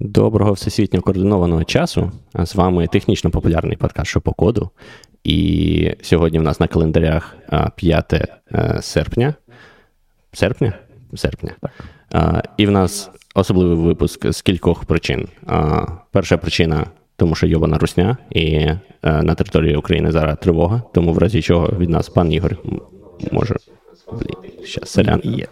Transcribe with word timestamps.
Доброго 0.00 0.52
всесвітньо 0.52 1.00
координованого 1.00 1.64
часу. 1.64 2.12
З 2.34 2.54
вами 2.54 2.86
технічно 2.86 3.30
популярний 3.30 3.76
подкаст 3.76 4.10
«Що 4.10 4.20
по 4.20 4.32
коду. 4.32 4.70
І 5.24 5.92
сьогодні 6.02 6.38
в 6.38 6.42
нас 6.42 6.60
на 6.60 6.66
календарях 6.66 7.36
5 7.76 8.12
е, 8.12 8.78
серпня. 8.82 9.34
Серпня? 10.32 10.72
Серпня. 11.14 11.52
І 12.56 12.66
в 12.66 12.70
нас 12.70 13.10
особливий 13.34 13.76
випуск 13.76 14.32
з 14.32 14.42
кількох 14.42 14.84
причин. 14.84 15.28
Перша 16.10 16.36
причина, 16.36 16.86
тому 17.16 17.34
що 17.34 17.46
йобана 17.46 17.78
русня, 17.78 18.16
і 18.30 18.44
е, 18.44 18.78
на 19.02 19.34
території 19.34 19.76
України 19.76 20.12
зараз 20.12 20.38
тривога, 20.42 20.82
тому 20.94 21.12
в 21.12 21.18
разі 21.18 21.42
чого 21.42 21.68
від 21.78 21.90
нас 21.90 22.08
пан 22.08 22.32
Ігор 22.32 22.56
може. 23.32 23.56
Блін, 24.12 24.64
щас, 24.64 24.90
селян. 24.90 25.20
Є. 25.24 25.46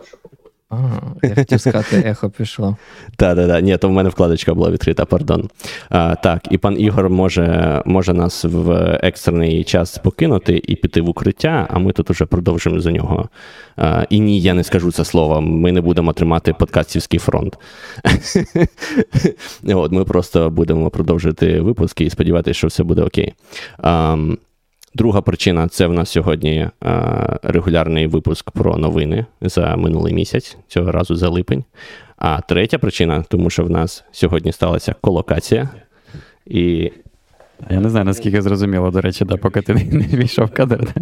Ага, 0.69 1.01
я 1.23 1.35
хотів 1.35 1.61
сказати, 1.61 2.03
ехо 2.07 2.31
пішло. 2.31 2.77
Так, 3.17 3.37
так, 3.37 3.49
так. 3.49 3.63
Ні, 3.63 3.77
то 3.77 3.89
в 3.89 3.93
мене 3.93 4.09
вкладочка 4.09 4.55
була 4.55 4.71
відкрита, 4.71 5.05
пардон. 5.05 5.51
А, 5.89 6.15
Так, 6.15 6.43
і 6.51 6.59
пан 6.59 6.81
Ігор 6.81 7.11
може 7.11 7.83
може 7.87 8.13
нас 8.13 8.45
в 8.45 8.71
екстрений 9.03 9.65
час 9.65 9.99
покинути 9.99 10.63
і 10.65 10.77
піти 10.77 11.01
в 11.01 11.09
укриття, 11.09 11.67
а 11.71 11.79
ми 11.79 11.93
тут 11.93 12.11
уже 12.11 12.27
продовжимо 12.27 12.81
за 12.81 12.93
нього. 12.93 13.29
А, 13.77 14.05
І 14.11 14.21
ні, 14.21 14.41
я 14.41 14.55
не 14.55 14.65
скажу 14.65 14.93
це 14.93 15.05
слово. 15.05 15.41
Ми 15.41 15.73
не 15.73 15.81
будемо 15.81 16.13
тримати 16.13 16.53
подкастівський 16.53 17.19
фронт. 17.19 17.59
От, 19.65 19.93
Ми 19.93 20.05
просто 20.05 20.51
будемо 20.51 20.91
продовжити 20.91 21.61
випуски 21.61 22.05
і 22.05 22.11
сподіватися, 22.11 22.59
що 22.59 22.67
все 22.67 22.83
буде 22.83 23.03
окей. 23.03 23.35
А, 23.79 24.17
Друга 24.97 25.21
причина 25.21 25.69
це 25.69 25.87
в 25.87 25.93
нас 25.93 26.11
сьогодні 26.11 26.57
е, 26.57 26.71
регулярний 27.43 28.07
випуск 28.07 28.51
про 28.51 28.77
новини 28.77 29.27
за 29.41 29.77
минулий 29.77 30.15
місяць, 30.15 30.57
цього 30.69 30.93
разу 30.93 31.17
за 31.17 31.29
липень. 31.29 31.65
А 32.17 32.41
третя 32.41 32.79
причина, 32.79 33.25
тому 33.29 33.51
що 33.51 33.65
в 33.65 33.71
нас 33.71 34.05
сьогодні 34.13 34.53
сталася 34.53 34.95
колокація. 35.01 35.69
І... 36.47 36.93
Я 37.71 37.81
не 37.81 37.91
знаю, 37.91 38.05
наскільки 38.05 38.43
зрозуміло, 38.43 38.91
до 38.91 39.01
речі, 39.01 39.25
да, 39.25 39.37
поки 39.37 39.63
ти 39.63 39.75
не 39.93 40.19
війшов 40.19 40.47
в 40.47 40.51
кадр. 40.51 40.95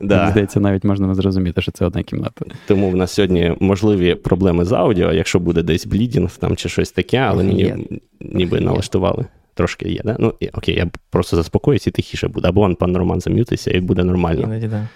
Да. 0.00 0.30
Здається, 0.30 0.60
навіть 0.60 0.84
можна 0.84 1.14
зрозуміти, 1.14 1.62
що 1.62 1.72
це 1.72 1.86
одна 1.86 2.02
кімната. 2.02 2.44
Тому 2.66 2.90
в 2.90 2.96
нас 2.96 3.12
сьогодні 3.12 3.56
можливі 3.60 4.14
проблеми 4.14 4.64
з 4.64 4.72
аудіо, 4.72 5.12
якщо 5.12 5.38
буде 5.38 5.62
десь 5.62 5.86
блідінг 5.86 6.36
там 6.36 6.56
чи 6.56 6.68
щось 6.68 6.92
таке, 6.92 7.18
але 7.18 7.44
ні, 7.44 7.74
ніби 8.20 8.60
налаштували. 8.60 9.26
Трошки 9.62 9.88
є, 9.88 10.00
да? 10.04 10.16
Ну, 10.18 10.34
окей, 10.52 10.74
я 10.74 10.90
просто 11.10 11.36
заспокоюсь 11.36 11.86
і 11.86 11.90
тихіше 11.90 12.28
буде. 12.28 12.48
Або 12.48 12.60
он 12.60 12.74
пан 12.74 12.96
Роман 12.96 13.20
зам'ютиться 13.20 13.70
і 13.70 13.80
буде 13.80 14.04
нормально. 14.04 14.42
Іноді, 14.42 14.66
да. 14.66 14.88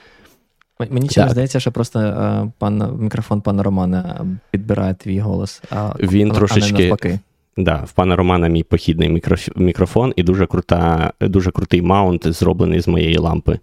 Мені 0.90 1.08
чомусь 1.08 1.30
здається, 1.30 1.60
що 1.60 1.72
просто 1.72 1.98
а, 1.98 2.46
пан, 2.58 2.98
мікрофон 3.00 3.40
пана 3.40 3.62
Романа 3.62 4.26
підбирає 4.50 4.94
твій 4.94 5.20
голос, 5.20 5.62
а 5.70 5.94
він 6.00 6.30
а, 6.30 6.34
трошечки. 6.34 6.74
А 6.74 6.78
не 6.78 6.88
навпаки. 6.88 7.18
Да, 7.56 7.76
в 7.76 7.92
пана 7.92 8.16
Романа 8.16 8.48
мій 8.48 8.62
похідний 8.62 9.22
мікрофон 9.56 10.12
і 10.16 10.22
дуже 10.22 10.46
крута, 10.46 11.12
дуже 11.20 11.50
крутий 11.50 11.82
mount, 11.82 12.26
зроблений 12.26 12.80
з 12.80 12.88
моєї 12.88 13.18
лампи. 13.18 13.58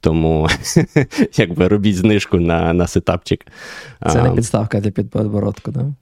Тому 0.00 0.48
якби 1.36 1.68
робіть 1.68 1.96
знижку 1.96 2.40
на 2.40 2.72
на 2.72 2.86
сетапчик. 2.86 3.46
Це 4.12 4.22
не 4.22 4.30
підставка 4.30 4.80
для 4.80 4.90
підбородку, 4.90 5.70
да? 5.70 5.92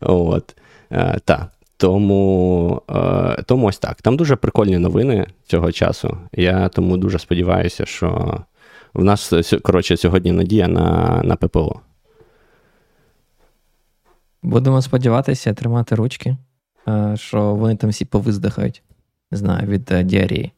От. 0.00 0.56
Так. 1.24 1.50
Тому 1.80 2.82
е, 2.90 3.42
тому 3.42 3.66
ось 3.66 3.78
так. 3.78 4.02
Там 4.02 4.16
дуже 4.16 4.36
прикольні 4.36 4.78
новини 4.78 5.26
цього 5.46 5.72
часу. 5.72 6.18
Я 6.32 6.68
тому 6.68 6.96
дуже 6.96 7.18
сподіваюся, 7.18 7.86
що 7.86 8.40
в 8.94 9.04
нас 9.04 9.32
коротше, 9.62 9.96
сьогодні 9.96 10.32
надія 10.32 10.68
на, 10.68 11.20
на 11.24 11.36
ППО. 11.36 11.80
Будемо 14.42 14.82
сподіватися, 14.82 15.54
тримати 15.54 15.94
ручки, 15.94 16.36
е, 16.88 17.14
що 17.16 17.54
вони 17.54 17.76
там 17.76 17.90
всі 17.90 18.04
повиздихають. 18.04 18.82
Не 19.30 19.38
знаю, 19.38 19.68
від 19.68 19.92
е, 19.92 20.02
діарії. 20.02 20.52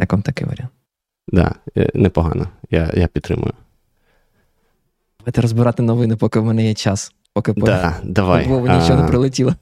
Як 0.00 0.12
вам 0.12 0.22
такий 0.22 0.46
варіант? 0.46 0.70
Так, 1.32 1.56
да, 1.74 1.90
непогано. 1.94 2.48
Я 2.70 2.92
я 2.94 3.06
підтримую. 3.06 3.52
Давайте 5.20 5.40
розбирати 5.40 5.82
новини, 5.82 6.16
поки 6.16 6.40
в 6.40 6.44
мене 6.44 6.66
є 6.66 6.74
час. 6.74 7.12
Поки 7.38 7.52
да, 7.52 7.96
по 8.02 8.08
давай. 8.08 8.46
Вову 8.46 8.66
нічого 8.66 8.92
а... 8.92 9.02
не 9.02 9.08
прилетіло. 9.08 9.54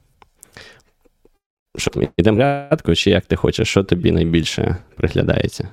Що, 1.77 1.91
йдемо 2.17 2.39
рядку, 2.39 2.95
чи 2.95 3.11
як 3.11 3.27
ти 3.27 3.37
хочеш, 3.37 3.69
що 3.69 3.85
тобі 3.85 4.13
найбільше 4.13 4.77
приглядається? 4.97 5.69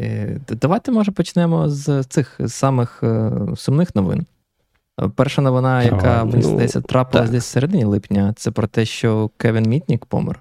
Е, 0.00 0.40
давайте, 0.48 0.92
може, 0.92 1.10
почнемо 1.10 1.68
з 1.68 2.04
цих 2.04 2.40
самих 2.46 3.00
е, 3.02 3.32
сумних 3.56 3.94
новин. 3.94 4.26
Перша 5.14 5.42
новина, 5.42 5.82
яка, 5.82 6.24
мені 6.24 6.42
ну, 6.44 6.50
здається, 6.50 6.80
трапилась 6.80 7.30
десь 7.30 7.44
в 7.44 7.50
середині 7.50 7.84
липня, 7.84 8.34
це 8.36 8.50
про 8.50 8.66
те, 8.66 8.84
що 8.84 9.30
Кевін 9.36 9.64
Мітнік 9.64 10.06
помер. 10.06 10.40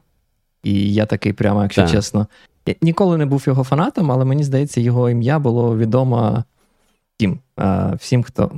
І 0.63 0.93
я 0.93 1.05
такий, 1.05 1.33
прямо, 1.33 1.63
якщо 1.63 1.81
так. 1.81 1.91
чесно, 1.91 2.27
я 2.65 2.75
ніколи 2.81 3.17
не 3.17 3.25
був 3.25 3.43
його 3.47 3.63
фанатом, 3.63 4.11
але 4.11 4.25
мені 4.25 4.43
здається, 4.43 4.81
його 4.81 5.09
ім'я 5.09 5.39
було 5.39 5.77
відомо 5.77 6.43
всім, 7.17 7.39
всім, 7.93 8.23
хто 8.23 8.51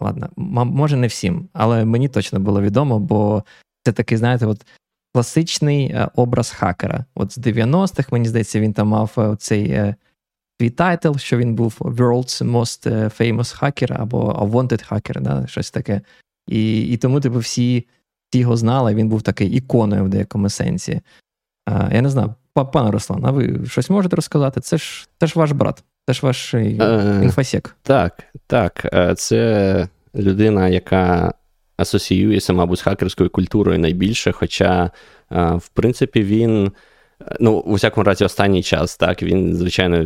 ладно, 0.00 0.28
може 0.36 0.96
не 0.96 1.06
всім, 1.06 1.48
але 1.52 1.84
мені 1.84 2.08
точно 2.08 2.40
було 2.40 2.62
відомо, 2.62 2.98
бо 2.98 3.44
це 3.84 3.92
такий, 3.92 4.18
знаєте, 4.18 4.46
от 4.46 4.66
класичний 5.14 5.86
е, 5.86 6.08
образ 6.14 6.50
хакера. 6.50 7.04
От 7.14 7.32
з 7.32 7.38
90-х, 7.38 8.12
мені 8.12 8.28
здається, 8.28 8.60
він 8.60 8.72
там 8.72 8.88
мав 8.88 9.12
е, 9.18 9.36
цей 9.38 9.70
е, 9.70 9.94
свій 10.60 10.70
title, 10.70 11.16
що 11.16 11.36
він 11.36 11.54
був 11.54 11.76
World's 11.80 12.50
Most 12.50 12.88
Famous 13.20 13.62
Hacker 13.62 14.00
або 14.00 14.32
Wanted 14.32 14.92
Hacker, 14.92 15.20
да, 15.20 15.46
щось 15.46 15.70
таке. 15.70 16.00
І 16.48 16.80
і 16.82 16.96
тому, 16.96 17.20
типу, 17.20 17.38
всі 17.38 17.86
всі 18.30 18.38
його 18.38 18.56
знали, 18.56 18.94
він 18.94 19.08
був 19.08 19.22
такий 19.22 19.48
іконою 19.48 20.04
в 20.04 20.08
деякому 20.08 20.48
сенсі. 20.48 21.00
Я 21.90 22.02
не 22.02 22.10
знаю, 22.10 22.34
пане 22.72 22.90
Руслан, 22.90 23.26
а 23.26 23.30
ви 23.30 23.66
щось 23.66 23.90
можете 23.90 24.16
розказати? 24.16 24.60
Це 24.60 24.78
ж 24.78 25.08
це 25.20 25.26
ж 25.26 25.38
ваш 25.38 25.52
брат. 25.52 25.84
Це 26.06 26.12
ж 26.12 26.20
ваш 26.22 26.54
е, 26.54 26.62
infosec. 27.22 27.76
Так, 27.82 28.22
так. 28.46 28.90
Е, 28.94 29.14
це 29.14 29.88
людина, 30.14 30.68
яка 30.68 31.34
асоціюється, 31.76 32.52
мабуть, 32.52 32.78
з 32.78 32.82
хакерською 32.82 33.30
культурою 33.30 33.78
найбільше. 33.78 34.32
Хоча, 34.32 34.90
е, 35.32 35.54
в 35.54 35.68
принципі, 35.68 36.22
він. 36.22 36.72
Ну, 37.40 37.52
у 37.52 37.74
всякому 37.74 38.04
разі, 38.04 38.24
останній 38.24 38.62
час, 38.62 38.96
так, 38.96 39.22
він, 39.22 39.54
звичайно, 39.56 40.04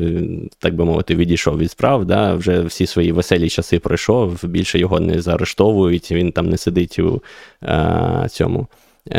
так 0.58 0.74
би 0.74 0.84
мовити, 0.84 1.14
відійшов 1.14 1.58
від 1.58 1.70
справ, 1.70 2.04
да, 2.04 2.34
вже 2.34 2.60
всі 2.60 2.86
свої 2.86 3.12
веселі 3.12 3.48
часи 3.48 3.78
пройшов, 3.78 4.44
більше 4.44 4.78
його 4.78 5.00
не 5.00 5.22
заарештовують, 5.22 6.12
він 6.12 6.32
там 6.32 6.48
не 6.48 6.56
сидить 6.56 6.98
у 6.98 7.22
а, 7.60 8.28
цьому, 8.28 8.66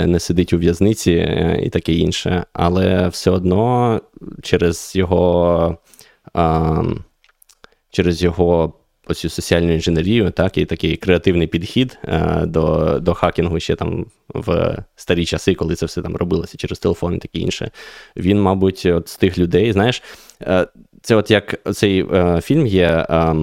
не 0.05 0.19
сидить 0.19 0.53
у 0.53 0.57
в'язниці 0.57 1.11
і 1.63 1.69
таке 1.69 1.93
інше. 1.93 2.45
Але 2.53 3.07
все 3.07 3.31
одно 3.31 4.01
через 4.41 4.91
його 4.95 5.77
а, 6.33 6.83
через 7.91 8.23
його 8.23 8.73
оцю 9.07 9.29
соціальну 9.29 9.73
інженерію, 9.73 10.31
так, 10.31 10.57
і 10.57 10.65
такий 10.65 10.97
креативний 10.97 11.47
підхід 11.47 11.97
а, 12.03 12.45
до 12.45 12.99
до 12.99 13.13
хакінгу 13.13 13.59
ще 13.59 13.75
там 13.75 14.05
в 14.33 14.77
старі 14.95 15.25
часи, 15.25 15.55
коли 15.55 15.75
це 15.75 15.85
все 15.85 16.01
там 16.01 16.15
робилося 16.15 16.57
через 16.57 16.79
телефон 16.79 17.15
і 17.15 17.17
таке 17.17 17.39
інше. 17.39 17.71
Він, 18.15 18.41
мабуть, 18.41 18.85
от 18.85 19.07
з 19.07 19.17
тих 19.17 19.37
людей, 19.37 19.71
знаєш, 19.73 20.03
це 21.01 21.15
от 21.15 21.31
як 21.31 21.55
цей 21.73 22.05
а, 22.11 22.41
фільм 22.41 22.67
є. 22.67 23.05
А, 23.09 23.35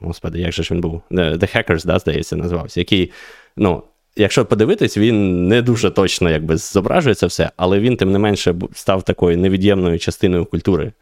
Господи, 0.00 0.40
як 0.40 0.52
же 0.52 0.62
ж 0.62 0.74
він 0.74 0.80
був? 0.80 1.02
The 1.10 1.56
Hackers, 1.56 1.86
да, 1.86 1.98
здається, 1.98 2.36
називався, 2.36 2.80
який, 2.80 3.12
ну, 3.56 3.82
Якщо 4.16 4.46
подивитись, 4.46 4.96
він 4.98 5.48
не 5.48 5.62
дуже 5.62 5.90
точно 5.90 6.30
якби 6.30 6.56
зображує 6.56 7.14
це 7.14 7.26
все, 7.26 7.50
але 7.56 7.80
він, 7.80 7.96
тим 7.96 8.12
не 8.12 8.18
менше, 8.18 8.54
став 8.72 9.02
такою 9.02 9.38
невід'ємною 9.38 9.98
частиною 9.98 10.44
культури. 10.44 10.92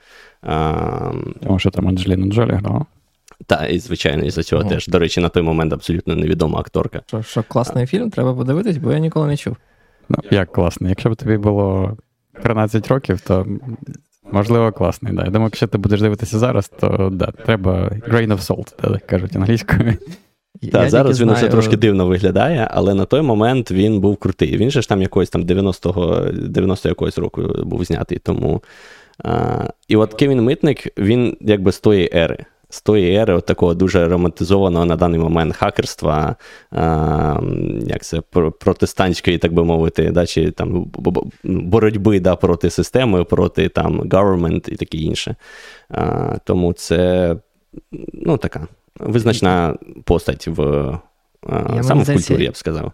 Тому 1.43 1.59
що 1.59 1.71
там 1.71 1.88
Анджеліна 1.88 2.26
Джолі 2.26 2.53
грала. 2.53 2.87
Так, 3.47 3.71
і 3.72 3.78
звичайно, 3.78 4.25
і 4.25 4.31
за 4.31 4.43
цього 4.43 4.62
О. 4.62 4.69
теж. 4.69 4.88
До 4.88 4.99
речі, 4.99 5.21
на 5.21 5.28
той 5.28 5.43
момент 5.43 5.72
абсолютно 5.72 6.15
невідома 6.15 6.59
акторка. 6.59 7.03
Що 7.07 7.22
що 7.22 7.42
класний 7.42 7.84
а. 7.84 7.86
фільм, 7.86 8.10
треба 8.10 8.34
подивитись, 8.34 8.77
бо 8.77 8.92
я 8.92 8.98
ніколи 8.98 9.27
не 9.27 9.36
чув. 9.36 9.57
Ну, 10.09 10.16
як 10.30 10.53
класний? 10.53 10.89
Якщо 10.89 11.10
б 11.10 11.16
тобі 11.16 11.36
було 11.36 11.97
13 12.42 12.89
років, 12.89 13.21
то 13.21 13.47
можливо 14.33 14.72
класний. 14.72 15.12
Да. 15.12 15.24
Я 15.24 15.30
думаю, 15.30 15.47
якщо 15.47 15.66
ти 15.66 15.78
будеш 15.78 16.01
дивитися 16.01 16.39
зараз, 16.39 16.68
то 16.68 17.10
да, 17.12 17.27
треба 17.27 17.72
grain 17.89 18.28
of 18.28 18.39
salt, 18.39 18.77
так 18.77 19.07
кажуть 19.07 19.36
англійською. 19.36 19.95
Так, 20.72 20.91
зараз 20.91 21.21
він 21.21 21.28
знаю... 21.28 21.39
вже 21.42 21.48
трошки 21.48 21.77
дивно 21.77 22.07
виглядає, 22.07 22.68
але 22.71 22.95
на 22.95 23.04
той 23.04 23.22
момент 23.22 23.71
він 23.71 24.01
був 24.01 24.16
крутий. 24.16 24.57
Він 24.57 24.71
же 24.71 24.83
ж 24.83 24.89
там 24.89 25.03
якогось 25.03 25.30
там 25.30 25.42
90-го 25.42 26.21
90 26.33 26.89
якогось 26.89 27.18
року 27.18 27.42
був 27.65 27.84
знятий. 27.84 28.18
Тому. 28.18 28.62
А, 29.24 29.65
І 29.88 29.97
от 29.97 30.15
Кевін 30.15 30.42
Митник, 30.42 30.98
він 30.98 31.36
якби 31.41 31.72
з 31.72 31.80
тої 31.80 32.10
ери. 32.15 32.44
З 32.70 32.82
тої 32.82 33.16
ери 33.16 33.34
от 33.34 33.47
такого 33.47 33.74
дуже 33.74 34.09
романтизованого 34.09 34.84
на 34.84 34.97
даний 34.97 35.20
момент 35.20 35.56
хакерства, 35.56 36.36
а, 36.70 37.41
як 37.80 38.03
це, 38.03 38.20
протестантської, 38.60 39.38
так 39.38 39.53
би 39.53 39.65
мовити, 39.65 40.10
да, 40.10 40.26
чи 40.26 40.50
там 40.50 40.92
боротьби 41.44 42.20
да, 42.20 42.36
проти 42.36 42.70
системи, 42.70 43.24
проти 43.24 43.68
там 43.68 44.00
government 44.00 44.72
і 44.72 44.76
таке 44.76 44.98
інше. 44.98 45.36
А, 45.88 46.36
Тому 46.44 46.72
це 46.72 47.36
ну, 48.12 48.36
така 48.36 48.68
визначна 49.00 49.76
постать 50.04 50.48
в 50.48 50.92
я, 51.76 51.82
саме 51.82 52.03
в 52.03 52.06
культурі, 52.06 52.44
я 52.44 52.50
б 52.50 52.56
сказав. 52.56 52.92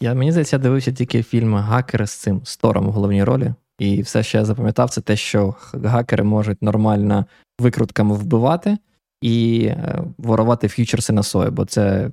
Я, 0.00 0.14
Мені 0.14 0.30
здається, 0.30 0.56
я 0.56 0.62
дивився 0.62 0.92
тільки 0.92 1.22
фільм 1.22 1.54
Гакери 1.54 2.06
з 2.06 2.12
цим 2.12 2.40
Стором 2.44 2.86
в 2.86 2.90
головній 2.90 3.24
ролі. 3.24 3.54
І 3.78 4.02
все, 4.02 4.22
що 4.22 4.38
я 4.38 4.44
запам'ятав, 4.44 4.90
це 4.90 5.00
те, 5.00 5.16
що 5.16 5.54
гакери 5.84 6.24
можуть 6.24 6.62
нормально 6.62 7.26
викрутками 7.58 8.14
вбивати 8.14 8.78
і 9.20 9.66
е, 9.66 10.04
ворувати 10.18 10.68
ф'ючерси 10.68 11.12
на 11.12 11.22
сою, 11.22 11.50
бо 11.50 11.64
це 11.64 12.10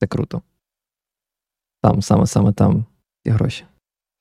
це 0.00 0.06
круто. 0.06 0.42
Там 1.82 2.02
саме 2.02 2.26
саме 2.26 2.52
там 2.52 2.84
ті 3.24 3.30
гроші. 3.30 3.64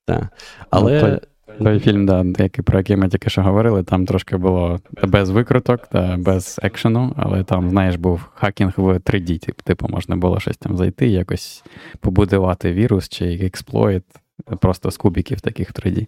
Так. 0.06 0.28
Але. 0.69 1.22
Ну, 1.60 1.66
той 1.66 1.80
фільм, 1.80 2.06
да, 2.06 2.25
який, 2.44 2.63
про 2.63 2.78
який 2.78 2.95
ми 2.95 3.10
тільки 3.10 3.30
що 3.30 3.44
говорили, 3.44 3.84
там 3.84 4.06
трошки 4.06 4.38
було 4.38 4.80
без 5.04 5.30
викруток, 5.30 5.88
та 5.88 6.18
без 6.18 6.60
екшену, 6.63 7.13
але 7.18 7.44
там, 7.44 7.69
знаєш, 7.69 7.95
був 7.95 8.30
хакінг 8.34 8.74
в 8.78 8.94
3D. 8.94 9.54
Типу, 9.63 9.88
можна 9.90 10.16
було 10.16 10.40
щось 10.40 10.57
там 10.57 10.78
зайти, 10.78 11.07
якось 11.07 11.63
побудувати 12.00 12.74
вірус 12.74 13.10
чи 13.10 13.25
експлойт 13.25 14.04
просто 14.60 14.92
з 14.92 14.98
кубіків 14.98 15.42
таких 15.42 15.69
в 15.69 15.74
3D. 15.74 16.07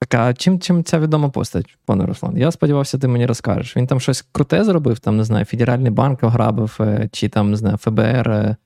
Так, 0.00 0.14
а 0.14 0.34
чим 0.34 0.60
чим 0.60 0.84
ця 0.84 0.98
відома 0.98 1.28
постать, 1.28 1.76
пане 1.86 2.06
Руслан? 2.06 2.38
Я 2.38 2.50
сподівався, 2.50 2.98
ти 2.98 3.08
мені 3.08 3.26
розкажеш. 3.26 3.76
Він 3.76 3.86
там 3.86 4.00
щось 4.00 4.24
круте 4.32 4.64
зробив, 4.64 4.98
там, 4.98 5.16
не 5.16 5.24
знаю, 5.24 5.44
Федеральний 5.44 5.90
банк 5.90 6.22
ограбив, 6.22 6.76
е, 6.80 7.08
чи 7.12 7.28
там, 7.28 7.50
не 7.50 7.56
знаю, 7.56 7.76
ФБР 7.76 8.30
е, 8.30 8.56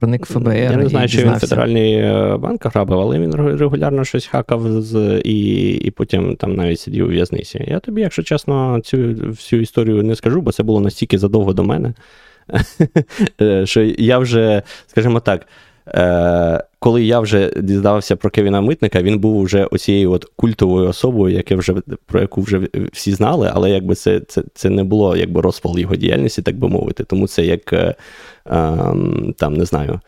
Проник 0.00 0.26
ФБР. 0.26 0.54
Я 0.54 0.76
не 0.76 0.88
знаю, 0.88 1.08
чи 1.08 1.24
він 1.24 1.38
федеральний 1.38 1.92
е, 1.94 2.36
банк 2.36 2.66
грабив, 2.66 3.00
але 3.00 3.18
він 3.18 3.34
регулярно 3.34 4.04
щось 4.04 4.26
хакав 4.26 4.82
з, 4.82 5.20
і 5.24 5.68
і 5.70 5.90
потім 5.90 6.36
там 6.36 6.54
навіть 6.54 6.80
сидів 6.80 7.06
у 7.06 7.08
в'язниці. 7.08 7.64
Я 7.68 7.78
тобі, 7.80 8.00
якщо 8.00 8.22
чесно, 8.22 8.80
цю 8.80 8.96
всю 9.26 9.62
історію 9.62 10.02
не 10.02 10.16
скажу, 10.16 10.40
бо 10.40 10.52
це 10.52 10.62
було 10.62 10.80
настільки 10.80 11.18
задовго 11.18 11.52
до 11.52 11.64
мене, 11.64 11.94
що 13.64 13.82
я 13.82 14.18
вже, 14.18 14.62
скажімо 14.86 15.20
так. 15.20 15.46
Е, 15.94 16.64
коли 16.78 17.04
я 17.04 17.20
вже 17.20 17.52
дізнався 17.56 18.16
про 18.16 18.30
Кевіна 18.30 18.60
Митника, 18.60 19.02
він 19.02 19.18
був 19.18 19.42
вже 19.42 19.64
оцією 19.64 20.12
от 20.12 20.24
культовою 20.36 20.88
особою, 20.88 21.34
яке 21.34 21.56
вже, 21.56 21.74
про 22.06 22.20
яку 22.20 22.40
вже 22.40 22.60
всі 22.92 23.12
знали, 23.12 23.50
але 23.54 23.70
якби 23.70 23.94
це 23.94 24.20
це, 24.20 24.42
це 24.54 24.70
не 24.70 24.84
було 24.84 25.16
якби 25.16 25.40
розпал 25.40 25.78
його 25.78 25.96
діяльності, 25.96 26.42
так 26.42 26.56
би 26.56 26.68
мовити. 26.68 27.04
Тому 27.04 27.26
це 27.26 27.44
як 27.44 27.72
е, 27.72 27.94
ем, 28.46 29.34
там 29.38 29.56
не 29.56 29.64
знаю. 29.64 30.00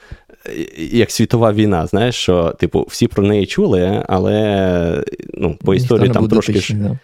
Як 0.92 1.10
світова 1.10 1.52
війна, 1.52 1.86
знаєш, 1.86 2.14
що, 2.14 2.54
типу, 2.58 2.86
всі 2.88 3.06
про 3.06 3.24
неї 3.24 3.46
чули, 3.46 4.04
але 4.08 5.04
ну, 5.34 5.58
по 5.64 5.74
історії 5.74 6.08
там 6.12 6.28
трошки. 6.28 6.52
Дотичний, 6.52 6.82
да. 6.82 6.98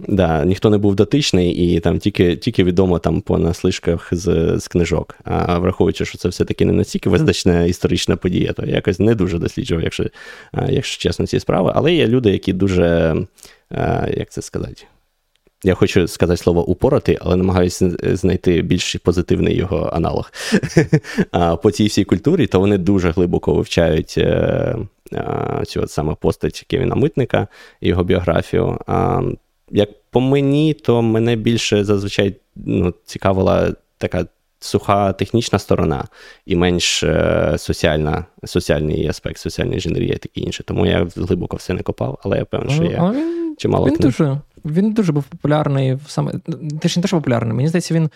Да, 0.00 0.44
Ніхто 0.44 0.70
не 0.70 0.78
був 0.78 0.94
дотичний, 0.94 1.50
і 1.50 1.80
там 1.80 1.98
тільки 1.98 2.36
тільки 2.36 2.64
відомо 2.64 2.98
там 2.98 3.20
по 3.20 3.38
наслишках 3.38 4.08
з 4.12 4.54
з 4.58 4.68
книжок. 4.68 5.18
А 5.24 5.58
враховуючи, 5.58 6.04
що 6.04 6.18
це 6.18 6.28
все-таки 6.28 6.64
не 6.64 6.72
настільки 6.72 7.10
визначна 7.10 7.64
історична 7.64 8.16
подія, 8.16 8.52
то 8.52 8.66
я 8.66 8.74
якось 8.74 8.98
не 8.98 9.14
дуже 9.14 9.38
досліджував, 9.38 9.84
якщо 9.84 10.04
якщо 10.68 11.02
чесно, 11.02 11.26
ці 11.26 11.40
справи. 11.40 11.72
Але 11.74 11.94
є 11.94 12.06
люди, 12.06 12.30
які 12.30 12.52
дуже, 12.52 13.16
як 14.16 14.30
це 14.30 14.42
сказати, 14.42 14.84
я 15.64 15.74
хочу 15.74 16.08
сказати 16.08 16.36
слово 16.36 16.66
упоротий, 16.66 17.18
але 17.20 17.36
намагаюся 17.36 17.96
знайти 18.02 18.62
більш 18.62 18.96
позитивний 18.96 19.56
його 19.56 19.90
аналог. 19.92 20.32
А 21.30 21.56
По 21.56 21.70
цій 21.70 21.86
всій 21.86 22.04
культурі, 22.04 22.46
то 22.46 22.60
вони 22.60 22.78
дуже 22.78 23.10
глибоко 23.10 23.54
вивчають 23.54 24.14
е, 24.18 24.76
цю 25.66 25.82
от 25.82 25.90
саме 25.90 26.14
постать 26.14 26.64
Кевіна 26.68 26.94
Митника 26.94 27.48
і 27.80 27.88
його 27.88 28.04
біографію. 28.04 28.78
Як 29.70 29.88
по 30.10 30.20
мені, 30.20 30.74
то 30.74 31.02
мене 31.02 31.36
більше 31.36 31.84
зазвичай 31.84 32.36
ну, 32.56 32.94
цікавила 33.04 33.74
така 33.98 34.26
суха 34.60 35.12
технічна 35.12 35.58
сторона 35.58 36.04
і 36.46 36.56
менш 36.56 37.02
е, 37.02 37.54
соціальна, 37.58 38.24
соціальний 38.44 39.08
аспект, 39.08 39.38
соціальна 39.38 39.74
інженерія 39.74 40.14
і 40.14 40.18
таке 40.18 40.40
інше. 40.40 40.62
Тому 40.62 40.86
я 40.86 41.06
глибоко 41.16 41.56
все 41.56 41.74
не 41.74 41.82
копав, 41.82 42.18
але 42.24 42.38
я 42.38 42.44
певний, 42.44 42.74
що 42.74 42.84
я 42.84 43.10
він, 43.10 43.56
чимало 43.58 43.86
він 43.86 43.96
дуже 43.96 44.40
він 44.64 44.92
дуже 44.92 45.12
був 45.12 45.24
популярний 45.24 45.98
саме. 46.06 46.32
Ти 46.80 46.88
ж 46.88 46.98
не 46.98 47.02
те, 47.02 47.08
що 47.08 47.16
популярний. 47.16 47.56
Мені 47.56 47.68
здається, 47.68 47.94
він 47.94 48.10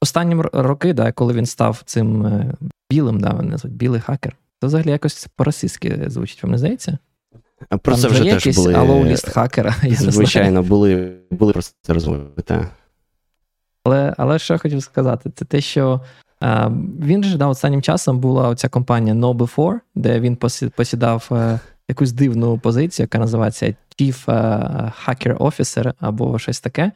останні 0.00 0.42
роки, 0.52 0.92
да, 0.92 1.12
коли 1.12 1.32
він 1.32 1.46
став 1.46 1.82
цим 1.84 2.26
е, 2.26 2.54
білим, 2.90 3.20
да, 3.20 3.30
вони 3.30 3.50
назвуть 3.50 3.72
білий 3.72 4.00
хакер, 4.00 4.36
то 4.60 4.66
взагалі 4.66 4.90
якось 4.90 5.28
по-російськи 5.36 6.04
звучить, 6.06 6.42
вам 6.42 6.52
не 6.52 6.58
здається? 6.58 6.98
Про 7.82 7.96
це 7.96 8.08
вже 8.08 8.24
теж 8.24 8.56
були 8.56 8.74
алоу-ліст 8.74 9.30
хакера. 9.30 9.76
Я 9.82 9.96
звичайно, 9.96 10.62
були 10.62 11.12
були 11.30 11.52
про 11.52 11.62
це 11.62 11.92
розмови. 11.92 12.24
так. 12.44 12.68
Але 13.84 14.14
але 14.18 14.38
що 14.38 14.54
я 14.54 14.58
хотів 14.58 14.82
сказати, 14.82 15.30
це 15.34 15.44
те, 15.44 15.60
що 15.60 16.00
а, 16.40 16.70
він 17.00 17.24
же 17.24 17.38
да, 17.38 17.46
останнім 17.46 17.82
часом 17.82 18.18
була 18.18 18.48
оця 18.48 18.68
компанія 18.68 19.14
No 19.14 19.36
Before, 19.36 19.78
де 19.94 20.20
він 20.20 20.36
посідав 20.76 21.26
а, 21.30 21.34
е, 21.34 21.60
якусь 21.88 22.12
дивну 22.12 22.58
позицію, 22.58 23.04
яка 23.04 23.18
називається 23.18 23.74
Chief 24.00 24.24
Hacker 25.06 25.36
Officer 25.36 25.92
або 26.00 26.38
щось 26.38 26.60
таке. 26.60 26.92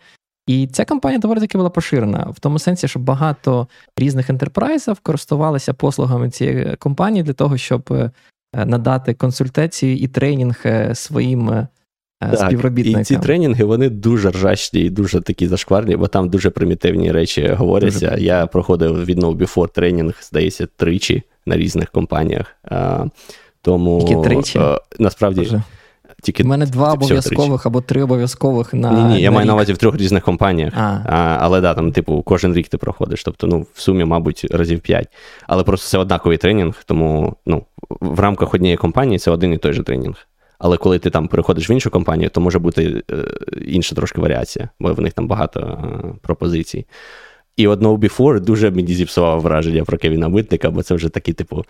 І 0.47 0.67
ця 0.67 0.85
компанія 0.85 1.19
доволі 1.19 1.41
таки 1.41 1.59
була 1.59 1.71
поширена 1.71 2.27
в 2.31 2.41
тому 2.41 2.59
сенсі, 2.59 2.89
що 2.89 2.99
багато 2.99 3.69
різних 3.97 4.31
ентерпрайзів 4.31 5.01
користувалися 5.01 5.75
послугами 5.75 6.31
цієї 6.31 6.77
компанії 6.77 7.23
для 7.23 7.33
того, 7.33 7.57
щоб 7.57 7.89
е, 7.91 8.11
надати 8.55 9.15
консультацію 9.15 9.97
і 9.97 10.09
тренінг 10.09 10.61
е, 10.65 10.95
своїм 10.95 11.51
е, 11.51 11.69
так, 12.21 12.39
співробітникам. 12.39 13.03
І 13.03 13.05
ці 13.05 13.17
тренінги 13.17 13.65
вони 13.65 13.89
дуже 13.89 14.31
ржачні 14.31 14.81
і 14.81 14.91
дуже 14.91 15.21
такі 15.21 15.47
зашкварні, 15.47 15.97
бо 15.97 16.09
там 16.09 16.29
дуже 16.29 16.51
примітивні 16.51 17.13
речі 17.13 17.49
говоряться. 17.49 18.11
Дуже. 18.11 18.23
Я 18.23 18.47
проходив 18.47 19.05
від 19.05 19.19
No 19.19 19.37
Before 19.37 19.73
тренінг, 19.73 20.15
здається, 20.23 20.67
тричі 20.77 21.23
на 21.47 21.57
різних 21.57 21.91
компаніях. 21.91 22.57
Тому 23.63 24.01
Які 24.09 24.29
тричі? 24.29 24.61
насправді. 24.99 25.41
Дуже. 25.41 25.63
Тільки 26.23 26.43
У 26.43 26.47
мене 26.47 26.67
два 26.67 26.93
обов'язкових 26.93 27.67
або 27.67 27.81
три 27.81 28.03
обов'язкових 28.03 28.75
на. 28.75 28.93
Ні, 28.93 29.15
ні, 29.15 29.21
я 29.21 29.31
на 29.31 29.35
маю 29.35 29.47
на 29.47 29.53
увазі 29.55 29.73
в 29.73 29.79
трьох 29.79 29.97
різних 29.97 30.25
компаніях. 30.25 30.73
А. 30.77 31.01
А, 31.07 31.39
Але 31.41 31.61
да, 31.61 31.75
там, 31.75 31.93
типу, 31.93 32.23
кожен 32.23 32.55
рік 32.55 32.69
ти 32.69 32.79
проходиш. 32.79 33.25
Тобто, 33.25 33.47
ну, 33.47 33.67
в 33.75 33.81
сумі, 33.81 34.05
мабуть, 34.05 34.47
разів 34.51 34.81
п'ять. 34.81 35.09
Але 35.47 35.63
просто 35.63 35.89
це 35.89 35.99
однаковий 35.99 36.39
тренінг, 36.39 36.83
тому 36.87 37.37
ну, 37.47 37.63
в 38.01 38.21
рамках 38.21 38.55
однієї 38.55 38.77
компанії 38.77 39.19
це 39.19 39.31
один 39.31 39.53
і 39.53 39.59
той 39.59 39.73
же 39.73 39.83
тренінг. 39.83 40.29
Але 40.59 40.77
коли 40.77 40.99
ти 40.99 41.11
там 41.11 41.29
переходиш 41.29 41.71
в 41.71 41.73
іншу 41.73 41.91
компанію, 41.91 42.31
то 42.31 42.41
може 42.41 42.59
бути 42.59 43.03
е, 43.11 43.25
інша 43.67 43.95
трошки 43.95 44.21
варіація, 44.21 44.69
бо 44.81 44.93
в 44.93 45.01
них 45.01 45.13
там 45.13 45.29
багато 45.29 45.61
е, 45.61 46.15
пропозицій. 46.23 46.87
І 47.57 47.67
одного 47.67 47.97
Before 47.97 48.41
дуже 48.41 48.71
мені 48.71 48.95
зіпсував 48.95 49.41
враження 49.41 49.85
про 49.85 49.99
Кевіна 49.99 50.29
Митника, 50.29 50.71
бо 50.71 50.83
це 50.83 50.95
вже 50.95 51.09
такий, 51.09 51.35
типу, 51.35 51.65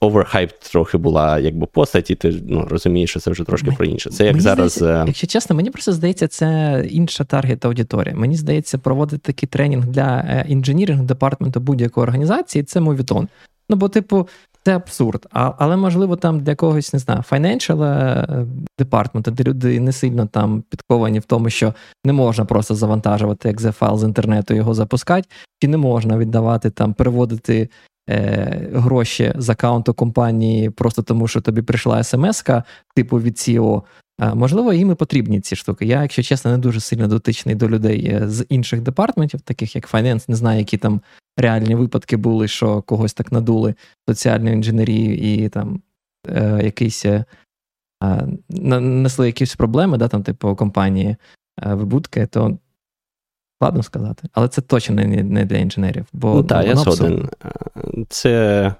overhype 0.00 0.50
ем, 0.50 0.56
трохи 0.72 0.98
була 0.98 1.38
якби 1.38 1.66
постать, 1.66 2.10
і 2.10 2.14
ти 2.14 2.34
ну, 2.48 2.66
розумієш, 2.70 3.10
що 3.10 3.20
це 3.20 3.30
вже 3.30 3.44
трошки 3.44 3.70
про 3.70 3.86
інше. 3.86 4.10
Це 4.10 4.24
як 4.24 4.32
мені 4.32 4.42
зараз. 4.42 4.72
Здається, 4.72 5.02
е, 5.02 5.06
якщо 5.06 5.26
чесно, 5.26 5.56
мені 5.56 5.70
просто 5.70 5.92
здається, 5.92 6.28
це 6.28 6.82
інша 6.90 7.24
target 7.24 7.64
аудиторія. 7.64 8.14
Мені 8.14 8.36
здається, 8.36 8.78
проводити 8.78 9.32
такий 9.32 9.48
тренінг 9.48 9.86
для 9.86 10.44
engineering 10.48 11.02
департаменту 11.02 11.60
будь-якої 11.60 12.02
організації 12.02 12.64
це 12.64 12.80
моветон. 12.80 13.28
Ну, 13.68 13.76
бо, 13.76 13.88
типу, 13.88 14.28
це 14.66 14.76
абсурд. 14.76 15.26
А, 15.32 15.52
Але, 15.58 15.76
можливо, 15.76 16.16
там 16.16 16.40
для 16.40 16.54
когось, 16.54 16.92
не 16.92 16.98
знаю, 16.98 17.24
financial 17.30 17.84
е, 17.84 18.46
департменту, 18.78 19.30
де 19.30 19.44
люди 19.44 19.80
не 19.80 19.92
сильно 19.92 20.26
там 20.26 20.62
підковані 20.70 21.18
в 21.18 21.24
тому, 21.24 21.50
що 21.50 21.74
не 22.04 22.12
можна 22.12 22.44
просто 22.44 22.74
завантажувати 22.74 23.48
екзе-файл 23.48 23.98
з 23.98 24.04
інтернету 24.04 24.54
його 24.54 24.74
запускати, 24.74 25.28
чи 25.62 25.68
не 25.68 25.76
можна 25.76 26.18
віддавати 26.18 26.70
там, 26.70 26.94
переводити 26.94 27.68
е, 28.10 28.70
гроші 28.74 29.32
з 29.36 29.50
аккаунту 29.50 29.94
компанії 29.94 30.70
просто 30.70 31.02
тому, 31.02 31.28
що 31.28 31.40
тобі 31.40 31.62
прийшла 31.62 32.02
смс-ка, 32.02 32.62
типу 32.96 33.20
від 33.20 33.34
CEO. 33.34 33.82
Можливо, 34.18 34.72
їм 34.72 34.92
і 34.92 34.94
потрібні 34.94 35.40
ці 35.40 35.56
штуки. 35.56 35.86
Я, 35.86 36.02
якщо 36.02 36.22
чесно, 36.22 36.50
не 36.50 36.58
дуже 36.58 36.80
сильно 36.80 37.08
дотичний 37.08 37.54
до 37.54 37.68
людей 37.68 38.10
е, 38.10 38.28
з 38.28 38.46
інших 38.48 38.80
департаментів, 38.80 39.40
таких 39.40 39.76
як 39.76 39.94
Finance, 39.94 40.24
не 40.28 40.36
знаю, 40.36 40.58
які 40.58 40.78
там 40.78 41.00
реальні 41.36 41.74
випадки 41.74 42.16
були, 42.16 42.48
що 42.48 42.82
когось 42.82 43.14
так 43.14 43.32
надули 43.32 43.74
соціальну 44.08 44.52
інженерію 44.52 45.14
і 45.14 45.48
там 45.48 45.82
е, 46.28 46.60
якийсь 46.64 47.06
е, 47.06 47.24
несли 48.80 49.26
якісь 49.26 49.56
проблеми, 49.56 49.98
да, 49.98 50.08
там, 50.08 50.22
типу, 50.22 50.56
компанії 50.56 51.16
е, 51.62 51.74
вибутки, 51.74 52.26
то 52.26 52.58
складно 53.58 53.82
сказати. 53.82 54.28
Але 54.32 54.48
це 54.48 54.62
точно 54.62 54.94
не 54.94 55.06
не 55.22 55.44
для 55.44 55.56
інженерів. 55.56 56.06
Бо 56.12 56.34
ну, 56.34 56.42
Так, 56.42 56.66
я 56.66 56.76
згоден. 56.76 57.28
Це 58.08 58.66
Е, 58.66 58.74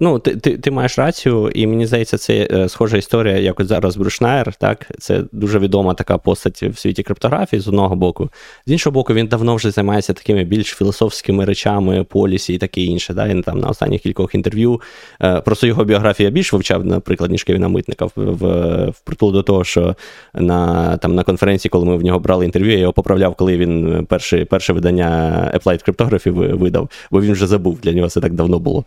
ну, 0.00 0.18
Ти 0.18 0.36
ти, 0.36 0.58
ти 0.58 0.70
маєш 0.70 0.98
рацію, 0.98 1.50
і 1.54 1.66
мені 1.66 1.86
здається, 1.86 2.18
це 2.18 2.48
е, 2.52 2.68
схожа 2.68 2.96
історія, 2.96 3.38
як 3.38 3.60
от 3.60 3.66
зараз 3.66 3.96
Брюшнайер, 3.96 4.54
так? 4.54 4.90
Це 4.98 5.22
дуже 5.32 5.58
відома 5.58 5.94
така 5.94 6.18
постать 6.18 6.62
в 6.62 6.78
світі 6.78 7.02
криптографії 7.02 7.60
з 7.60 7.68
одного 7.68 7.96
боку. 7.96 8.30
З 8.66 8.72
іншого 8.72 8.94
боку, 8.94 9.14
він 9.14 9.26
давно 9.26 9.54
вже 9.54 9.70
займається 9.70 10.12
такими 10.12 10.44
більш 10.44 10.66
філософськими 10.66 11.44
речами, 11.44 12.04
полісі 12.04 12.54
і 12.54 12.58
таке 12.58 12.80
інше. 12.80 13.14
Да? 13.14 13.28
Він 13.28 13.42
там 13.42 13.58
на 13.58 13.68
останніх 13.68 14.00
кількох 14.00 14.34
інтерв'ю. 14.34 14.80
Е, 15.22 15.40
просто 15.40 15.66
його 15.66 15.84
біографія 15.84 16.30
більш 16.30 16.52
вивчав, 16.52 16.84
наприклад, 16.84 17.30
ніж 17.30 17.44
Кевіна 17.44 17.68
Митника, 17.68 18.04
в, 18.04 18.12
в, 18.16 18.84
впритул 18.88 19.32
до 19.32 19.42
того, 19.42 19.64
що 19.64 19.96
на 20.34 20.96
там, 20.96 21.14
на 21.14 21.22
конференції, 21.22 21.70
коли 21.70 21.84
ми 21.84 21.96
в 21.96 22.04
нього 22.04 22.18
брали 22.18 22.44
інтерв'ю, 22.44 22.72
я 22.72 22.78
його 22.78 22.92
поправляв, 22.92 23.34
коли 23.34 23.56
він 23.56 24.06
перше, 24.08 24.44
перше 24.44 24.72
видання 24.72 25.50
Applied 25.54 25.88
Cryptography 25.88 26.56
видав, 26.56 26.90
бо 27.10 27.20
він 27.20 27.32
вже 27.32 27.46
забув, 27.46 27.80
для 27.80 27.92
нього 27.92 28.08
це 28.08 28.20
так 28.20 28.32
давно 28.32 28.58
було. 28.58 28.84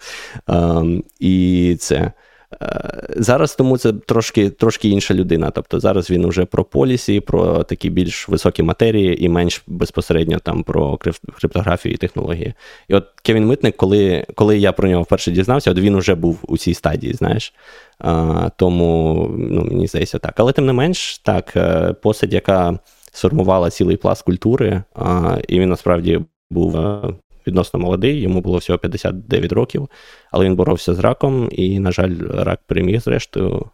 Ем, 0.59 1.03
і 1.19 1.75
це. 1.79 2.11
Е, 2.61 2.91
зараз 3.17 3.55
тому 3.55 3.77
це 3.77 3.93
трошки 3.93 4.49
трошки 4.49 4.89
інша 4.89 5.13
людина. 5.13 5.51
Тобто 5.51 5.79
зараз 5.79 6.11
він 6.11 6.27
вже 6.27 6.45
про 6.45 6.63
полісі, 6.63 7.19
про 7.19 7.63
такі 7.63 7.89
більш 7.89 8.29
високі 8.29 8.63
матерії 8.63 9.25
і 9.25 9.29
менш 9.29 9.63
безпосередньо 9.67 10.39
там 10.39 10.63
про 10.63 10.97
криптографію 11.39 11.93
і 11.93 11.97
технології. 11.97 12.53
І 12.87 12.95
от 12.95 13.07
Кевін 13.23 13.45
Митник, 13.45 13.77
коли 13.77 14.25
коли 14.35 14.57
я 14.57 14.71
про 14.71 14.89
нього 14.89 15.03
вперше 15.03 15.31
дізнався, 15.31 15.71
от 15.71 15.79
він 15.79 15.97
вже 15.97 16.15
був 16.15 16.39
у 16.47 16.57
цій 16.57 16.73
стадії, 16.73 17.13
знаєш. 17.13 17.53
А, 17.99 18.49
Тому 18.57 19.25
ну, 19.37 19.63
мені 19.63 19.87
здається 19.87 20.19
так. 20.19 20.33
Але 20.37 20.51
тим 20.51 20.65
не 20.65 20.73
менш, 20.73 21.17
так, 21.17 21.53
е, 21.55 21.93
посадь, 21.93 22.33
яка 22.33 22.79
сформувала 23.11 23.69
цілий 23.69 23.97
пласт 23.97 24.21
культури, 24.21 24.83
а, 24.95 25.37
і 25.47 25.59
він 25.59 25.69
насправді 25.69 26.21
був 26.49 26.77
е, 26.77 27.01
відносно 27.49 27.79
молодий, 27.79 28.21
йому 28.21 28.41
було 28.41 28.57
всього 28.57 28.79
59 28.79 29.51
років, 29.51 29.89
але 30.31 30.45
він 30.45 30.55
боровся 30.55 30.93
з 30.93 30.99
раком, 30.99 31.49
і, 31.51 31.79
на 31.79 31.91
жаль, 31.91 32.15
рак 32.33 32.59
переміг 32.67 33.01
зрештою. 33.01 33.65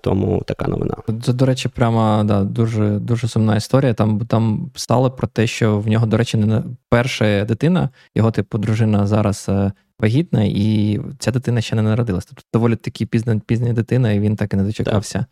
Тому 0.00 0.42
така 0.46 0.68
новина. 0.68 0.96
Це, 1.22 1.32
до 1.32 1.46
речі, 1.46 1.68
прямо 1.68 2.24
да, 2.24 2.44
дуже 2.44 2.98
дуже 2.98 3.28
сумна 3.28 3.56
історія. 3.56 3.94
Там 3.94 4.20
там 4.20 4.70
стало 4.74 5.10
про 5.10 5.28
те, 5.28 5.46
що 5.46 5.78
в 5.78 5.88
нього, 5.88 6.06
до 6.06 6.16
речі, 6.16 6.36
не 6.36 6.62
перша 6.88 7.44
дитина, 7.44 7.88
його 8.14 8.30
типу 8.30 8.58
дружина 8.58 9.06
зараз 9.06 9.46
е, 9.48 9.72
вагітна, 9.98 10.44
і 10.44 11.00
ця 11.18 11.30
дитина 11.30 11.60
ще 11.60 11.76
не 11.76 11.82
народилась. 11.82 12.24
Тобто 12.24 12.42
доволі 12.52 12.76
таки 12.76 13.06
пізна 13.06 13.40
пізня 13.46 13.72
дитина, 13.72 14.12
і 14.12 14.20
він 14.20 14.36
так 14.36 14.52
і 14.52 14.56
не 14.56 14.62
дочекався. 14.62 15.26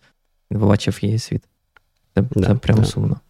Він 0.51 0.61
побачив 0.61 0.99
її 1.03 1.19
світ. 1.19 1.43
Це, 2.15 2.23
да, 2.37 2.47
це 2.47 2.55
прямо 2.55 2.81
да. 2.81 2.87
сумно. 2.87 3.21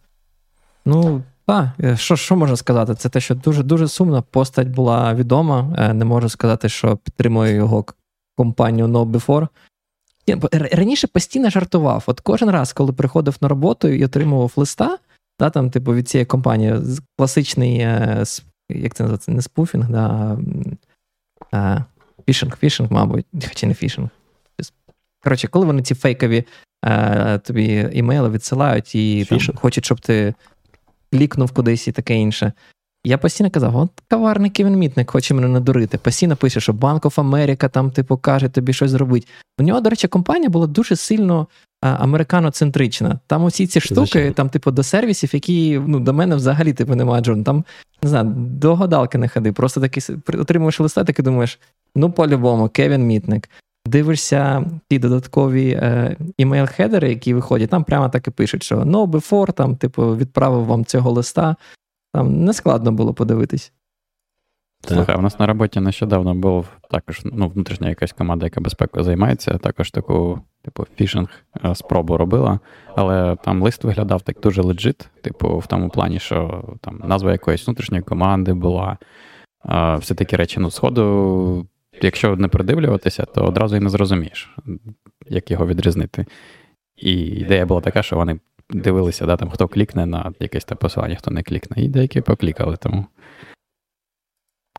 Ну, 0.85 1.23
так, 1.49 1.69
е, 1.83 1.97
що 1.97 2.15
що 2.15 2.35
можна 2.35 2.55
сказати? 2.55 2.95
Це 2.95 3.09
те, 3.09 3.19
що 3.19 3.35
дуже 3.35 3.63
дуже 3.63 3.87
сумна 3.87 4.21
постать 4.21 4.67
була 4.67 5.13
відома. 5.13 5.75
Е, 5.77 5.93
не 5.93 6.05
можу 6.05 6.29
сказати, 6.29 6.69
що 6.69 6.97
підтримую 6.97 7.55
його 7.55 7.85
компанію 8.37 8.87
No 8.87 9.05
Before. 9.11 9.47
Раніше 10.51 11.07
постійно 11.07 11.49
жартував. 11.49 12.03
От 12.07 12.19
кожен 12.19 12.49
раз, 12.49 12.73
коли 12.73 12.93
приходив 12.93 13.37
на 13.41 13.47
роботу 13.47 13.87
і 13.87 14.05
отримував 14.05 14.53
листа, 14.55 14.97
да, 15.39 15.49
там, 15.49 15.69
типу, 15.71 15.93
від 15.93 16.09
цієї 16.09 16.25
компанії, 16.25 16.75
класичний, 17.17 17.77
е, 17.77 18.23
як 18.69 18.93
це 18.93 19.03
називається, 19.03 19.31
не 19.31 19.41
спуфінг, 19.41 19.89
да, 19.89 20.37
а 21.51 21.77
фішинг, 22.25 22.57
фішинг, 22.57 22.91
мабуть, 22.91 23.25
хоча 23.47 23.67
не 23.67 23.73
фішинг. 23.73 24.09
Коротше, 25.23 25.47
коли 25.47 25.65
вони 25.65 25.81
ці 25.81 25.95
фейкові 25.95 26.43
тобі 27.43 27.89
імейли 27.93 28.29
відсилають 28.29 28.95
і 28.95 29.25
там, 29.29 29.39
хочуть, 29.55 29.85
щоб 29.85 29.99
ти 29.99 30.33
клікнув 31.11 31.51
кудись 31.51 31.87
і 31.87 31.91
таке 31.91 32.15
інше. 32.15 32.53
Я 33.03 33.17
постійно 33.17 33.49
казав, 33.49 33.75
от 33.75 33.89
коварний 34.07 34.49
Кевін 34.49 34.75
Mitnick 34.75 35.11
хоче 35.11 35.33
мене 35.33 35.47
надурити. 35.47 35.97
Постійно 35.97 36.35
пише, 36.35 36.59
що 36.59 36.73
Bank 36.73 36.99
of 36.99 37.15
America 37.15 37.69
там, 37.69 37.91
типу, 37.91 38.17
каже 38.17 38.49
тобі 38.49 38.73
щось 38.73 38.91
зробити. 38.91 39.27
У 39.59 39.63
нього, 39.63 39.81
до 39.81 39.89
речі, 39.89 40.07
компанія 40.07 40.49
була 40.49 40.67
дуже 40.67 40.95
сильно 40.95 41.47
а, 41.81 41.89
американоцентрична. 41.89 43.19
Там 43.27 43.43
усі 43.43 43.67
ці 43.67 43.81
штуки, 43.81 44.31
там, 44.35 44.49
типу, 44.49 44.71
до 44.71 44.83
сервісів, 44.83 45.29
які 45.33 45.81
ну, 45.87 45.99
до 45.99 46.13
мене 46.13 46.35
взагалі 46.35 46.73
типу, 46.73 46.95
немає 46.95 47.23
джон. 47.23 47.43
Там, 47.43 47.65
не 48.03 48.09
знаю, 48.09 48.25
до 48.35 48.75
гадалки 48.75 49.17
не 49.17 49.27
ходи. 49.27 49.51
Просто 49.51 49.81
такий 49.81 50.03
отримуєш 50.27 50.79
листа, 50.79 51.03
так 51.03 51.19
і 51.19 51.21
думаєш, 51.21 51.59
ну, 51.95 52.11
по-любому, 52.11 52.69
Кевін 52.69 53.07
Мітник 53.07 53.49
дивишся 53.85 54.65
ті 54.89 54.99
додаткові 54.99 55.69
е, 55.71 56.17
імейл-хедери, 56.37 57.09
які 57.09 57.33
виходять, 57.33 57.69
там 57.69 57.83
прямо 57.83 58.09
так 58.09 58.27
і 58.27 58.31
пишуть, 58.31 58.63
що 58.63 58.77
no 58.77 59.07
before, 59.07 59.53
там, 59.53 59.75
типу, 59.75 60.15
відправив 60.15 60.65
вам 60.65 60.85
цього 60.85 61.11
листа. 61.11 61.55
Там 62.13 62.43
не 62.43 62.53
складно 62.53 62.91
було 62.91 63.13
подивитись. 63.13 63.73
Слухай, 64.87 65.15
у 65.15 65.21
нас 65.21 65.39
на 65.39 65.47
роботі 65.47 65.79
нещодавно 65.79 66.35
був 66.35 66.67
також 66.89 67.21
ну, 67.23 67.47
внутрішня 67.47 67.89
якась 67.89 68.13
команда, 68.13 68.45
яка 68.45 68.61
безпекою 68.61 69.03
займається, 69.03 69.57
також 69.57 69.91
таку, 69.91 70.39
типу, 70.63 70.85
фішинг 70.95 71.29
е, 71.65 71.75
спробу 71.75 72.17
робила, 72.17 72.59
але 72.95 73.35
там 73.35 73.61
лист 73.61 73.83
виглядав 73.83 74.21
так 74.21 74.37
дуже 74.43 74.61
леджит, 74.61 75.09
типу, 75.21 75.57
в 75.57 75.67
тому 75.67 75.89
плані, 75.89 76.19
що 76.19 76.63
там 76.81 77.01
назва 77.05 77.31
якоїсь 77.31 77.67
внутрішньої 77.67 78.03
команди 78.03 78.53
була. 78.53 78.97
Все 79.99 80.15
такі 80.15 80.35
речі, 80.35 80.59
ну, 80.59 80.71
сходу 80.71 81.67
якщо 82.03 82.35
не 82.35 82.47
придивлюватися, 82.47 83.25
то 83.25 83.43
одразу 83.43 83.75
і 83.75 83.79
не 83.79 83.89
зрозумієш, 83.89 84.55
як 85.27 85.51
його 85.51 85.67
відрізнити. 85.67 86.25
І 86.97 87.11
ідея 87.13 87.65
була 87.65 87.81
така, 87.81 88.03
що 88.03 88.15
вони 88.15 88.39
дивилися, 88.69 89.25
да, 89.25 89.37
там, 89.37 89.49
хто 89.49 89.67
клікне 89.67 90.05
на 90.05 90.33
якесь 90.39 90.65
там 90.65 90.77
посилання, 90.77 91.15
хто 91.15 91.31
не 91.31 91.43
клікне. 91.43 91.83
І 91.83 91.87
деякі 91.87 92.21
поклікали. 92.21 92.77
Тому 92.77 93.05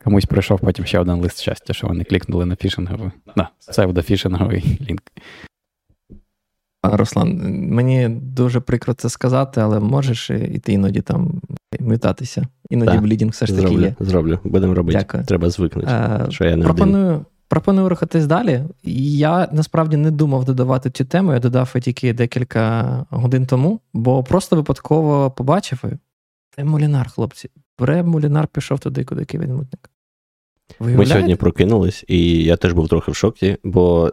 комусь 0.04 0.24
прийшов 0.24 0.60
потім 0.60 0.84
ще 0.84 0.98
один 0.98 1.14
лист 1.14 1.40
щастя, 1.40 1.72
що 1.72 1.86
вони 1.86 2.04
клікнули 2.04 2.46
на 2.46 2.56
фішинговий, 2.56 3.10
на 3.36 3.50
псевдофішинговий 3.58 4.78
лінк. 4.88 5.02
Руслан, 6.82 7.40
мені 7.68 8.08
дуже 8.08 8.60
прикро 8.60 8.94
це 8.94 9.08
сказати, 9.08 9.60
але 9.60 9.80
можеш 9.80 10.30
і 10.30 10.58
ти 10.58 10.72
іноді 10.72 11.00
там 11.00 11.40
митатися. 11.80 12.46
Іноді 12.70 12.92
так, 12.92 13.02
блідінг 13.02 13.30
все 13.30 13.46
ж 13.46 13.54
таки 13.54 13.68
зроблю, 13.68 13.84
є. 13.84 13.94
Зроблю, 14.00 14.38
будемо 14.44 14.75
робити. 14.75 14.99
Дякую. 14.99 15.25
Треба 15.25 15.50
звикнути. 15.50 15.88
А, 15.90 16.30
що 16.30 16.44
я 16.44 16.56
не 16.56 16.64
пропоную, 16.64 17.06
один. 17.06 17.25
пропоную 17.49 17.88
рухатись 17.88 18.26
далі. 18.26 18.64
Я 18.82 19.49
насправді 19.52 19.96
не 19.96 20.10
думав 20.10 20.44
додавати 20.44 20.90
цю 20.90 21.04
тему, 21.04 21.32
я 21.32 21.38
додав 21.38 21.75
тільки 21.80 22.12
декілька 22.12 23.06
годин 23.10 23.46
тому, 23.46 23.80
бо 23.94 24.25
просто 24.25 24.56
випадково 24.56 25.30
побачив. 25.30 25.82
Це 26.56 26.64
Мулінар, 26.64 27.10
хлопці. 27.10 27.50
Бре 27.78 28.02
Мулінар 28.02 28.49
пішов 28.49 28.78
туди, 28.78 29.04
куди 29.04 29.25
Кевін 29.25 29.54
Мутник. 29.54 29.90
Ми 30.80 31.06
сьогодні 31.06 31.37
прокинулись, 31.37 32.04
і 32.08 32.44
я 32.44 32.56
теж 32.56 32.72
був 32.72 32.88
трохи 32.88 33.12
в 33.12 33.14
шокі, 33.14 33.56
бо 33.64 34.12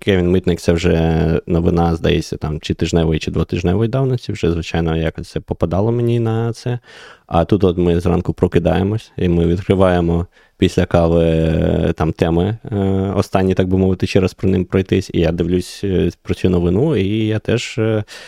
Кевін 0.00 0.30
Митник 0.30 0.60
це 0.60 0.72
вже 0.72 1.40
новина, 1.46 1.96
здається, 1.96 2.36
там 2.36 2.60
чи 2.60 2.74
тижневої, 2.74 3.20
чи 3.20 3.30
двотижневої 3.30 3.88
давності. 3.88 4.32
Вже, 4.32 4.52
звичайно, 4.52 4.96
якось 4.96 5.30
це 5.30 5.40
попадало 5.40 5.92
мені 5.92 6.20
на 6.20 6.52
це. 6.52 6.78
А 7.26 7.44
тут 7.44 7.64
от 7.64 7.78
ми 7.78 8.00
зранку 8.00 8.32
прокидаємось, 8.32 9.12
і 9.16 9.28
ми 9.28 9.46
відкриваємо 9.46 10.26
після 10.56 10.86
кави 10.86 11.24
е, 11.24 11.92
там 11.96 12.12
теми 12.12 12.56
е, 12.72 12.76
останні, 13.16 13.54
так 13.54 13.68
би 13.68 13.78
мовити, 13.78 14.06
ще 14.06 14.20
раз 14.20 14.34
про 14.34 14.48
ним 14.48 14.64
пройтись. 14.64 15.10
І 15.14 15.20
я 15.20 15.32
дивлюсь 15.32 15.80
е, 15.84 16.10
про 16.22 16.34
цю 16.34 16.50
новину, 16.50 16.96
і 16.96 17.26
я 17.26 17.38
теж 17.38 17.80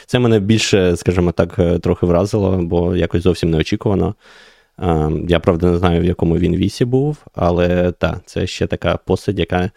це 0.07 0.19
мене 0.19 0.41
більше, 0.41 0.97
скажімо 0.97 1.33
так, 1.33 1.81
трохи 1.81 2.07
вразило, 2.07 2.59
бо 2.63 2.97
якось 2.97 3.23
зовсім 3.23 3.51
неочікувано. 3.51 4.15
Я 5.29 5.41
правда 5.41 5.71
не 5.71 5.79
знаю, 5.79 6.01
в 6.01 6.05
якому 6.05 6.39
він 6.39 6.57
вісі 6.57 6.85
був, 6.85 7.19
але 7.35 7.93
так, 7.93 8.21
це 8.27 8.47
ще 8.47 8.67
така 8.67 8.97
посадь, 8.97 9.39
яка 9.39 9.71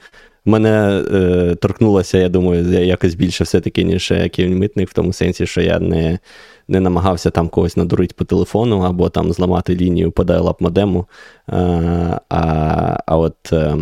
мене 0.46 1.04
е, 1.14 1.56
торкнулася, 1.56 2.18
я 2.18 2.30
думаю, 2.30 2.86
якось 2.86 3.16
більше 3.16 3.44
все-таки, 3.44 3.84
ніж 3.84 4.14
Кевін 4.36 4.58
Митник, 4.58 4.90
в 4.90 4.94
тому 4.94 5.14
сенсі, 5.14 5.48
що 5.48 5.62
я 5.62 5.80
не 5.80 6.20
не 6.68 6.80
намагався 6.80 7.30
там 7.30 7.50
когось 7.50 7.78
надурити 7.78 8.14
по 8.18 8.26
телефону 8.26 8.80
або 8.80 9.10
там 9.10 9.34
зламати 9.34 9.76
лінію 9.76 10.12
по 10.12 10.24
dial 10.24 10.56
модему. 10.60 11.06
Е, 11.50 12.20
а 12.30 12.98
а 13.06 13.18
от. 13.18 13.54
Е, 13.54 13.78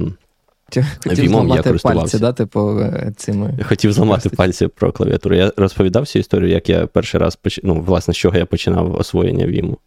Хотів 1.03 1.23
Вімом 1.23 1.47
зламати 1.47 1.69
я 1.69 1.77
пальці, 1.77 2.19
да, 2.19 2.33
типу, 2.33 2.79
е, 2.79 3.13
цими... 3.17 3.59
Хотів 3.63 3.93
зламати 3.93 4.29
пальці 4.29 4.67
про 4.67 4.91
клавіатуру. 4.91 5.35
Я 5.35 5.51
розповідав 5.57 6.07
цю 6.07 6.19
історію, 6.19 6.49
як 6.49 6.69
я 6.69 6.87
перший 6.87 7.19
раз 7.19 7.35
поч... 7.35 7.59
ну, 7.63 7.81
власне, 7.81 8.13
з 8.13 8.17
чого 8.17 8.37
я 8.37 8.45
починав 8.45 8.95
освоєння 8.95 9.45
Віму. 9.45 9.77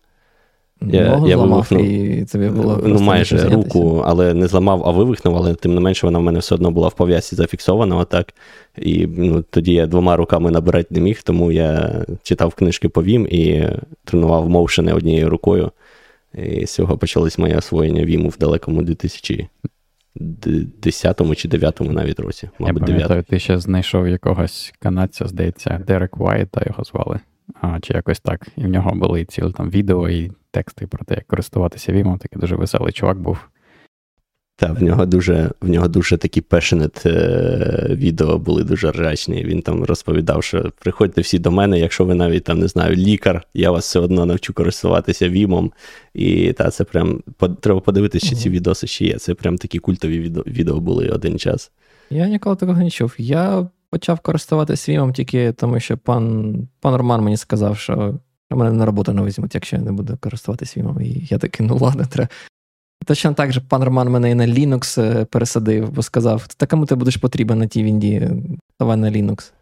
Я 0.82 1.22
я 1.26 1.36
зламав, 1.36 1.66
вивихнув, 1.70 1.84
і 1.84 2.24
тобі 2.24 2.48
було 2.48 2.80
ну, 2.84 3.00
майже 3.00 3.48
руку, 3.48 4.02
але 4.06 4.34
не 4.34 4.46
зламав, 4.46 4.82
а 4.86 4.90
вивихнув, 4.90 5.36
але 5.36 5.54
тим 5.54 5.74
не 5.74 5.80
менше 5.80 6.06
вона 6.06 6.18
в 6.18 6.22
мене 6.22 6.38
все 6.38 6.54
одно 6.54 6.70
була 6.70 6.88
в 6.88 6.92
пов'язці 6.92 7.36
зафіксована. 7.36 7.96
отак. 7.96 8.34
І 8.78 9.06
ну, 9.06 9.44
тоді 9.50 9.72
я 9.72 9.86
двома 9.86 10.16
руками 10.16 10.50
набирати 10.50 10.88
не 10.90 11.00
міг, 11.00 11.22
тому 11.22 11.52
я 11.52 11.92
читав 12.22 12.54
книжки 12.54 12.88
по 12.88 13.02
Вім 13.02 13.26
і 13.30 13.68
тренував 14.04 14.48
моушени 14.48 14.92
однією 14.92 15.30
рукою. 15.30 15.70
І 16.34 16.66
з 16.66 16.74
цього 16.74 16.98
почалось 16.98 17.38
моє 17.38 17.56
освоєння 17.56 18.04
Віму 18.04 18.28
в 18.28 18.38
далекому 18.38 18.82
2010 18.82 21.18
чи 21.36 21.48
2009 21.48 21.80
навіть 21.80 22.20
році. 22.20 22.48
Мабуть, 22.58 22.80
Я 22.80 22.86
пам'ятаю, 22.86 23.08
9. 23.08 23.26
ти 23.26 23.38
ще 23.38 23.58
знайшов 23.58 24.08
якогось 24.08 24.74
канадця, 24.78 25.26
здається, 25.26 25.80
Дерек 25.86 26.20
Уайта 26.20 26.62
його 26.66 26.84
звали. 26.84 27.20
А, 27.60 27.80
Чи 27.80 27.94
якось 27.94 28.20
так. 28.20 28.46
І 28.56 28.60
в 28.60 28.68
нього 28.68 28.90
були 28.94 29.24
цілі 29.24 29.52
там 29.52 29.70
відео 29.70 30.08
і 30.08 30.32
тексти 30.56 30.86
про 30.86 31.04
те, 31.04 31.14
як 31.14 31.26
користуватися 31.26 31.92
Vim. 31.92 32.18
Такий 32.18 32.40
дуже 32.40 32.56
веселий 32.56 32.92
чувак 32.92 33.18
був. 33.18 33.38
Так, 34.58 34.80
в 34.80 34.82
нього 34.82 35.06
дуже 35.06 35.50
в 35.60 35.68
нього 35.68 35.88
дуже 35.88 36.16
такі 36.16 36.44
е, 37.06 37.86
відео 37.90 38.38
були 38.38 38.64
дуже 38.64 38.90
ржачні. 38.90 39.44
Він 39.44 39.62
там 39.62 39.84
розповідав, 39.84 40.44
що 40.44 40.72
приходьте 40.78 41.20
всі 41.20 41.38
до 41.38 41.50
мене, 41.50 41.78
якщо 41.78 42.04
ви 42.04 42.14
навіть 42.14 42.44
там 42.44 42.58
не 42.58 42.68
знаю, 42.68 42.96
лікар, 42.96 43.42
я 43.54 43.70
вас 43.70 43.84
все 43.84 44.00
одно 44.00 44.26
навчу 44.26 44.54
користуватися 44.54 45.28
вімом. 45.28 45.72
І 46.14 46.52
та, 46.52 46.70
це 46.70 46.84
прям 46.84 47.22
треба 47.60 47.80
подивитися, 47.80 48.28
чи 48.28 48.34
ці 48.34 48.50
відоси 48.50 48.86
ще 48.86 49.04
є. 49.04 49.14
Це 49.18 49.34
прям 49.34 49.58
такі 49.58 49.78
культові 49.78 50.18
відео, 50.18 50.42
відео 50.46 50.80
були 50.80 51.08
один 51.08 51.38
час. 51.38 51.72
Я 52.10 52.28
ніколи 52.28 52.56
такого 52.56 52.78
не 52.80 52.90
чув. 52.90 53.14
Я 53.18 53.68
почав 53.90 54.20
користуватися 54.20 54.92
вімом 54.92 55.12
тільки 55.12 55.52
тому, 55.52 55.80
що 55.80 55.98
пан 55.98 56.54
пан 56.80 56.96
Роман 56.96 57.20
мені 57.20 57.36
сказав, 57.36 57.78
що 57.78 58.14
мене 58.50 58.72
на 58.72 58.86
роботу 58.86 59.12
не 59.12 59.22
візьмуть, 59.22 59.54
якщо 59.54 59.76
я 59.76 59.82
не 59.82 59.92
буду 59.92 60.16
користуватися 60.20 60.80
вімом. 60.80 61.00
І 61.00 61.26
я 61.30 61.38
такий, 61.38 61.66
ну 61.66 61.76
ладно, 61.76 62.04
треба. 62.10 62.28
Точно 63.06 63.34
так 63.34 63.52
же 63.52 63.60
пан 63.60 63.82
Роман 63.82 64.10
мене 64.10 64.30
і 64.30 64.34
на 64.34 64.46
Linux 64.46 65.02
е, 65.02 65.24
пересадив, 65.24 65.90
бо 65.90 66.02
сказав: 66.02 66.46
та 66.46 66.66
кому 66.66 66.86
ти 66.86 66.94
будеш 66.94 67.16
потрібен 67.16 67.58
на 67.58 67.66
тій 67.66 67.82
вінді, 67.82 68.30
давай 68.80 68.96
на 68.96 69.10
Linux. 69.10 69.52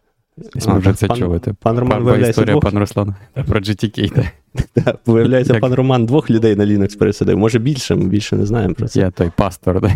Ми 0.67 0.79
вже 0.79 0.93
це 0.93 1.07
чули. 1.07 1.39
Пан 1.59 1.79
Роман 1.79 2.03
виявляється 2.03 2.29
історія 2.41 2.53
двох... 2.53 2.63
пан 2.63 2.79
Руслан 2.79 3.15
про 3.47 3.59
GTK. 3.59 4.29
Виявляється, 5.05 5.59
пан 5.59 5.73
Роман 5.73 6.05
двох 6.05 6.29
людей 6.29 6.55
на 6.55 6.65
Linux 6.65 6.97
пересадив. 6.97 7.37
Може 7.37 7.59
більше, 7.59 7.95
ми 7.95 8.05
більше 8.05 8.35
не 8.35 8.45
знаємо 8.45 8.73
про 8.73 8.87
це. 8.87 8.99
Я 8.99 9.11
той 9.11 9.31
пастор, 9.37 9.81
да? 9.81 9.91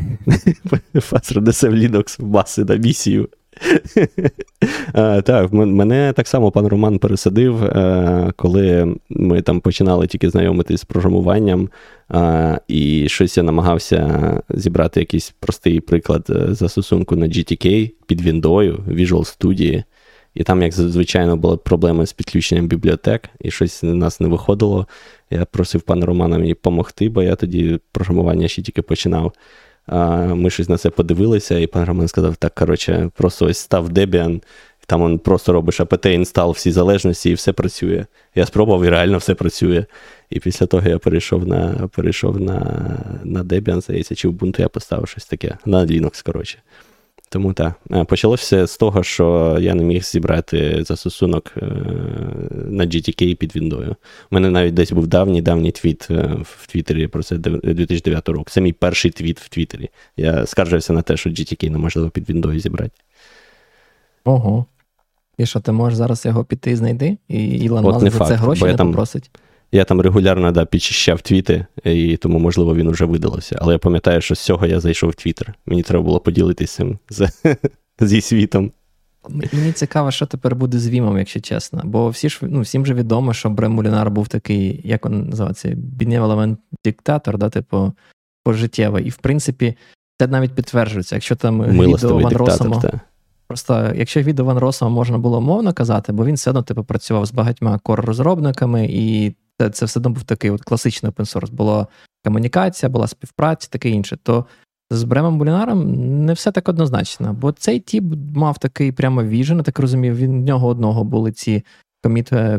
Пастор 1.09 1.41
несе 1.41 1.69
в 1.69 1.73
Linux 1.73 2.21
в 2.21 2.27
маси 2.27 2.63
на 2.63 2.75
місію. 2.75 3.29
Так, 5.23 5.53
мене 5.53 6.13
так 6.15 6.27
само 6.27 6.51
пан 6.51 6.67
Роман 6.67 6.99
пересадив, 6.99 7.63
е, 7.63 8.33
коли 8.35 8.95
ми 9.09 9.41
там 9.41 9.59
починали 9.59 10.07
тільки 10.07 10.29
знайомитись 10.29 10.81
з 10.81 10.85
програмуванням, 10.85 11.69
і 12.67 13.09
щось 13.09 13.37
я 13.37 13.43
намагався 13.43 14.41
зібрати 14.49 14.99
якийсь 14.99 15.33
простий 15.39 15.79
приклад 15.79 16.27
е, 16.29 16.53
застосунку 16.53 17.15
на 17.15 17.25
GTK 17.25 17.91
під 18.07 18.21
Віндою, 18.21 18.75
Visual 18.87 19.37
Studio. 19.37 19.83
І 20.33 20.43
там, 20.43 20.61
як 20.61 20.73
звичайно, 20.73 21.37
були 21.37 21.57
проблеми 21.57 22.05
з 22.05 22.13
підключенням 22.13 22.67
бібліотек, 22.67 23.29
і 23.41 23.51
щось 23.51 23.83
у 23.83 23.95
нас 23.95 24.19
не 24.19 24.27
виходило. 24.27 24.87
Я 25.29 25.45
просив 25.45 25.81
пана 25.81 26.05
Романа 26.05 26.37
мені 26.37 26.49
допомогти, 26.49 27.09
бо 27.09 27.23
я 27.23 27.35
тоді 27.35 27.79
програмування 27.91 28.47
ще 28.47 28.61
тільки 28.61 28.81
починав. 28.81 29.33
Ми 30.35 30.49
щось 30.49 30.69
на 30.69 30.77
це 30.77 30.89
подивилися, 30.89 31.57
і 31.59 31.67
пан 31.67 31.85
Роман 31.85 32.07
сказав: 32.07 32.35
так, 32.35 32.55
коротше, 32.55 33.09
просто 33.15 33.45
ось 33.45 33.57
став 33.57 33.89
Debian, 33.89 34.41
там 34.85 35.01
он 35.01 35.19
просто 35.19 35.53
робиш 35.53 35.81
apt 35.81 36.07
інстал 36.07 36.51
всі 36.51 36.71
залежності, 36.71 37.29
і 37.29 37.33
все 37.33 37.53
працює. 37.53 38.05
Я 38.35 38.45
спробував, 38.45 38.83
і 38.85 38.89
реально 38.89 39.17
все 39.17 39.35
працює. 39.35 39.85
І 40.29 40.39
після 40.39 40.65
того 40.65 40.89
я 40.89 40.97
перейшов 40.97 41.47
на 41.47 41.89
перейшов 41.95 42.41
на 42.41 42.59
на 43.23 43.43
Debian, 43.43 43.81
здається, 43.81 44.15
чи 44.15 44.27
Ubuntu 44.27 44.61
я 44.61 44.69
поставив 44.69 45.07
щось 45.07 45.25
таке, 45.25 45.57
на 45.65 45.85
Linux, 45.85 46.25
коротше. 46.25 46.57
Тому 47.29 47.53
так. 47.53 47.73
Е, 47.91 48.03
почалося 48.03 48.67
з 48.67 48.77
того, 48.77 49.03
що 49.03 49.57
я 49.61 49.75
не 49.75 49.83
міг 49.83 50.03
зібрати 50.03 50.83
застосунок 50.83 51.51
е, 51.57 51.65
на 52.51 52.85
GTK 52.85 53.35
під 53.35 53.55
Віндою. 53.55 53.91
У 54.31 54.35
мене 54.35 54.49
навіть 54.49 54.73
десь 54.73 54.91
був 54.91 55.07
давній 55.07 55.41
давній 55.41 55.71
твіт 55.71 56.07
е, 56.11 56.37
в 56.43 56.67
Твіттері 56.67 57.07
про 57.07 57.23
це 57.23 57.37
2009 57.37 58.29
року. 58.29 58.45
Це 58.49 58.61
мій 58.61 58.73
перший 58.73 59.11
твіт 59.11 59.39
в 59.39 59.49
Твіттері. 59.49 59.89
Я 60.17 60.45
скаржився 60.45 60.93
на 60.93 61.01
те, 61.01 61.17
що 61.17 61.29
GTK 61.29 61.69
неможливо 61.69 62.09
під 62.09 62.29
Віндою 62.29 62.59
зібрати. 62.59 63.01
Ого. 64.23 64.65
І 65.37 65.45
що, 65.45 65.59
ти 65.59 65.71
можеш 65.71 65.97
зараз 65.97 66.25
його 66.25 66.43
піти 66.43 66.71
і 66.71 66.75
знайти? 66.75 67.17
І 67.27 67.47
Ілон 67.47 67.83
Маск 67.83 68.09
за 68.09 68.25
це 68.25 68.33
гроші 68.33 68.65
не 68.65 68.75
там... 68.75 68.87
попросить? 68.87 69.31
Я 69.71 69.83
там 69.83 70.01
регулярно 70.01 70.51
да, 70.51 70.65
підчищав 70.65 71.21
твіти, 71.21 71.65
і 71.83 72.17
тому, 72.17 72.39
можливо, 72.39 72.75
він 72.75 72.89
вже 72.89 73.05
видалився. 73.05 73.57
Але 73.61 73.73
я 73.73 73.79
пам'ятаю, 73.79 74.21
що 74.21 74.35
з 74.35 74.39
цього 74.39 74.65
я 74.65 74.79
зайшов 74.79 75.09
в 75.09 75.15
Твіттер. 75.15 75.53
Мені 75.65 75.83
треба 75.83 76.03
було 76.03 76.19
поділитися 76.19 76.77
цим 76.77 76.99
з, 77.09 77.31
зі 77.99 78.21
світом. 78.21 78.71
Мені 79.29 79.71
цікаво, 79.71 80.11
що 80.11 80.25
тепер 80.25 80.55
буде 80.55 80.79
з 80.79 80.89
Вімом, 80.89 81.17
якщо 81.17 81.39
чесно. 81.39 81.81
Бо 81.83 82.09
всі 82.09 82.29
ж, 82.29 82.39
ну, 82.41 82.61
всім 82.61 82.85
же 82.85 82.93
відомо, 82.93 83.33
що 83.33 83.49
Брем 83.49 83.71
Мулінар 83.71 84.11
був 84.11 84.27
такий, 84.27 84.81
як 84.83 85.05
він 85.05 85.29
називається, 85.29 85.69
біднєвелемент 85.75 86.59
диктатор, 86.85 87.37
да, 87.37 87.49
типу, 87.49 87.93
пожиттєвий. 88.43 89.05
І 89.05 89.09
в 89.09 89.17
принципі, 89.17 89.75
це 90.19 90.27
навіть 90.27 90.55
підтверджується. 90.55 91.15
Якщо 91.15 91.35
там 91.35 91.63
відео 91.63 92.19
Ван 92.19 92.33
Росомо, 92.33 92.83
Просто 93.47 93.91
якщо 93.95 94.21
відео 94.21 94.45
Ван 94.45 94.57
Росома 94.57 94.91
можна 94.91 95.17
було 95.17 95.41
мовно 95.41 95.73
казати, 95.73 96.11
бо 96.13 96.25
він 96.25 96.35
все 96.35 96.49
одно 96.49 96.63
типу, 96.63 96.83
працював 96.83 97.25
з 97.25 97.31
багатьма 97.31 97.79
кор-розробниками, 97.83 98.87
і 98.89 99.35
це, 99.59 99.69
це 99.69 99.85
все 99.85 99.99
одно 99.99 100.09
був 100.09 100.23
такий 100.23 100.51
от 100.51 100.63
класичний 100.63 101.11
open 101.11 101.35
source. 101.35 101.51
Була 101.51 101.87
комунікація, 102.25 102.89
була 102.89 103.07
співпраця, 103.07 103.69
таке 103.71 103.89
інше. 103.89 104.17
То 104.23 104.45
з 104.91 105.03
Бремом 105.03 105.37
Булінаром 105.37 105.93
не 106.25 106.33
все 106.33 106.51
так 106.51 106.69
однозначно. 106.69 107.33
Бо 107.33 107.51
цей 107.51 107.79
тіп 107.79 108.03
мав 108.35 108.57
такий 108.57 108.91
прямо 108.91 109.23
віжен, 109.23 109.63
так 109.63 109.79
розумів, 109.79 110.15
він 110.15 110.41
в 110.41 110.45
нього 110.45 110.67
одного 110.67 111.03
були 111.03 111.31
ці 111.31 111.63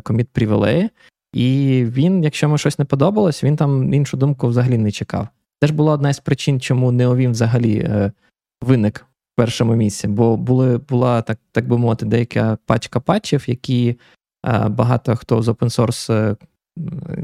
коміт 0.02 0.28
привілеї, 0.32 0.90
і 1.32 1.84
він, 1.88 2.24
якщо 2.24 2.46
йому 2.46 2.58
щось 2.58 2.78
не 2.78 2.84
подобалось, 2.84 3.44
він 3.44 3.56
там 3.56 3.94
іншу 3.94 4.16
думку 4.16 4.48
взагалі 4.48 4.78
не 4.78 4.90
чекав. 4.90 5.28
Це 5.60 5.66
ж 5.66 5.74
була 5.74 5.92
одна 5.92 6.12
з 6.12 6.20
причин, 6.20 6.60
чому 6.60 6.92
Неовім 6.92 7.30
взагалі 7.30 7.78
е, 7.78 8.12
виник 8.60 9.06
в 9.34 9.36
першому 9.36 9.74
місці, 9.74 10.08
бо 10.08 10.36
були, 10.36 10.78
була, 10.78 11.22
так 11.22 11.38
так 11.52 11.68
би 11.68 11.78
мовити, 11.78 12.06
деяка 12.06 12.58
пачка 12.66 13.00
патчів, 13.00 13.44
які 13.46 13.98
е, 14.46 14.68
багато 14.68 15.16
хто 15.16 15.42
з 15.42 15.48
open 15.48 15.80
source 15.80 16.12
е, 16.12 16.36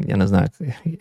я 0.06 0.16
не 0.16 0.26
знаю, 0.26 0.48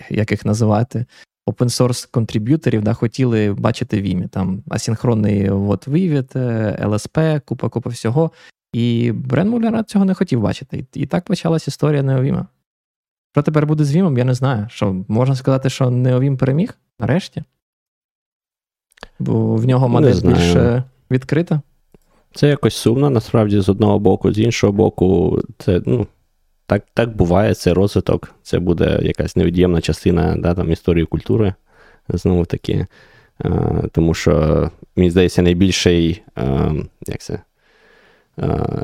як 0.09 0.31
їх 0.31 0.45
називати, 0.45 1.05
open 1.47 1.69
source 1.69 2.11
контриб'юторів 2.11 2.81
да, 2.81 2.93
хотіли 2.93 3.53
бачити 3.53 4.01
в 4.01 4.03
імі. 4.03 4.27
Там 4.27 4.63
асінхронний 4.69 5.49
вот, 5.49 5.87
вивід, 5.87 6.31
ЛСП, 6.85 7.19
купа 7.45 7.69
купа 7.69 7.89
всього. 7.89 8.31
І 8.73 9.11
Брен 9.11 9.49
Муллер 9.49 9.83
цього 9.83 10.05
не 10.05 10.13
хотів 10.13 10.41
бачити. 10.41 10.85
І 10.93 11.05
так 11.05 11.25
почалась 11.25 11.67
історія 11.67 12.03
Неовіма. 12.03 12.47
Що 13.31 13.41
тепер 13.41 13.67
буде 13.67 13.83
з 13.83 13.95
Вімом, 13.95 14.17
я 14.17 14.23
не 14.23 14.33
знаю. 14.33 14.67
Що 14.69 14.95
Можна 15.07 15.35
сказати, 15.35 15.69
що 15.69 15.89
Неовім 15.89 16.37
переміг 16.37 16.77
нарешті? 16.99 17.43
Бо 19.19 19.55
в 19.55 19.65
нього 19.65 19.89
модель 19.89 20.21
більш 20.21 20.55
відкрита. 21.11 21.61
Це 22.33 22.47
якось 22.47 22.75
сумно, 22.75 23.09
насправді, 23.09 23.59
з 23.59 23.69
одного 23.69 23.99
боку, 23.99 24.33
з 24.33 24.39
іншого 24.39 24.73
боку, 24.73 25.39
це 25.57 25.81
ну, 25.85 26.07
так 26.65 26.83
так 26.93 27.15
буває, 27.15 27.53
це 27.53 27.73
розвиток, 27.73 28.31
це 28.43 28.59
буде 28.59 28.99
якась 29.01 29.35
невід'ємна 29.35 29.81
частина 29.81 30.35
да, 30.37 30.53
там, 30.53 30.71
історії 30.71 31.05
культури. 31.05 31.53
Знову 32.09 32.45
таки. 32.45 32.87
Тому 33.91 34.13
що, 34.13 34.71
мені 34.95 35.11
здається, 35.11 35.41
найбільший 35.41 36.23
як 37.07 37.19
це, 37.19 37.41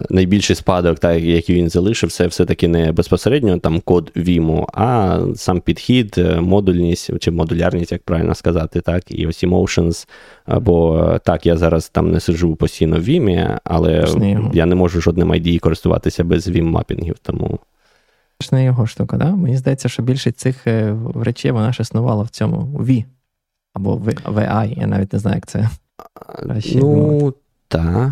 найбільший 0.10 0.56
спадок, 0.56 1.00
так, 1.00 1.22
який 1.22 1.56
він 1.56 1.70
залишив, 1.70 2.12
це 2.12 2.28
все-таки 2.28 2.68
не 2.68 2.92
безпосередньо 2.92 3.58
там 3.58 3.80
код 3.80 4.12
Vimo, 4.16 4.66
а 4.74 5.20
сам 5.36 5.62
підхід, 5.62 6.16
е, 6.18 6.42
модульність 6.42 7.20
чи 7.20 7.32
модулярність, 7.32 7.92
як 7.92 8.04
правильно 8.04 8.36
сказати, 8.36 8.82
так, 8.82 9.04
і 9.08 9.28
ось 9.28 9.44
emotions. 9.44 10.08
Або 10.46 11.20
так, 11.26 11.46
я 11.46 11.58
зараз 11.58 11.90
там 11.90 12.12
не 12.12 12.20
сиджу 12.20 12.56
постійно 12.56 12.98
в 12.98 13.10
Vim, 13.10 13.60
але 13.64 14.06
я 14.54 14.66
не 14.66 14.76
можу 14.76 15.02
жодним 15.02 15.32
ID 15.32 15.60
користуватися 15.60 16.24
без 16.24 16.48
Vim-мапінгів. 16.48 17.16
тому 17.22 17.60
ж 18.42 18.50
не 18.52 18.66
його 18.66 18.88
штука, 18.88 19.18
да? 19.18 19.36
Мені 19.36 19.58
здається, 19.58 19.90
що 19.90 20.04
більшість 20.04 20.38
цих 20.38 20.68
е, 20.68 20.96
речей 21.16 21.52
вона 21.52 21.74
ж 21.74 21.82
існувала 21.82 22.24
в 22.24 22.30
цьому 22.30 22.80
V 22.80 23.06
або 23.74 23.96
VI, 23.96 24.80
я 24.80 24.88
навіть 24.88 25.14
не 25.14 25.20
знаю, 25.20 25.36
як 25.36 25.48
це. 25.48 25.70
Ну, 26.76 27.34
так. 27.68 28.12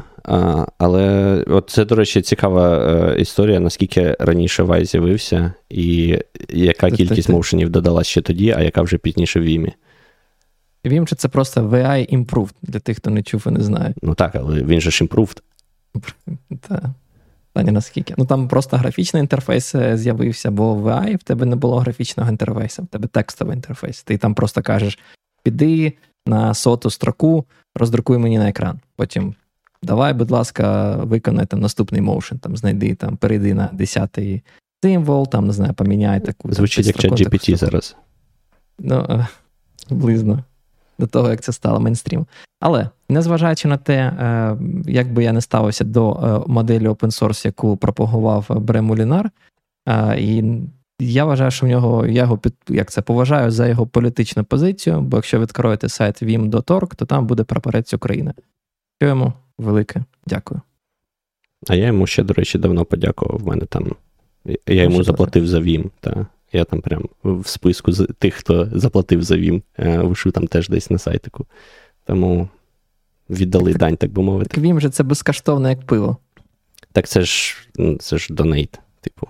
Але 0.78 1.36
от 1.48 1.70
це, 1.70 1.86
до 1.86 1.96
речі, 1.96 2.22
цікава 2.22 2.78
е, 2.78 3.22
історія, 3.22 3.60
наскільки 3.60 4.16
раніше 4.20 4.64
Вай 4.64 4.86
з'явився, 4.86 5.54
і 5.70 6.20
яка 6.50 6.92
кількість 6.92 7.30
моушенів 7.30 7.70
додалась 7.70 8.08
ще 8.08 8.22
тоді, 8.22 8.52
а 8.58 8.62
яка 8.62 8.82
вже 8.82 8.98
пізніше 8.98 9.40
в 9.40 9.44
Вімі. 9.44 9.74
Vim 10.86 11.06
чи 11.06 11.16
це 11.16 11.28
просто 11.28 11.62
VI 11.62 12.18
Improved 12.18 12.54
для 12.62 12.80
тих, 12.80 12.98
хто 12.98 13.10
не 13.10 13.24
чув 13.24 13.44
і 13.48 13.52
не 13.52 13.64
знає. 13.64 13.94
Ну 14.02 14.16
так, 14.16 14.36
але 14.36 14.64
він 14.64 14.82
же 14.82 14.92
ж 14.92 15.06
Improved. 15.06 15.38
Так. 16.68 16.86
Та 17.54 17.64
наскільки. 17.64 18.14
Ну 18.18 18.26
там 18.26 18.48
просто 18.48 18.78
графічний 18.78 19.22
інтерфейс 19.22 19.76
е, 19.76 19.98
з'явився, 19.98 20.52
бо 20.52 20.76
в 20.76 20.88
AI 20.88 21.16
в 21.16 21.24
тебе 21.24 21.46
не 21.46 21.56
було 21.56 21.80
графічного 21.80 22.30
інтерфейсу, 22.30 22.84
в 22.84 22.88
тебе 22.88 23.08
текстовий 23.08 23.56
інтерфейс. 23.56 24.04
Ти 24.04 24.18
там 24.18 24.34
просто 24.34 24.62
кажеш: 24.62 25.00
піди 25.44 25.94
на 26.26 26.54
соту 26.54 26.90
строку, 26.90 27.46
роздрукуй 27.76 28.18
мені 28.18 28.38
на 28.38 28.50
екран. 28.50 28.80
Потім 28.96 29.36
давай, 29.84 30.14
будь 30.14 30.32
ласка, 30.32 30.96
виконай 31.04 31.46
там 31.46 31.60
наступний 31.60 32.02
моушен, 32.02 32.40
там 32.40 32.58
знайди, 32.58 32.96
там, 32.96 33.18
перейди 33.18 33.54
на 33.54 33.70
10-й 33.74 34.42
символ, 34.84 35.28
там, 35.28 35.48
не 35.48 35.54
знаю, 35.54 35.74
поміняй 35.74 36.20
таку. 36.20 36.54
Звучить 36.54 36.88
як 36.88 36.98
чат 36.98 37.12
GPT 37.12 37.56
зараз. 37.56 37.96
Ну, 38.80 39.06
е, 39.10 39.28
близно 39.90 40.44
до 41.00 41.08
того, 41.08 41.30
як 41.30 41.42
це 41.42 41.52
стало 41.52 41.80
мейнстрім. 41.80 42.26
Але 42.60 42.90
незважаючи 43.10 43.68
на 43.68 43.78
те, 43.78 43.96
е, 43.96 44.58
як 44.86 45.14
би 45.14 45.24
я 45.24 45.34
не 45.34 45.42
ставився 45.42 45.84
до 45.84 46.12
е, 46.12 46.52
моделі 46.52 46.88
open 46.88 47.12
source, 47.22 47.46
яку 47.46 47.78
пропагував 47.78 48.46
Бремулінар, 48.50 49.32
і 50.18 50.44
я 51.00 51.26
вважаю, 51.26 51.52
що 51.52 51.66
в 51.66 51.70
нього 51.70 52.06
я 52.06 52.22
його 52.22 52.38
під 52.38 52.54
як 52.70 52.92
це 52.92 53.02
поважаю 53.02 53.52
за 53.52 53.68
його 53.68 53.88
політичну 53.88 54.44
позицію, 54.44 55.02
бо 55.02 55.18
якщо 55.18 55.40
відкроєте 55.40 55.90
сайт 55.90 56.24
vim.org, 56.24 56.96
то 56.96 57.06
там 57.06 57.28
буде 57.28 57.44
прапорець 57.44 57.94
України. 57.94 58.34
Що 59.02 59.08
йому 59.08 59.34
велике 59.60 60.04
дякую. 60.26 60.62
А 61.68 61.76
я 61.76 61.88
йому 61.88 62.08
ще, 62.08 62.24
до 62.24 62.34
речі, 62.34 62.58
давно 62.58 62.86
подякував. 62.86 63.40
В 63.40 63.48
мене 63.48 63.66
там. 63.66 63.96
Я 64.68 64.84
йому 64.84 65.04
заплатив 65.04 65.48
за 65.48 65.60
Vim. 65.60 65.90
Та. 66.00 66.28
Я 66.52 66.66
там 66.66 66.82
прям 66.82 67.10
в 67.24 67.48
списку 67.48 67.92
з 67.92 68.08
тих, 68.20 68.34
хто 68.34 68.70
заплатив 68.74 69.24
за 69.24 69.36
Vim, 69.36 69.62
е, 69.78 69.98
вишу 69.98 70.32
там 70.32 70.48
теж 70.48 70.70
десь 70.70 70.90
на 70.90 70.98
сайтику. 70.98 71.46
Тому 72.06 72.50
віддали 73.30 73.72
так, 73.72 73.80
дань, 73.80 73.98
так 73.98 74.12
би 74.12 74.24
мовити. 74.24 74.50
Так 74.50 74.64
Vim 74.64 74.80
же 74.80 74.90
це 74.90 75.04
безкоштовне, 75.04 75.70
як 75.70 75.86
пиво. 75.86 76.18
Так 76.92 77.08
це 77.08 77.22
ж 77.22 77.58
це 78.00 78.18
ж 78.18 78.34
донейт, 78.34 78.80
типу. 79.02 79.28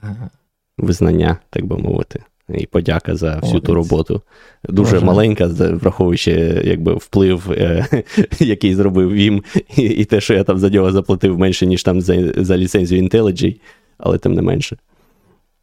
Ага. 0.00 0.30
Визнання, 0.78 1.38
так 1.50 1.64
би 1.64 1.78
мовити. 1.78 2.22
І 2.48 2.66
подяка 2.66 3.16
за 3.16 3.26
всю 3.34 3.42
Молодець. 3.42 3.66
ту 3.66 3.74
роботу. 3.74 4.22
Дуже 4.68 4.92
Боже. 4.92 5.06
маленька, 5.06 5.46
враховуючи 5.46 6.30
якби, 6.64 6.94
вплив, 6.94 7.52
е, 7.52 7.86
який 8.38 8.74
зробив 8.74 9.12
Вім, 9.12 9.44
і, 9.76 9.82
і 9.82 10.04
те, 10.04 10.20
що 10.20 10.34
я 10.34 10.44
там 10.44 10.58
за 10.58 10.70
нього 10.70 10.92
заплатив 10.92 11.38
менше, 11.38 11.66
ніж 11.66 11.82
там 11.82 12.00
за 12.00 12.32
за 12.36 12.56
ліцензію 12.56 13.02
IntelliJ, 13.02 13.60
але 13.98 14.18
тим 14.18 14.32
не 14.32 14.42
менше. 14.42 14.76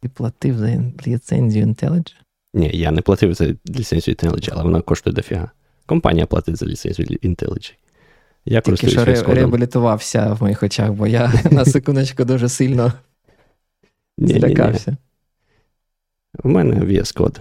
Ти 0.02 0.08
платив 0.08 0.58
за 0.58 0.82
ліцензію 1.06 1.66
IntelliJ? 1.66 2.12
Ні, 2.54 2.70
я 2.74 2.90
не 2.90 3.00
платив 3.00 3.34
за 3.34 3.54
ліцензію 3.78 4.14
IntelliJ, 4.14 4.48
але 4.52 4.62
вона 4.62 4.80
коштує 4.80 5.14
дофіга. 5.14 5.50
Компанія 5.86 6.26
платить 6.26 6.56
за 6.56 6.66
ліцензію 6.66 7.06
IntelliJ. 7.22 7.72
Я 8.44 8.60
Тільки 8.60 8.88
що 8.88 9.00
ре- 9.04 9.34
реабілітувався 9.34 10.32
в 10.32 10.42
моїх 10.42 10.62
очах, 10.62 10.92
бо 10.92 11.06
я 11.06 11.32
на 11.50 11.64
секундочку 11.64 12.24
дуже 12.24 12.48
сильно 12.48 12.92
злякався. 14.18 14.96
У 16.44 16.48
мене 16.48 16.74
VS 16.74 17.16
Code. 17.18 17.40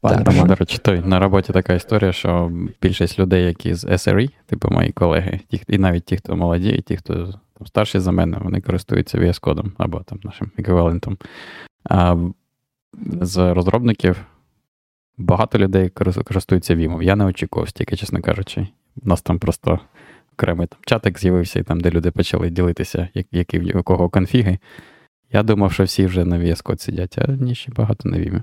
Пане 0.00 0.24
Роман. 0.24 0.48
До 0.48 0.54
речі, 0.54 0.78
той, 0.78 1.00
на 1.00 1.18
роботі 1.18 1.52
така 1.52 1.74
історія, 1.74 2.12
що 2.12 2.52
більшість 2.82 3.18
людей, 3.18 3.44
які 3.44 3.74
з 3.74 3.84
SRE, 3.84 4.30
типу 4.46 4.68
мої 4.70 4.92
колеги, 4.92 5.40
ті, 5.50 5.62
і 5.68 5.78
навіть 5.78 6.04
ті, 6.04 6.16
хто 6.16 6.36
молоді, 6.36 6.68
і 6.68 6.82
ті, 6.82 6.96
хто 6.96 7.14
там, 7.58 7.66
старші 7.66 7.98
за 7.98 8.12
мене, 8.12 8.38
вони 8.40 8.60
користуються 8.60 9.18
VS 9.18 9.40
Code 9.40 9.72
або 9.78 10.00
там 10.00 10.20
нашим 10.22 10.50
еквівалентом. 10.58 11.18
А 11.84 12.16
з 13.20 13.54
розробників 13.54 14.16
багато 15.18 15.58
людей 15.58 15.88
користуються 16.24 16.74
Vim. 16.74 17.02
Я 17.02 17.16
не 17.16 17.24
очікував 17.24 17.68
стільки, 17.68 17.96
чесно 17.96 18.22
кажучи. 18.22 18.68
У 19.02 19.08
нас 19.08 19.22
там 19.22 19.38
просто 19.38 19.80
окремий 20.32 20.66
там 20.66 20.78
чатик 20.86 21.18
з'явився, 21.18 21.58
і 21.58 21.62
там, 21.62 21.80
де 21.80 21.90
люди 21.90 22.10
почали 22.10 22.50
ділитися, 22.50 23.08
які 23.32 23.72
у 23.72 23.82
кого 23.82 24.08
конфіги. 24.08 24.58
Я 25.36 25.42
думав, 25.42 25.72
що 25.72 25.84
всі 25.84 26.06
вже 26.06 26.24
на 26.24 26.38
VS 26.38 26.62
Code 26.62 26.78
сидять, 26.78 27.18
а 27.18 27.32
ні, 27.32 27.54
ще 27.54 27.72
багато 27.72 28.08
на 28.08 28.16
Vim. 28.16 28.42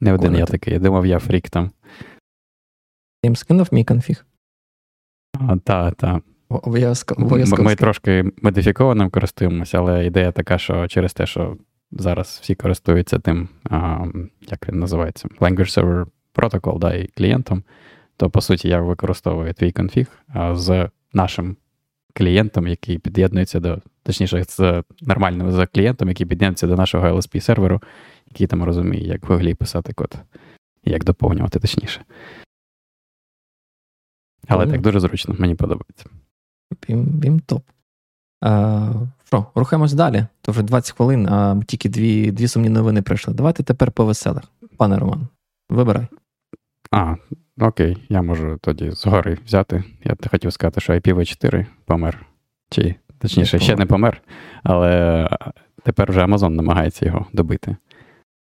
Не 0.00 0.12
один 0.12 0.34
я 0.34 0.46
такий. 0.46 0.72
Я 0.72 0.78
думав, 0.80 1.06
я 1.06 1.18
фрік 1.18 1.50
там. 1.50 1.70
Їм 3.24 3.36
скинув 3.36 3.68
мій 3.72 3.84
конфіг. 3.84 4.26
Так, 5.64 5.94
так. 5.94 6.22
Обов'язково. 6.48 7.38
Ми 7.64 7.76
трошки 7.76 8.32
модифікованим 8.42 9.10
користуємося, 9.10 9.78
але 9.78 10.06
ідея 10.06 10.32
така, 10.32 10.58
що 10.58 10.88
через 10.88 11.12
те, 11.12 11.26
що 11.26 11.56
зараз 11.90 12.38
всі 12.42 12.54
користуються 12.54 13.18
тим, 13.18 13.48
а, 13.70 14.04
як 14.50 14.68
він 14.68 14.78
називається, 14.78 15.28
Language 15.40 15.78
Server 15.78 16.06
Protocol, 16.34 16.78
да, 16.78 16.94
і 16.94 17.06
клієнтом, 17.06 17.62
то 18.16 18.30
по 18.30 18.40
суті 18.40 18.68
я 18.68 18.80
використовую 18.80 19.54
твій 19.54 19.72
конфіг 19.72 20.06
з 20.52 20.88
нашим 21.12 21.56
клієнтом, 22.14 22.66
який 22.66 22.98
під'єднується 22.98 23.60
до, 23.60 23.78
точніше, 24.02 24.44
з 24.44 24.82
нормальним 25.00 25.52
з 25.52 25.66
клієнтом, 25.66 26.08
який 26.08 26.26
під'єднується 26.26 26.66
до 26.66 26.76
нашого 26.76 27.06
LSP 27.06 27.40
серверу, 27.40 27.82
який 28.26 28.46
там 28.46 28.62
розуміє, 28.62 29.06
як 29.06 29.28
в 29.28 29.32
Google 29.32 29.54
писати 29.54 29.92
код, 29.92 30.16
як 30.84 31.04
доповнювати 31.04 31.60
точніше. 31.60 32.04
Але 34.48 34.66
так 34.66 34.80
дуже 34.80 35.00
зручно, 35.00 35.34
мені 35.38 35.54
подобається. 35.54 36.06
Він 36.88 37.40
топ. 37.40 37.62
Що, 39.24 39.46
рухаємось 39.54 39.92
далі. 39.92 40.26
То 40.42 40.52
вже 40.52 40.62
20 40.62 40.96
хвилин, 40.96 41.28
а 41.28 41.60
тільки 41.66 41.88
дві 41.88 42.30
дві 42.30 42.48
сумні 42.48 42.68
новини 42.68 43.02
прийшли. 43.02 43.34
Давайте 43.34 43.62
тепер 43.62 43.92
по 43.92 44.04
веселих. 44.04 44.42
Пане 44.76 44.98
Роман, 44.98 45.28
вибирай. 45.70 46.06
А, 46.90 47.16
окей, 47.60 48.06
я 48.08 48.22
можу 48.22 48.58
тоді 48.60 48.90
згори 48.90 49.38
взяти. 49.44 49.84
Я 50.04 50.16
хотів 50.30 50.52
сказати, 50.52 50.80
що 50.80 50.92
IPv4 50.92 51.66
помер. 51.84 52.26
Чи, 52.70 52.94
точніше, 53.22 53.58
ще 53.58 53.76
не 53.76 53.86
помер, 53.86 54.22
але 54.62 55.28
тепер 55.82 56.10
вже 56.10 56.24
Amazon 56.24 56.48
намагається 56.48 57.06
його 57.06 57.26
добити. 57.32 57.76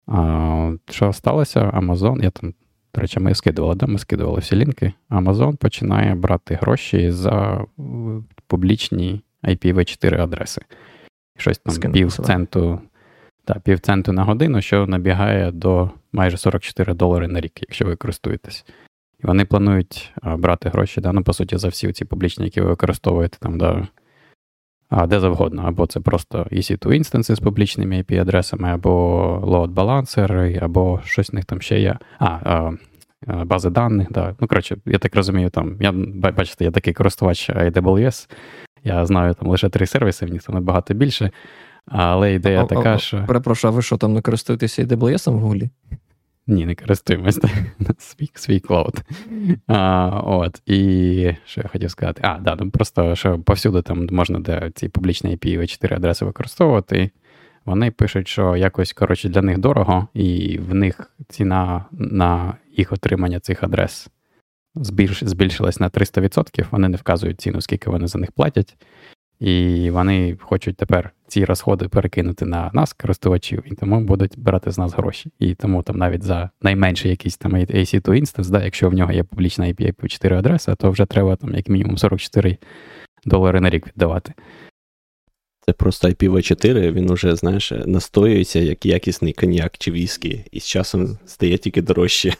А, 0.07 0.73
Що 0.91 1.13
сталося? 1.13 1.61
Amazon, 1.61 2.23
я 2.23 2.31
там, 2.31 2.55
до 2.95 3.01
речі, 3.01 3.21
ми 3.21 3.35
скидували, 3.35 3.75
да? 3.75 3.87
ми 3.87 3.99
скидували 3.99 4.41
всі 4.41 4.57
лінки. 4.57 4.93
Amazon 5.11 5.57
починає 5.57 6.15
брати 6.15 6.55
гроші 6.55 7.11
за 7.11 7.65
публічні 8.47 9.23
IPv4 9.43 10.21
адреси. 10.21 10.63
Щось 11.39 11.59
там 11.59 11.93
півценту 11.93 12.81
та, 13.45 13.55
півценту 13.55 14.13
на 14.13 14.25
годину, 14.25 14.63
що 14.63 14.87
набігає 14.87 15.53
до 15.53 15.91
майже 16.13 16.37
44 16.37 16.95
долари 16.95 17.29
на 17.29 17.41
рік, 17.41 17.53
якщо 17.61 17.85
ви 17.85 17.97
користуєтесь. 17.97 18.65
І 19.25 19.27
вони 19.27 19.45
планують 19.45 20.13
брати 20.23 20.69
гроші, 20.69 21.01
да, 21.01 21.13
ну, 21.13 21.23
по 21.23 21.33
суті, 21.33 21.57
за 21.57 21.69
всі 21.69 21.93
ці 21.93 22.05
публічні, 22.05 22.45
які 22.45 22.61
ви 22.61 22.67
використовуєте 22.67 23.39
там, 23.41 23.59
да, 23.59 23.89
а, 24.91 25.07
де 25.07 25.21
завгодно. 25.21 25.63
Або 25.67 25.87
це 25.87 26.01
просто 26.01 26.47
EC2 26.53 26.93
інстанси 26.93 27.35
з 27.35 27.41
публічними 27.41 27.97
IP-адресами, 28.03 28.75
або 28.75 28.91
load 29.45 29.69
балансер, 29.69 30.59
або 30.63 31.01
щось 31.05 31.33
в 31.33 31.35
них 31.35 31.45
там 31.45 31.61
ще 31.61 31.81
є. 31.81 31.99
А, 32.19 32.27
а 32.27 32.73
бази 33.45 33.71
даних. 33.71 34.13
Да. 34.13 34.35
Ну, 34.41 34.47
коротше, 34.49 34.77
я 34.87 34.99
так 34.99 35.17
розумію, 35.17 35.51
там, 35.51 35.77
я 35.81 35.93
бачите, 36.37 36.65
я 36.65 36.71
такий 36.71 36.93
користувач 36.93 37.51
AWS. 37.51 38.29
Я 38.85 39.07
знаю 39.07 39.35
там 39.35 39.49
лише 39.49 39.69
три 39.69 39.87
сервіси, 39.87 40.27
в 40.27 40.33
них 40.33 40.43
там 40.43 40.55
набагато 40.55 40.95
більше. 40.95 41.31
Але 41.87 42.35
ідея 42.35 42.63
а, 42.63 42.67
така, 42.67 42.95
а, 42.95 42.99
що. 42.99 43.25
Перепрошую, 43.27 43.73
а 43.73 43.77
ви 43.77 43.83
що 43.83 43.97
там 43.97 44.13
не 44.15 44.21
користуєтеся 44.21 44.85
AWS 44.85 45.31
в 45.31 45.39
Гуглі? 45.39 45.71
Ні, 46.47 46.67
не 46.67 46.75
користуємось 46.75 47.41
свій 47.99 48.31
свій 48.35 48.61
клауд. 48.61 49.03
А, 49.67 50.09
от, 50.25 50.63
І 50.67 51.35
що 51.47 51.61
я 51.61 51.69
хотів 51.69 51.91
сказати? 51.91 52.21
А, 52.25 52.39
да, 52.39 52.57
ну 52.61 52.71
просто 52.71 53.15
що 53.15 53.39
повсюди 53.39 53.83
там 53.83 54.07
можна 54.11 54.41
де 54.41 54.71
ці 54.75 54.89
публічні 54.89 55.37
IPv4 55.37 55.95
адреси 55.95 56.25
використовувати. 56.25 57.11
Вони 57.65 57.91
пишуть, 57.91 58.29
що 58.29 58.57
якось 58.57 58.93
коротше, 58.93 59.29
для 59.29 59.43
них 59.43 59.59
дорого, 59.59 60.09
і 60.15 60.59
в 60.59 60.75
них 60.75 61.11
ціна 61.29 61.85
на 61.93 62.57
їх 62.77 62.93
отримання 62.93 63.41
цих 63.41 63.63
адрес 63.63 64.09
збільш, 64.75 65.25
збільшилась 65.25 65.81
на 65.81 65.89
300%. 65.89 66.65
Вони 66.71 66.89
не 66.89 66.97
вказують 66.97 67.41
ціну, 67.41 67.61
скільки 67.61 67.91
вони 67.91 68.07
за 68.07 68.19
них 68.19 68.33
платять. 68.33 68.77
І 69.41 69.91
вони 69.91 70.37
хочуть 70.41 70.77
тепер 70.77 71.11
ці 71.29 71.45
розходи 71.45 71.89
перекинути 71.89 72.45
на 72.45 72.71
нас, 72.75 72.93
користувачів, 72.93 73.63
і 73.67 73.75
тому 73.75 74.01
будуть 74.01 74.39
брати 74.39 74.71
з 74.71 74.79
нас 74.79 74.95
гроші. 74.95 75.31
І 75.39 75.55
тому 75.55 75.83
там 75.83 75.97
навіть 75.97 76.23
за 76.23 76.51
найменший 76.63 77.11
якийсь 77.11 77.37
там 77.37 77.55
AC2 77.55 78.15
інстанс, 78.15 78.49
да, 78.49 78.65
якщо 78.65 78.91
в 78.91 78.95
нього 78.95 79.13
є 79.13 79.23
публічна 79.25 79.67
IP4 79.67 80.35
адреса, 80.35 80.75
то 80.75 80.91
вже 80.91 81.07
треба 81.07 81.37
там 81.37 81.55
як 81.55 81.69
мінімум 81.69 81.99
44 81.99 82.57
долари 83.25 83.61
на 83.61 83.71
рік 83.71 83.87
віддавати. 83.87 84.33
Це 85.67 85.73
просто 85.73 86.09
IPv4, 86.09 86.93
він 86.93 87.11
уже, 87.11 87.37
знаєш, 87.37 87.73
настоюється 87.87 88.59
як 88.59 88.87
якісний 88.87 89.33
коньяк 89.33 89.79
чи 89.79 89.91
віскі, 89.91 90.45
і 90.53 90.61
з 90.61 90.67
часом 90.67 91.19
стає 91.27 91.59
тільки 91.59 91.83
дорожче. 91.83 92.33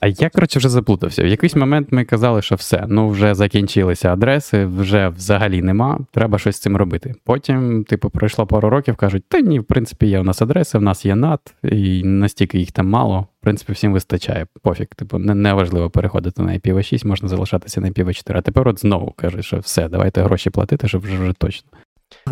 А 0.00 0.06
я, 0.06 0.30
коротше, 0.30 0.58
вже 0.58 0.68
заплутався. 0.68 1.22
В 1.22 1.26
якийсь 1.26 1.56
момент 1.56 1.92
ми 1.92 2.04
казали, 2.04 2.42
що 2.42 2.54
все, 2.54 2.84
ну 2.88 3.08
вже 3.08 3.34
закінчилися 3.34 4.12
адреси, 4.12 4.64
вже 4.64 5.08
взагалі 5.08 5.62
нема, 5.62 5.98
треба 6.12 6.38
щось 6.38 6.56
з 6.56 6.60
цим 6.60 6.76
робити. 6.76 7.14
Потім, 7.24 7.84
типу, 7.84 8.10
пройшло 8.10 8.46
пару 8.46 8.70
років, 8.70 8.96
кажуть, 8.96 9.24
та 9.28 9.40
ні, 9.40 9.60
в 9.60 9.64
принципі, 9.64 10.06
є 10.06 10.20
у 10.20 10.22
нас 10.22 10.42
адреси, 10.42 10.78
в 10.78 10.82
нас 10.82 11.06
є 11.06 11.14
NAT, 11.14 11.38
і 11.62 12.02
настільки 12.04 12.58
їх 12.58 12.72
там 12.72 12.88
мало, 12.88 13.20
в 13.20 13.44
принципі, 13.44 13.72
всім 13.72 13.92
вистачає. 13.92 14.46
Пофіг, 14.62 14.86
типу, 14.86 15.18
не, 15.18 15.54
переходити 15.92 16.42
на 16.42 16.52
IPv6, 16.52 17.06
можна 17.06 17.28
залишатися 17.28 17.80
на 17.80 17.88
IPv4. 17.88 18.36
А 18.36 18.40
тепер 18.42 18.68
от 18.68 18.80
знову 18.80 19.12
кажуть, 19.16 19.44
що 19.44 19.58
все, 19.58 19.88
давайте 19.88 20.22
гроші 20.22 20.50
платити, 20.50 20.88
щоб 20.88 21.02
вже, 21.02 21.18
вже 21.18 21.32
точно. 21.32 21.68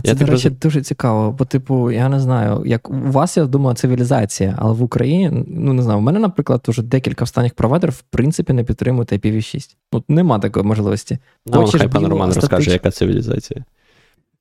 Це, 0.02 0.08
я 0.08 0.14
до 0.14 0.24
речі, 0.26 0.48
роз... 0.48 0.58
дуже 0.58 0.82
цікаво, 0.82 1.32
бо, 1.38 1.44
типу, 1.44 1.90
я 1.90 2.08
не 2.08 2.20
знаю, 2.20 2.62
як 2.66 2.90
у 2.90 2.94
вас, 2.94 3.36
я 3.36 3.44
думаю, 3.44 3.76
цивілізація, 3.76 4.54
але 4.58 4.74
в 4.74 4.82
Україні, 4.82 5.44
ну 5.48 5.72
не 5.72 5.82
знаю, 5.82 5.98
у 5.98 6.02
мене, 6.02 6.18
наприклад, 6.18 6.64
уже 6.68 6.82
декілька 6.82 7.24
останніх 7.24 7.54
провайдерів, 7.54 7.94
в 7.94 8.02
принципі, 8.02 8.52
не 8.52 8.64
підтримують 8.64 9.12
IPv6. 9.12 9.76
Ну, 9.92 10.04
нема 10.08 10.38
такої 10.38 10.66
можливості. 10.66 11.18
Ну, 11.46 11.60
Хочеш 11.60 11.80
хай 11.80 11.90
пан 11.90 12.06
Роман 12.06 12.32
статич... 12.32 12.50
розкаже, 12.50 12.70
яка 12.70 12.90
цивілізація. 12.90 13.64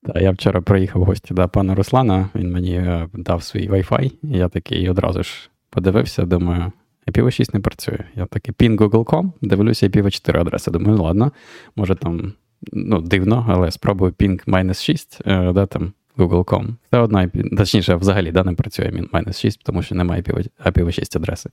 Так, 0.06 0.16
я 0.22 0.32
вчора 0.32 0.62
приїхав 0.62 1.02
в 1.02 1.06
гості 1.06 1.34
до 1.34 1.50
пана 1.50 1.76
Руслана, 1.76 2.30
він 2.36 2.52
мені 2.52 2.76
е, 2.76 3.08
дав 3.14 3.44
свій 3.44 3.70
Wi-Fi, 3.70 4.12
і 4.24 4.38
я 4.38 4.50
такий 4.50 4.90
одразу 4.90 5.24
ж 5.24 5.50
подивився, 5.70 6.26
думаю, 6.26 6.72
IPv6 7.08 7.50
не 7.54 7.60
працює. 7.60 8.00
Я 8.16 8.26
такий 8.26 8.54
ping 8.54 8.78
google.com, 8.78 9.32
дивлюся 9.42 9.88
IPv4 9.88 10.40
адреса. 10.40 10.72
Думаю, 10.72 10.98
ну 10.98 11.04
ладно, 11.04 11.32
може 11.76 11.96
там 11.96 12.34
ну, 12.72 13.02
дивно, 13.02 13.46
але 13.50 13.72
спробую 13.72 14.12
ping 14.12 14.74
6, 14.74 15.22
е, 15.26 15.54
да, 15.54 15.66
там 15.66 15.94
Google.com. 16.18 16.68
Все 16.88 17.00
одно 17.00 17.20
IP, 17.20 17.58
точніше, 17.58 17.96
взагалі 17.96 18.32
да, 18.32 18.44
не 18.44 18.54
працює 18.54 18.92
мінус 18.92 19.40
6, 19.40 19.64
тому 19.64 19.82
що 19.82 19.96
немає 19.96 20.22
IPv6 20.22 21.18
адреси. 21.18 21.50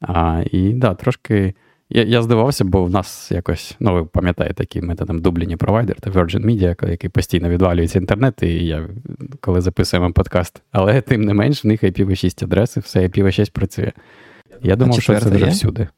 А, 0.00 0.42
І 0.52 0.72
да, 0.72 0.94
трошки. 0.94 1.54
Я 1.90 2.02
я 2.02 2.22
здивався, 2.22 2.64
бо 2.64 2.84
в 2.84 2.90
нас 2.90 3.30
якось, 3.32 3.76
ну, 3.80 3.94
ви 3.94 4.04
пам'ятаєте, 4.04 4.54
такий 4.54 4.82
методом 4.82 5.18
дубліні 5.18 5.56
провайдер 5.56 6.00
та 6.00 6.10
Virgin 6.10 6.44
Media, 6.46 6.90
який 6.90 7.10
постійно 7.10 7.48
відвалюється 7.48 7.98
інтернет, 7.98 8.42
і 8.42 8.66
я 8.66 8.88
коли 9.40 9.60
записуємо 9.60 10.12
подкаст. 10.12 10.62
Але 10.72 11.00
тим 11.00 11.20
не 11.20 11.34
менш, 11.34 11.64
в 11.64 11.66
них 11.66 11.84
IPv6 11.84 12.44
адреси, 12.44 12.80
все 12.80 13.00
IPv6 13.00 13.52
працює. 13.52 13.92
Я 14.62 14.76
думав, 14.76 15.02
що 15.02 15.20
це 15.20 15.30
вже 15.30 15.46
всюди. 15.46 15.88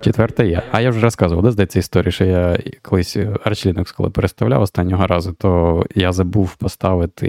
Четверта 0.00 0.44
є. 0.44 0.62
А 0.72 0.80
я 0.80 0.90
вже 0.90 1.00
розказував, 1.00 1.44
да, 1.44 1.50
здається, 1.50 1.78
історію, 1.78 2.12
що 2.12 2.24
я 2.24 2.58
колись 2.82 3.16
Arch 3.16 3.94
коли 3.96 4.10
переставляв 4.10 4.62
останнього 4.62 5.06
разу, 5.06 5.32
то 5.32 5.84
я 5.94 6.12
забув 6.12 6.56
поставити 6.56 7.26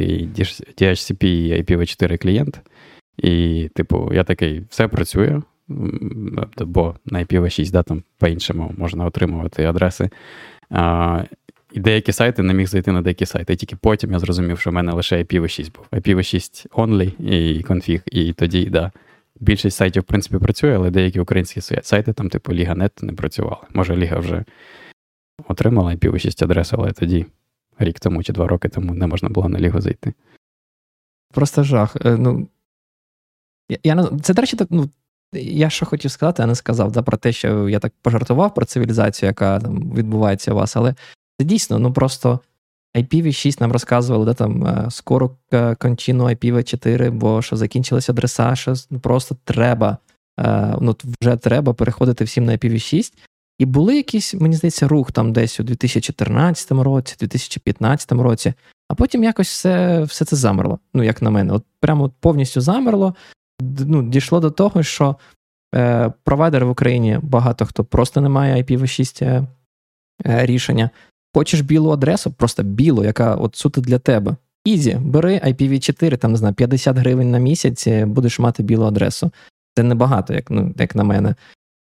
DHCP 0.77 1.25
і 1.25 1.63
IPv4 1.63 2.17
клієнт. 2.17 2.61
І, 3.17 3.69
типу, 3.75 4.11
я 4.13 4.23
такий, 4.23 4.63
все 4.69 4.87
працює, 4.87 5.41
бо 6.57 6.95
на 7.05 7.19
IPv6 7.19 7.71
да, 7.71 7.83
там 7.83 8.03
по-іншому 8.17 8.73
можна 8.77 9.05
отримувати 9.05 9.65
адреси. 9.65 10.09
А, 10.69 11.23
І 11.73 11.79
деякі 11.79 12.11
сайти 12.11 12.43
не 12.43 12.53
міг 12.53 12.67
зайти 12.67 12.91
на 12.91 13.01
деякі 13.01 13.25
сайти. 13.25 13.53
І 13.53 13.55
тільки 13.55 13.75
потім 13.75 14.11
я 14.11 14.19
зрозумів, 14.19 14.59
що 14.59 14.69
в 14.69 14.73
мене 14.73 14.91
лише 14.91 15.23
IPv6 15.23 15.71
був. 15.75 15.85
IPv6 15.91 16.69
only 16.69 17.21
і 17.31 17.63
конфіг, 17.63 18.01
і 18.05 18.33
тоді, 18.33 18.65
да. 18.65 18.91
Більшість 19.39 19.77
сайтів, 19.77 20.03
в 20.03 20.05
принципі, 20.05 20.37
працює, 20.37 20.75
але 20.75 20.91
деякі 20.91 21.19
українські 21.19 21.61
сайти, 21.61 22.13
там, 22.13 22.29
типу, 22.29 22.53
Ліга.нет 22.53 23.03
не 23.03 23.13
працювали. 23.13 23.61
Може, 23.73 23.95
Ліга 23.95 24.17
вже 24.19 24.45
отримала 25.47 25.91
IPv6 25.91 26.43
адресу, 26.43 26.75
але 26.79 26.91
тоді, 26.91 27.25
рік 27.79 27.99
тому 27.99 28.23
чи 28.23 28.33
два 28.33 28.47
роки 28.47 28.69
тому 28.69 28.93
не 28.93 29.07
можна 29.07 29.29
було 29.29 29.49
на 29.49 29.59
Лігу 29.59 29.81
зайти. 29.81 30.13
Просто 31.33 31.63
жах. 31.63 31.95
Е, 32.05 32.17
ну, 32.17 32.47
я, 33.69 33.77
я, 33.83 34.09
Це, 34.21 34.33
до 34.33 34.41
речі, 34.41 34.57
так, 34.57 34.67
ну, 34.71 34.89
я 35.33 35.69
що 35.69 35.85
хотів 35.85 36.11
сказати, 36.11 36.43
а 36.43 36.45
не 36.45 36.55
сказав 36.55 36.91
да, 36.91 37.01
про 37.01 37.17
те, 37.17 37.31
що 37.31 37.69
я 37.69 37.79
так 37.79 37.93
пожартував 38.01 38.53
про 38.53 38.65
цивілізацію, 38.65 39.27
яка 39.27 39.59
там 39.59 39.93
відбувається 39.93 40.51
у 40.51 40.55
вас, 40.55 40.75
але 40.75 40.95
це 41.39 41.45
дійсно, 41.45 41.79
ну 41.79 41.93
просто 41.93 42.39
IPv6 42.95 43.61
нам 43.61 43.71
розказували, 43.71 44.25
де 44.25 44.33
там 44.33 44.67
е, 44.67 44.85
скоро 44.89 45.31
е, 45.53 45.75
кончину 45.75 46.23
IPv4, 46.23 47.11
бо 47.11 47.41
що 47.41 47.55
закінчилася 47.55 48.11
адреса, 48.11 48.55
що 48.55 48.73
просто 49.01 49.37
треба, 49.43 49.97
е, 50.39 50.75
ну 50.81 50.95
вже 51.21 51.35
треба 51.35 51.73
переходити 51.73 52.23
всім 52.23 52.45
на 52.45 52.51
IPv6. 52.51 53.13
І 53.59 53.65
були 53.65 53.95
якісь, 53.95 54.33
мені 54.33 54.55
здається, 54.55 54.87
рух 54.87 55.11
там 55.11 55.33
десь 55.33 55.59
у 55.59 55.63
2014 55.63 56.71
році, 56.71 57.15
2015 57.19 58.11
році, 58.11 58.53
а 58.89 58.95
потім 58.95 59.23
якось 59.23 59.47
все 59.47 60.03
все 60.03 60.25
це 60.25 60.35
замерло. 60.35 60.79
Ну, 60.93 61.03
як 61.03 61.21
на 61.21 61.29
мене, 61.29 61.53
от 61.53 61.63
прямо 61.79 62.11
повністю 62.19 62.61
замерло. 62.61 63.15
Ну, 63.61 64.03
Дійшло 64.03 64.39
до 64.39 64.51
того, 64.51 64.83
що 64.83 65.15
е, 65.75 66.13
провайдери 66.23 66.65
в 66.65 66.69
Україні 66.69 67.19
багато 67.21 67.65
хто 67.65 67.83
просто 67.83 68.21
не 68.21 68.29
має 68.29 68.63
IPv6 68.63 69.25
е, 69.25 69.45
рішення. 70.45 70.89
Хочеш 71.37 71.61
білу 71.61 71.89
адресу, 71.91 72.31
просто 72.31 72.63
білу, 72.63 73.03
яка 73.03 73.35
от 73.35 73.55
суто 73.55 73.81
для 73.81 73.99
тебе. 73.99 74.35
Ізі, 74.65 74.97
бери 75.01 75.41
IPv4, 75.45 76.17
там 76.17 76.31
не 76.31 76.37
знаю, 76.37 76.53
50 76.53 76.97
гривень 76.97 77.31
на 77.31 77.37
місяць, 77.37 77.87
будеш 77.87 78.39
мати 78.39 78.63
білу 78.63 78.85
адресу. 78.85 79.31
Це 79.75 79.83
небагато, 79.83 80.33
як 80.33 80.51
ну, 80.51 80.73
як 80.77 80.95
на 80.95 81.03
мене. 81.03 81.35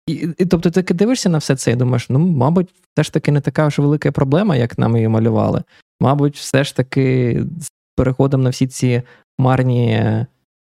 І, 0.06 0.12
і 0.38 0.46
тобто 0.46 0.70
ти 0.70 0.94
дивишся 0.94 1.28
на 1.28 1.38
все 1.38 1.56
це 1.56 1.72
і 1.72 1.76
думаєш, 1.76 2.10
ну, 2.10 2.18
мабуть, 2.18 2.68
все 2.94 3.04
ж 3.04 3.12
таки 3.12 3.32
не 3.32 3.40
така 3.40 3.70
ж 3.70 3.82
велика 3.82 4.12
проблема, 4.12 4.56
як 4.56 4.78
нам 4.78 4.96
її 4.96 5.08
малювали. 5.08 5.62
Мабуть, 6.00 6.36
все 6.36 6.64
ж 6.64 6.76
таки 6.76 7.38
з 7.60 7.68
переходом 7.96 8.42
на 8.42 8.50
всі 8.50 8.66
ці 8.66 9.02
марні 9.38 10.04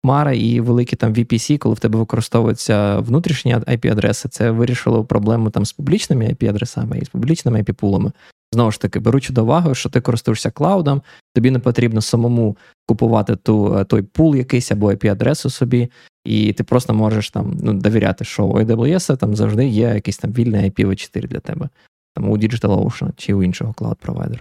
хмари 0.04 0.38
і 0.38 0.60
великі 0.60 0.96
там 0.96 1.12
VPC, 1.12 1.58
коли 1.58 1.74
в 1.74 1.78
тебе 1.78 1.98
використовуються 1.98 2.98
внутрішні 2.98 3.56
IP-адреси, 3.56 4.28
це 4.28 4.50
вирішило 4.50 5.04
проблему 5.04 5.50
там 5.50 5.64
з 5.66 5.72
публічними 5.72 6.24
IP-адресами 6.24 6.98
і 6.98 7.04
з 7.04 7.08
публічними 7.08 7.62
IP-пулами. 7.62 8.12
Знову 8.52 8.70
ж 8.70 8.80
таки, 8.80 8.98
беручи 8.98 9.32
до 9.32 9.42
уваги, 9.42 9.74
що 9.74 9.88
ти 9.88 10.00
користуєшся 10.00 10.50
клаудом, 10.50 11.02
тобі 11.34 11.50
не 11.50 11.58
потрібно 11.58 12.00
самому 12.00 12.56
купувати 12.86 13.36
ту, 13.36 13.78
е, 13.78 13.84
той 13.84 14.02
пул 14.02 14.36
якийсь 14.36 14.72
або 14.72 14.92
IP-адресу 14.92 15.50
собі, 15.50 15.90
і 16.24 16.52
ти 16.52 16.64
просто 16.64 16.94
можеш 16.94 17.30
там 17.30 17.58
ну, 17.62 17.72
довіряти, 17.72 18.24
що 18.24 18.44
у 18.44 18.58
AWS 18.58 19.16
там 19.16 19.36
завжди 19.36 19.66
є 19.66 19.88
якийсь 19.94 20.18
там 20.18 20.32
вільний 20.32 20.70
IPv4 20.70 21.28
для 21.28 21.40
тебе, 21.40 21.68
там 22.14 22.30
у 22.30 22.38
DigitalOcean 22.38 23.10
чи 23.16 23.34
у 23.34 23.42
іншого 23.42 23.72
cloud-провайдера. 23.72 24.40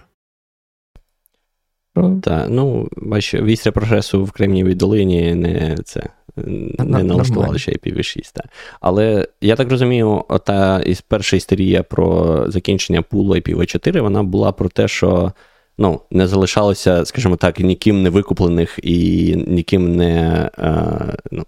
Так, 2.22 2.46
ну, 2.50 2.88
бач, 2.96 3.34
вістря 3.34 3.72
прогресу 3.72 4.24
в 4.24 4.30
Кремнієвій 4.30 4.74
долині 4.74 5.34
не 5.34 5.76
це 5.84 6.02
не 6.36 7.02
налаштували 7.02 7.58
ще 7.58 7.72
IPv6. 7.72 8.32
Так. 8.32 8.46
Але 8.80 9.28
я 9.40 9.56
так 9.56 9.70
розумію, 9.70 10.24
ота 10.28 10.80
із 10.80 11.00
перша 11.00 11.36
істерія 11.36 11.82
про 11.82 12.44
закінчення 12.50 13.02
пулу 13.02 13.34
IPv4, 13.34 14.00
вона 14.00 14.22
була 14.22 14.52
про 14.52 14.68
те, 14.68 14.88
що 14.88 15.32
ну, 15.78 16.00
не 16.10 16.26
залишалося, 16.26 17.04
скажімо 17.04 17.36
так, 17.36 17.60
ніким 17.60 18.02
не 18.02 18.10
викуплених 18.10 18.78
і 18.82 19.34
ніким 19.46 19.96
не. 19.96 20.50
А, 20.56 20.96
ну, 21.30 21.44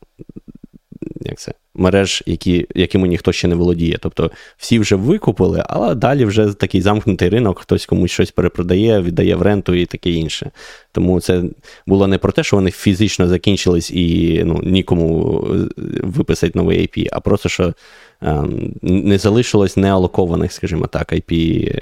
як 1.20 1.38
це, 1.38 1.52
мереж, 1.74 2.22
які, 2.26 2.66
якими 2.74 3.08
ніхто 3.08 3.32
ще 3.32 3.48
не 3.48 3.54
володіє. 3.54 3.98
Тобто 4.00 4.30
всі 4.56 4.78
вже 4.78 4.96
викупили, 4.96 5.64
але 5.68 5.94
далі 5.94 6.24
вже 6.24 6.52
такий 6.52 6.80
замкнутий 6.80 7.28
ринок, 7.28 7.58
хтось 7.58 7.86
комусь 7.86 8.10
щось 8.10 8.30
перепродає, 8.30 9.00
віддає 9.00 9.36
в 9.36 9.42
ренту 9.42 9.74
і 9.74 9.86
таке 9.86 10.10
інше. 10.10 10.50
Тому 10.92 11.20
це 11.20 11.42
було 11.86 12.06
не 12.06 12.18
про 12.18 12.32
те, 12.32 12.42
що 12.42 12.56
вони 12.56 12.70
фізично 12.70 13.28
закінчились 13.28 13.90
і 13.90 14.42
ну, 14.44 14.60
нікому 14.62 15.40
е, 15.54 15.82
виписати 16.02 16.58
новий 16.58 16.78
IP, 16.78 17.08
а 17.12 17.20
просто 17.20 17.48
що 17.48 17.74
ем, 18.22 18.74
не 18.82 19.18
залишилось 19.18 19.76
неалокованих, 19.76 20.52
скажімо 20.52 20.86
так, 20.86 21.12
IP, 21.12 21.32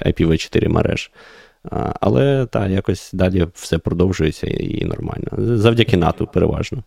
IPv4 0.07 0.69
мереж. 0.69 1.11
Але 1.99 2.45
так, 2.45 2.69
якось 2.69 3.09
далі 3.13 3.47
все 3.53 3.77
продовжується 3.77 4.47
і 4.47 4.85
нормально. 4.85 5.57
Завдяки 5.57 5.97
НАТО, 5.97 6.27
переважно. 6.27 6.83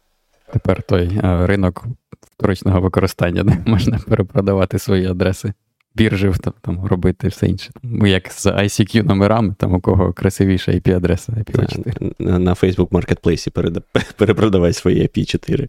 Тепер 0.53 0.83
той 0.83 1.11
е, 1.25 1.47
ринок 1.47 1.85
вторичного 2.31 2.81
використання, 2.81 3.43
де 3.43 3.59
можна 3.71 3.99
перепродавати 3.99 4.79
свої 4.79 5.07
адреси, 5.07 5.53
біржів 5.95 6.39
там, 6.39 6.53
там 6.61 6.87
робити 6.87 7.29
все 7.29 7.47
інше. 7.47 7.71
Як 8.05 8.33
з 8.33 8.47
ICQ 8.47 9.03
номерами, 9.03 9.55
там 9.59 9.75
у 9.75 9.81
кого 9.81 10.13
красивіша 10.13 10.73
IP-адреса 10.73 11.33
IPv4. 11.33 12.15
На, 12.19 12.39
на 12.39 12.55
Facebook 12.55 12.89
Marketplace 12.89 13.83
перепродавай 14.17 14.73
свої 14.73 15.03
IP4. 15.03 15.69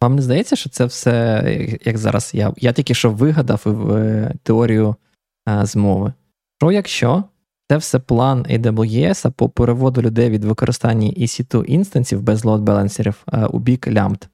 Вам 0.00 0.16
не 0.16 0.22
здається, 0.22 0.56
що 0.56 0.70
це 0.70 0.84
все, 0.84 1.44
як 1.84 1.98
зараз 1.98 2.30
я 2.34 2.52
я 2.56 2.72
тільки 2.72 2.94
що 2.94 3.10
вигадав 3.10 3.60
в 3.64 3.92
е, 3.96 4.34
теорію 4.42 4.94
а, 5.44 5.66
змови. 5.66 6.12
Що 6.62 6.72
якщо 6.72 7.24
це 7.68 7.76
все 7.76 7.98
план 7.98 8.42
AWS 8.42 9.30
по 9.30 9.48
переводу 9.48 10.02
людей 10.02 10.30
від 10.30 10.44
використання 10.44 11.08
EC2 11.08 11.64
інстансів 11.64 12.22
без 12.22 12.44
лот 12.44 12.62
балансерів 12.62 13.24
у 13.50 13.58
бік 13.58 13.88
лямбд? 13.88 14.28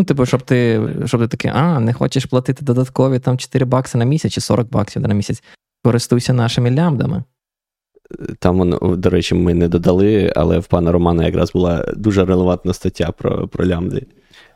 Ну, 0.00 0.04
типу, 0.04 0.26
щоб 0.26 0.42
ти 0.42 0.80
щоб 1.04 1.20
ти 1.20 1.28
такий, 1.28 1.50
а, 1.54 1.80
не 1.80 1.92
хочеш 1.92 2.24
платити 2.24 2.64
додаткові 2.64 3.18
там 3.18 3.38
4 3.38 3.64
бакси 3.64 3.98
на 3.98 4.04
місяць 4.04 4.32
чи 4.32 4.40
40 4.40 4.70
баксів 4.70 5.02
на 5.02 5.14
місяць, 5.14 5.42
користуйся 5.84 6.32
нашими 6.32 6.70
лямбдами. 6.70 7.24
Там, 8.38 8.78
до 8.82 9.10
речі, 9.10 9.34
ми 9.34 9.54
не 9.54 9.68
додали, 9.68 10.32
але 10.36 10.58
в 10.58 10.66
пана 10.66 10.92
Романа 10.92 11.24
якраз 11.24 11.52
була 11.52 11.84
дуже 11.96 12.24
релевантна 12.24 12.72
стаття 12.72 13.12
про 13.12 13.48
про 13.48 13.66
лямбди. 13.66 14.06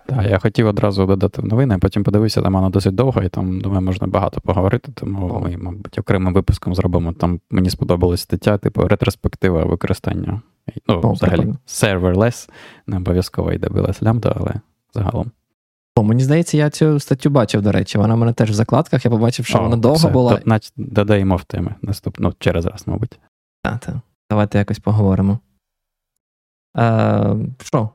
Так, 0.07 0.27
я 0.31 0.39
хотів 0.39 0.67
одразу 0.67 1.07
додати 1.07 1.43
в 1.43 1.45
новини, 1.45 1.75
а 1.75 1.79
потім 1.79 2.05
подивився, 2.05 2.43
там 2.43 2.53
вона 2.53 2.71
досить 2.71 2.95
довго, 2.95 3.23
і 3.23 3.29
там, 3.29 3.61
думаю, 3.61 3.81
можна 3.81 4.07
багато 4.07 4.41
поговорити, 4.41 4.93
тому 4.95 5.41
ми, 5.45 5.57
мабуть, 5.57 5.99
окремим 5.99 6.35
випуском 6.35 6.75
зробимо. 6.75 7.13
Там 7.13 7.41
мені 7.51 7.71
сподобалась 7.71 8.21
стаття, 8.21 8.59
типу 8.59 8.89
ретроспектива 8.89 9.65
використання. 9.65 10.43
Ну, 10.89 11.01
О, 11.05 11.13
взагалі, 11.13 11.55
serverless, 11.67 12.49
не 12.87 12.97
обов'язково 12.97 13.51
AWS 13.51 14.03
Lambda, 14.03 14.33
але 14.37 14.55
загалом. 14.95 15.31
О, 15.97 16.03
мені 16.03 16.23
здається, 16.23 16.57
я 16.57 16.71
цю 16.71 17.01
статтю 17.01 17.31
бачив, 17.31 17.63
до 17.63 17.73
речі. 17.73 17.99
Вона 17.99 18.15
в 18.15 18.19
мене 18.19 18.33
теж 18.33 18.51
в 18.51 18.55
закладках, 18.55 19.05
я 19.05 19.11
побачив, 19.11 19.47
що 19.47 19.59
О, 19.59 19.63
вона 19.63 19.77
довго 19.77 19.97
все. 19.97 20.09
була. 20.09 20.41
Наче 20.45 20.71
додаємо 20.77 21.37
в 21.37 21.45
теми 21.45 21.75
наступну, 21.83 22.29
ну, 22.29 22.35
через 22.39 22.67
раз, 22.67 22.87
мабуть. 22.87 23.19
Так, 23.63 23.79
так. 23.79 23.95
Давайте 24.31 24.59
якось 24.59 24.79
поговоримо. 24.79 25.39
Е, 26.77 27.37
Що, 27.63 27.89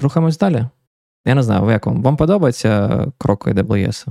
рухаємось 0.00 0.38
далі? 0.38 0.64
Я 1.26 1.34
не 1.34 1.42
знаю, 1.42 1.70
як 1.70 1.86
вам? 1.86 2.02
Вам 2.02 2.16
подобається 2.16 3.06
крок 3.18 3.46
AWS? 3.46 4.06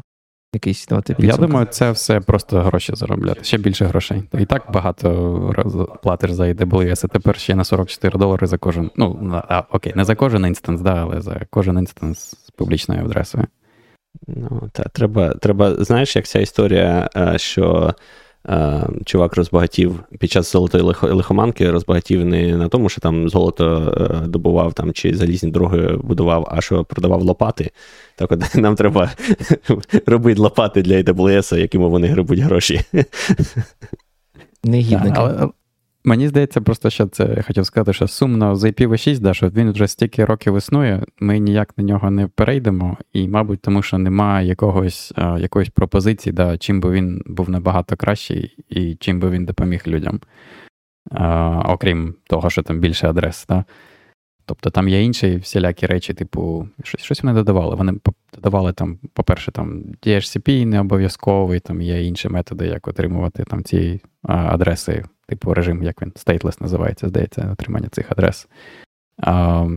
Якийсь 0.53 0.87
давати 0.87 1.15
Я 1.19 1.37
думаю, 1.37 1.65
це 1.65 1.91
все 1.91 2.19
просто 2.19 2.61
гроші 2.61 2.93
заробляти. 2.95 3.43
Ще 3.43 3.57
більше 3.57 3.85
грошей. 3.85 4.23
І 4.33 4.45
так 4.45 4.63
багато 4.73 5.99
платиш 6.03 6.31
за 6.31 6.43
AWS, 6.43 7.01
а 7.05 7.07
тепер 7.07 7.39
ще 7.39 7.55
на 7.55 7.63
44 7.63 8.19
долари 8.19 8.47
за 8.47 8.57
кожен. 8.57 8.91
Ну, 8.95 9.41
а, 9.49 9.63
окей, 9.71 9.93
не 9.95 10.05
за 10.05 10.15
кожен 10.15 10.45
інстанс, 10.45 10.81
да, 10.81 10.95
але 10.95 11.21
за 11.21 11.41
кожен 11.49 11.77
інстанс 11.77 12.19
з 12.19 12.51
публічною 12.51 13.05
адресою. 13.05 13.47
Ну, 14.27 14.69
та, 14.73 14.83
треба, 14.83 15.33
треба, 15.33 15.83
знаєш, 15.83 16.15
як 16.15 16.25
ця 16.25 16.39
історія, 16.39 17.09
е, 17.15 17.37
що 17.37 17.93
чувак 19.05 19.35
розбагатів 19.35 20.03
під 20.19 20.31
час 20.31 20.51
золотої 20.51 20.83
лихоманки, 21.01 21.71
розбагатів 21.71 22.25
не 22.25 22.57
на 22.57 22.67
тому, 22.67 22.89
що 22.89 23.01
там 23.01 23.29
золото 23.29 23.93
е, 24.23 24.27
добував 24.27 24.73
там, 24.73 24.93
чи 24.93 25.15
залізні 25.15 25.51
дороги 25.51 25.97
будував, 26.03 26.47
а 26.51 26.61
що 26.61 26.83
продавав 26.83 27.21
лопати. 27.21 27.71
Так 28.15 28.31
от 28.31 28.55
нам 28.55 28.75
треба 28.75 29.11
робити 30.05 30.41
лопати 30.41 30.81
для 30.81 30.95
AWS, 30.95 31.57
якими 31.57 31.87
вони 31.87 32.07
грибуть 32.07 32.39
гроші. 32.39 32.81
Негідники. 34.63 35.49
Мені 36.07 36.27
здається, 36.27 36.61
просто 36.61 36.89
ще 36.89 37.07
це 37.07 37.33
я 37.37 37.41
хотів 37.41 37.65
сказати, 37.65 37.93
що 37.93 38.07
сумно 38.07 38.55
з 38.55 38.63
IPv6, 38.63 39.19
да, 39.19 39.33
що 39.33 39.49
він 39.49 39.71
вже 39.71 39.87
стільки 39.87 40.25
років 40.25 40.57
існує, 40.57 41.03
ми 41.19 41.39
ніяк 41.39 41.77
на 41.77 41.83
нього 41.83 42.11
не 42.11 42.27
перейдемо, 42.27 42.97
і, 43.13 43.27
мабуть, 43.27 43.61
тому 43.61 43.81
що 43.81 43.97
немає 43.97 44.47
якогось, 44.47 45.13
а, 45.15 45.39
якоїсь 45.39 45.69
пропозиції, 45.69 46.33
да, 46.33 46.57
чим 46.57 46.81
би 46.81 46.91
він 46.91 47.21
був 47.25 47.49
набагато 47.49 47.95
кращий 47.95 48.57
і 48.69 48.95
чим 48.95 49.19
би 49.19 49.29
він 49.29 49.45
допоміг 49.45 49.83
людям. 49.87 50.19
А, 51.11 51.61
Окрім 51.65 52.15
того, 52.29 52.49
що 52.49 52.63
там 52.63 52.79
більше 52.79 53.09
адрес. 53.09 53.45
Да. 53.49 53.65
Тобто 54.47 54.69
там 54.69 54.87
є 54.89 55.03
інші 55.03 55.37
всілякі 55.37 55.85
речі, 55.85 56.13
типу, 56.13 56.67
щось 56.83 57.01
щось 57.01 57.23
вони 57.23 57.35
додавали. 57.35 57.75
Вони 57.75 57.93
додавали 58.33 58.73
там, 58.73 58.99
по-перше, 59.13 59.51
там 59.51 59.83
DHCP 60.03 60.65
не 60.65 60.79
обов'язковий, 60.79 61.59
там 61.59 61.81
є 61.81 62.03
інші 62.03 62.29
методи, 62.29 62.67
як 62.67 62.87
отримувати 62.87 63.43
там 63.43 63.63
ці 63.63 64.01
адреси 64.23 65.03
типу 65.27 65.53
режим, 65.53 65.83
як 65.83 66.01
він, 66.01 66.11
stateless 66.11 66.61
називається, 66.61 67.07
здається, 67.07 67.49
отримання 67.51 67.89
цих 67.89 68.11
адрес. 68.11 68.47
А, 69.17 69.67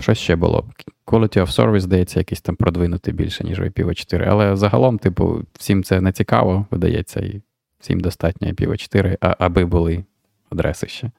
Що 0.00 0.14
ще 0.14 0.36
було? 0.36 0.70
Quality 1.06 1.38
of 1.38 1.56
service, 1.56 1.80
здається, 1.80 2.20
якийсь 2.20 2.40
там 2.40 2.56
продвинутий 2.56 3.14
більше, 3.14 3.44
ніж 3.44 3.60
IPv4. 3.60 4.26
Але 4.28 4.56
загалом, 4.56 4.98
типу, 4.98 5.44
всім 5.58 5.84
це 5.84 6.00
не 6.00 6.12
цікаво, 6.12 6.66
видається, 6.70 7.20
і 7.20 7.42
всім 7.80 8.00
достатньо 8.00 8.48
IPv4, 8.48 9.16
аби 9.20 9.64
були 9.64 10.04
адреси 10.50 10.86
ще. 10.86 11.10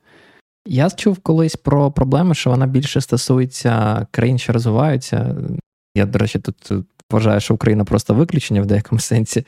Я 0.72 0.90
чув 0.90 1.20
колись 1.20 1.56
про 1.56 1.92
проблеми, 1.92 2.36
що 2.36 2.50
вона 2.50 2.68
більше 2.68 3.02
стосується 3.02 4.06
країн, 4.12 4.38
що 4.38 4.54
розвиваються. 4.54 5.36
Я, 5.96 6.06
до 6.06 6.20
речі, 6.20 6.40
тут 6.40 6.72
вважаю, 7.12 7.40
що 7.40 7.54
Україна 7.54 7.84
просто 7.84 8.14
виключення 8.14 8.62
в 8.62 8.66
деякому 8.66 9.00
сенсі. 9.00 9.46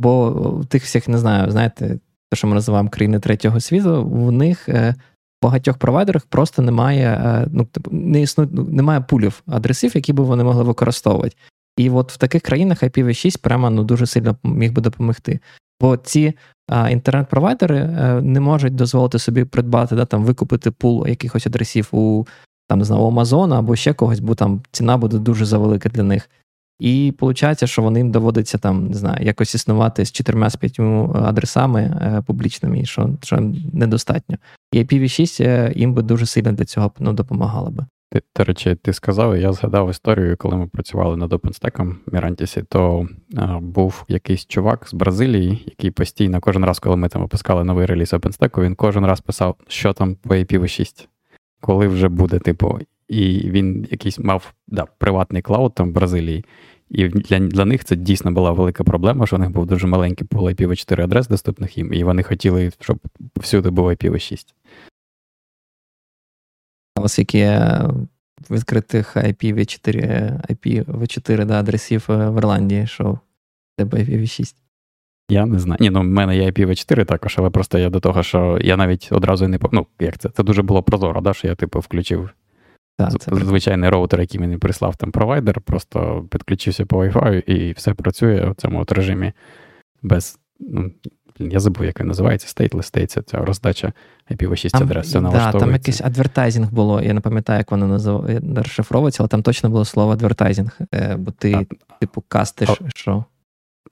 Бо 0.00 0.30
в 0.30 0.66
тих 0.66 0.84
всіх 0.84 1.08
не 1.08 1.18
знаю, 1.18 1.50
знаєте, 1.50 1.88
те, 2.30 2.36
що 2.36 2.46
ми 2.46 2.54
називаємо 2.54 2.88
країни 2.88 3.20
третього 3.20 3.60
світу, 3.60 4.04
в 4.04 4.32
них 4.32 4.68
е, 4.68 4.94
в 5.42 5.44
багатьох 5.44 5.78
провайдерах 5.78 6.26
просто 6.26 6.62
немає 6.62 7.06
е, 7.06 7.46
ну, 7.52 7.64
типу, 7.64 7.90
не 7.92 8.22
існує, 8.22 8.50
ну, 8.52 8.64
немає 8.64 9.00
пулів 9.00 9.42
адресів, 9.46 9.92
які 9.94 10.12
би 10.12 10.24
вони 10.24 10.44
могли 10.44 10.62
використовувати. 10.62 11.36
І 11.76 11.90
от 11.90 12.12
в 12.12 12.16
таких 12.16 12.42
країнах 12.42 12.82
IPv6 12.82 13.40
прямо 13.40 13.70
ну, 13.70 13.84
дуже 13.84 14.06
сильно 14.06 14.36
міг 14.44 14.72
би 14.72 14.82
допомогти. 14.82 15.40
Бо 15.80 15.96
ці 15.96 16.34
інтернет-провайдери 16.90 17.84
не 18.22 18.40
можуть 18.40 18.74
дозволити 18.74 19.18
собі 19.18 19.44
придбати, 19.44 19.96
да, 19.96 20.04
там, 20.04 20.24
викупити 20.24 20.70
пул 20.70 21.06
якихось 21.08 21.46
адресів 21.46 21.88
у 21.92 22.26
там, 22.68 22.78
не 22.78 22.84
знаю, 22.84 23.02
Амазона 23.02 23.58
або 23.58 23.76
ще 23.76 23.92
когось, 23.92 24.20
бо 24.20 24.34
там 24.34 24.62
ціна 24.70 24.96
буде 24.96 25.18
дуже 25.18 25.44
завелика 25.44 25.88
для 25.88 26.02
них. 26.02 26.30
І 26.80 27.14
виходить, 27.20 27.68
що 27.68 27.82
вони 27.82 28.00
їм 28.00 28.10
доводиться 28.10 28.58
там, 28.58 28.86
не 28.86 28.94
знаю, 28.94 29.26
якось 29.26 29.54
існувати 29.54 30.04
з 30.04 30.12
чотирма 30.12 30.50
з 30.50 30.56
п'ятьма 30.56 31.22
адресами 31.24 31.80
е, 31.82 32.22
публічними, 32.26 32.84
що 32.84 33.10
що 33.22 33.52
недостатньо. 33.72 34.36
І 34.72 34.78
IPv6 34.78 35.44
е, 35.44 35.72
їм 35.76 35.94
би 35.94 36.02
дуже 36.02 36.26
сильно 36.26 36.52
для 36.52 36.64
цього 36.64 36.92
ну, 36.98 37.12
допомагало 37.12 37.70
би. 37.70 37.86
Ти, 38.12 38.22
до 38.36 38.44
речі, 38.44 38.74
ти 38.74 38.92
сказав, 38.92 39.36
я 39.36 39.52
згадав 39.52 39.90
історію, 39.90 40.36
коли 40.36 40.56
ми 40.56 40.66
працювали 40.66 41.16
над 41.16 41.32
OpenStack 41.32 41.94
Мірантісі, 42.12 42.62
то 42.68 43.08
а, 43.36 43.58
був 43.60 44.04
якийсь 44.08 44.46
чувак 44.46 44.88
з 44.88 44.94
Бразилії, 44.94 45.62
який 45.66 45.90
постійно, 45.90 46.40
кожен 46.40 46.64
раз, 46.64 46.78
коли 46.78 46.96
ми 46.96 47.08
там 47.08 47.22
випускали 47.22 47.64
новий 47.64 47.86
реліз 47.86 48.12
OpenStack, 48.12 48.62
він 48.62 48.74
кожен 48.74 49.06
раз 49.06 49.20
писав, 49.20 49.56
що 49.68 49.92
там 49.92 50.14
по 50.14 50.34
IPv6, 50.34 51.06
коли 51.60 51.88
вже 51.88 52.08
буде, 52.08 52.38
типу, 52.38 52.78
і 53.08 53.50
він 53.50 53.86
якийсь 53.90 54.18
мав 54.18 54.54
да, 54.68 54.86
приватний 54.98 55.42
клауд 55.42 55.74
там 55.74 55.88
в 55.88 55.92
Бразилії. 55.92 56.44
І 56.90 57.08
для 57.08 57.38
для 57.38 57.64
них 57.64 57.84
це 57.84 57.96
дійсно 57.96 58.32
була 58.32 58.52
велика 58.52 58.84
проблема, 58.84 59.26
що 59.26 59.36
у 59.36 59.38
них 59.38 59.50
був 59.50 59.66
дуже 59.66 59.86
маленький 59.86 60.26
пул 60.26 60.48
IPv4 60.48 61.02
адрес 61.02 61.28
доступних 61.28 61.78
їм, 61.78 61.92
і 61.92 62.04
вони 62.04 62.22
хотіли, 62.22 62.72
щоб 62.80 62.98
всюди 63.36 63.70
був 63.70 63.86
IPv6. 63.86 64.44
У 66.98 67.02
вас 67.02 67.18
які 67.18 67.48
відкритих 68.50 69.16
IPv4 69.16 69.94
IPv4 70.50 71.44
да, 71.44 71.60
адресів 71.60 72.06
е, 72.08 72.30
в 72.30 72.36
Ірландії, 72.36 72.86
що 72.86 73.18
тебе 73.76 73.98
IPv6? 73.98 74.54
Я 75.30 75.46
не 75.46 75.58
знаю. 75.58 75.78
Ні, 75.80 75.90
ну 75.90 76.00
в 76.00 76.04
мене 76.04 76.36
є 76.36 76.50
IPv4 76.50 77.04
також, 77.04 77.34
але 77.38 77.50
просто 77.50 77.78
я 77.78 77.90
до 77.90 78.00
того, 78.00 78.22
що 78.22 78.58
я 78.62 78.76
навіть 78.76 79.08
одразу 79.10 79.48
не 79.48 79.58
Ну, 79.72 79.86
як 80.00 80.18
це? 80.18 80.28
Це 80.28 80.42
дуже 80.42 80.62
було 80.62 80.82
прозоро, 80.82 81.20
да, 81.20 81.34
що 81.34 81.48
я 81.48 81.54
типу 81.54 81.78
включив 81.80 82.30
так, 82.98 83.20
це 83.20 83.36
звичайний 83.36 83.90
роутер, 83.90 84.20
який 84.20 84.40
мені 84.40 84.58
прислав 84.58 84.96
там 84.96 85.10
провайдер, 85.12 85.60
просто 85.60 86.28
підключився 86.30 86.86
по 86.86 87.04
Wi-Fi 87.04 87.50
і 87.50 87.72
все 87.72 87.94
працює 87.94 88.50
в 88.50 88.54
цьому 88.54 88.80
от 88.80 88.92
режимі 88.92 89.32
без. 90.02 90.38
ну, 90.60 90.90
я 91.40 91.60
забув, 91.60 91.84
як 91.84 92.00
він 92.00 92.06
називається, 92.06 92.48
stateless 92.48 92.86
стейться, 92.86 93.22
ця 93.22 93.38
роздача 93.38 93.92
IPv6 94.30 94.82
адрес. 94.82 95.10
Це 95.10 95.20
да, 95.20 95.52
там 95.52 95.72
якийсь 95.72 96.00
advertising 96.00 96.72
було. 96.72 97.02
Я 97.02 97.12
не 97.14 97.20
пам'ятаю, 97.20 97.58
як 97.58 97.70
воно 97.70 97.86
назив... 97.86 98.40
розшифровується, 98.56 99.22
але 99.22 99.28
там 99.28 99.42
точно 99.42 99.70
було 99.70 99.84
слово 99.84 100.12
advertising, 100.12 100.78
е, 100.94 101.16
бо 101.16 101.30
ти, 101.30 101.54
а, 101.54 101.92
типу, 102.00 102.24
кастиш, 102.28 102.70
а, 102.70 102.74
що. 102.94 103.24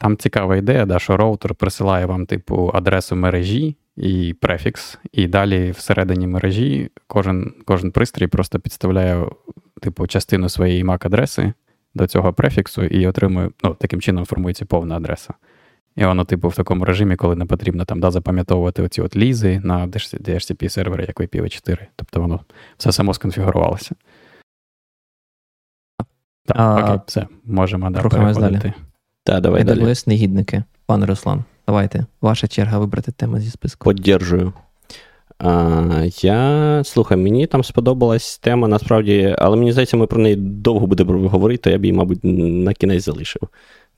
Там 0.01 0.17
цікава 0.17 0.57
ідея, 0.57 0.87
да, 0.87 0.99
що 0.99 1.17
роутер 1.17 1.55
присилає 1.55 2.07
вам, 2.07 2.27
типу, 2.27 2.71
адресу 2.75 3.17
мережі, 3.17 3.77
і 3.97 4.35
префікс, 4.41 4.99
і 5.13 5.27
далі 5.27 5.71
всередині 5.71 6.27
мережі 6.27 6.91
кожен 7.07 7.53
кожен 7.65 7.91
пристрій 7.91 8.27
просто 8.27 8.61
підставляє 8.61 9.27
типу, 9.81 10.07
частину 10.07 10.49
своєї 10.49 10.85
MAC-адреси 10.85 11.53
до 11.95 12.07
цього 12.07 12.33
префіксу 12.33 12.85
і 12.85 13.07
отримує, 13.07 13.51
ну, 13.65 13.75
таким 13.75 14.01
чином 14.01 14.25
формується 14.25 14.65
повна 14.65 14.97
адреса. 14.97 15.35
І 15.99 16.05
воно, 16.05 16.25
типу, 16.25 16.49
в 16.49 16.55
такому 16.55 16.85
режимі, 16.85 17.17
коли 17.17 17.37
не 17.37 17.45
потрібно 17.45 17.85
там 17.85 18.01
да, 18.01 18.11
запам'ятовувати 18.11 18.83
оці 18.83 19.03
от 19.03 19.17
лізи 19.17 19.61
на 19.65 19.87
DHCP 19.87 20.69
сервері, 20.69 21.05
як 21.09 21.21
IPv4. 21.21 21.79
Тобто 21.97 22.21
воно 22.21 22.41
все 22.77 22.93
само 22.93 23.15
сконфігурувалося. 23.15 23.95
Так, 26.47 26.57
а, 26.59 26.85
окей, 26.85 27.01
все, 27.07 27.27
можемо 27.45 27.91
да, 27.91 28.03
переходити. 28.03 28.41
Далі. 28.41 28.73
Так, 29.25 29.41
давай 29.41 29.65
далі. 29.65 29.95
негідники, 30.07 30.65
пане 30.87 31.07
Руслан. 31.07 31.45
Давайте, 31.67 32.07
ваша 32.21 32.49
черга 32.49 32.79
вибрати 32.79 33.13
тему 33.13 33.41
зі 33.41 33.51
списку. 33.51 33.85
Поддержую. 33.85 34.53
А, 35.39 36.05
Я 36.23 36.83
слухай, 36.85 37.19
мені 37.19 37.47
там 37.47 37.65
сподобалась 37.65 38.39
тема, 38.39 38.69
насправді, 38.69 39.37
але 39.39 39.57
мені 39.57 39.73
здається, 39.73 39.97
ми 39.97 40.07
про 40.07 40.23
неї 40.23 40.37
довго 40.37 40.87
будемо 40.87 41.29
говорити, 41.29 41.63
то 41.63 41.71
я 41.71 41.79
б 41.79 41.85
її, 41.85 41.97
мабуть, 41.97 42.21
на 42.23 42.75
кінець 42.75 43.05
залишив. 43.05 43.43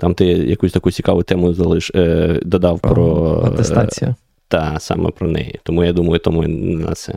Там 0.00 0.14
ти 0.14 0.24
якусь 0.26 0.72
таку 0.72 0.90
цікаву 0.90 1.22
тему 1.22 1.54
залиш, 1.54 1.90
е, 1.94 2.40
додав 2.42 2.80
про, 2.80 2.94
про 2.94 3.42
атестацію. 3.46 4.10
Е, 4.10 4.14
та, 4.48 4.76
саме 4.80 5.10
про 5.10 5.28
неї. 5.28 5.60
Тому 5.62 5.84
я 5.84 5.92
думаю, 5.92 6.18
тому 6.18 6.42
на 6.48 6.92
це 6.94 7.14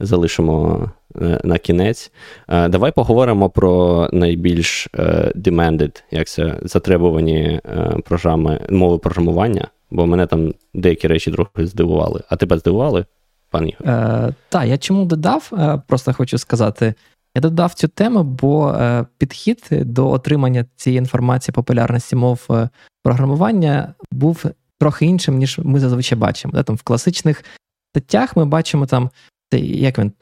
залишимо 0.00 0.90
е, 1.22 1.40
на 1.44 1.58
кінець. 1.58 2.12
Е, 2.48 2.68
давай 2.68 2.92
поговоримо 2.92 3.50
про 3.50 4.08
найбільш 4.12 4.88
е, 4.94 5.32
demanded, 5.34 6.02
як 6.10 6.28
це 6.28 6.58
затребувані 6.62 7.60
програми 8.04 8.60
мови 8.70 8.98
програмування 8.98 9.68
бо 9.90 10.06
мене 10.06 10.26
там 10.26 10.54
деякі 10.74 11.08
речі 11.08 11.30
трохи 11.30 11.66
здивували. 11.66 12.20
А 12.28 12.36
тебе 12.36 12.58
здивували, 12.58 13.04
пан 13.50 13.68
Ігор? 13.68 13.88
Е, 13.88 14.34
Так, 14.48 14.66
я 14.66 14.78
чому 14.78 15.04
додав, 15.04 15.50
е, 15.52 15.82
просто 15.86 16.12
хочу 16.12 16.38
сказати. 16.38 16.94
Я 17.34 17.40
додав 17.40 17.74
цю 17.74 17.88
тему, 17.88 18.22
бо 18.22 18.72
е, 18.72 19.06
підхід 19.18 19.68
до 19.70 20.10
отримання 20.10 20.64
цієї 20.76 20.98
інформації 20.98 21.52
популярності 21.52 22.16
мов 22.16 22.46
е, 22.50 22.68
програмування 23.02 23.94
був 24.12 24.44
трохи 24.78 25.06
іншим, 25.06 25.38
ніж 25.38 25.60
ми 25.64 25.80
зазвичай 25.80 26.18
бачимо. 26.18 26.62
Там 26.62 26.76
В 26.76 26.82
класичних 26.82 27.44
статтях 27.92 28.36
ми 28.36 28.44
бачимо 28.44 28.86
там, 28.86 29.10
як 29.52 29.98
він, 29.98 30.12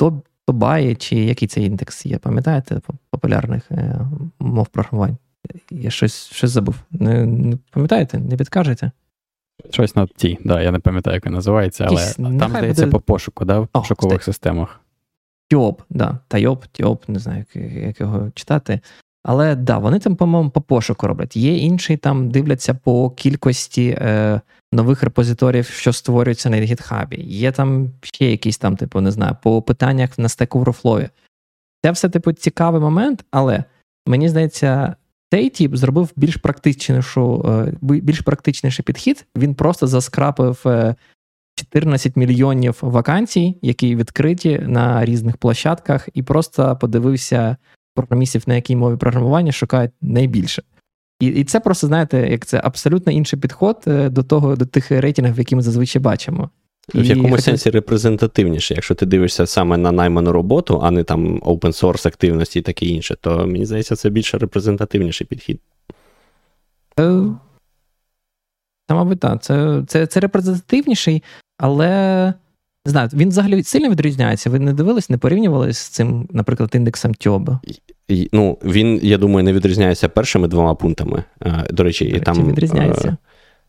Тобає, 0.48 0.94
чи 0.94 1.16
який 1.16 1.48
це 1.48 1.60
індекс 1.60 2.06
є, 2.06 2.18
пам'ятаєте, 2.18 2.80
популярних 3.10 3.70
е, 3.70 4.00
мов 4.38 4.66
програмувань? 4.66 5.16
Я 5.70 5.90
щось 5.90 6.30
щось 6.32 6.50
забув. 6.50 6.74
Не, 6.90 7.26
не 7.26 7.56
пам'ятаєте? 7.70 8.18
Не 8.18 8.36
підкажете? 8.36 8.90
Щось 9.70 9.96
на 9.96 10.06
ті, 10.06 10.38
да, 10.44 10.62
я 10.62 10.70
не 10.70 10.78
пам'ятаю, 10.78 11.14
як 11.14 11.26
він 11.26 11.32
називається, 11.32 11.84
але 11.84 12.00
Якісь, 12.00 12.16
там 12.16 12.50
здається 12.50 12.82
буде... 12.82 12.92
по 12.92 13.00
пошуку, 13.00 13.44
да, 13.44 13.60
в 13.60 13.62
О, 13.62 13.80
пошукових 13.80 14.22
стей. 14.22 14.32
системах. 14.32 14.80
TIOBE, 15.50 15.82
да, 15.90 16.18
Тайоп, 16.28 16.64
TIOBE, 16.72 17.08
не 17.08 17.18
знаю, 17.18 17.44
як, 17.54 18.00
його 18.00 18.30
читати. 18.34 18.80
Але 19.22 19.54
да, 19.54 19.78
вони 19.78 19.98
там, 19.98 20.16
по-моєму, 20.16 20.50
по 20.50 20.60
пошуку 20.60 21.06
роблять. 21.06 21.36
Є 21.36 21.56
інші 21.56 21.96
там 21.96 22.30
дивляться 22.30 22.74
по 22.74 23.10
кількості 23.10 23.98
е, 24.00 24.40
нових 24.72 25.02
репозиторів, 25.02 25.66
що 25.66 25.92
створюються 25.92 26.50
на 26.50 26.56
GitHub. 26.56 27.20
Є 27.20 27.52
там 27.52 27.90
ще 28.02 28.30
якісь 28.30 28.58
там, 28.58 28.76
типу, 28.76 29.00
не 29.00 29.10
знаю, 29.10 29.36
по 29.42 29.62
питаннях 29.62 30.18
на 30.18 30.28
Stack 30.28 30.48
Overflow. 30.48 31.08
Це 31.84 31.90
все, 31.90 32.08
типу, 32.08 32.32
цікавий 32.32 32.80
момент, 32.80 33.24
але 33.30 33.64
мені 34.06 34.28
здається, 34.28 34.96
цей 35.32 35.50
тип 35.50 35.76
зробив 35.76 36.10
більш 36.16 36.36
практичнішу, 36.36 37.44
е, 37.48 37.72
більш 37.80 38.20
практичніший 38.20 38.82
підхід. 38.82 39.26
Він 39.36 39.54
просто 39.54 39.86
заскрапив 39.86 40.62
е, 40.66 40.94
14 41.58 42.16
мільйонів 42.16 42.78
вакансій, 42.80 43.58
які 43.62 43.96
відкриті 43.96 44.60
на 44.66 45.04
різних 45.04 45.36
площадках, 45.36 46.08
і 46.14 46.22
просто 46.22 46.78
подивився 46.80 47.56
програмістів, 47.94 48.42
на 48.46 48.54
якій 48.54 48.76
мові 48.76 48.96
програмування 48.96 49.52
шукають 49.52 49.90
найбільше. 50.00 50.62
І 51.20 51.26
і 51.26 51.44
це 51.44 51.60
просто, 51.60 51.86
знаєте, 51.86 52.28
як 52.30 52.46
це 52.46 52.60
абсолютно 52.64 53.12
інший 53.12 53.38
підход 53.38 53.84
е, 53.86 54.08
до 54.08 54.22
того, 54.22 54.56
до 54.56 54.66
тих 54.66 54.90
рейтингів, 54.90 55.38
які 55.38 55.56
ми 55.56 55.62
зазвичай 55.62 56.02
бачимо. 56.02 56.50
В 56.94 57.04
якомусь 57.04 57.30
хотів... 57.30 57.44
сенсі 57.44 57.70
репрезентативніше, 57.70 58.74
якщо 58.74 58.94
ти 58.94 59.06
дивишся 59.06 59.46
саме 59.46 59.76
на 59.76 59.92
найману 59.92 60.32
роботу, 60.32 60.80
а 60.82 60.90
не 60.90 61.04
там 61.04 61.38
open 61.40 61.84
source 61.84 62.08
активності 62.08 62.58
і 62.58 62.62
таке 62.62 62.86
інше, 62.86 63.16
то 63.20 63.46
мені 63.46 63.66
здається, 63.66 63.96
це 63.96 64.10
більше 64.10 64.38
репрезентативніший 64.38 65.26
підхід. 65.26 65.60
Е, 67.00 67.22
та, 68.86 68.94
мабуть, 68.94 69.20
так. 69.20 69.42
Це, 69.42 69.84
це, 69.86 70.06
це 70.06 70.20
репрезентативніший, 70.20 71.22
але 71.58 72.34
не 72.88 72.90
знаю, 72.92 73.08
він 73.12 73.28
взагалі 73.28 73.62
сильно 73.62 73.90
відрізняється. 73.90 74.50
Ви 74.50 74.58
не 74.58 74.72
дивились, 74.72 75.10
не 75.10 75.18
порівнювали 75.18 75.72
з 75.72 75.78
цим, 75.78 76.28
наприклад, 76.30 76.70
індексом 76.74 77.14
Тьоба? 77.14 77.60
Ну, 78.32 78.58
він, 78.64 79.00
я 79.02 79.18
думаю, 79.18 79.44
не 79.44 79.52
відрізняється 79.52 80.08
першими 80.08 80.48
двома 80.48 80.74
пунктами. 80.74 81.24
Е, 81.42 81.66
до 81.70 81.82
речі, 81.82 82.04
До 82.04 82.12
речі 82.12 82.24
там 82.24 82.48
відрізняється. 82.48 83.08
Е, 83.08 83.16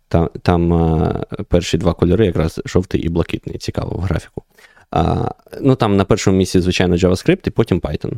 там 0.08 0.30
там 0.42 0.74
е, 0.74 1.26
перші 1.48 1.78
два 1.78 1.94
кольори, 1.94 2.26
якраз 2.26 2.62
жовтий 2.66 3.02
і 3.02 3.10
блакитний, 3.10 3.58
цікаво 3.58 3.98
в 3.98 4.02
графіку. 4.02 4.44
А, 4.92 5.32
Ну 5.62 5.76
там 5.76 5.98
на 5.98 6.06
першому 6.06 6.38
місці, 6.38 6.60
звичайно, 6.60 6.96
JavaScript, 6.96 7.48
і 7.48 7.50
потім 7.50 7.80
Python. 7.80 8.14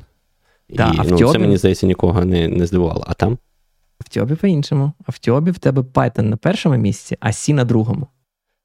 Да, 0.69 0.91
і 0.95 0.97
а 0.99 1.03
ну, 1.03 1.17
Тьобі... 1.17 1.31
це 1.31 1.39
мені 1.39 1.57
здається 1.57 1.87
нікого 1.87 2.25
не 2.25 2.47
не 2.47 2.65
здивувало. 2.65 3.03
А 3.07 3.13
там? 3.13 3.37
В 3.99 4.09
Тьобі 4.09 4.35
по-іншому. 4.35 4.91
А 5.05 5.11
в 5.11 5.17
Тьобі 5.17 5.51
в 5.51 5.59
тебе 5.59 5.81
Python 5.81 6.21
на 6.21 6.37
першому 6.37 6.77
місці, 6.77 7.17
а 7.19 7.27
C 7.27 7.53
на 7.53 7.63
другому. 7.63 8.07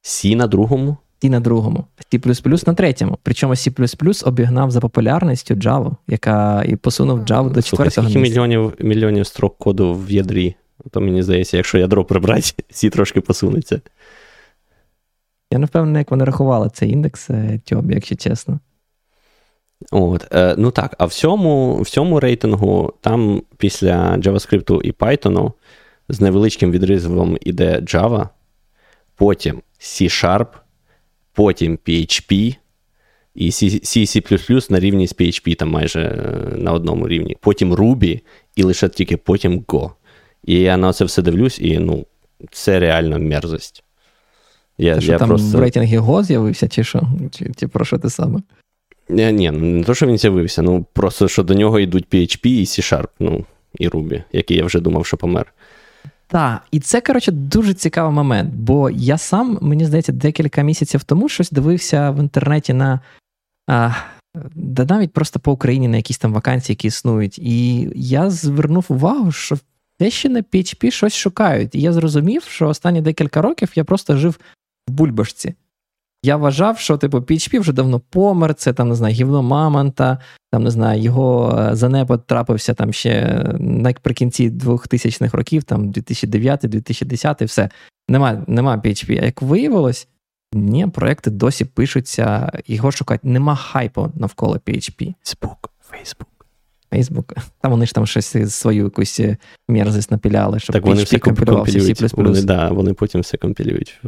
C 0.06 0.36
на 0.36 0.46
другому? 0.46 0.96
C 1.22 1.30
на 1.30 1.40
другому, 1.40 1.84
C 2.12 2.66
на 2.66 2.74
третьому. 2.74 3.18
Причому 3.22 3.54
C 3.54 4.26
обігнав 4.26 4.70
за 4.70 4.80
популярністю 4.80 5.54
Java, 5.54 5.96
яка 6.08 6.64
і 6.64 6.76
посунув 6.76 7.18
Java 7.18 7.50
до 7.50 7.62
четвертого 7.62 8.06
місця. 8.06 8.20
мільйонів 8.20 8.74
мільйонів 8.78 9.26
строк 9.26 9.58
коду 9.58 9.94
в 9.94 10.10
ядрі. 10.10 10.54
То 10.90 11.00
мені 11.00 11.22
здається, 11.22 11.56
якщо 11.56 11.78
ядро 11.78 12.04
прибрати, 12.04 12.42
C 12.70 12.90
трошки 12.90 13.20
посунеться. 13.20 13.80
Я 15.52 15.58
не 15.58 15.66
впевнений, 15.66 16.00
як 16.00 16.10
вони 16.10 16.24
рахували 16.24 16.70
цей 16.74 16.90
індекс 16.90 17.30
е, 17.30 17.60
Тьобі, 17.64 17.94
якщо 17.94 18.16
чесно. 18.16 18.60
От, 19.90 20.34
е, 20.34 20.54
Ну 20.58 20.70
так, 20.70 20.94
а 20.98 21.04
в 21.04 21.12
цьому 21.12 21.82
в 21.82 21.88
цьому 21.88 22.20
рейтингу 22.20 22.92
там 23.00 23.42
після 23.56 24.16
JavaScript 24.16 24.82
і 24.82 24.92
Python 24.92 25.52
з 26.08 26.20
невеличким 26.20 26.70
відрізом 26.70 27.38
іде 27.40 27.80
Java, 27.80 28.28
потім 29.16 29.62
C-Sharp, 29.80 30.46
потім 31.32 31.78
PHP 31.86 32.56
і 33.34 33.50
C, 33.50 33.80
C 33.82 34.70
на 34.70 34.80
рівні 34.80 35.06
з 35.06 35.14
PHP, 35.14 35.54
там 35.54 35.70
майже 35.70 36.00
е, 36.00 36.56
на 36.56 36.72
одному 36.72 37.08
рівні. 37.08 37.36
Потім 37.40 37.74
Ruby, 37.74 38.20
і 38.56 38.62
лише 38.62 38.88
тільки 38.88 39.16
потім 39.16 39.60
Go. 39.60 39.90
І 40.44 40.54
я 40.54 40.76
на 40.76 40.92
це 40.92 41.04
все 41.04 41.22
дивлюсь, 41.22 41.58
і 41.60 41.78
ну, 41.78 42.06
це 42.50 42.80
реально 42.80 43.18
мерзость. 43.18 43.84
Я, 44.78 45.00
що 45.00 45.12
я 45.12 45.18
там 45.18 45.28
просто... 45.28 45.58
в 45.58 45.60
рейтингі 45.60 45.98
Go 45.98 46.24
з'явився, 46.24 46.68
чи 46.68 46.84
що? 46.84 47.02
Чи, 47.30 47.52
чи 47.56 47.68
про 47.68 47.84
що 47.84 47.98
ти 47.98 48.10
саме? 48.10 48.42
Ні, 49.08 49.32
ні, 49.32 49.50
ну 49.50 49.58
не 49.58 49.84
то, 49.84 49.94
що 49.94 50.06
він 50.06 50.18
з'явився, 50.18 50.62
ну 50.62 50.86
просто 50.92 51.28
що 51.28 51.42
до 51.42 51.54
нього 51.54 51.80
йдуть 51.80 52.06
PHP 52.12 52.46
і 52.46 52.64
C-Sharp, 52.64 53.08
ну, 53.20 53.44
і 53.78 53.88
Ruby, 53.88 54.22
який 54.32 54.56
я 54.56 54.64
вже 54.64 54.80
думав, 54.80 55.06
що 55.06 55.16
помер. 55.16 55.52
Так, 56.28 56.62
і 56.70 56.80
це, 56.80 57.00
коротше, 57.00 57.32
дуже 57.32 57.74
цікавий 57.74 58.12
момент, 58.12 58.54
бо 58.54 58.90
я 58.90 59.18
сам, 59.18 59.58
мені 59.60 59.86
здається, 59.86 60.12
декілька 60.12 60.62
місяців 60.62 61.04
тому 61.04 61.28
щось 61.28 61.50
дивився 61.50 62.10
в 62.10 62.18
інтернеті 62.18 62.72
на. 62.72 63.00
А, 63.68 63.90
да 64.54 64.84
навіть 64.84 65.12
просто 65.12 65.40
по 65.40 65.52
Україні 65.52 65.88
на 65.88 65.96
якісь 65.96 66.18
там 66.18 66.32
вакансії, 66.32 66.74
які 66.74 66.88
існують. 66.88 67.38
І 67.38 67.88
я 67.94 68.30
звернув 68.30 68.86
увагу, 68.88 69.32
що 69.32 69.58
те 69.98 70.10
ще 70.10 70.28
на 70.28 70.40
PHP 70.40 70.90
щось 70.90 71.14
шукають. 71.14 71.74
І 71.74 71.80
я 71.80 71.92
зрозумів, 71.92 72.42
що 72.42 72.68
останні 72.68 73.00
декілька 73.00 73.42
років 73.42 73.72
я 73.74 73.84
просто 73.84 74.16
жив 74.16 74.38
в 74.88 74.92
бульбашці. 74.92 75.54
Я 76.26 76.36
вважав, 76.36 76.78
що 76.78 76.96
типу 76.96 77.18
PHP 77.18 77.60
вже 77.60 77.72
давно 77.72 78.00
помер, 78.00 78.54
це 78.54 78.72
там 78.72 78.88
не 78.88 78.94
знаю, 78.94 79.14
гівно 79.14 79.42
Мамонта, 79.42 80.18
там 80.52 80.64
не 80.64 80.70
знаю, 80.70 81.02
його 81.02 81.58
е, 81.58 81.76
занепад 81.76 82.26
трапився 82.26 82.74
там 82.74 82.92
ще 82.92 83.44
наприкінці 83.60 84.50
2000-х 84.50 85.36
років, 85.36 85.64
там 85.64 85.92
2009-2010, 85.92 87.44
все. 87.44 87.68
Нема 88.08 88.42
нема 88.46 88.76
PHP. 88.76 89.22
А 89.22 89.24
як 89.24 89.42
виявилось, 89.42 90.08
ні, 90.52 90.86
проекти 90.86 91.30
досі 91.30 91.64
пишуться, 91.64 92.52
його 92.66 92.92
шукають. 92.92 93.24
Нема 93.24 93.56
хайпу 93.56 94.12
навколо 94.14 94.54
PHP. 94.54 95.14
Facebook, 95.24 95.68
Facebook. 95.92 96.35
Facebook. 96.92 97.36
Там 97.60 97.70
вони 97.70 97.86
ж 97.86 97.94
там 97.94 98.06
щось 98.06 98.54
свою 98.54 98.84
якусь 98.84 99.20
е, 99.20 99.36
мерзость 99.68 100.10
напіляли, 100.10 100.58
щоб 100.58 100.72
так 100.72 100.86
вони 100.86 101.02
все 101.02 101.18
компілювався 101.18 101.78
C++. 101.78 102.16
Вони, 102.16 102.42
да, 102.42 102.68
вони 102.68 102.94
потім 102.94 103.20
все 103.20 103.36
компілюють. 103.36 104.00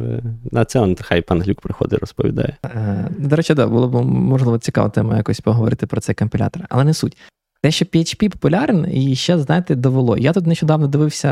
На 0.51 0.65
це 0.65 0.79
он 0.79 0.97
хай 1.01 1.21
пан 1.21 1.41
Глюк 1.41 1.61
приходить, 1.61 1.99
розповідає. 1.99 2.57
Е, 2.65 3.09
до 3.17 3.35
речі, 3.35 3.53
да, 3.53 3.67
було 3.67 3.87
б 3.87 4.05
можливо 4.05 4.57
цікава 4.57 4.89
тема 4.89 5.17
якось 5.17 5.39
поговорити 5.39 5.87
про 5.87 6.01
цей 6.01 6.15
компілятор, 6.15 6.65
але 6.69 6.83
не 6.83 6.93
суть. 6.93 7.17
Те, 7.61 7.71
що 7.71 7.85
PHP 7.85 8.29
популярний, 8.29 9.11
і 9.11 9.15
ще, 9.15 9.39
знаєте, 9.39 9.75
довело. 9.75 10.17
Я 10.17 10.33
тут 10.33 10.47
нещодавно 10.47 10.87
дивився 10.87 11.31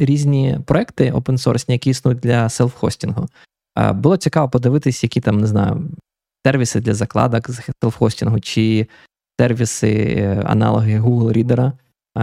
е, 0.00 0.04
різні 0.04 0.58
проекти 0.66 1.12
open-source, 1.12 1.70
які 1.70 1.90
існують 1.90 2.20
для 2.20 2.44
селф-хостінгу. 2.44 3.28
Е, 3.78 3.92
було 3.92 4.16
цікаво 4.16 4.48
подивитись, 4.48 5.02
які 5.02 5.20
там, 5.20 5.40
не 5.40 5.46
знаю, 5.46 5.90
сервіси 6.46 6.80
для 6.80 6.94
закладок 6.94 7.50
з 7.50 7.60
селф-хостінгу, 7.82 8.40
чи 8.40 8.86
сервіси, 9.40 10.16
е, 10.18 10.42
аналоги 10.44 11.00
Google 11.00 11.32
Reader 11.32 11.72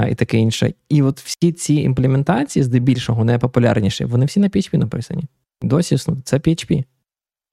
і 0.09 0.15
таке 0.15 0.37
інше. 0.37 0.73
І 0.89 1.01
от 1.01 1.19
всі 1.19 1.51
ці 1.51 1.73
імплементації, 1.73 2.63
здебільшого, 2.63 3.25
найпопулярніші, 3.25 4.05
вони 4.05 4.25
всі 4.25 4.39
на 4.39 4.47
PHP 4.47 4.77
написані. 4.77 5.23
Досі 5.61 5.97
це 6.23 6.37
PHP. 6.37 6.83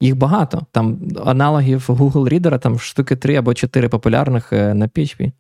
Їх 0.01 0.17
багато. 0.17 0.67
Там 0.73 1.09
аналогів 1.25 1.85
Google 1.89 2.29
Reader, 2.33 2.59
там 2.59 2.79
штуки 2.79 3.17
3 3.17 3.37
або 3.37 3.55
4 3.55 3.89
популярних 3.89 4.53
е, 4.53 4.75
на 4.75 4.89
PHP. 4.89 5.33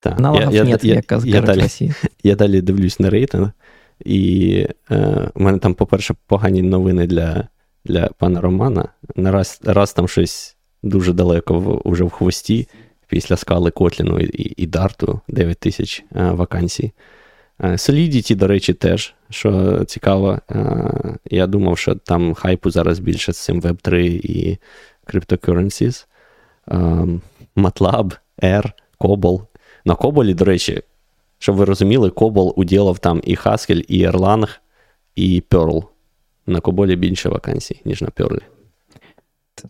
Так. 0.00 0.18
Аналогів 0.18 0.52
я, 0.52 0.64
нет, 0.64 0.84
я, 0.84 0.94
як 0.94 1.12
я, 1.12 1.20
я, 1.24 1.40
далі, 1.40 1.68
я 2.22 2.34
далі 2.34 2.60
дивлюсь 2.60 3.00
на 3.00 3.10
рейтинг, 3.10 3.50
і 4.04 4.66
е, 4.90 5.30
у 5.34 5.42
мене 5.42 5.58
там, 5.58 5.74
по-перше, 5.74 6.14
погані 6.26 6.62
новини 6.62 7.06
для 7.06 7.48
для 7.84 8.08
пана 8.18 8.40
Романа. 8.40 8.88
Раз 9.16 9.60
раз 9.64 9.92
там 9.92 10.08
щось 10.08 10.56
дуже 10.82 11.12
далеко 11.12 11.58
в, 11.58 11.82
вже 11.84 12.04
в 12.04 12.10
хвості, 12.10 12.68
після 13.08 13.36
скали 13.36 13.70
Котліну 13.70 14.20
і, 14.20 14.54
і, 14.56 14.66
Дарту 14.66 15.20
9 15.28 15.58
тисяч 15.58 16.04
е, 16.16 16.30
вакансій. 16.30 16.92
Е, 17.60 17.72
Solidity, 17.72 18.34
до 18.36 18.46
речі, 18.46 18.74
теж, 18.74 19.14
що 19.30 19.82
цікаво. 19.84 20.38
Е, 20.50 21.18
я 21.30 21.46
думав, 21.46 21.78
що 21.78 21.94
там 21.94 22.34
хайпу 22.34 22.70
зараз 22.70 22.98
більше 22.98 23.32
з 23.32 23.38
цим 23.38 23.60
Web3 23.60 23.96
і 24.08 24.58
cryptocurrencies. 25.06 26.06
MATLAB, 27.56 28.16
R, 28.42 28.72
COBOL. 29.00 29.46
На 29.84 29.94
COBOL, 29.94 30.34
до 30.34 30.44
речі, 30.44 30.82
щоб 31.38 31.56
ви 31.56 31.64
розуміли, 31.64 32.08
COBOL 32.08 32.52
уділав 32.56 32.98
там 32.98 33.20
і 33.24 33.36
Haskell, 33.36 33.84
і 33.88 34.06
Erlang, 34.06 34.58
і 35.14 35.42
Perl 35.50 35.84
на 36.46 36.60
Коболі 36.60 36.96
більше 36.96 37.28
вакансій, 37.28 37.82
ніж 37.84 38.02
на 38.02 38.08
Перлі. 38.08 38.40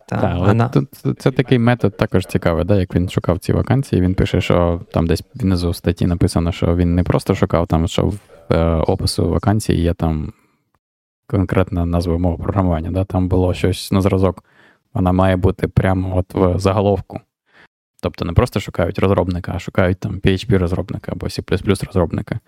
Так, 0.06 0.38
вона... 0.38 0.70
Це, 0.92 1.14
це 1.14 1.30
такий 1.30 1.58
метод 1.58 1.96
також 1.96 2.26
цікавий, 2.26 2.64
да? 2.64 2.80
як 2.80 2.94
він 2.94 3.08
шукав 3.08 3.38
ці 3.38 3.52
вакансії. 3.52 4.02
Він 4.02 4.14
пише, 4.14 4.40
що 4.40 4.80
там 4.92 5.06
десь 5.06 5.24
внизу 5.34 5.70
в 5.70 5.76
статті 5.76 6.06
написано, 6.06 6.52
що 6.52 6.76
він 6.76 6.94
не 6.94 7.02
просто 7.02 7.34
шукав, 7.34 7.66
там 7.66 7.88
що 7.88 8.06
в 8.06 8.18
е, 8.50 8.64
опису 8.64 9.28
вакансії 9.28 9.82
є 9.82 9.94
там 9.94 10.32
конкретна 11.26 11.86
назва 11.86 12.18
мови 12.18 12.36
програмування. 12.42 12.90
Да? 12.90 13.04
Там 13.04 13.28
було 13.28 13.54
щось 13.54 13.92
на 13.92 14.00
зразок, 14.00 14.44
вона 14.94 15.12
має 15.12 15.36
бути 15.36 15.68
прямо 15.68 16.16
от 16.16 16.34
в 16.34 16.58
заголовку. 16.58 17.20
Тобто 18.02 18.24
не 18.24 18.32
просто 18.32 18.60
шукають 18.60 18.98
розробника, 18.98 19.52
а 19.54 19.58
шукають 19.58 19.98
там 19.98 20.20
PHP-розробника 20.20 21.12
або 21.12 21.26
C 21.26 21.86
розробника. 21.86 22.40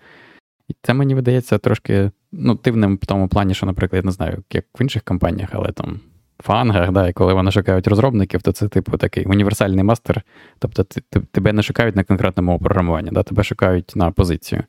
І 0.67 0.75
це 0.81 0.93
мені 0.93 1.15
видається 1.15 1.57
трошки 1.57 2.11
ну, 2.39 2.59
дивним 2.63 2.95
в 3.01 3.05
тому 3.05 3.27
плані, 3.27 3.53
що, 3.53 3.65
наприклад, 3.65 4.03
я 4.03 4.05
не 4.05 4.11
знаю, 4.11 4.43
як 4.53 4.65
в 4.79 4.81
інших 4.81 5.03
компаніях, 5.03 5.49
але 5.51 5.71
там 5.71 5.99
в 6.39 6.43
фангах, 6.43 6.91
да, 6.91 7.07
і 7.07 7.13
коли 7.13 7.33
вони 7.33 7.51
шукають 7.51 7.87
розробників, 7.87 8.41
то 8.41 8.51
це, 8.51 8.67
типу, 8.67 8.97
такий 8.97 9.25
універсальний 9.25 9.83
мастер. 9.83 10.21
Тобто 10.59 10.83
ти, 10.83 11.01
ти, 11.09 11.19
тебе 11.19 11.53
не 11.53 11.63
шукають 11.63 11.95
на 11.95 12.03
конкретне 12.03 12.43
мову 12.43 12.59
програмування, 12.59 13.11
да, 13.11 13.23
тебе 13.23 13.43
шукають 13.43 13.95
на 13.95 14.11
позицію. 14.11 14.63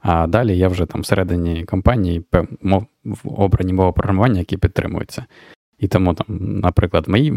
А 0.00 0.26
далі 0.26 0.58
я 0.58 0.68
вже 0.68 0.86
там 0.86 1.00
всередині 1.00 1.64
компанії 1.64 2.24
мов, 2.62 2.86
обрані 3.24 3.72
мови 3.72 3.92
програмування, 3.92 4.38
які 4.38 4.56
підтримуються. 4.56 5.24
І 5.78 5.88
тому, 5.88 6.14
там, 6.14 6.26
наприклад, 6.40 7.06
в 7.06 7.10
моїй 7.10 7.32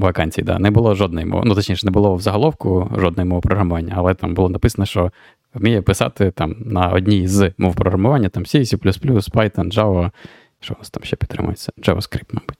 вакансії 0.00 0.44
да, 0.44 0.58
не 0.58 0.70
було 0.70 0.94
жодної 0.94 1.26
мови, 1.26 1.42
ну 1.46 1.54
точніше, 1.54 1.86
не 1.86 1.90
було 1.90 2.14
в 2.14 2.20
заголовку 2.20 2.90
жодної 2.96 3.28
мови 3.28 3.40
програмування, 3.40 3.94
але 3.96 4.14
там 4.14 4.34
було 4.34 4.48
написано, 4.48 4.86
що 4.86 5.10
вміє 5.54 5.82
писати 5.82 6.30
там 6.30 6.56
на 6.60 6.88
одній 6.88 7.28
з 7.28 7.52
мов 7.58 7.74
програмування, 7.74 8.28
там 8.28 8.42
C, 8.42 8.60
C++, 8.60 8.76
Python, 9.30 9.74
Java, 9.74 10.10
що 10.60 10.74
у 10.74 10.78
нас 10.78 10.90
там 10.90 11.04
ще 11.04 11.16
підтримується? 11.16 11.72
JavaScript, 11.78 12.28
мабуть. 12.32 12.58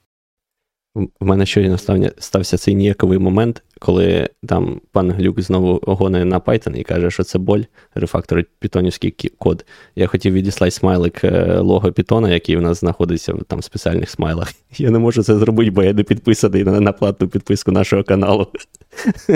В 0.94 1.24
мене 1.24 1.46
щойно 1.46 1.78
стався 2.18 2.56
цей 2.56 2.74
ніяковий 2.74 3.18
момент, 3.18 3.62
коли 3.78 4.28
там 4.46 4.80
пан 4.92 5.10
Глюк 5.10 5.40
знову 5.40 5.80
гоне 5.82 6.24
на 6.24 6.40
Python 6.40 6.76
і 6.76 6.82
каже, 6.82 7.10
що 7.10 7.22
це 7.22 7.38
боль, 7.38 7.62
рефакторить 7.94 8.46
пітонівський 8.58 9.10
код. 9.38 9.64
Я 9.96 10.06
хотів 10.06 10.32
відіслати 10.32 10.70
смайлик 10.70 11.24
е, 11.24 11.58
лого 11.58 11.88
Python, 11.88 12.28
який 12.28 12.56
у 12.56 12.60
нас 12.60 12.80
знаходиться 12.80 13.32
в 13.32 13.44
там 13.44 13.62
спеціальних 13.62 14.10
смайлах. 14.10 14.52
Я 14.78 14.90
не 14.90 14.98
можу 14.98 15.22
це 15.22 15.38
зробити, 15.38 15.70
бо 15.70 15.82
я 15.82 15.92
не 15.92 16.02
підписаний 16.02 16.64
на, 16.64 16.80
на 16.80 16.92
платну 16.92 17.28
підписку 17.28 17.72
нашого 17.72 18.04
каналу. 18.04 18.46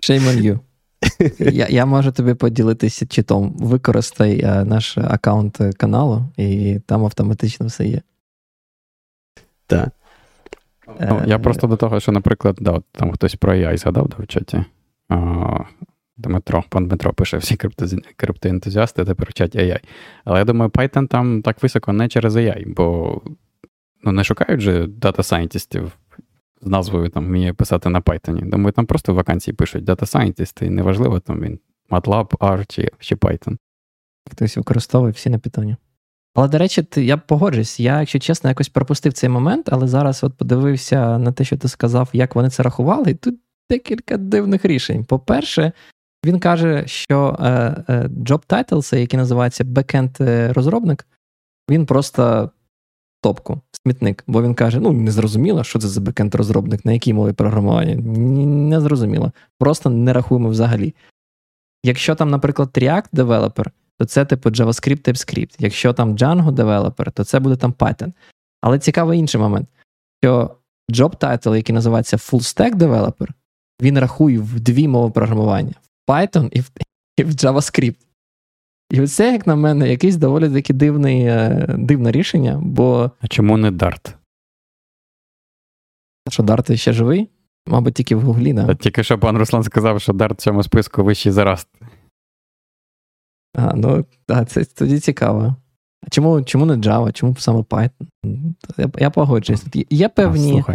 Shame 0.00 0.20
on 0.20 0.42
you. 0.42 0.58
Я 1.38 1.66
я 1.68 1.86
можу 1.86 2.12
тобі 2.12 2.34
поділитися 2.34 3.06
читом. 3.06 3.52
Використай 3.58 4.44
а, 4.44 4.60
е, 4.60 4.64
наш 4.64 4.98
аккаунт 4.98 5.58
каналу, 5.76 6.24
і 6.36 6.80
там 6.86 7.04
автоматично 7.04 7.66
все 7.66 7.86
є. 7.86 8.02
Так. 9.66 9.88
Ну, 11.00 11.22
Я 11.26 11.38
просто 11.38 11.66
до 11.66 11.76
того, 11.76 12.00
що, 12.00 12.12
наприклад, 12.12 12.56
да, 12.60 12.82
там 12.92 13.12
хтось 13.12 13.34
про 13.34 13.54
AI 13.54 13.76
згадав 13.76 14.08
да, 14.08 14.16
в 14.22 14.26
чаті. 14.26 14.64
Дмитро, 16.16 16.64
пан 16.68 16.86
Дмитро 16.86 17.12
пише, 17.12 17.36
всі 17.36 17.56
криптоентузіасти 18.16 19.04
тепер 19.04 19.28
вчать 19.30 19.56
AI. 19.56 19.80
Але 20.24 20.38
я 20.38 20.44
думаю, 20.44 20.70
Python 20.70 21.08
там 21.08 21.42
так 21.42 21.62
високо 21.62 21.92
не 21.92 22.08
через 22.08 22.36
AI, 22.36 22.74
бо 22.74 23.20
ну, 24.02 24.12
не 24.12 24.24
шукають 24.24 24.60
же 24.60 24.86
дата-сайентістів 24.86 25.92
з 26.60 26.66
назвою 26.66 27.08
там 27.08 27.26
вміє 27.26 27.52
писати 27.52 27.88
на 27.88 28.00
Python. 28.00 28.50
Думаю, 28.50 28.72
там 28.72 28.86
просто 28.86 29.14
вакансії 29.14 29.54
пишуть 29.54 29.84
дата-сайентісти, 29.84 30.66
і 30.66 30.70
неважливо, 30.70 31.20
там 31.20 31.40
він 31.40 31.58
MATLAB, 31.90 32.36
R 32.38 32.64
чи, 32.68 32.90
чи 32.98 33.14
Python. 33.16 33.56
Хтось 34.30 34.56
використовує 34.56 35.12
всі 35.12 35.30
на 35.30 35.38
питання. 35.38 35.76
Але, 36.34 36.48
до 36.48 36.58
речі, 36.58 36.86
я 36.96 37.16
погоджуюсь, 37.16 37.80
я, 37.80 38.00
якщо 38.00 38.18
чесно, 38.18 38.50
якось 38.50 38.68
пропустив 38.68 39.12
цей 39.12 39.30
момент, 39.30 39.68
але 39.72 39.88
зараз 39.88 40.24
от 40.24 40.34
подивився 40.34 41.18
на 41.18 41.32
те, 41.32 41.44
що 41.44 41.56
ти 41.56 41.68
сказав, 41.68 42.08
як 42.12 42.34
вони 42.34 42.50
це 42.50 42.62
рахували, 42.62 43.10
і 43.10 43.14
тут 43.14 43.34
декілька 43.70 44.16
дивних 44.16 44.64
рішень. 44.64 45.04
По-перше, 45.04 45.72
він 46.24 46.40
каже, 46.40 46.86
що 46.86 47.36
е, 47.40 47.50
е, 47.88 48.08
job 48.08 48.46
titles, 48.46 48.96
який 48.96 49.18
називається 49.18 49.64
backend 49.64 50.22
е, 50.22 50.52
розробник, 50.52 51.06
він 51.70 51.86
просто 51.86 52.50
топку, 53.20 53.60
смітник. 53.72 54.24
Бо 54.26 54.42
він 54.42 54.54
каже: 54.54 54.80
ну, 54.80 54.92
не 54.92 55.10
зрозуміло, 55.10 55.64
що 55.64 55.78
це 55.78 55.88
за 55.88 56.00
бекенд 56.00 56.34
розробник, 56.34 56.84
на 56.84 56.92
якій 56.92 57.14
мові 57.14 57.32
програмування. 57.32 57.94
Не 57.94 58.80
зрозуміло. 58.80 59.32
Просто 59.58 59.90
не 59.90 60.12
рахуємо 60.12 60.48
взагалі. 60.48 60.94
Якщо 61.84 62.14
там, 62.14 62.30
наприклад, 62.30 62.68
React 62.74 63.10
Developer, 63.12 63.66
то 63.98 64.04
це 64.04 64.24
типу 64.24 64.50
JavaScript, 64.50 65.08
TypeScript. 65.08 65.56
Якщо 65.58 65.92
там 65.92 66.16
Django 66.16 66.50
Developer, 66.50 67.12
то 67.12 67.24
це 67.24 67.40
буде 67.40 67.56
там 67.56 67.72
Python. 67.72 68.12
Але 68.60 68.78
цікавий 68.78 69.18
інший 69.18 69.40
момент, 69.40 69.68
що 70.22 70.56
job 70.92 71.16
title, 71.16 71.56
який 71.56 71.74
називається 71.74 72.16
Full 72.16 72.40
Stack 72.40 72.74
Developer, 72.74 73.28
він 73.82 73.98
рахує 73.98 74.38
в 74.38 74.60
дві 74.60 74.88
мови 74.88 75.10
програмування: 75.10 75.74
в 76.06 76.10
Python 76.10 76.48
і 76.52 76.60
в, 76.60 76.70
і 77.16 77.24
в 77.24 77.28
JavaScript. 77.28 77.96
І 78.90 79.06
це, 79.06 79.32
як 79.32 79.46
на 79.46 79.56
мене, 79.56 79.88
якесь 79.88 80.16
доволі 80.16 80.50
таки 80.50 80.72
дивний, 80.72 81.22
е, 81.22 81.66
дивне 81.78 82.12
рішення, 82.12 82.60
бо. 82.62 83.10
А 83.20 83.28
чому 83.28 83.56
не 83.56 83.70
Dart? 83.70 84.14
Що 86.28 86.42
Dart 86.42 86.76
ще 86.76 86.92
живий? 86.92 87.28
Мабуть, 87.66 87.94
тільки 87.94 88.16
в 88.16 88.20
Гуглі, 88.20 88.52
да? 88.52 88.74
Тільки 88.74 89.04
що 89.04 89.18
пан 89.18 89.38
Руслан 89.38 89.62
сказав, 89.62 90.00
що 90.00 90.12
Dart 90.12 90.32
в 90.32 90.36
цьому 90.36 90.62
списку 90.62 91.04
вищий 91.04 91.32
за 91.32 91.44
Rust. 91.44 91.66
А, 93.54 93.74
ну, 93.74 94.04
так, 94.26 94.48
це 94.48 94.64
тоді 94.64 94.98
цікаво. 94.98 95.56
А 96.06 96.10
чому 96.10 96.42
чому 96.42 96.66
не 96.66 96.74
Java, 96.74 97.12
чому 97.12 97.36
саме 97.36 97.60
Python? 97.60 98.06
Я 98.78 98.90
я 98.98 99.10
погоджуюсь. 99.10 99.64
Є 99.90 100.08
певні. 100.08 100.64
А, 100.68 100.74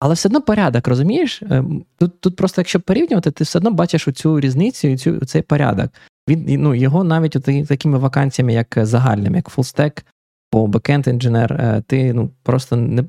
але 0.00 0.14
все 0.14 0.28
одно 0.28 0.42
порядок, 0.42 0.88
розумієш? 0.88 1.42
Ем, 1.50 1.84
тут 1.98 2.20
тут 2.20 2.36
просто, 2.36 2.60
якщо 2.60 2.80
порівнювати, 2.80 3.30
ти 3.30 3.44
все 3.44 3.58
одно 3.58 3.70
бачиш 3.70 4.08
цю 4.14 4.40
різницю 4.40 4.88
і 4.88 4.96
цю, 4.96 5.24
цей 5.24 5.42
порядок. 5.42 5.90
Він, 6.30 6.62
ну, 6.62 6.74
Його 6.74 7.04
навіть 7.04 7.36
от 7.36 7.44
такими 7.68 7.98
вакансіями, 7.98 8.52
як 8.52 8.74
загальними, 8.76 9.36
як 9.36 9.58
fullstack, 9.58 10.04
по 10.50 10.66
backend 10.66 11.10
інженер, 11.10 11.82
ти 11.86 12.12
ну, 12.12 12.30
просто 12.42 12.76
не, 12.76 13.04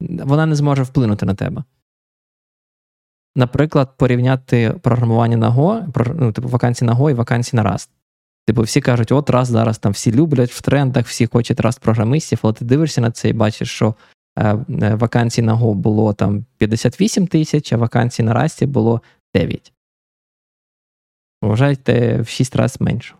вона 0.00 0.46
не 0.46 0.54
зможе 0.54 0.82
вплинути 0.82 1.26
на 1.26 1.34
тебе. 1.34 1.64
Наприклад, 3.36 3.96
порівняти 3.96 4.74
програмування 4.82 5.36
на 5.36 5.50
Go, 5.50 5.86
ну, 6.18 6.32
типу 6.32 6.48
вакансії 6.48 6.86
на 6.86 6.94
Go 6.94 7.10
і 7.10 7.14
вакансії 7.14 7.62
на 7.62 7.70
Rust. 7.70 7.88
Типу, 8.46 8.62
всі 8.62 8.80
кажуть, 8.80 9.12
от 9.12 9.30
раз 9.30 9.48
зараз 9.48 9.78
там 9.78 9.92
всі 9.92 10.12
люблять 10.12 10.50
в 10.50 10.62
трендах, 10.62 11.06
всі 11.06 11.26
хочуть 11.26 11.60
раз 11.60 11.78
програмистів, 11.78 12.38
але 12.42 12.52
ти 12.52 12.64
дивишся 12.64 13.00
на 13.00 13.10
це 13.10 13.28
і 13.28 13.32
бачиш, 13.32 13.70
що 13.70 13.94
е, 14.38 14.64
е 14.82 14.94
вакансій 14.94 15.42
на 15.42 15.54
Go 15.54 15.74
було 15.74 16.12
там 16.12 16.44
58 16.58 17.26
тисяч, 17.26 17.72
а 17.72 17.76
вакансій 17.76 18.22
на 18.22 18.34
Расті 18.34 18.66
було 18.66 19.02
9. 19.34 19.72
Вважайте 21.42 22.20
в 22.20 22.28
6 22.28 22.56
разів 22.56 22.82
менше. 22.82 23.14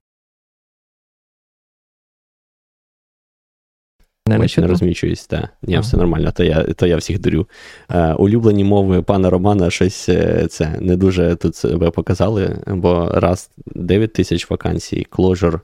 Не, 4.28 4.38
не 4.58 4.66
розмічуюсь, 4.66 5.26
так. 5.26 5.48
Ні, 5.62 5.74
ага. 5.74 5.82
все 5.82 5.96
нормально, 5.96 6.32
то 6.32 6.44
я 6.44 6.62
то 6.62 6.86
я 6.86 6.96
всіх 6.96 7.18
дурю. 7.18 7.48
Е, 7.90 8.12
улюблені 8.12 8.64
мови 8.64 9.02
пана 9.02 9.30
Романа 9.30 9.70
щось 9.70 10.08
е, 10.08 10.46
це 10.50 10.78
не 10.80 10.96
дуже 10.96 11.36
тут 11.36 11.56
себе 11.56 11.90
показали, 11.90 12.62
бо 12.66 13.10
раз 13.14 13.50
9 13.66 14.12
тисяч 14.12 14.50
вакансій, 14.50 15.06
Clojure 15.10 15.60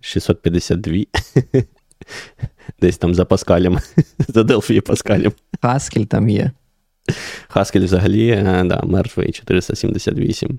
652. 0.00 0.96
Десь 2.80 2.98
там 2.98 3.14
за 3.14 3.24
Паскалем, 3.24 3.78
за 4.28 4.42
Делфі 4.42 4.80
Паскалем. 4.80 5.32
Хаскель 5.62 6.04
там 6.04 6.28
є. 6.28 6.50
Хаскель 7.48 7.84
взагалі, 7.84 8.28
е, 8.28 8.64
да, 8.66 8.82
мертвий 8.82 9.32
478. 9.32 10.58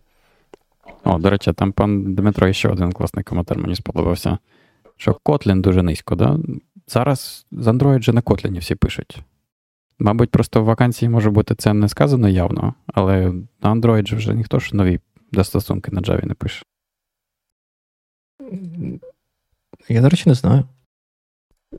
О, 1.04 1.18
до 1.18 1.30
речі, 1.30 1.54
там 1.54 1.72
пан 1.72 2.16
Дмитро 2.16 2.54
ще 2.54 2.70
один 2.70 2.92
класний 2.92 3.24
коментар 3.24 3.58
мені 3.58 3.76
сподобався. 3.76 4.38
Що 4.98 5.18
Kotlin 5.26 5.62
дуже 5.62 5.84
низько, 5.84 6.16
да? 6.16 6.40
Зараз 6.88 7.46
з 7.52 7.68
Android 7.68 8.02
же 8.02 8.14
на 8.14 8.22
Kotlin 8.22 8.60
всі 8.60 8.76
пишуть. 8.76 9.24
Мабуть, 10.00 10.32
просто 10.32 10.62
в 10.62 10.66
вакансії 10.66 11.10
може 11.10 11.30
бути 11.30 11.56
це 11.56 11.74
не 11.74 11.90
сказано 11.90 12.30
явно, 12.30 12.74
але 12.88 13.34
на 13.62 13.76
Android 13.76 14.08
же 14.08 14.16
вже 14.16 14.34
ніхто 14.34 14.60
ж 14.60 14.76
нові 14.76 15.00
застосунки 15.32 15.92
на 15.92 16.02
Java 16.02 16.26
не 16.26 16.34
пише. 16.34 16.64
Я, 19.90 20.02
до 20.02 20.10
речі, 20.10 20.30
не 20.30 20.36
знаю. 20.36 20.64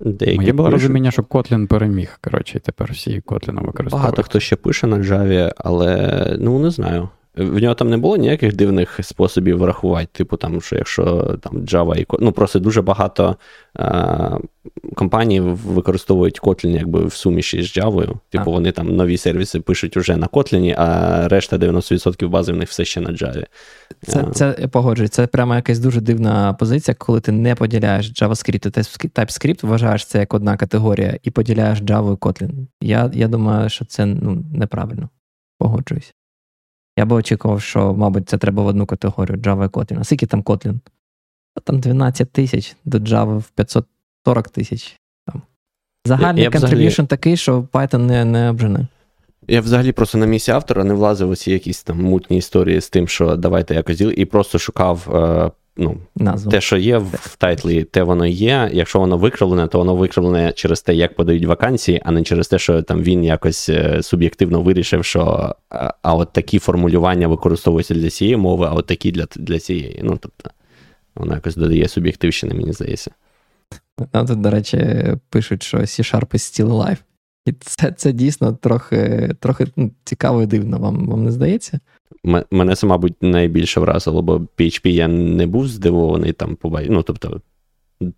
Деякі 0.00 0.36
Моє 0.36 0.52
було 0.52 0.70
розуміння, 0.70 1.10
що 1.10 1.22
Kotlin 1.22 1.66
переміг. 1.66 2.18
Коротше, 2.20 2.58
і 2.58 2.60
тепер 2.60 2.92
всі 2.92 3.20
Kotlin 3.20 3.66
використовують. 3.66 3.92
Багато 3.92 4.22
хто 4.22 4.40
ще 4.40 4.56
пише 4.56 4.86
на 4.86 4.96
Java, 4.96 5.52
але 5.56 6.36
ну 6.40 6.58
не 6.58 6.70
знаю. 6.70 7.08
В 7.34 7.62
нього 7.62 7.74
там 7.74 7.90
не 7.90 7.96
було 7.96 8.16
ніяких 8.16 8.56
дивних 8.56 9.00
способів 9.02 9.64
рахувати. 9.64 10.08
Типу, 10.12 10.36
там, 10.36 10.60
що 10.60 10.76
якщо 10.76 11.36
там 11.40 11.52
Java 11.58 11.96
і 11.96 12.06
ну 12.20 12.32
просто 12.32 12.58
дуже 12.58 12.82
багато 12.82 13.36
е, 13.78 14.38
компаній 14.94 15.40
використовують 15.40 16.40
Kotlin 16.40 16.70
якби 16.70 17.06
в 17.06 17.12
суміші 17.12 17.62
з 17.62 17.78
Java. 17.78 18.14
Типу, 18.30 18.50
а. 18.50 18.54
вони 18.54 18.72
там 18.72 18.96
нові 18.96 19.16
сервіси 19.16 19.60
пишуть 19.60 19.96
уже 19.96 20.16
на 20.16 20.26
Kotlin, 20.26 20.74
а 20.78 21.28
решта 21.28 21.56
90% 21.56 22.28
бази 22.28 22.52
в 22.52 22.56
них 22.56 22.68
все 22.68 22.84
ще 22.84 23.00
на 23.00 23.10
Java. 23.10 23.44
Це 24.02 24.24
це 24.32 24.56
я 24.60 24.68
погоджуюсь. 24.68 25.10
Це 25.10 25.26
прямо 25.26 25.54
якась 25.54 25.78
дуже 25.78 26.00
дивна 26.00 26.52
позиція, 26.52 26.94
коли 26.98 27.20
ти 27.20 27.32
не 27.32 27.54
поділяєш 27.54 28.22
JavaScript 28.22 28.66
і 28.66 29.08
TypeScript, 29.08 29.66
вважаєш 29.66 30.04
це 30.06 30.18
як 30.18 30.34
одна 30.34 30.56
категорія, 30.56 31.18
і 31.22 31.30
поділяєш 31.30 31.82
Java 31.82 32.12
і 32.12 32.16
Kotlin. 32.16 32.66
Я 32.80 33.10
я 33.14 33.28
думаю, 33.28 33.68
що 33.68 33.84
це 33.84 34.06
ну, 34.06 34.44
неправильно. 34.54 35.08
Погоджуюсь. 35.58 36.14
Я 37.01 37.07
би 37.07 37.16
очікував, 37.16 37.62
що, 37.62 37.94
мабуть, 37.94 38.28
це 38.28 38.38
треба 38.38 38.62
в 38.62 38.66
одну 38.66 38.86
категорію 38.86 39.38
Java 39.38 39.64
і 39.64 39.68
Kotlin. 39.68 40.01
А 40.01 40.05
скільки 40.05 40.26
там 40.26 40.42
Kotlin? 40.42 40.78
Там 41.64 41.80
12 41.80 42.32
тисяч 42.32 42.76
до 42.84 42.98
Java 42.98 43.38
в 43.38 43.51
540 43.51 44.48
тисяч. 44.48 44.96
Там. 45.26 45.42
Загальний 46.05 46.42
я, 46.42 46.51
contribution 46.51 46.88
взагалі... 46.88 47.07
такий, 47.07 47.36
що 47.36 47.61
Python 47.61 47.98
не 47.98 48.24
не 48.24 48.51
обжене. 48.51 48.86
Я 49.48 49.61
взагалі 49.61 49.92
просто 49.92 50.18
на 50.18 50.26
місці 50.26 50.51
автора 50.51 50.84
не 50.84 50.94
влазив 50.94 51.30
оці 51.30 51.51
якісь 51.53 51.82
там 51.82 52.03
мутні 52.03 52.36
історії 52.36 52.80
з 52.80 52.90
тим, 52.90 53.09
що 53.09 53.36
давайте 53.36 53.74
якось 53.74 53.98
діл, 53.98 54.12
і 54.16 54.24
просто 54.24 54.59
шукав 54.59 55.09
е, 55.14 55.51
ну, 55.76 55.96
Назву. 56.16 56.50
те, 56.50 56.60
що 56.60 56.76
є 56.76 56.98
в 56.98 57.36
тайтлі, 57.38 57.84
те 57.84 58.02
воно 58.02 58.26
є. 58.26 58.70
Якщо 58.72 58.98
воно 59.00 59.18
викривлене, 59.18 59.66
то 59.66 59.78
воно 59.78 59.96
викривлене 59.96 60.52
через 60.52 60.82
те, 60.82 60.94
як 60.94 61.14
подають 61.16 61.44
вакансії, 61.44 62.02
а 62.04 62.10
не 62.10 62.22
через 62.22 62.48
те, 62.48 62.58
що 62.58 62.82
там 62.82 63.02
він 63.02 63.24
якось 63.24 63.68
е, 63.68 64.02
суб'єктивно 64.02 64.62
вирішив, 64.62 65.04
що 65.04 65.54
а 66.02 66.14
от 66.14 66.32
такі 66.32 66.58
формулювання 66.58 67.28
використовуються 67.28 67.94
для 67.94 68.10
цієї 68.10 68.36
мови, 68.36 68.66
а 68.70 68.74
от 68.74 68.86
такі 68.86 69.12
для 69.12 69.26
для 69.36 69.58
цієї. 69.58 70.00
Ну, 70.04 70.18
тобто, 70.20 70.50
воно 71.14 71.34
якось 71.34 71.56
додає 71.56 71.88
суб'єктивщини, 71.88 72.54
мені 72.54 72.72
здається. 72.72 73.10
Там 74.10 74.26
тут, 74.26 74.40
до 74.40 74.50
речі, 74.50 75.06
пишуть, 75.28 75.62
що 75.62 75.78
C-Sharp 75.78 76.26
is 76.26 76.64
still 76.64 76.68
alive. 76.68 76.98
І 77.46 77.52
це 77.52 77.92
це 77.92 78.12
дійсно 78.12 78.52
трохи 78.52 79.30
трохи 79.40 79.66
ну, 79.76 79.90
цікаво 80.04 80.42
і 80.42 80.46
дивно, 80.46 80.78
вам 80.78 81.06
вам 81.06 81.24
не 81.24 81.32
здається? 81.32 81.80
Мене 82.50 82.76
це, 82.76 82.86
мабуть, 82.86 83.14
найбільше 83.20 83.80
вразило, 83.80 84.22
бо 84.22 84.36
PHP 84.36 84.88
я 84.88 85.08
не 85.08 85.46
був 85.46 85.68
здивований 85.68 86.32
там 86.32 86.56
побачив. 86.56 86.92
Ну, 86.92 87.02
тобто, 87.02 87.40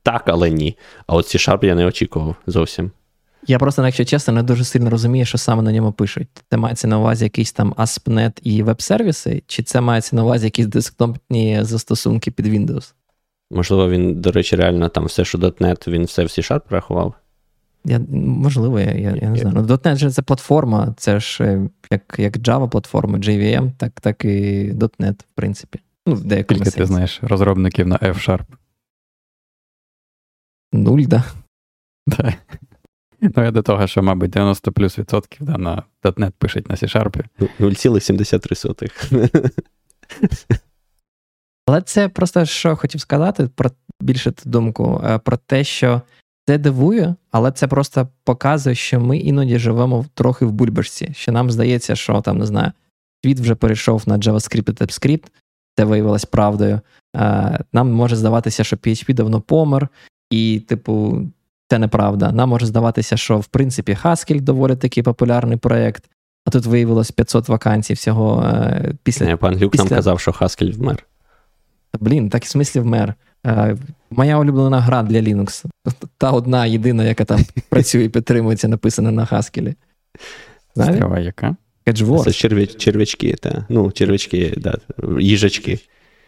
так, 0.02 0.22
але 0.26 0.50
ні. 0.50 0.76
А 1.06 1.14
от 1.14 1.24
C-Sharp 1.24 1.64
я 1.64 1.74
не 1.74 1.86
очікував 1.86 2.36
зовсім. 2.46 2.90
Я 3.46 3.58
просто, 3.58 3.84
якщо 3.84 4.04
чесно, 4.04 4.34
не 4.34 4.42
дуже 4.42 4.64
сильно 4.64 4.90
розумію, 4.90 5.24
що 5.24 5.38
саме 5.38 5.62
на 5.62 5.72
ньому 5.72 5.92
пишуть. 5.92 6.28
Це 6.50 6.56
мається 6.56 6.88
на 6.88 6.98
увазі 6.98 7.24
якийсь 7.24 7.52
там 7.52 7.74
ASP.NET 7.74 8.40
і 8.42 8.62
веб-сервіси, 8.62 9.42
чи 9.46 9.62
це 9.62 9.80
мається 9.80 10.16
на 10.16 10.24
увазі 10.24 10.46
якісь 10.46 10.66
десктопні 10.66 11.58
застосунки 11.62 12.30
під 12.30 12.46
Windows? 12.46 12.92
Можливо, 13.50 13.88
він, 13.88 14.20
до 14.20 14.32
речі, 14.32 14.56
реально 14.56 14.88
там 14.88 15.04
все, 15.04 15.24
що 15.24 15.38
.NET, 15.38 15.90
він 15.90 16.04
все 16.04 16.24
в 16.24 16.26
C-Sharp 16.26 16.62
рахував. 16.70 17.14
Я, 17.84 18.00
Можливо, 18.10 18.80
я 18.80 18.92
я, 18.92 19.16
я 19.16 19.30
не 19.30 19.36
знаю. 19.38 19.56
Ну, 19.56 19.62
.NET 19.62 19.96
же 19.96 20.10
це 20.10 20.22
платформа, 20.22 20.94
це 20.96 21.20
ж 21.20 21.44
е, 21.44 21.68
як 21.90 22.14
як 22.18 22.36
Java-платформа, 22.36 23.18
JVM, 23.18 23.72
так 23.76 24.00
так 24.00 24.24
і 24.24 24.72
.NET, 24.72 25.22
в 25.22 25.34
принципі. 25.34 25.80
Ну, 26.06 26.14
в 26.14 26.24
деякому 26.24 26.60
Скільки 26.60 26.76
ти 26.76 26.86
знаєш 26.86 27.20
розробників 27.22 27.86
на 27.86 27.96
F-Sharp? 27.96 28.44
Нуль, 30.72 31.02
да? 31.02 31.24
Так. 32.16 32.34
Ну, 33.36 33.44
я 33.44 33.50
до 33.50 33.62
того, 33.62 33.86
що, 33.86 34.02
мабуть, 34.02 34.30
90 34.30 34.72
плюс 34.72 34.98
відсотків 34.98 35.46
да, 35.46 35.58
на 35.58 35.82
.NET 36.02 36.32
пишуть 36.38 36.68
на 36.68 36.74
C-Sharp. 36.74 37.24
0,73. 37.60 39.50
Але 41.66 41.82
це 41.82 42.08
просто 42.08 42.44
що 42.44 42.76
хотів 42.76 43.00
сказати 43.00 43.48
про 43.54 43.70
більше 44.00 44.32
ту 44.32 44.50
думку, 44.50 45.02
е, 45.04 45.18
про 45.18 45.36
те, 45.36 45.64
що 45.64 46.02
це 46.46 46.58
дивує, 46.58 47.14
але 47.30 47.52
це 47.52 47.66
просто 47.66 48.08
показує, 48.24 48.74
що 48.74 49.00
ми 49.00 49.18
іноді 49.18 49.58
живемо 49.58 50.06
трохи 50.14 50.44
в 50.44 50.52
бульбашці. 50.52 51.12
Що 51.14 51.32
нам 51.32 51.50
здається, 51.50 51.96
що 51.96 52.20
там 52.20 52.38
не 52.38 52.46
знаю, 52.46 52.72
світ 53.24 53.40
вже 53.40 53.54
перейшов 53.54 54.02
на 54.06 54.18
JavaScript 54.18 54.70
і 54.70 54.72
TypeScript, 54.72 55.24
це 55.76 55.84
виявилось 55.84 56.24
правдою. 56.24 56.80
Е, 57.16 57.58
нам 57.72 57.92
може 57.92 58.16
здаватися, 58.16 58.64
що 58.64 58.76
PHP 58.76 59.14
давно 59.14 59.40
помер, 59.40 59.88
і, 60.30 60.60
типу, 60.60 61.22
це 61.68 61.78
неправда. 61.78 62.32
Нам 62.32 62.48
може 62.48 62.66
здаватися, 62.66 63.16
що 63.16 63.38
в 63.38 63.46
принципі 63.46 63.98
Haskell 64.02 64.40
доволі 64.40 64.76
такий 64.76 65.02
популярний 65.02 65.56
проєкт, 65.56 66.10
а 66.46 66.50
тут 66.50 66.66
виявилось 66.66 67.10
500 67.10 67.48
вакансій 67.48 67.94
всього 67.94 68.42
е, 68.42 68.94
після. 69.02 69.26
Не, 69.26 69.36
пан 69.36 69.56
Глюк 69.56 69.72
після... 69.72 69.84
нам 69.84 69.94
казав, 69.94 70.20
що 70.20 70.30
Haskell 70.30 70.76
вмер. 70.76 71.06
Блін, 72.00 72.30
так 72.30 72.44
і 72.44 72.46
в 72.46 72.48
смислі 72.48 72.80
вмер. 72.80 73.14
Е, 73.46 73.76
моя 74.10 74.38
улюблена 74.38 74.80
гра 74.80 75.02
для 75.02 75.20
Linux. 75.20 75.64
Та 76.18 76.30
одна 76.30 76.66
єдина, 76.66 77.04
яка 77.04 77.24
там 77.24 77.40
працює 77.68 78.04
і 78.04 78.08
підтримується, 78.08 78.68
написана 78.68 79.10
на 79.10 79.24
Haskell. 79.24 79.74
Страва 80.76 81.18
яка? 81.18 81.56
Catchwords. 81.86 82.24
Це 82.24 82.32
черв'я, 82.32 82.66
черв'ячки, 82.66 83.34
та. 83.40 83.66
Ну, 83.68 83.92
черв'ячки, 83.92 84.54
да, 84.56 84.78
їжачки. 85.18 85.78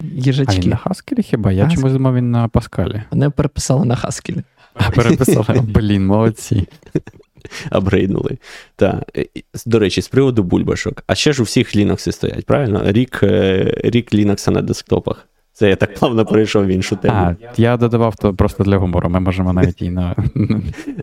Їжачки. 0.01 0.55
А 0.59 0.61
він 0.61 0.71
на 0.71 0.77
Haskell 0.77 1.23
хіба? 1.23 1.53
Я 1.53 1.71
чомусь 1.71 1.93
думав, 1.93 2.15
він 2.15 2.31
на 2.31 2.49
Паскалі. 2.49 3.03
Вони 3.11 3.31
переписали 3.31 3.85
на 3.85 3.95
Haskell. 3.95 4.43
А 4.75 4.91
переписали. 4.91 5.61
Блін, 5.63 6.07
молодці. 6.07 6.69
Апгрейднули. 7.71 8.39
Так. 8.77 9.19
До 9.67 9.79
речі, 9.79 10.03
з 10.03 10.09
приводу 10.09 10.43
бульбашок. 10.43 11.05
А 11.07 11.15
ще 11.15 11.33
ж 11.33 11.43
у 11.43 11.45
всіх 11.45 11.77
Linux 11.77 12.13
стоять, 12.13 12.47
правильно? 12.47 12.83
Рік 12.85 13.21
е, 13.23 13.75
рік 13.85 14.15
Linux 14.15 14.51
на 14.51 14.63
десктопах. 14.63 15.29
Це 15.57 15.69
я 15.69 15.77
так 15.77 15.95
плавно 15.95 16.27
перейшов 16.27 16.65
в 16.65 16.69
іншу 16.69 16.97
тему. 16.97 17.15
А, 17.17 17.35
Я 17.57 17.77
додавав 17.77 18.17
то 18.17 18.35
просто 18.35 18.65
для 18.65 18.77
гумору. 18.77 19.09
Ми 19.09 19.21
можемо 19.21 19.53
навіть 19.53 19.83
і 19.83 19.91
на. 19.91 20.17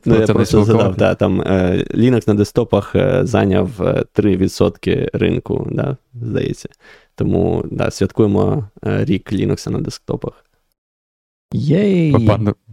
Ну, 0.06 0.20
я 0.20 0.28
просто 0.28 0.64
задав, 0.64 0.96
та, 0.96 1.16
там 1.16 1.42
е, 1.42 1.86
Linux 1.94 2.28
на 2.28 2.34
десктопах 2.34 2.96
е, 2.96 3.26
зайняв 3.26 3.70
3% 3.80 5.10
ринку, 5.14 5.68
да, 5.72 5.98
здається. 6.14 6.70
Тому 7.16 7.66
да, 7.72 7.92
святкуємо 7.92 8.68
рік 8.84 9.34
Linux 9.34 9.70
на 9.70 9.80
десктопах. 9.80 10.46
Єй! 11.54 12.12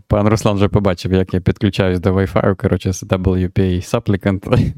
Пан, 0.09 0.29
Руслан 0.29 0.57
вже 0.57 0.69
побачив, 0.69 1.13
як 1.13 1.35
я 1.35 1.41
підключаюсь 1.41 2.01
до 2.01 2.15
Wi-Fi, 2.15 2.57
коротше, 2.57 2.93
з 2.93 3.05
WPA 3.05 3.95
Supplicant. 3.95 4.73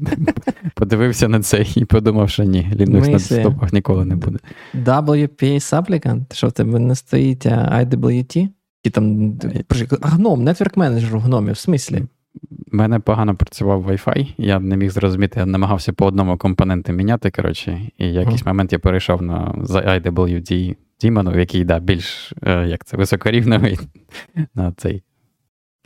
Подивився 0.75 1.27
на 1.27 1.39
це 1.39 1.65
і 1.75 1.85
подумав, 1.85 2.29
що 2.29 2.43
ні, 2.43 2.71
Linux 2.75 3.05
на 3.05 3.13
десктопах 3.13 3.73
ніколи 3.73 4.05
не 4.05 4.15
буде. 4.15 4.39
WPA 4.75 5.55
Supplicant? 5.55 6.33
Що 6.33 6.47
в 6.47 6.51
тебе 6.51 6.79
не 6.79 6.95
стоїть 6.95 7.45
IWT? 7.45 8.49
Чи 8.83 8.91
там 8.91 9.33
а 10.01 10.07
гном, 10.07 10.47
Network 10.47 10.73
Manager 10.73 11.17
в 11.17 11.19
гномі, 11.19 11.51
в 11.51 11.57
смислі? 11.57 12.03
У 12.73 12.77
мене 12.77 12.99
погано 12.99 13.35
працював 13.35 13.91
Wi-Fi, 13.91 14.33
я 14.37 14.59
не 14.59 14.77
міг 14.77 14.91
зрозуміти, 14.91 15.39
я 15.39 15.45
намагався 15.45 15.93
по 15.93 16.05
одному 16.05 16.37
компоненти 16.37 16.93
міняти, 16.93 17.31
коротше, 17.31 17.81
і 17.97 18.07
в 18.07 18.13
якийсь 18.13 18.45
момент 18.45 18.73
я 18.73 18.79
перейшов 18.79 19.21
на 19.21 19.53
IWD 19.69 20.75
Демонов, 21.01 21.39
який 21.39 21.63
да, 21.65 21.79
більш 21.79 22.33
е, 22.43 22.67
як 22.67 22.85
це, 22.85 22.97
високорівневий 22.97 23.79
на 24.55 24.71
цей. 24.71 25.03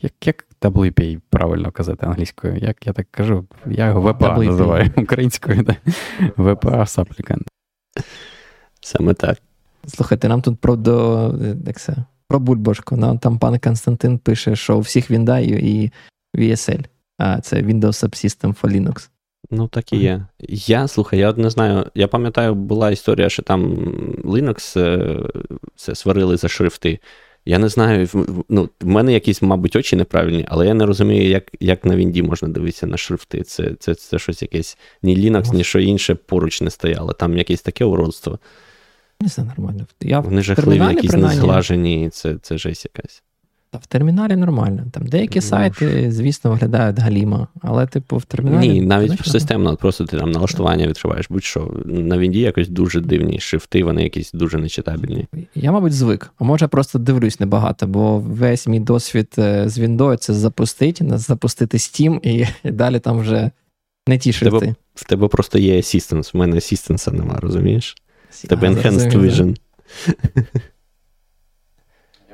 Як 0.02 0.28
як 0.28 0.46
WPA 0.62 1.20
правильно 1.30 1.72
казати 1.72 2.06
англійською? 2.06 2.58
Як 2.58 2.88
я 2.88 2.94
так 2.94 3.08
кажу? 3.12 3.48
Я 3.66 3.88
його 3.88 4.02
VPA 4.12 4.36
WPA. 4.38 4.46
називаю 4.46 4.92
українською. 4.98 5.64
Да? 5.64 5.76
VPA 6.38 6.80
Supplicant. 6.80 7.48
Саме 8.82 9.14
так. 9.14 9.38
Слухайте, 9.88 10.28
нам 10.28 10.42
тут 10.42 10.60
про 10.60 10.76
до, 10.76 11.36
як 11.66 11.80
це, 11.80 11.96
про 12.28 12.40
бульбашку. 12.40 12.98
Нам 12.98 13.20
там 13.20 13.40
пан 13.40 13.60
Константин 13.60 14.18
пише, 14.18 14.56
що 14.56 14.78
у 14.78 14.80
всіх 14.80 15.12
Windows 15.12 15.42
і 15.44 15.92
VSL, 16.38 16.86
а 17.18 17.42
це 17.42 17.62
Windows 17.62 17.82
Subsystem 17.82 18.62
for 18.62 18.72
Linux. 18.72 19.10
Ну, 19.52 19.68
так 19.68 19.94
і 19.94 19.98
є. 19.98 20.26
Я 20.50 20.88
слухай, 20.88 21.20
я 21.20 21.30
от 21.30 21.38
не 21.38 21.50
знаю. 21.50 21.86
Я 21.96 22.08
пам'ятаю, 22.08 22.56
була 22.56 22.92
історія, 22.92 23.30
що 23.30 23.44
там 23.44 23.76
Linux 24.24 24.80
е, 24.80 25.20
це 25.76 25.96
сварили 25.96 26.38
за 26.38 26.48
шрифти. 26.48 27.00
Я 27.46 27.60
не 27.60 27.70
знаю, 27.70 28.08
ну, 28.50 28.70
в 28.82 28.88
мене 28.88 29.14
якісь, 29.14 29.42
мабуть, 29.42 29.76
очі 29.76 29.96
неправильні, 29.96 30.46
але 30.50 30.68
я 30.68 30.74
не 30.74 30.86
розумію, 30.86 31.30
як 31.30 31.52
як 31.60 31.86
на 31.86 31.96
Вінді 31.96 32.24
можна 32.24 32.48
дивитися 32.48 32.88
на 32.88 32.98
шрифти. 32.98 33.44
Це 33.44 33.76
це, 33.80 33.96
це 33.96 34.20
щось 34.20 34.42
якесь 34.42 34.78
ні 35.04 35.18
Linux, 35.18 35.54
ні 35.54 35.64
що 35.64 35.80
інше 35.80 36.16
поруч 36.16 36.62
не 36.62 36.70
стояло. 36.70 37.14
Там 37.14 37.38
якесь 37.38 37.62
таке 37.62 37.86
уродство. 37.86 38.40
Не 39.22 39.28
знаю, 39.28 39.52
нормально. 39.58 39.88
Я 40.02 40.20
Вони 40.20 40.42
жахливі, 40.42 40.80
якісь 40.80 41.14
незглажені, 41.14 42.10
це 42.10 42.38
це 42.42 42.58
жесть 42.58 42.86
якась. 42.96 43.24
Та 43.76 43.80
в 43.82 43.86
терміналі 43.86 44.36
нормально. 44.36 44.84
Там 44.92 45.06
деякі 45.06 45.42
сайти, 45.42 46.12
звісно, 46.12 46.52
виглядають 46.52 47.00
галімо, 47.00 47.48
але, 47.62 47.88
типу, 47.88 48.18
в 48.18 48.26
терміналі. 48.26 48.70
Ні, 48.70 48.82
навіть 48.82 49.26
системно, 49.26 49.76
просто 49.76 50.06
ти 50.06 50.18
там 50.18 50.32
налаштування 50.32 50.88
відкриваєш, 50.88 51.26
будь-що. 51.30 51.72
На 51.86 52.18
Вінді 52.18 52.40
якось 52.40 52.70
дуже 52.70 53.02
дивні 53.02 53.40
шрифти, 53.40 53.84
вони 53.84 54.04
якісь 54.04 54.32
дуже 54.32 54.58
нечитабельні. 54.58 55.28
Я, 55.56 55.72
мабуть, 55.72 55.94
звик. 55.94 56.32
А 56.40 56.44
може, 56.44 56.68
просто 56.68 57.00
дивлюсь 57.00 57.40
небагато, 57.40 57.88
бо 57.88 58.20
весь 58.20 58.68
мій 58.68 58.80
досвід 58.80 59.36
е, 59.38 59.70
з 59.70 59.80
Windows 59.80 60.18
це 60.18 60.34
запустити, 60.34 61.18
запустити 61.18 61.78
Steam, 61.78 62.20
і, 62.24 62.48
і 62.64 62.72
далі 62.72 63.00
там 63.00 63.20
вже 63.20 63.52
не 64.08 64.18
ті 64.18 64.34
шрифти. 64.34 64.58
В 64.58 64.60
тебе, 64.60 64.76
в 64.96 65.04
тебе 65.04 65.28
просто 65.28 65.60
є 65.60 65.78
Assistance, 65.78 66.34
в 66.34 66.38
мене 66.38 66.56
Assistance 66.56 67.14
нема, 67.14 67.40
розумієш? 67.40 67.96
В 68.30 68.48
тебе 68.48 68.70
Enhanced 68.70 69.20
Vision. 69.20 69.58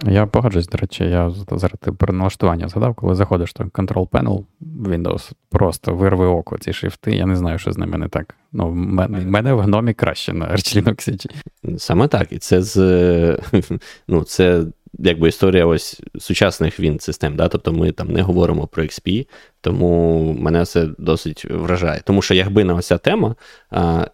Я 0.05 0.25
погоджуюсь, 0.25 0.67
до 0.67 0.77
речі, 0.77 1.03
я 1.03 1.31
зараз 1.51 1.79
про 1.97 2.13
налаштування 2.13 2.67
згадав, 2.67 2.95
коли 2.95 3.15
заходиш 3.15 3.53
там 3.53 3.69
Control 3.69 4.09
Panel 4.09 4.43
Windows, 4.83 5.31
просто 5.49 5.95
вирви 5.95 6.25
око 6.25 6.57
ці 6.57 6.73
шрифти. 6.73 7.15
Я 7.15 7.25
не 7.25 7.35
знаю, 7.35 7.59
що 7.59 7.71
з 7.71 7.77
ними 7.77 7.97
не 7.97 8.07
так. 8.07 8.35
Ну, 8.51 8.67
в 8.69 8.75
мене, 8.75 9.19
мене 9.19 9.53
в 9.53 9.59
гномі 9.59 9.93
краще 9.93 10.33
на 10.33 10.45
Arch 10.45 10.81
Linux. 10.81 11.31
Саме 11.77 12.07
так. 12.07 12.31
І 12.31 12.37
це 12.37 12.61
з 12.61 13.39
ну, 14.07 14.23
це 14.23 14.65
якби 14.99 15.27
історія 15.27 15.65
ось 15.65 16.01
сучасних 16.19 16.79
він 16.79 16.99
систем. 16.99 17.35
Да? 17.35 17.47
Тобто 17.47 17.73
ми 17.73 17.91
там 17.91 18.07
не 18.07 18.21
говоримо 18.21 18.67
про 18.67 18.83
XP, 18.83 19.27
тому 19.61 20.23
мене 20.39 20.65
це 20.65 20.87
досить 20.97 21.45
вражає. 21.45 22.01
Тому 22.05 22.21
що 22.21 22.33
якби 22.33 22.63
не 22.63 22.73
оця 22.73 22.97
тема, 22.97 23.35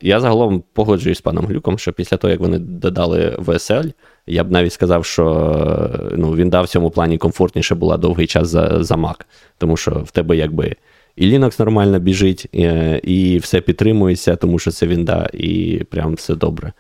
я 0.02 0.20
загалом 0.20 0.64
погоджуюсь 0.74 1.18
з 1.18 1.22
паном 1.22 1.46
Глюком, 1.46 1.80
що 1.80 1.94
після 1.94 2.18
того, 2.18 2.32
як 2.32 2.40
вони 2.40 2.60
додали 2.60 3.36
VSL, 3.40 3.94
я 4.28 4.44
б 4.44 4.52
навіть 4.52 4.74
сказав, 4.74 5.06
що 5.06 6.10
ну, 6.18 6.36
він 6.36 6.50
дав 6.50 6.64
в 6.64 6.68
цьому 6.68 6.90
плані 6.90 7.18
комфортніше 7.18 7.76
була 7.76 7.98
довгий 7.98 8.28
час 8.28 8.48
за 8.50 8.84
за 8.84 8.96
Mac, 8.96 9.22
тому 9.58 9.78
що 9.78 9.92
в 9.92 10.12
тебе 10.12 10.38
якби 10.38 10.76
і 11.18 11.32
Linux 11.32 11.60
нормально 11.60 12.00
біжить, 12.00 12.48
і, 12.52 12.64
і 13.04 13.38
все 13.38 13.62
підтримується, 13.62 14.36
тому 14.36 14.60
що 14.60 14.72
це 14.72 14.88
вінда, 14.88 15.30
і 15.34 15.84
прям 15.90 16.14
все 16.14 16.36
добре. 16.36 16.74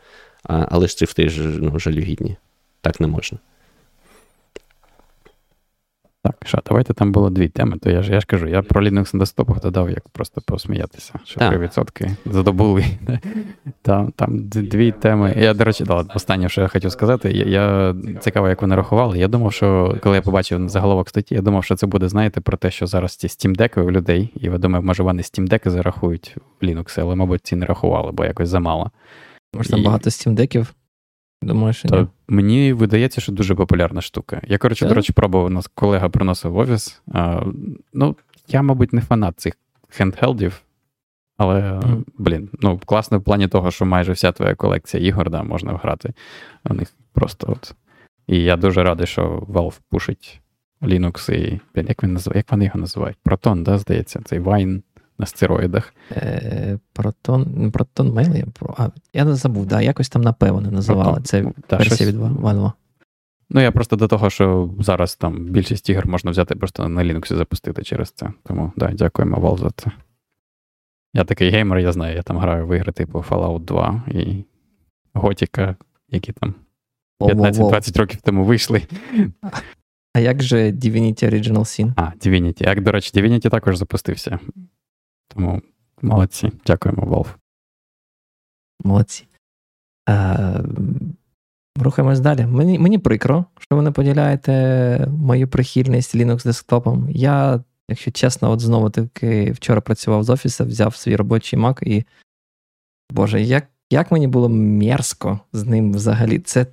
А, 0.43 0.67
Але 0.71 0.87
ж 0.87 0.97
шрифти 0.97 1.29
ж 1.29 1.41
ну, 1.43 1.79
жалюгідні. 1.79 2.35
Так 2.81 2.99
не 2.99 3.07
можна. 3.07 3.37
Так, 6.27 6.47
що, 6.47 6.59
давайте 6.67 6.93
там 6.93 7.11
було 7.11 7.29
дві 7.29 7.47
теми, 7.47 7.77
то 7.77 7.89
я 7.89 8.01
ж 8.01 8.13
я 8.13 8.19
ж 8.19 8.25
кажу, 8.25 8.47
я 8.47 8.61
про 8.61 8.81
Linux 8.81 9.15
на 9.15 9.19
десктопах 9.19 9.61
додав, 9.61 9.89
як 9.89 10.09
просто 10.09 10.41
посміятися, 10.41 11.13
що 11.23 11.39
3% 11.39 12.09
задобули. 12.25 12.85
Там 13.81 14.11
там 14.15 14.47
дві 14.47 14.91
теми. 14.91 15.35
Я, 15.37 15.53
до 15.53 15.63
речі, 15.63 15.83
да, 15.83 16.05
останнє, 16.15 16.49
що 16.49 16.61
я 16.61 16.67
хотів 16.67 16.91
сказати, 16.91 17.31
я, 17.31 17.45
я 17.45 17.95
цікаво, 18.19 18.49
як 18.49 18.61
вони 18.61 18.75
рахували. 18.75 19.19
Я 19.19 19.27
думав, 19.27 19.53
що 19.53 19.97
коли 20.03 20.15
я 20.15 20.21
побачив 20.21 20.69
заголовок 20.69 21.09
статті, 21.09 21.35
я 21.35 21.41
думав, 21.41 21.63
що 21.63 21.75
це 21.75 21.87
буде, 21.87 22.09
знаєте, 22.09 22.41
про 22.41 22.57
те, 22.57 22.71
що 22.71 22.87
зараз 22.87 23.15
ці 23.15 23.27
Steam 23.27 23.57
Deck 23.57 23.81
у 23.81 23.91
людей, 23.91 24.33
і 24.35 24.45
я 24.45 24.57
думаю, 24.57 24.83
може 24.83 25.03
вони 25.03 25.21
Steam 25.21 25.49
Deck 25.49 25.69
зарахують 25.69 26.35
в 26.61 26.65
Linux, 26.65 27.01
але, 27.01 27.15
мабуть, 27.15 27.41
ці 27.43 27.55
не 27.55 27.65
рахували, 27.65 28.11
бо 28.11 28.25
якось 28.25 28.49
замало. 28.49 28.91
Може, 29.55 29.69
там 29.69 29.79
і... 29.79 29.83
багато 29.83 30.09
Steam 30.09 30.33
деків. 30.33 30.73
Думаю, 31.41 31.73
що 31.73 31.87
ні? 31.89 32.07
Мені 32.27 32.73
видається, 32.73 33.21
що 33.21 33.31
дуже 33.31 33.55
популярна 33.55 34.01
штука. 34.01 34.41
Я, 34.47 34.57
коротше, 34.57 34.85
до 34.85 34.93
речі, 34.93 35.13
пробував, 35.13 35.49
нас 35.49 35.67
колега 35.67 36.09
приносив 36.09 36.51
в 36.51 36.57
офіс. 36.57 37.01
А, 37.11 37.41
Ну, 37.93 38.15
я, 38.47 38.61
мабуть, 38.61 38.93
не 38.93 39.01
фанат 39.01 39.39
цих 39.39 39.53
хендхелдів, 39.89 40.61
але, 41.37 41.61
mm. 41.61 42.03
блін, 42.17 42.49
ну, 42.61 42.79
класно 42.85 43.19
в 43.19 43.23
плані 43.23 43.47
того, 43.47 43.71
що 43.71 43.85
майже 43.85 44.11
вся 44.11 44.31
твоя 44.31 44.55
колекція 44.55 45.03
ігор 45.07 45.29
да, 45.29 45.43
можна 45.43 45.73
грати. 45.73 46.13
У 46.69 46.73
них 46.73 46.93
просто 47.13 47.47
от. 47.51 47.75
І 48.27 48.43
я 48.43 48.57
дуже 48.57 48.83
радий, 48.83 49.07
що 49.07 49.45
Valve 49.49 49.79
пушить 49.89 50.41
Linux 50.81 51.33
і. 51.33 51.59
Як 51.75 52.03
він 52.03 52.13
називає? 52.13 52.39
Як 52.39 52.51
вони 52.51 52.65
його 52.65 52.79
називають? 52.79 53.17
Proton, 53.25 53.63
да, 53.63 53.77
здається, 53.77 54.21
цей 54.25 54.39
Wine 54.39 54.81
на 55.17 55.25
стероїдах. 55.25 55.93
Е, 56.11 56.79
Протон, 56.93 57.71
Протон 57.71 58.09
Mail, 58.09 58.37
я 58.37 58.45
а, 58.77 58.89
я 59.13 59.25
не 59.25 59.35
забув, 59.35 59.65
да, 59.65 59.81
якось 59.81 60.09
там 60.09 60.21
напевно 60.21 60.71
називали. 60.71 61.21
Це 61.21 61.41
ну, 61.41 61.53
версія 61.71 62.09
від 62.09 62.15
Valve. 62.15 62.71
Ну, 63.49 63.61
я 63.61 63.71
просто 63.71 63.95
до 63.95 64.07
того, 64.07 64.29
що 64.29 64.69
зараз 64.79 65.15
там 65.15 65.45
більшість 65.45 65.89
ігор 65.89 66.07
можна 66.07 66.31
взяти 66.31 66.55
просто 66.55 66.89
на 66.89 67.03
Linux 67.03 67.35
запустити 67.35 67.83
через 67.83 68.11
це. 68.11 68.33
Тому 68.43 68.71
да, 68.75 68.91
дякуємо 68.91 69.37
Valve 69.37 69.59
за 69.59 69.71
це. 69.75 69.91
Я 71.13 71.23
такий 71.23 71.49
геймер, 71.49 71.79
я 71.79 71.91
знаю, 71.91 72.15
я 72.15 72.23
там 72.23 72.37
граю 72.37 72.67
в 72.67 72.77
ігри 72.77 72.91
типу 72.91 73.25
Fallout 73.29 73.59
2 73.59 74.03
і 74.07 74.43
Готіка, 75.13 75.75
які 76.09 76.31
там 76.31 76.55
15-20 77.19 77.99
років 77.99 78.21
тому 78.21 78.43
вийшли. 78.43 78.81
А 80.13 80.19
як 80.19 80.43
же 80.43 80.71
Divinity 80.71 81.23
Original 81.23 81.59
Sin? 81.59 81.93
А, 81.95 82.01
Divinity. 82.01 82.63
Як, 82.63 82.81
до 82.81 82.91
речі, 82.91 83.11
Divinity 83.15 83.49
також 83.49 83.77
запустився. 83.77 84.39
Тому 85.27 85.61
молодці. 86.01 86.51
Дякуємо, 86.65 87.03
Valve. 87.03 87.35
Молодці. 88.83 89.27
А, 90.05 90.61
Рухаємось 91.79 92.19
далі. 92.19 92.45
Мені 92.45 92.79
мені 92.79 92.97
прикро, 92.97 93.45
що 93.59 93.75
ви 93.75 93.81
не 93.81 93.91
поділяєте 93.91 95.07
мою 95.07 95.47
прихильність 95.47 96.15
Linux 96.15 96.43
десктопом. 96.43 97.09
Я, 97.09 97.63
якщо 97.89 98.11
чесно, 98.11 98.51
от 98.51 98.59
знову 98.59 98.89
таки 98.89 99.51
вчора 99.51 99.81
працював 99.81 100.23
з 100.23 100.29
офісу, 100.29 100.65
взяв 100.65 100.95
свій 100.95 101.15
робочий 101.15 101.59
Mac 101.59 101.83
і. 101.83 102.05
Боже, 103.11 103.41
як 103.41 103.67
як 103.89 104.11
мені 104.11 104.27
було 104.27 104.49
мерзко 104.49 105.39
з 105.53 105.65
ним 105.65 105.93
взагалі. 105.93 106.39
Це 106.39 106.65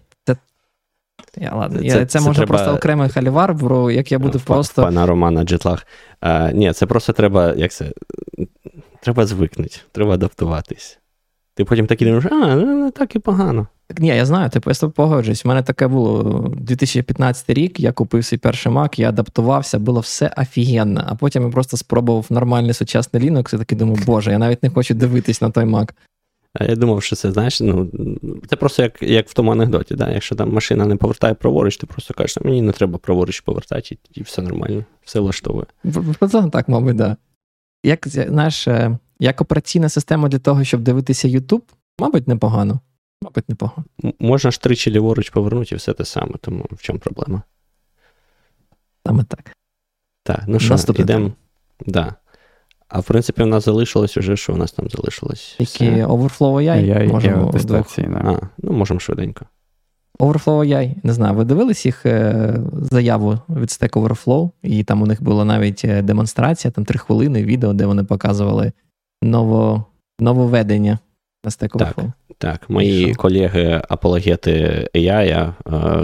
я, 1.36 1.54
ладно, 1.54 1.78
Це 1.82 1.88
це, 1.90 2.06
це 2.06 2.20
може 2.20 2.36
треба... 2.36 2.48
просто 2.48 2.74
окремий 2.74 3.08
халівар, 3.08 3.54
бро, 3.54 3.90
як 3.90 4.12
я 4.12 4.18
буду 4.18 4.40
просто. 4.40 4.82
Пана 4.82 5.06
Романа 5.06 5.44
Джетлаг. 5.44 5.86
А, 6.20 6.50
Ні, 6.52 6.72
це 6.72 6.86
просто 6.86 7.12
треба, 7.12 7.54
як 7.56 7.72
це, 7.72 7.92
треба 9.00 9.26
звикнути, 9.26 9.76
треба 9.92 10.14
адаптуватись. 10.14 10.98
Ти 11.54 11.64
потім 11.64 11.86
такий 11.86 12.06
думаєш, 12.06 12.26
а, 12.32 12.54
ну 12.54 12.90
так 12.90 13.16
і 13.16 13.18
погано. 13.18 13.66
Так, 13.86 14.00
Ні, 14.00 14.08
я 14.08 14.26
знаю, 14.26 14.50
типу, 14.50 14.70
я 14.70 14.74
з 14.74 14.78
тобою 14.78 14.94
погоджуюсь. 14.94 15.44
У 15.44 15.48
мене 15.48 15.62
таке 15.62 15.86
було 15.86 16.22
2015 16.56 17.50
рік, 17.50 17.80
я 17.80 17.92
купив 17.92 18.24
свій 18.24 18.36
перший 18.36 18.72
Mac, 18.72 19.00
я 19.00 19.08
адаптувався, 19.08 19.78
було 19.78 20.00
все 20.00 20.34
офігенно. 20.36 21.04
А 21.06 21.14
потім 21.14 21.42
я 21.42 21.48
просто 21.48 21.76
спробував 21.76 22.26
нормальний 22.30 22.74
сучасний 22.74 23.30
Linux 23.30 23.54
і 23.54 23.58
такий 23.58 23.78
думаю, 23.78 23.98
боже, 24.06 24.30
я 24.30 24.38
навіть 24.38 24.62
не 24.62 24.70
хочу 24.70 24.94
дивитись 24.94 25.42
на 25.42 25.50
той 25.50 25.64
Mac. 25.64 25.90
А 26.54 26.64
я 26.64 26.76
думав, 26.76 27.02
що 27.02 27.16
це, 27.16 27.32
знаєш, 27.32 27.60
ну, 27.60 27.90
це 28.48 28.56
просто 28.56 28.82
як 28.82 29.02
як 29.02 29.28
в 29.28 29.34
тому 29.34 29.52
анекдоті. 29.52 29.94
Да? 29.94 30.10
Якщо 30.10 30.34
там 30.34 30.52
машина 30.52 30.86
не 30.86 30.96
повертає 30.96 31.34
праворуч, 31.34 31.76
ти 31.76 31.86
просто 31.86 32.14
кажеш, 32.14 32.38
мені 32.44 32.62
не 32.62 32.72
треба 32.72 32.98
праворуч 32.98 33.40
повертати, 33.40 33.98
і 34.12 34.22
все 34.22 34.42
нормально, 34.42 34.84
все 35.04 35.20
влаштовує. 35.20 35.66
Так, 36.50 36.68
мабуть, 36.68 36.96
да. 36.96 37.16
Як 37.84 38.08
знаєш, 38.08 38.68
е, 38.68 38.98
як 39.18 39.40
операційна 39.40 39.88
система 39.88 40.28
для 40.28 40.38
того, 40.38 40.64
щоб 40.64 40.80
дивитися 40.82 41.28
YouTube, 41.28 41.62
мабуть, 41.98 42.28
непогано. 42.28 42.80
Мабуть, 43.22 43.48
непогано. 43.48 43.84
Можна 44.18 44.50
ж 44.50 44.60
тричі 44.60 44.90
ліворуч 44.90 45.30
повернути 45.30 45.74
і 45.74 45.78
все 45.78 45.92
те 45.92 46.04
саме, 46.04 46.32
тому 46.40 46.66
в 46.70 46.82
чому 46.82 46.98
проблема? 46.98 47.42
Саме 49.06 49.24
так. 49.24 49.56
Так, 50.22 50.44
ну 50.46 50.60
що, 50.60 50.76
йдемо. 50.98 51.32
Да. 51.86 52.14
А 52.88 53.00
в 53.00 53.04
принципі, 53.04 53.42
у 53.42 53.46
нас 53.46 53.64
залишилось 53.64 54.16
уже, 54.16 54.36
що 54.36 54.52
у 54.52 54.56
нас 54.56 54.72
там 54.72 54.88
залишилось? 54.90 55.56
Які 55.58 55.84
Overflow 55.84 56.54
AI? 56.54 56.96
AI 56.96 57.12
можемо. 57.12 57.52
А, 58.14 58.48
ну 58.58 58.72
можемо 58.72 59.00
швиденько. 59.00 59.46
Overflow 60.18 60.68
AI, 60.68 60.94
не 61.02 61.12
знаю, 61.12 61.34
ви 61.34 61.44
дивились 61.44 61.86
їх 61.86 62.06
е, 62.06 62.54
заяву 62.72 63.38
від 63.48 63.68
Stack 63.68 63.90
Overflow, 63.90 64.50
і 64.62 64.84
там 64.84 65.02
у 65.02 65.06
них 65.06 65.22
була 65.22 65.44
навіть 65.44 65.84
е, 65.84 66.02
демонстрація, 66.02 66.70
там 66.70 66.84
три 66.84 66.98
хвилини 66.98 67.44
відео, 67.44 67.72
де 67.72 67.86
вони 67.86 68.04
показували 68.04 68.72
ново, 69.22 69.84
нововведення 70.18 70.98
на 71.44 71.50
Stack 71.50 71.70
Overflow. 71.70 72.12
Так, 72.38 72.60
так. 72.60 72.70
мої 72.70 73.14
колеги 73.14 73.82
апологети 73.88 74.88
AI, 74.94 75.28
е, 75.30 75.52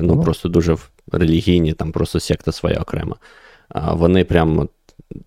ну 0.03 0.15
О. 0.15 0.23
просто 0.23 0.49
дуже 0.49 0.77
релігійні, 1.13 1.73
там 1.73 1.93
просто 1.93 2.21
секта 2.21 2.53
своя 2.53 2.79
окрема. 2.79 3.17
Вони 3.93 4.25
прям 4.25 4.69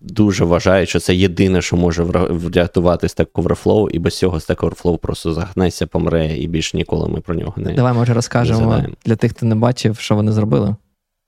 дуже 0.00 0.44
вважають, 0.44 0.88
що 0.88 1.00
це 1.00 1.14
єдине, 1.14 1.62
що 1.62 1.76
може 1.76 2.02
врятувати 2.02 3.06
Stack 3.06 3.26
Overflow, 3.32 3.90
і 3.90 3.98
без 3.98 4.18
цього 4.18 4.38
Stack 4.38 4.56
Overflow 4.56 4.98
просто 4.98 5.32
загнеться, 5.32 5.86
помре, 5.86 6.36
і 6.36 6.46
більш 6.46 6.74
ніколи 6.74 7.08
ми 7.08 7.20
про 7.20 7.34
нього 7.34 7.54
не 7.56 7.72
Давай, 7.72 7.92
може, 7.92 8.14
розкажемо 8.14 8.84
для 9.04 9.16
тих, 9.16 9.30
хто 9.30 9.46
не 9.46 9.54
бачив, 9.54 9.98
що 9.98 10.14
вони 10.14 10.32
зробили. 10.32 10.76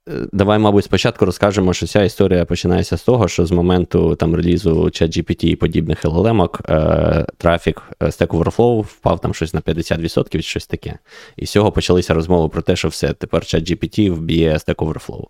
Е, 0.08 0.12
давай, 0.32 0.58
мабуть, 0.58 0.84
спочатку 0.84 1.24
розкажемо, 1.24 1.72
що 1.72 1.86
ця 1.86 2.02
історія 2.02 2.44
починається 2.44 2.96
з 2.96 3.02
того, 3.02 3.28
що 3.28 3.46
з 3.46 3.50
моменту 3.50 4.14
там 4.14 4.34
релізу 4.34 4.84
ChatGPT 4.84 5.44
і 5.44 5.56
подібних 5.56 6.04
LLM, 6.04 6.72
е, 6.72 7.26
трафік 7.36 7.82
е, 8.02 8.06
Stack 8.06 8.26
Overflow 8.26 8.80
впав 8.80 9.20
там 9.20 9.34
щось 9.34 9.54
на 9.54 9.60
50%, 9.60 10.42
щось 10.42 10.66
таке. 10.66 10.98
І 11.36 11.46
з 11.46 11.50
цього 11.50 11.72
почалися 11.72 12.14
розмови 12.14 12.48
про 12.48 12.62
те, 12.62 12.76
що 12.76 12.88
все, 12.88 13.12
тепер 13.12 13.42
ChatGPT 13.42 14.10
вб'є 14.10 14.52
Stack 14.52 14.74
Overflow. 14.74 15.24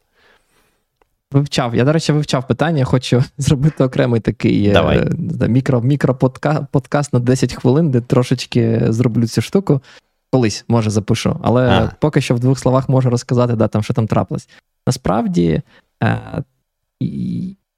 Вивчав. 1.33 1.74
Я, 1.74 1.85
до 1.85 1.93
речі, 1.93 2.12
вивчав 2.12 2.47
питання, 2.47 2.85
хочу 2.85 3.24
зробити 3.39 3.85
окремий 3.85 4.20
такий 4.20 4.72
Давай. 4.72 4.99
Е, 4.99 5.49
мікро, 5.49 5.81
мікроподкаст 5.81 7.12
на 7.12 7.18
10 7.18 7.55
хвилин, 7.55 7.91
де 7.91 8.01
трошечки 8.01 8.83
зроблю 8.89 9.27
цю 9.27 9.41
штуку. 9.41 9.81
Колись, 10.33 10.64
може, 10.68 10.91
запишу. 10.91 11.41
Але 11.43 11.68
а. 11.68 11.93
поки 12.01 12.20
що 12.20 12.35
в 12.35 12.41
двох 12.41 12.59
словах 12.59 12.89
можу 12.89 13.11
розказати, 13.11 13.57
да, 13.57 13.68
там, 13.68 13.83
що 13.83 13.95
там 13.95 14.07
трапилось. 14.07 14.49
Насправді, 14.87 15.62
е, 16.03 16.20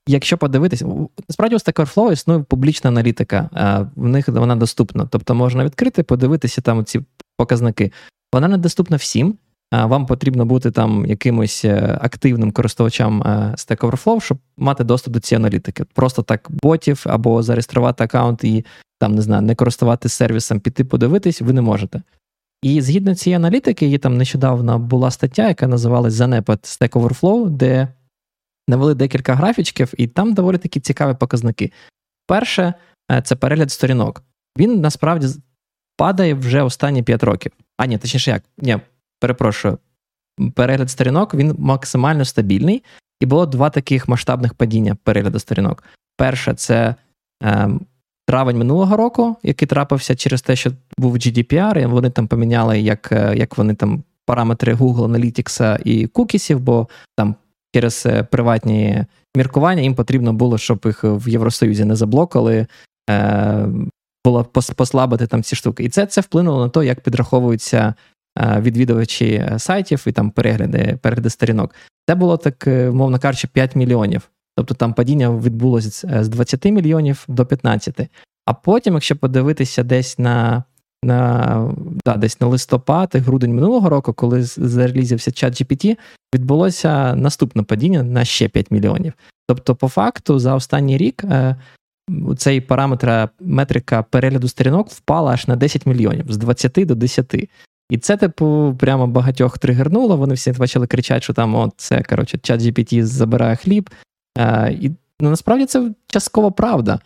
якщо 0.07 0.39
подивитись, 0.39 0.83
насправді 1.29 1.57
у 1.57 1.59
Stack 1.59 1.83
Overflow 1.83 2.13
існує 2.13 2.41
публічна 2.41 2.91
аналітика, 2.91 3.51
е, 3.55 3.87
в 3.97 4.09
них 4.09 4.29
вона 4.29 4.57
доступна. 4.57 5.09
Тобто 5.11 5.35
можна 5.35 5.65
відкрити, 5.65 6.03
подивитися 6.03 6.61
там 6.61 6.85
ці 6.85 7.01
показники. 7.37 7.93
Вона 8.33 8.49
не 8.49 8.59
доступна 8.59 8.97
всім 8.97 9.35
вам 9.73 10.07
потрібно 10.07 10.45
бути 10.47 10.71
там 10.71 11.07
якимось 11.07 11.65
е, 11.65 11.99
активним 12.01 12.53
користувачем 12.53 13.23
е, 13.23 13.55
Stack 13.57 13.91
Overflow, 13.91 14.21
щоб 14.21 14.39
мати 14.57 14.85
доступ 14.85 15.15
до 15.15 15.21
цієї 15.21 15.43
аналітики. 15.43 15.85
Просто 15.85 16.23
так 16.23 16.49
ботів 16.51 17.05
або 17.07 17.43
зареєструвати 17.43 18.05
аккаунт 18.05 18.45
і 18.45 18.65
там 18.99 19.15
не 19.15 19.23
знаю, 19.23 19.43
не 19.43 19.55
користуватися 19.55 20.17
сервісом, 20.17 20.61
піти 20.61 20.85
подивитись, 20.85 21.41
ви 21.41 21.53
не 21.53 21.61
можете. 21.63 22.03
І 22.63 22.81
згідно 22.81 23.15
цієї 23.15 23.37
аналітики, 23.37 23.87
є 23.87 23.99
там 23.99 24.17
нещодавно 24.17 24.79
була 24.79 25.11
стаття, 25.11 25.49
яка 25.49 25.67
називалась 25.67 26.13
Занепад 26.13 26.59
Stack 26.59 26.91
Overflow, 26.91 27.49
де 27.49 27.89
навели 28.69 28.95
декілька 28.95 29.35
графічків, 29.35 29.93
і 29.97 30.07
там 30.07 30.35
доволі 30.35 30.59
такі 30.59 30.81
цікаві 30.81 31.17
показники. 31.17 31.73
Перше, 32.27 32.75
е, 33.11 33.23
це 33.23 33.37
перегляд 33.37 33.71
сторінок. 33.73 34.23
Він 34.59 34.81
насправді 34.81 35.27
падає 35.97 36.35
вже 36.35 36.63
останні 36.63 37.03
5 37.03 37.23
років. 37.23 37.53
А 37.77 37.87
ні, 37.87 37.99
точніше 37.99 38.31
як? 38.31 38.43
Ні, 38.59 38.79
перепрошую, 39.21 39.79
перегляд 40.55 40.91
сторінок 40.91 41.35
він 41.35 41.55
максимально 41.59 42.25
стабільний, 42.25 42.83
і 43.21 43.27
було 43.27 43.47
два 43.47 43.71
таких 43.71 44.09
масштабних 44.09 44.55
падіння 44.55 44.97
перегляду 45.05 45.39
сторінок. 45.39 45.85
Перше, 46.17 46.55
це 46.55 46.95
е, 47.43 47.71
травень 48.27 48.59
минулого 48.59 48.97
року, 48.97 49.37
який 49.43 49.69
трапився 49.69 50.15
через 50.15 50.43
те, 50.43 50.57
що 50.57 50.73
був 50.99 51.15
GDPR, 51.17 51.83
і 51.83 51.87
вони 51.87 52.11
там 52.11 52.27
поміняли, 52.27 52.81
як 52.81 53.13
е, 53.13 53.35
як 53.37 53.59
вони 53.59 53.75
там 53.75 54.03
параметри 54.27 54.75
Google 54.75 55.09
Analytics 55.09 55.83
і 55.85 56.07
кукісів, 56.07 56.61
бо 56.61 56.89
там 57.17 57.35
через 57.75 58.07
е, 58.07 58.23
приватні 58.23 59.05
міркування 59.37 59.83
їм 59.83 59.95
потрібно 59.95 60.33
було, 60.33 60.59
щоб 60.59 60.83
їх 60.85 61.05
в 61.05 61.29
Євросоюзі 61.29 61.85
не 61.85 61.97
заблокали. 61.97 62.67
Е, 63.11 63.69
було 64.25 64.45
послабити 64.77 65.27
там 65.27 65.43
ці 65.43 65.57
штуки. 65.57 65.85
І 65.85 65.89
це 65.89 66.07
це 66.07 66.21
вплинуло 66.21 66.65
на 66.65 66.69
те, 66.69 66.87
як 66.87 67.01
підраховуються 67.01 67.95
відвідувачі 68.61 69.27
е, 69.27 69.59
сайтів 69.59 70.05
і 70.07 70.13
там 70.13 70.31
перегляди 70.31 70.99
перегляди 71.03 71.31
сторінок. 71.31 71.75
Це 72.09 72.15
було 72.15 72.37
так, 72.37 72.67
е, 72.67 72.91
мовно 72.91 73.19
кажучи, 73.19 73.49
5 73.53 73.77
мільйонів. 73.77 74.31
Тобто 74.57 74.75
там 74.75 74.93
падіння 74.93 75.31
відбулося 75.31 76.25
з 76.25 76.29
20 76.29 76.65
мільйонів 76.65 77.25
до 77.29 77.47
15. 77.47 78.01
А 78.47 78.55
потім, 78.55 78.95
якщо 78.95 79.17
подивитися 79.17 79.83
десь 79.83 80.19
на 80.19 80.65
на, 81.05 81.75
да, 82.07 82.17
десь 82.17 82.41
на 82.41 82.47
листопад, 82.47 83.17
грудень 83.17 83.55
минулого 83.55 83.89
року, 83.89 84.13
коли 84.13 84.43
зарелізився 84.43 85.33
чат 85.33 85.53
GPT, 85.53 85.97
відбулося 86.35 87.15
наступне 87.15 87.63
падіння 87.63 88.03
на 88.03 88.25
ще 88.25 88.49
5 88.49 88.71
мільйонів. 88.71 89.13
Тобто, 89.49 89.75
по 89.75 89.89
факту, 89.89 90.39
за 90.39 90.55
останній 90.55 90.97
рік 90.97 91.25
цей 92.37 92.61
параметр 92.61 93.29
метрика 93.41 94.03
перегляду 94.03 94.49
сторінок 94.49 94.91
впала 94.91 95.33
аж 95.33 95.49
на 95.49 95.57
10 95.57 95.87
мільйонів 95.87 96.25
з 96.29 96.37
20 96.37 96.73
до 96.87 96.95
10. 96.95 97.35
І 97.91 97.99
це, 97.99 98.17
типу, 98.17 98.77
прямо 98.79 99.07
багатьох 99.07 99.59
тригернуло. 99.59 100.17
Вони 100.17 100.35
всі 100.35 100.53
почали 100.53 100.87
кричати, 100.87 101.21
що 101.21 101.33
там 101.33 101.55
от 101.55 101.73
це 101.77 102.03
коротше, 102.03 102.39
чат 102.43 102.61
GPT 102.61 103.03
забирає 103.03 103.57
хліб. 103.57 103.91
Е, 104.39 104.73
І 104.81 104.91
ну, 105.21 105.31
насправді 105.31 105.67
це 105.67 105.91
частково 106.07 106.53
правда. 106.53 107.01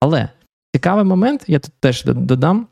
Але 0.00 0.28
цікавий 0.74 1.04
момент, 1.04 1.44
я 1.46 1.58
тут 1.58 1.72
теж 1.80 2.04
додам, 2.04 2.66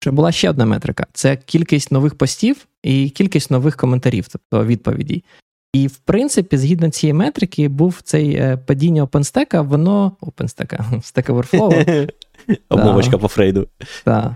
що 0.00 0.12
була 0.12 0.32
ще 0.32 0.50
одна 0.50 0.66
метрика: 0.66 1.06
це 1.12 1.36
кількість 1.36 1.92
нових 1.92 2.14
постів 2.14 2.66
і 2.82 3.10
кількість 3.10 3.50
нових 3.50 3.76
коментарів, 3.76 4.26
тобто 4.28 4.66
відповідей. 4.66 5.24
І, 5.72 5.86
в 5.86 5.96
принципі, 5.96 6.56
згідно 6.56 6.90
цієї 6.90 7.14
метрики, 7.14 7.68
був 7.68 8.00
цей 8.02 8.34
е, 8.34 8.56
падіння 8.56 9.04
OpenStack, 9.04 9.66
воно 9.66 10.12
OpenStack, 10.20 10.90
Stack 10.94 11.26
Overflow. 11.26 12.10
Обмовочка 12.68 13.18
по 13.18 13.28
Фрейду. 13.28 13.68
Так. 14.04 14.32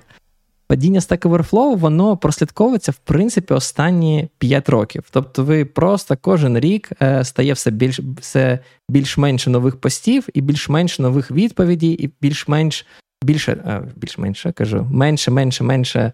Падіння 0.66 1.00
Stack 1.00 1.28
Overflow, 1.28 1.76
воно 1.76 2.16
прослідковується, 2.16 2.92
в 2.92 2.96
принципі, 2.96 3.54
останні 3.54 4.28
5 4.38 4.68
років. 4.68 5.04
Тобто, 5.10 5.44
ви 5.44 5.64
просто 5.64 6.16
кожен 6.20 6.58
рік 6.58 6.90
е, 7.02 7.24
стає 7.24 7.52
все 7.52 7.70
більш 7.70 8.00
все 8.20 8.58
більш-менше 8.90 9.50
нових 9.50 9.76
постів, 9.76 10.28
і 10.34 10.40
більш-менш 10.40 10.98
нових 10.98 11.30
відповідей, 11.30 11.90
і 11.90 12.10
більш-менш 12.20 12.86
більше, 13.24 13.52
е, 13.52 13.82
більш-менше 13.96 14.52
кажу, 14.52 14.88
менше, 14.90 15.30
менше, 15.30 15.64
менше 15.64 16.12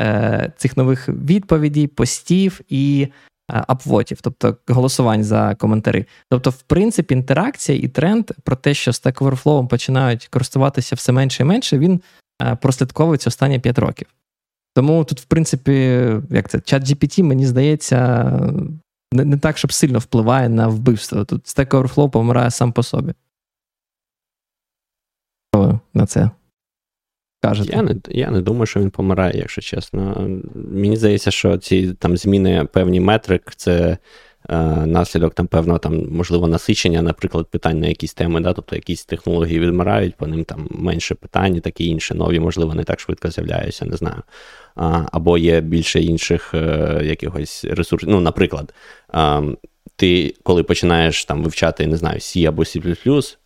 е, 0.00 0.52
цих 0.56 0.76
нових 0.76 1.08
відповідей, 1.08 1.86
постів 1.86 2.60
і 2.68 3.08
апвотів, 3.52 4.18
тобто 4.22 4.56
голосувань 4.68 5.24
за 5.24 5.54
коментарі. 5.54 6.04
Тобто, 6.30 6.50
в 6.50 6.62
принципі, 6.62 7.14
інтеракція 7.14 7.78
і 7.78 7.88
тренд 7.88 8.30
про 8.44 8.56
те, 8.56 8.74
що 8.74 8.90
Stack 8.90 9.18
Overflow 9.18 9.68
починають 9.68 10.28
користуватися 10.28 10.96
все 10.96 11.12
менше 11.12 11.42
і 11.42 11.46
менше, 11.46 11.78
він 11.78 12.00
прослідковується 12.60 13.30
останні 13.30 13.58
5 13.58 13.78
років. 13.78 14.06
Тому 14.74 15.04
тут, 15.04 15.20
в 15.20 15.24
принципі, 15.24 15.72
як 16.30 16.48
це, 16.48 16.60
чат 16.60 16.82
GPT, 16.82 17.22
мені 17.22 17.46
здається, 17.46 18.24
не, 19.12 19.24
не 19.24 19.36
так, 19.36 19.58
щоб 19.58 19.72
сильно 19.72 19.98
впливає 19.98 20.48
на 20.48 20.68
вбивство. 20.68 21.24
Тут 21.24 21.44
Stack 21.44 21.68
Overflow 21.68 22.10
помирає 22.10 22.50
сам 22.50 22.72
по 22.72 22.82
собі. 22.82 23.12
На 25.94 26.06
це? 26.06 26.30
Я 27.44 27.82
не 27.82 27.96
я 28.08 28.30
не 28.30 28.40
думаю, 28.40 28.66
що 28.66 28.80
він 28.80 28.90
помирає, 28.90 29.38
якщо 29.38 29.60
чесно. 29.60 30.28
Мені 30.54 30.96
здається, 30.96 31.30
що 31.30 31.58
ці 31.58 31.94
там 31.94 32.16
зміни 32.16 32.64
певні 32.72 33.00
метрик, 33.00 33.54
це 33.56 33.98
наслідок 34.86 35.34
там 35.34 35.46
певного 35.46 35.78
там, 35.78 36.06
можливо, 36.10 36.48
насичення, 36.48 37.02
наприклад, 37.02 37.46
питань 37.50 37.80
на 37.80 37.86
якісь 37.86 38.14
теми, 38.14 38.40
да? 38.40 38.52
тобто 38.52 38.76
якісь 38.76 39.04
технології 39.04 39.60
відмирають, 39.60 40.14
по 40.14 40.26
ним 40.26 40.44
там 40.44 40.68
менше 40.70 41.14
питань, 41.14 41.56
і 41.56 41.60
такі 41.60 41.86
інші 41.86 42.14
нові, 42.14 42.40
можливо, 42.40 42.74
не 42.74 42.84
так 42.84 43.00
швидко 43.00 43.30
з'являються, 43.30 43.84
не 43.84 43.96
знаю. 43.96 44.22
Або 45.12 45.38
є 45.38 45.60
більше 45.60 46.00
інших 46.00 46.54
е, 46.54 47.00
якихось 47.04 47.64
ресурсів. 47.64 48.08
Ну, 48.08 48.20
наприклад, 48.20 48.74
е, 49.14 49.42
ти 49.96 50.34
коли 50.42 50.62
починаєш 50.62 51.24
там 51.24 51.42
вивчати, 51.42 51.86
не 51.86 51.96
знаю, 51.96 52.18
C 52.18 52.44
або 52.44 52.62
C++, 52.64 52.80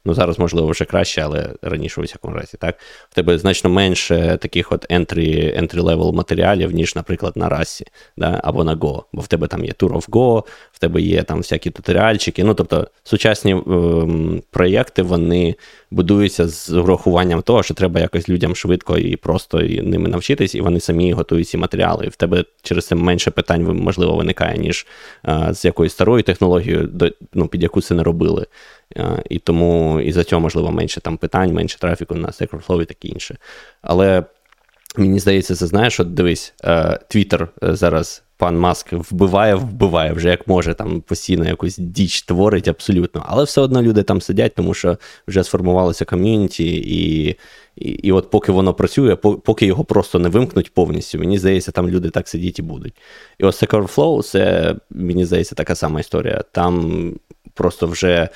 ну 0.05 0.15
зараз, 0.15 0.39
можливо, 0.39 0.69
вже 0.69 0.85
краще, 0.85 1.21
але 1.21 1.49
раніше 1.63 2.01
у 2.01 2.05
всякому 2.05 2.37
разі, 2.37 2.57
так, 2.59 2.79
в 3.11 3.15
тебе 3.15 3.39
значно 3.39 3.71
менше 3.71 4.39
таких 4.41 4.73
от 4.73 4.91
entry, 4.91 5.61
entry-level 5.61 6.13
матеріалів, 6.13 6.71
ніж, 6.71 6.97
наприклад, 6.97 7.33
на 7.37 7.49
Расі, 7.49 7.87
да, 8.17 8.41
або 8.45 8.65
на 8.65 8.77
Go. 8.77 9.03
Бо 9.13 9.23
в 9.23 9.27
тебе 9.27 9.47
там 9.47 9.65
є 9.65 9.73
Tour 9.73 9.93
of 9.93 10.09
Go, 10.09 10.43
в 10.73 10.79
тебе 10.79 11.01
є 11.01 11.23
там 11.23 11.39
всякі 11.39 11.71
туторіальчики. 11.71 12.45
Ну, 12.45 12.55
тобто, 12.55 12.89
сучасні 13.03 13.53
ем, 13.53 14.43
проєкти, 14.51 15.03
вони 15.03 15.55
будуються 15.91 16.49
з 16.49 16.71
урахуванням 16.71 17.43
того, 17.43 17.63
що 17.63 17.75
треба 17.75 18.01
якось 18.01 18.29
людям 18.29 18.57
швидко 18.57 18.99
і 18.99 19.17
просто 19.17 19.61
і 19.61 19.83
ними 19.83 20.09
навчитись, 20.09 20.55
і 20.55 20.61
вони 20.61 20.81
самі 20.81 21.13
готують 21.13 21.49
ці 21.49 21.57
матеріали. 21.57 22.07
І 22.07 22.09
в 22.09 22.17
тебе 22.17 22.45
через 22.63 22.87
це 22.87 22.95
менше 22.95 23.31
питань, 23.31 23.63
можливо, 23.63 24.17
виникає, 24.17 24.59
ніж 24.59 24.87
а, 25.23 25.55
з 25.55 25.65
якоюсь 25.65 25.93
старою 25.93 26.23
технологією, 26.23 26.87
до, 26.87 27.11
ну, 27.35 27.49
під 27.49 27.63
яку 27.63 27.81
це 27.81 27.95
не 27.95 28.03
робили. 28.03 28.47
А, 28.97 29.17
і 29.31 29.39
тому 29.39 30.01
і 30.01 30.13
за 30.13 30.25
цього, 30.25 30.41
можливо, 30.41 30.71
менше 30.71 31.01
там 31.01 31.17
питань, 31.17 31.53
менше 31.53 31.79
трафіку 31.79 32.15
на 32.15 32.29
Stack 32.29 32.83
і 32.83 32.85
таке 32.85 33.09
інше. 33.09 33.37
Але 33.83 34.25
мені 34.97 35.19
здається, 35.19 35.55
це 35.55 35.67
знаєш, 35.67 36.01
от 36.01 36.15
дивись, 36.15 36.55
Твіттер 37.09 37.49
зараз 37.63 38.23
пан 38.37 38.59
Маск 38.59 38.93
вбиває, 38.93 39.55
вбиває 39.55 40.13
вже 40.13 40.29
як 40.29 40.49
може, 40.49 40.75
там 40.75 41.01
постійно 41.01 41.49
якусь 41.49 41.77
діч 41.79 42.23
творить 42.23 42.69
абсолютно. 42.69 43.25
Але 43.29 43.45
все 43.45 43.61
одно 43.61 43.83
люди 43.83 44.03
там 44.03 44.21
сидять, 44.21 44.55
тому 44.55 44.75
що 44.75 44.99
вже 45.29 45.45
сформувалося 45.45 46.05
ком'юніті, 46.05 46.77
і 46.77 47.37
і, 47.77 47.91
і 47.91 48.13
от 48.13 48.31
поки 48.31 48.53
воно 48.53 48.75
працює, 48.75 49.17
поки 49.17 49.67
його 49.67 49.85
просто 49.85 50.19
не 50.19 50.29
вимкнуть 50.29 50.75
повністю, 50.75 51.19
мені 51.19 51.39
здається, 51.39 51.73
там 51.73 51.89
люди 51.89 52.11
так 52.11 52.29
сидіти 52.29 52.63
і 52.63 52.65
будуть. 52.65 52.95
І 53.39 53.45
ось 53.45 53.63
Secure 53.63 53.95
Flow, 53.95 54.23
це, 54.23 54.75
мені 54.91 55.25
здається, 55.25 55.55
така 55.55 55.75
сама 55.75 56.01
історія. 56.01 56.43
Там 56.53 57.15
просто 57.55 57.87
вже. 57.87 58.29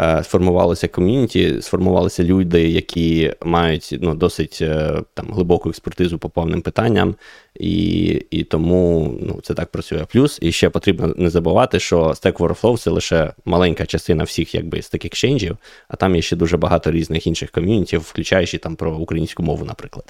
Е, 0.00 0.24
сформувалося 0.24 0.88
ком'юніті, 0.88 1.62
сформувалися 1.62 2.24
люди, 2.24 2.68
які 2.68 3.34
мають 3.44 3.98
ну, 4.00 4.14
досить 4.14 4.58
е, 4.62 5.02
там, 5.14 5.32
глибоку 5.32 5.68
експертизу 5.68 6.18
по 6.18 6.28
повним 6.28 6.62
питанням, 6.62 7.14
і 7.54 8.06
і 8.30 8.44
тому 8.44 9.14
ну, 9.20 9.40
це 9.42 9.54
так 9.54 9.70
працює. 9.70 10.06
Плюс 10.12 10.38
і 10.42 10.52
ще 10.52 10.70
потрібно 10.70 11.14
не 11.16 11.30
забувати, 11.30 11.80
що 11.80 12.00
Stack 12.00 12.32
Overflow 12.32 12.78
це 12.78 12.90
лише 12.90 13.32
маленька 13.44 13.86
частина 13.86 14.24
всіх 14.24 14.54
якби 14.54 14.82
з 14.82 14.88
таких 14.88 15.10
екшенджів, 15.10 15.56
а 15.88 15.96
там 15.96 16.16
є 16.16 16.22
ще 16.22 16.36
дуже 16.36 16.56
багато 16.56 16.90
різних 16.90 17.26
інших 17.26 17.50
ком'юнітів, 17.50 18.00
включаючи 18.00 18.58
там 18.58 18.76
про 18.76 18.96
українську 18.96 19.42
мову, 19.42 19.64
наприклад. 19.64 20.04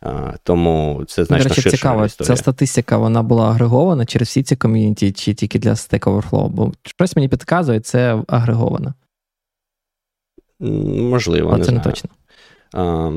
А, 0.00 0.32
Тому 0.42 1.02
це 1.06 1.24
значно 1.24 1.48
речі, 1.48 1.60
ширша 1.60 1.76
цікаво. 1.76 2.04
історія. 2.04 2.36
Ця 2.36 2.42
статистика 2.42 2.96
вона 2.96 3.22
була 3.22 3.50
агрегована 3.50 4.06
через 4.06 4.28
всі 4.28 4.42
ці 4.42 4.56
ком'юніті, 4.56 5.12
чи 5.12 5.34
тільки 5.34 5.58
для 5.58 5.70
Stack 5.70 6.00
Overflow? 6.00 6.48
Бо 6.48 6.72
щось 6.82 7.16
мені 7.16 7.28
підказує, 7.28 7.80
це 7.80 8.22
агреговано. 8.28 8.94
Можливо, 10.64 11.50
а 11.50 11.58
не 11.58 11.64
це 11.64 11.70
знаю. 11.70 11.82
не 11.84 11.90
точно. 11.90 12.10
А, 12.74 13.10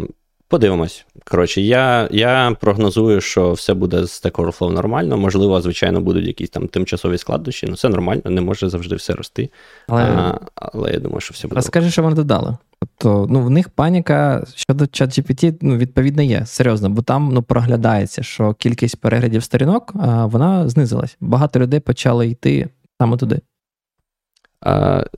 Подивимось. 0.49 1.05
Коротше, 1.25 1.61
я 1.61 2.07
я 2.11 2.55
прогнозую, 2.59 3.21
що 3.21 3.51
все 3.51 3.73
буде 3.73 4.05
з 4.05 4.23
Stack 4.23 4.31
Overflow 4.31 4.71
нормально. 4.71 5.17
Можливо, 5.17 5.61
звичайно, 5.61 6.01
будуть 6.01 6.27
якісь 6.27 6.49
там 6.49 6.67
тимчасові 6.67 7.17
складнощі, 7.17 7.65
але 7.65 7.71
ну, 7.71 7.77
це 7.77 7.89
нормально, 7.89 8.21
не 8.25 8.41
може 8.41 8.69
завжди 8.69 8.95
все 8.95 9.13
рости. 9.13 9.49
Але 9.87 10.03
а, 10.03 10.39
але 10.55 10.91
я 10.91 10.99
думаю, 10.99 11.21
що 11.21 11.33
все 11.33 11.47
буде. 11.47 11.55
Розкажи, 11.55 11.91
що 11.91 12.03
вони 12.03 12.15
додали. 12.15 12.57
Тобто, 12.79 13.27
ну, 13.29 13.41
в 13.41 13.49
них 13.49 13.69
паніка 13.69 14.45
щодо 14.55 14.83
ChatGPT, 14.83 15.57
ну, 15.61 15.77
відповідно, 15.77 16.21
є 16.23 16.45
серйозно, 16.45 16.89
бо 16.89 17.01
там 17.01 17.29
ну, 17.33 17.43
проглядається, 17.43 18.23
що 18.23 18.53
кількість 18.53 19.01
переглядів 19.01 19.43
сторінок 19.43 19.93
а, 19.99 20.25
вона 20.25 20.69
знизилась. 20.69 21.17
Багато 21.19 21.59
людей 21.59 21.79
почали 21.79 22.27
йти 22.27 22.69
саме 23.01 23.17
туди. 23.17 23.41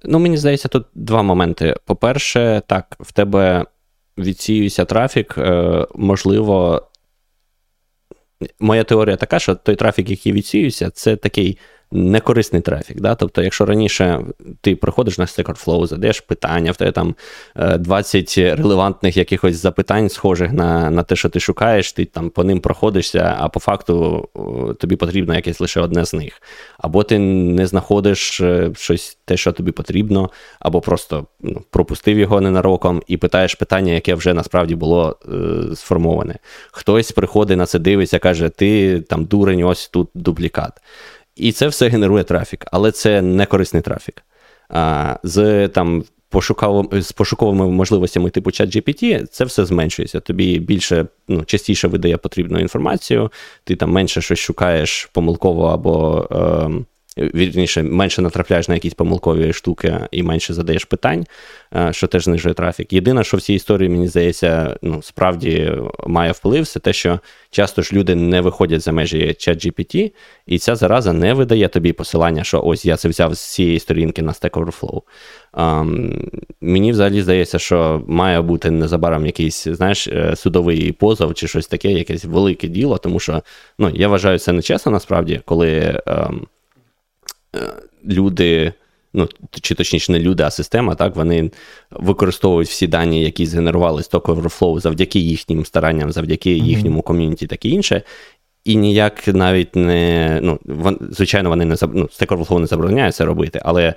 Ну, 0.03 0.19
мені 0.19 0.37
здається, 0.37 0.67
тут 0.67 0.85
два 0.93 1.23
моменти. 1.23 1.75
По-перше, 1.85 2.61
так, 2.67 2.95
в 2.99 3.11
тебе 3.11 3.65
відсіюється 4.17 4.85
трафік, 4.85 5.35
е, 5.37 5.87
можливо. 5.95 6.85
Моя 8.59 8.83
теорія 8.83 9.15
така, 9.15 9.39
що 9.39 9.55
той 9.55 9.75
трафік, 9.75 10.09
який 10.09 10.31
відсіюється, 10.31 10.89
це 10.89 11.15
такий 11.15 11.57
некорисний 11.91 12.61
трафік. 12.61 13.01
Да? 13.01 13.15
Тобто, 13.15 13.41
якщо 13.41 13.65
раніше 13.65 14.21
ти 14.61 14.75
приходиш 14.75 15.17
на 15.17 15.25
Stack 15.25 15.43
Overflow, 15.43 15.87
задаєш 15.87 16.21
питання, 16.21 16.71
в 16.71 16.75
тебе 16.75 16.91
там 16.91 17.15
20 17.55 18.35
е, 18.37 18.55
релевантних 18.55 19.17
якихось 19.17 19.55
запитань, 19.55 20.09
схожих 20.09 20.51
на 20.51 20.89
на 20.89 21.03
те, 21.03 21.15
що 21.15 21.29
ти 21.29 21.39
шукаєш, 21.39 21.93
ти 21.93 22.05
там 22.05 22.29
по 22.29 22.43
ним 22.43 22.59
проходишся, 22.59 23.35
а 23.39 23.49
по 23.49 23.59
факту 23.59 24.27
тобі 24.79 24.95
потрібно 24.95 25.35
якесь 25.35 25.61
лише 25.61 25.81
одне 25.81 26.05
з 26.05 26.13
них. 26.13 26.41
Або 26.77 27.03
ти 27.03 27.19
не 27.19 27.67
знаходиш 27.67 28.41
е, 28.41 28.71
щось 28.75 29.17
те, 29.25 29.37
що 29.37 29.51
тобі 29.51 29.71
потрібно, 29.71 30.29
або 30.59 30.81
просто 30.81 31.25
ну, 31.39 31.61
пропустив 31.69 32.19
його 32.19 32.41
ненароком 32.41 33.03
і 33.07 33.17
питаєш 33.17 33.55
питання, 33.55 33.93
яке 33.93 34.15
вже 34.15 34.33
насправді 34.33 34.75
було 34.75 35.17
е, 35.25 35.75
сформоване. 35.75 36.35
Хтось 36.71 37.11
приходить 37.11 37.57
на 37.57 37.65
це, 37.65 37.79
дивиться, 37.79 38.19
каже: 38.19 38.49
Ти 38.49 39.01
там 39.01 39.25
дурень, 39.25 39.63
ось 39.63 39.87
тут 39.87 40.09
дублікат. 40.13 40.81
І 41.35 41.51
це 41.51 41.67
все 41.67 41.87
генерує 41.87 42.23
трафік, 42.23 42.65
але 42.71 42.91
це 42.91 43.21
не 43.21 43.45
корисний 43.45 43.81
трафік. 43.81 44.23
А, 44.69 45.15
З 45.23 45.67
там 45.67 46.03
пошукав, 46.29 46.89
з 46.93 47.11
пошуковими 47.11 47.67
можливостями 47.67 48.29
типу 48.29 48.49
ChatGPT 48.49 49.27
це 49.31 49.45
все 49.45 49.65
зменшується. 49.65 50.19
Тобі 50.19 50.59
більше, 50.59 51.05
ну, 51.27 51.43
частіше 51.43 51.87
видає 51.87 52.17
потрібну 52.17 52.59
інформацію, 52.59 53.31
ти 53.63 53.75
там 53.75 53.91
менше 53.91 54.21
щось 54.21 54.39
шукаєш 54.39 55.09
помилково 55.13 55.65
або 55.65 56.27
е, 56.31 56.69
вірніше, 57.19 57.83
менше 57.83 58.21
натрапляєш 58.21 58.67
на 58.67 58.73
якісь 58.73 58.93
помилкові 58.93 59.53
штуки 59.53 59.99
і 60.11 60.23
менше 60.23 60.53
задаєш 60.53 60.85
питань, 60.85 61.25
е, 61.75 61.93
що 61.93 62.07
теж 62.07 62.23
знижує 62.23 62.53
трафік. 62.53 62.93
Єдине, 62.93 63.23
що 63.23 63.37
в 63.37 63.41
цій 63.41 63.53
історії, 63.53 63.89
мені 63.89 64.07
здається, 64.07 64.77
ну, 64.81 65.01
справді 65.01 65.73
має 66.07 66.31
вплив, 66.31 66.67
це 66.67 66.79
те, 66.79 66.93
що 66.93 67.19
часто 67.51 67.81
ж 67.81 67.95
люди 67.95 68.15
не 68.15 68.41
виходять 68.41 68.81
за 68.81 68.91
межі 68.91 69.27
ChatGPT, 69.27 70.11
і 70.45 70.57
ця 70.57 70.75
зараза 70.75 71.13
не 71.13 71.33
видає 71.33 71.67
тобі 71.67 71.93
посилання, 71.93 72.43
що 72.43 72.61
ось 72.61 72.85
я 72.85 72.97
це 72.97 73.09
взяв 73.09 73.33
з 73.33 73.53
цієї 73.53 73.79
сторінки 73.79 74.21
на 74.21 74.31
Stack 74.31 74.51
Overflow. 74.51 75.01
Um, 75.53 76.27
мені 76.61 76.91
взагалі 76.91 77.21
здається, 77.21 77.59
що 77.59 78.03
має 78.07 78.41
бути 78.41 78.71
незабаром 78.71 79.25
якийсь, 79.25 79.63
знаєш, 79.67 80.07
е, 80.07 80.35
судовий 80.35 80.91
позов 80.91 81.33
чи 81.33 81.47
щось 81.47 81.67
таке, 81.67 81.91
якесь 81.91 82.25
велике 82.25 82.67
діло, 82.67 82.97
тому 82.97 83.19
що 83.19 83.41
ну, 83.79 83.89
я 83.93 84.07
вважаю 84.07 84.39
це 84.39 84.53
нечесно 84.53 84.91
насправді, 84.91 85.41
коли 85.45 86.01
um, 86.05 86.41
люди. 88.05 88.73
Ну, 89.13 89.27
чи 89.61 89.75
точніше, 89.75 90.11
не 90.11 90.19
люди, 90.19 90.43
а 90.43 90.51
система, 90.51 90.95
так, 90.95 91.15
вони 91.15 91.51
використовують 91.91 92.69
всі 92.69 92.87
дані, 92.87 93.23
які 93.23 93.45
згенерували 93.45 94.03
з 94.03 94.09
Stack 94.09 94.21
Overflow 94.21 94.79
завдяки 94.79 95.19
їхнім 95.19 95.65
старанням, 95.65 96.11
завдяки 96.11 96.49
mm-hmm. 96.49 96.65
їхньому 96.65 97.01
ком'юніті, 97.01 97.47
так 97.47 97.65
і 97.65 97.69
інше. 97.69 98.01
І 98.65 98.75
ніяк 98.75 99.27
навіть 99.27 99.75
не. 99.75 100.39
ну, 100.43 100.59
вон, 100.65 100.97
Звичайно, 101.11 101.49
вони 101.49 101.65
не 101.65 101.75
ну, 101.81 102.03
Stack 102.03 102.27
Overflow 102.27 102.59
не 102.59 102.67
забороняє 102.67 103.11
це 103.11 103.25
робити, 103.25 103.61
але 103.65 103.93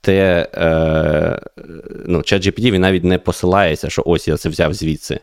те, 0.00 0.48
е, 0.54 1.40
ну, 2.06 2.18
ChatGPT 2.18 2.70
він 2.70 2.80
навіть 2.80 3.04
не 3.04 3.18
посилається, 3.18 3.90
що 3.90 4.02
ось 4.06 4.28
я 4.28 4.36
це 4.36 4.48
взяв 4.48 4.74
звідси. 4.74 5.20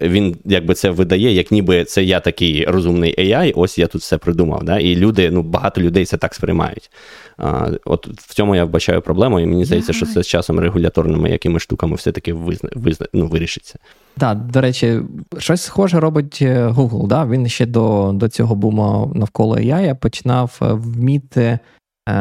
Він 0.00 0.36
якби 0.44 0.74
це 0.74 0.90
видає, 0.90 1.32
як 1.32 1.50
ніби 1.50 1.84
це 1.84 2.04
я 2.04 2.20
такий 2.20 2.64
розумний 2.64 3.14
AI, 3.18 3.52
ось 3.56 3.78
я 3.78 3.86
тут 3.86 4.00
все 4.00 4.18
придумав. 4.18 4.64
Да? 4.64 4.78
І 4.78 4.96
люди, 4.96 5.30
ну 5.30 5.42
багато 5.42 5.80
людей 5.80 6.04
це 6.04 6.16
так 6.16 6.34
сприймають. 6.34 6.90
А, 7.38 7.70
От 7.84 8.08
в 8.20 8.34
цьому 8.34 8.56
я 8.56 8.64
вбачаю 8.64 9.02
проблему, 9.02 9.40
і 9.40 9.46
мені 9.46 9.64
здається, 9.64 9.92
що 9.92 10.06
це 10.06 10.22
з 10.22 10.26
часом 10.26 10.60
регуляторними 10.60 11.30
якими 11.30 11.58
штуками 11.58 11.96
все-таки 11.96 12.32
визна, 12.32 12.70
визна, 12.74 13.06
ну, 13.12 13.26
вирішиться. 13.26 13.78
Так, 14.18 14.38
до 14.38 14.60
речі, 14.60 15.00
щось 15.38 15.62
схоже 15.62 16.00
робить 16.00 16.38
е, 16.42 16.66
Google. 16.66 17.06
Да? 17.06 17.26
Він 17.26 17.48
ще 17.48 17.66
до 17.66 18.12
до 18.14 18.28
цього 18.28 18.54
буму 18.54 19.12
навколо 19.14 19.56
AI 19.56 19.94
починав 19.94 20.58
е, 20.62 20.66
вміти 20.72 21.58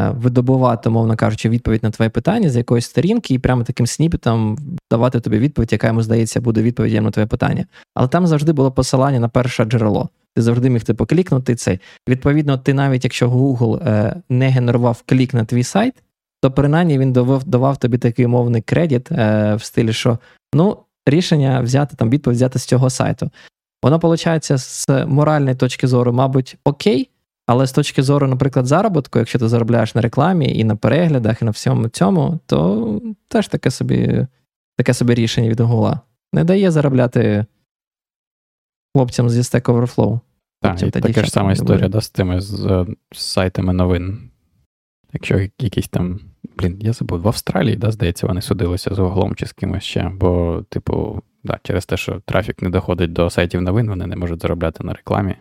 видобувати, 0.10 0.90
мовно 0.90 1.16
кажучи, 1.16 1.50
відповідь 1.50 1.84
на 1.84 1.90
твоє 1.90 2.10
питання 2.10 2.50
з 2.50 2.56
якоїсь 2.56 2.86
сторінки, 2.86 3.34
і 3.34 3.40
прямо 3.40 3.64
таким 3.64 3.88
сніпетом 3.88 4.58
давати 4.92 5.20
тобі 5.20 5.40
відповідь, 5.40 5.72
яка 5.72 5.88
йому 5.88 6.02
здається 6.02 6.42
буде 6.42 6.62
відповіддю 6.62 7.02
на 7.02 7.12
твоє 7.12 7.28
питання. 7.28 7.66
Але 7.96 8.08
там 8.08 8.28
завжди 8.28 8.54
було 8.54 8.72
посилання 8.72 9.20
на 9.20 9.30
перше 9.30 9.66
джерело. 9.66 10.10
Ти 10.36 10.42
завжди 10.42 10.70
міг 10.70 10.84
типу, 10.84 11.06
клікнути 11.06 11.56
цей. 11.56 11.80
Відповідно, 12.10 12.58
ти 12.58 12.74
навіть 12.74 13.04
якщо 13.04 13.30
Google 13.30 13.88
е, 13.88 14.16
не 14.30 14.50
генерував 14.50 15.04
клік 15.06 15.34
на 15.34 15.46
твій 15.46 15.64
сайт, 15.64 15.94
то 16.42 16.52
принаймні 16.52 17.00
він 17.00 17.14
давав, 17.14 17.44
давав 17.44 17.78
тобі 17.78 17.98
такий 17.98 18.26
умовний 18.26 18.62
кредит 18.62 19.12
е, 19.12 19.56
в 19.56 19.64
стилі, 19.64 19.94
що 19.94 20.18
ну, 20.54 20.78
рішення 21.06 21.62
взяти 21.62 21.96
там 21.96 22.10
відповідь 22.10 22.36
взяти 22.36 22.60
з 22.60 22.66
цього 22.66 22.90
сайту. 22.90 23.32
Воно, 23.84 23.98
виходить, 23.98 24.60
з 24.60 25.06
моральної 25.06 25.56
точки 25.56 25.88
зору, 25.88 26.14
мабуть, 26.14 26.58
окей. 26.64 27.11
Але 27.52 27.68
з 27.68 27.72
точки 27.72 28.04
зору, 28.04 28.28
наприклад, 28.28 28.66
заробітку, 28.66 29.20
якщо 29.20 29.40
ти 29.40 29.48
заробляєш 29.48 29.96
на 29.96 30.02
рекламі 30.02 30.58
і 30.58 30.64
на 30.64 30.76
переглядах, 30.76 31.42
і 31.42 31.46
на 31.46 31.52
всьому 31.52 31.90
цьому, 31.90 32.40
то 32.46 33.02
теж 33.28 33.48
таке 33.48 33.72
собі 33.72 34.28
таке 34.78 34.94
собі 34.94 35.14
рішення 35.14 35.50
від 35.50 35.60
Гугла. 35.60 36.00
Не 36.34 36.44
дає 36.44 36.72
заробляти 36.72 37.46
хлопцям 38.96 39.30
зі 39.30 39.42
Stack 39.42 39.62
Overflow. 39.62 40.20
Так, 40.62 40.82
і 40.82 40.92
така 40.92 41.24
ж 41.24 41.32
сама 41.32 41.52
історія 41.52 41.90
да, 41.90 42.02
з 42.02 42.10
тими 42.10 42.42
з, 42.42 42.86
з 43.12 43.20
сайтами 43.20 43.74
новин. 43.74 44.30
Якщо 45.14 45.40
якісь 45.60 45.88
там, 45.88 46.20
блін, 46.58 46.78
я 46.82 46.94
забув, 46.94 47.22
в 47.22 47.28
Австралії, 47.28 47.76
да, 47.76 47.92
здається, 47.92 48.28
вони 48.28 48.42
судилися 48.42 48.96
з 48.96 49.00
Гуглом 49.00 49.36
чи 49.36 49.46
з 49.46 49.54
кимось 49.54 49.84
ще, 49.84 50.10
бо, 50.10 50.64
типу, 50.70 51.22
да, 51.44 51.60
через 51.64 51.86
те, 51.86 51.98
що 51.98 52.22
трафік 52.26 52.62
не 52.62 52.70
доходить 52.70 53.14
до 53.14 53.30
сайтів 53.30 53.62
новин, 53.62 53.90
вони 53.90 54.08
не 54.08 54.16
можуть 54.16 54.42
заробляти 54.42 54.84
на 54.84 54.94
рекламі 54.94 55.36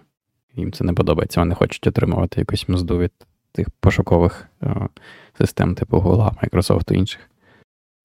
їм 0.57 0.73
це 0.73 0.85
не 0.85 0.93
подобається. 0.93 1.41
Вони 1.41 1.55
хочуть 1.55 1.87
отримувати 1.87 2.41
якусь 2.41 2.69
мзду 2.69 2.99
від 2.99 3.13
тих 3.53 3.71
пошукових 3.71 4.47
о, 4.63 4.67
систем, 5.39 5.75
типу 5.75 5.97
Google, 5.97 6.33
Microsoft 6.43 6.93
і 6.93 6.97
інших. 6.97 7.21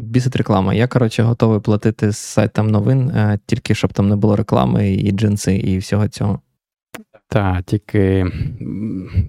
Бісить 0.04 0.36
реклама. 0.36 0.74
Я, 0.74 0.88
коротше, 0.88 1.24
готовий 1.24 1.60
платити 1.60 2.12
з 2.12 2.18
сайтам 2.18 2.68
новин, 2.68 3.10
е, 3.10 3.39
тільки 3.46 3.76
щоб 3.76 3.93
там 3.93 4.10
не 4.10 4.16
було 4.16 4.36
реклами, 4.36 4.93
і 4.93 5.12
джинси, 5.12 5.56
і 5.56 5.78
всього 5.78 6.08
цього. 6.08 6.39
Так, 7.28 7.64
тільки 7.64 8.26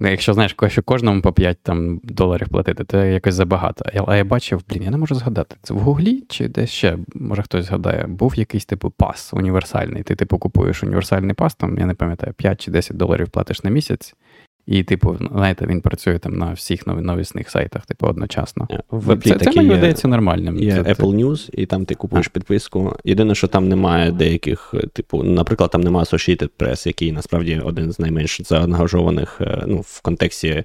якщо 0.01 0.33
знаєш, 0.33 0.55
що 0.69 0.83
кожному 0.83 1.23
по 1.23 1.33
5 1.33 1.59
там, 1.63 2.01
доларів 2.05 2.49
платити, 2.49 2.85
то 2.85 3.05
якось 3.05 3.35
забагато. 3.35 3.85
А 4.07 4.17
я 4.17 4.25
бачив, 4.25 4.63
блін, 4.69 4.83
я 4.83 4.91
не 4.91 4.97
можу 4.97 5.15
згадати. 5.15 5.57
Це 5.63 5.75
в 5.75 5.79
Гуглі 5.79 6.25
чи 6.29 6.49
десь 6.49 6.71
ще, 6.71 6.99
може 7.15 7.43
хтось 7.43 7.65
згадає, 7.65 8.07
був 8.07 8.39
якийсь 8.39 8.65
типу 8.65 8.91
пас 8.91 9.35
універсальний. 9.35 10.03
Ти 10.03 10.15
типу 10.15 10.39
купуєш 10.39 10.83
універсальний 10.83 11.35
пас, 11.35 11.55
там, 11.55 11.79
я 11.79 11.87
не 11.87 11.95
пам'ятаю, 11.95 12.33
5 12.33 12.61
чи 12.61 12.71
10 12.71 12.97
доларів 12.97 13.29
платиш 13.29 13.65
на 13.65 13.71
місяць, 13.71 14.15
і, 14.67 14.83
типу, 14.83 15.17
знаєте, 15.33 15.67
він 15.67 15.81
працює 15.81 16.19
там 16.19 16.39
на 16.39 16.53
всіх 16.53 16.87
новісних 16.87 17.51
сайтах, 17.51 17.87
типу, 17.87 18.07
одночасно. 18.07 18.69
Е, 18.71 18.81
в 18.91 19.23
це, 19.25 19.39
це 19.39 19.53
мені 19.53 19.69
видається 19.69 20.09
нормальним. 20.09 20.59
Є 20.59 20.73
це, 20.73 20.83
Apple 20.83 21.15
News, 21.15 21.51
і 21.53 21.67
там 21.67 21.85
ти 21.85 21.95
купуєш 21.95 22.27
а. 22.27 22.31
підписку. 22.31 22.97
Єдине, 23.05 23.35
що 23.35 23.47
там 23.49 23.69
немає 23.69 24.13
деяких, 24.13 24.75
типу, 24.93 25.23
наприклад, 25.23 25.71
там 25.71 25.81
немає 25.81 26.05
Associated 26.05 26.51
Press, 26.59 26.87
який 26.87 27.13
насправді 27.13 27.61
один 27.65 27.93
з 27.93 27.99
найменш 27.99 28.41
заангажованих 28.45 29.41
е, 29.41 29.63
ну, 29.67 29.81
в 29.81 30.01
контексті 30.03 30.65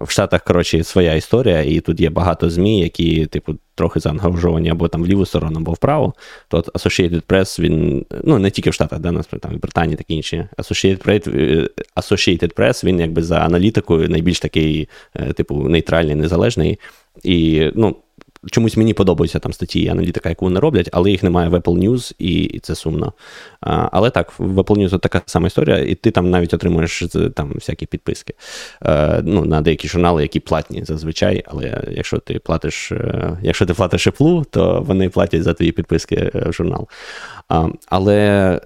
в 0.00 0.10
Штатах, 0.10 0.44
коротше, 0.44 0.84
своя 0.84 1.14
історія, 1.14 1.62
і 1.62 1.80
тут 1.80 2.00
є 2.00 2.10
багато 2.10 2.50
ЗМІ, 2.50 2.80
які, 2.80 3.26
типу, 3.26 3.54
трохи 3.74 4.00
заангажовані 4.00 4.70
або 4.70 4.88
там 4.88 5.02
в 5.02 5.06
ліву 5.06 5.26
сторону, 5.26 5.58
або 5.58 5.72
вправо. 5.72 6.14
То 6.48 6.58
Associated 6.58 7.22
Press, 7.22 7.60
він, 7.60 8.06
ну, 8.24 8.38
не 8.38 8.50
тільки 8.50 8.70
в 8.70 8.74
Штатах, 8.74 8.98
де 8.98 9.10
насправді, 9.10 9.48
там, 9.48 9.56
в 9.56 9.60
Британії 9.60 9.96
такі 9.96 10.14
інші. 10.14 10.46
Associated 10.58 11.06
Press, 11.06 11.38
е, 11.38 11.68
Associated 11.96 12.54
Press, 12.54 12.84
він 12.84 13.00
якби 13.00 13.22
за 13.22 13.38
аналітикою 13.38 14.08
найбільш 14.08 14.40
такий, 14.40 14.88
е, 15.16 15.32
типу, 15.32 15.54
нейтральний, 15.54 16.14
незалежний. 16.14 16.78
І, 17.22 17.70
ну, 17.74 17.96
Чомусь 18.50 18.76
мені 18.76 18.94
подобаються 18.94 19.38
там 19.38 19.52
статті 19.52 19.80
і 19.80 19.88
аналітика, 19.88 20.28
яку 20.28 20.44
вони 20.44 20.60
роблять, 20.60 20.88
але 20.92 21.10
їх 21.10 21.22
немає 21.22 21.48
в 21.48 21.54
Apple 21.54 21.78
News, 21.78 22.14
і, 22.18 22.58
це 22.58 22.74
сумно. 22.74 23.12
Але 23.60 24.10
так, 24.10 24.32
в 24.38 24.58
Apple 24.58 24.78
News 24.78 24.98
така 24.98 25.22
сама 25.26 25.46
історія, 25.46 25.78
і 25.78 25.94
ти 25.94 26.10
там 26.10 26.30
навіть 26.30 26.54
отримуєш 26.54 27.04
там 27.34 27.52
всякі 27.54 27.86
підписки 27.86 28.34
е, 28.86 29.22
ну, 29.24 29.44
на 29.44 29.60
деякі 29.60 29.88
журнали, 29.88 30.22
які 30.22 30.40
платні 30.40 30.84
зазвичай. 30.84 31.44
Але 31.46 31.84
якщо 31.90 32.18
ти 32.18 32.38
платиш 32.38 32.92
е, 32.92 33.38
якщо 33.42 33.66
ти 33.66 33.74
платиш 33.74 34.08
Apple, 34.08 34.44
то 34.50 34.84
вони 34.86 35.08
платять 35.08 35.42
за 35.42 35.54
твої 35.54 35.72
підписки 35.72 36.14
е, 36.16 36.48
в 36.48 36.52
журнал. 36.52 36.88
Але 37.88 38.60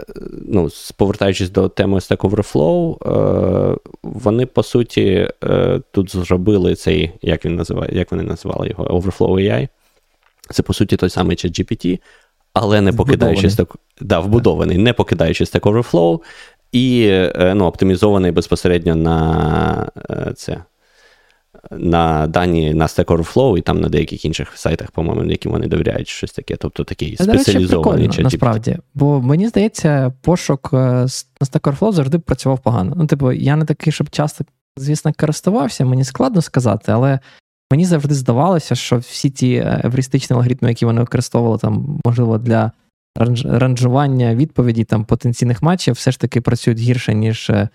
ну, 0.49 0.69
повертаючись 0.97 1.51
до 1.51 1.69
теми 1.69 1.99
Stack 1.99 2.17
Overflow, 2.17 2.97
е, 3.75 3.79
вони 4.03 4.47
по 4.47 4.63
суті 4.63 5.29
тут 5.91 6.17
зробили 6.17 6.75
цей, 6.75 7.13
як 7.23 7.45
він 7.45 7.57
називає, 7.57 7.91
як 7.93 8.11
вони 8.11 8.23
називали 8.23 8.69
його, 8.69 8.85
Overflow 8.85 9.31
AI. 9.31 9.64
Це, 10.51 10.63
по 10.63 10.75
суті, 10.75 10.97
той 10.97 11.11
самий 11.11 11.37
ChatGPT, 11.37 12.01
але 12.53 12.81
не 12.81 12.93
покидаючи 12.93 13.51
стак, 13.51 13.77
да, 14.01 14.21
вбудований, 14.21 14.79
не 14.79 14.93
покидаючи 14.93 15.45
Stack 15.45 15.61
Overflow, 15.61 16.21
і 16.73 17.07
е, 17.11 17.53
ну, 17.57 17.65
оптимізований 17.65 18.33
безпосередньо 18.33 18.95
на 18.95 19.91
е, 20.11 20.33
це. 20.37 20.65
На 21.71 22.27
дані 22.27 22.75
на 22.75 22.87
Stack 22.87 23.05
Overflow 23.05 23.59
і 23.59 23.61
там 23.61 23.81
на 23.81 23.89
деяких 23.89 24.25
інших 24.25 24.53
сайтах, 24.55 24.91
по-моєму, 24.91 25.31
яким 25.31 25.53
вони 25.53 25.67
довіряють 25.67 26.09
щось 26.09 26.33
таке. 26.33 26.57
Тобто 26.57 26.85
такий 26.85 27.17
спеціалізований 27.17 28.09
чат 28.09 28.25
Насправді, 28.25 28.79
бо 28.95 29.21
мені 29.21 29.49
здається, 29.49 30.13
пошук 30.21 30.71
е, 30.73 30.77
на 30.77 31.07
Stack 31.41 31.61
Overflow 31.61 31.93
завжди 31.93 32.19
працював 32.19 32.59
погано. 32.59 32.95
Ну, 32.97 33.07
типу, 33.07 33.33
я 33.33 33.57
не 33.57 33.65
такий, 33.65 33.93
щоб 33.93 34.11
часто, 34.11 34.45
звісно, 34.77 35.13
користувався, 35.19 35.85
мені 35.85 36.05
складно 36.05 36.43
сказати, 36.43 36.93
але 36.93 37.19
Мені 37.71 37.85
завжди 37.85 38.15
здавалося, 38.15 38.75
що 38.75 38.97
всі 38.97 39.31
ті 39.31 39.55
е, 39.55 39.81
евристичні 39.85 40.37
алгоритми, 40.37 40.69
які 40.69 40.87
вони 40.87 41.01
використовували, 41.01 41.59
там, 41.59 42.01
можливо, 42.07 42.39
для 42.39 42.73
ранжування 43.45 44.35
відповідей 44.35 44.85
там 44.85 45.05
потенційних 45.05 45.63
матчів, 45.63 45.95
все 45.95 46.11
ж 46.11 46.21
таки 46.21 46.41
працюють 46.41 46.79
гірше, 46.79 47.15
ніж 47.15 47.51
е, 47.51 47.69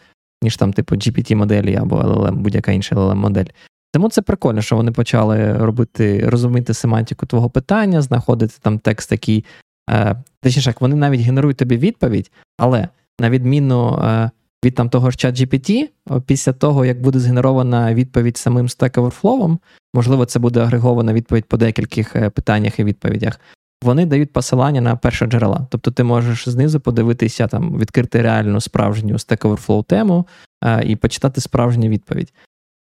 ніж 0.44 0.58
там, 0.58 0.74
типу, 0.74 0.96
GPT-моделі 0.96 1.82
або 1.82 1.96
LLM, 1.96 2.36
будь-яка 2.36 2.72
інша 2.72 2.96
LLM-модель. 2.96 3.46
Тому 3.94 4.10
це 4.10 4.22
прикольно, 4.22 4.62
що 4.62 4.76
вони 4.76 4.92
почали 4.92 5.54
робити, 5.54 6.30
розуміти 6.30 6.74
семантику 6.74 7.26
твого 7.26 7.50
питання, 7.50 8.02
знаходити 8.02 8.54
там 8.62 8.80
текст, 8.80 9.12
який. 9.12 9.46
Е, 9.90 10.16
точніше, 10.42 10.74
вони 10.80 10.96
навіть 10.96 11.22
генерують 11.22 11.58
тобі 11.58 11.78
відповідь, 11.78 12.32
але 12.58 12.88
на 13.20 13.30
відміну 13.30 14.00
е, 14.04 14.32
від 14.66 14.76
там 14.76 14.90
того 14.90 15.12
ж 15.12 15.18
чат 15.18 15.42
GPT, 15.42 15.90
після 16.26 16.54
того, 16.54 16.86
як 16.86 17.02
буде 17.02 17.20
згенерована 17.20 17.94
відповідь 17.94 18.38
самим 18.38 18.68
Stack 18.68 18.94
Overflow, 18.94 19.58
можливо, 19.94 20.26
це 20.26 20.40
буде 20.40 20.60
агрегована 20.60 21.14
відповідь 21.14 21.46
по 21.46 21.58
декількох 21.58 22.16
е, 22.16 22.30
питаннях 22.30 22.80
і 22.80 22.84
відповідях. 22.84 23.40
Вони 23.84 24.06
дають 24.06 24.34
посилання 24.34 24.82
на 24.82 24.96
перше 24.96 25.26
джерела. 25.26 25.68
Тобто 25.70 25.92
ти 25.92 26.04
можеш 26.04 26.50
знизу 26.50 26.80
подивитися, 26.80 27.48
там, 27.48 27.78
відкрити 27.80 28.22
реальну 28.22 28.62
справжню 28.62 29.14
Stack 29.14 29.42
Overflow 29.42 29.84
тему 29.84 30.28
а, 30.62 30.82
е, 30.82 30.84
і 30.86 30.96
почитати 30.96 31.42
справжню 31.42 31.90
відповідь. 31.90 32.34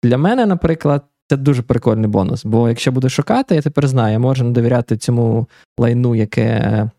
Для 0.04 0.18
мене, 0.18 0.46
наприклад, 0.46 1.04
це 1.30 1.38
дуже 1.38 1.62
прикольний 1.62 2.08
бонус. 2.08 2.46
Бо 2.46 2.70
якщо 2.70 2.92
буду 2.92 3.10
шукати, 3.10 3.56
я 3.56 3.62
тепер 3.62 3.88
знаю, 3.88 4.14
я 4.14 4.20
можу 4.20 4.44
не 4.44 4.52
довіряти 4.52 4.98
цьому 4.98 5.48
лайну, 5.80 6.16
яке 6.16 6.90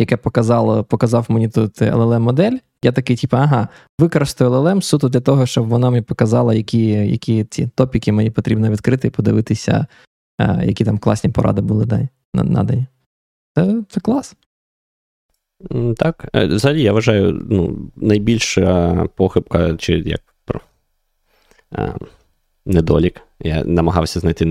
яке 0.00 0.16
показало, 0.16 0.84
показав 0.84 1.26
мені 1.28 1.48
тут 1.48 1.82
LLM-модель. 1.82 2.58
Я 2.82 2.92
такий, 2.92 3.16
типу, 3.16 3.36
ага, 3.36 3.68
використаю 3.98 4.50
LLM 4.50 4.82
суто 4.82 5.08
для 5.08 5.20
того, 5.20 5.46
щоб 5.46 5.68
вона 5.68 5.90
мені 5.90 6.02
показала, 6.02 6.54
які 6.54 6.86
які 6.90 7.44
ці 7.44 7.66
топіки 7.74 8.12
мені 8.12 8.30
потрібно 8.30 8.70
відкрити 8.70 9.08
і 9.08 9.10
подивитися, 9.10 9.86
а, 10.38 10.64
які 10.64 10.84
там 10.84 10.98
класні 10.98 11.30
поради 11.30 11.62
були 11.62 12.08
надані. 12.34 12.86
Це, 13.54 13.82
Це 13.88 14.00
клас. 14.00 14.36
Так, 15.96 16.28
е, 16.34 16.46
взагалі, 16.46 16.82
я 16.82 16.92
вважаю, 16.92 17.46
ну, 17.50 17.90
найбільша 17.96 19.06
похибка, 19.16 19.76
чи 19.76 19.98
як 19.98 20.20
а, 21.70 21.94
недолік. 22.66 23.22
Я 23.42 23.64
намагався 23.64 24.20
знайти 24.20 24.44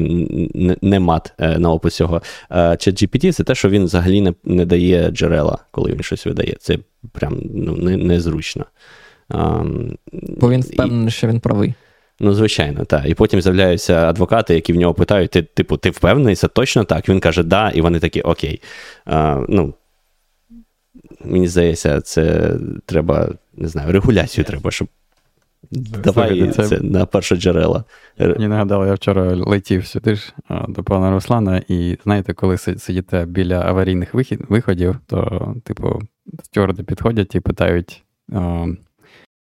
не 0.81 0.99
мат 0.99 1.33
е, 1.39 1.59
на 1.59 1.71
опис 1.71 1.95
цього. 1.95 2.21
ChatGPT 2.51 3.31
це 3.31 3.43
те, 3.43 3.55
що 3.55 3.69
він 3.69 3.83
взагалі 3.83 4.21
не 4.21 4.33
не 4.43 4.65
дає 4.65 5.09
джерела, 5.11 5.57
коли 5.71 5.91
він 5.91 6.03
щось 6.03 6.25
видає. 6.25 6.55
Це 6.59 6.77
прям 7.11 7.41
ну, 7.53 7.75
не, 7.75 7.97
незручно. 7.97 8.65
Бо 10.11 10.49
він 10.49 10.61
впевнений, 10.61 11.07
і, 11.07 11.11
що 11.11 11.27
він 11.27 11.39
правий. 11.39 11.73
Ну, 12.19 12.33
звичайно, 12.33 12.85
так. 12.85 13.05
І 13.05 13.13
потім 13.13 13.41
з'являються 13.41 13.95
адвокати, 13.95 14.55
які 14.55 14.73
в 14.73 14.75
нього 14.75 14.93
питають: 14.93 15.31
ти, 15.31 15.41
типу, 15.41 15.77
ти 15.77 15.89
впевнений, 15.89 16.35
це 16.35 16.47
точно 16.47 16.83
так? 16.83 17.09
Він 17.09 17.19
каже, 17.19 17.43
да, 17.43 17.69
і 17.69 17.81
вони 17.81 17.99
такі, 17.99 18.21
окей. 18.21 18.61
А, 19.05 19.45
ну, 19.49 19.73
Мені 21.25 21.47
здається, 21.47 22.01
це 22.01 22.53
треба, 22.85 23.29
не 23.53 23.67
знаю, 23.67 23.91
регуляцію 23.91 24.45
треба, 24.45 24.71
щоб 24.71 24.87
Давай 26.03 26.51
це, 26.51 26.67
це 26.67 26.79
на 26.79 27.05
перше 27.05 27.35
джерела. 27.35 27.83
Мені 28.19 28.47
нагадало, 28.47 28.85
я 28.85 28.93
вчора 28.93 29.35
летів 29.35 29.85
сюди 29.85 30.15
ж 30.15 30.33
до 30.67 30.83
пана 30.83 31.11
Руслана, 31.11 31.61
і 31.67 31.97
знаєте, 32.03 32.33
коли 32.33 32.57
сидіте 32.57 33.25
біля 33.25 33.61
аварійних 33.61 34.13
вихід, 34.13 34.41
виходів, 34.49 34.95
то, 35.07 35.55
типу, 35.63 36.01
стюарди 36.43 36.83
підходять 36.83 37.35
і 37.35 37.39
питають, 37.39 38.03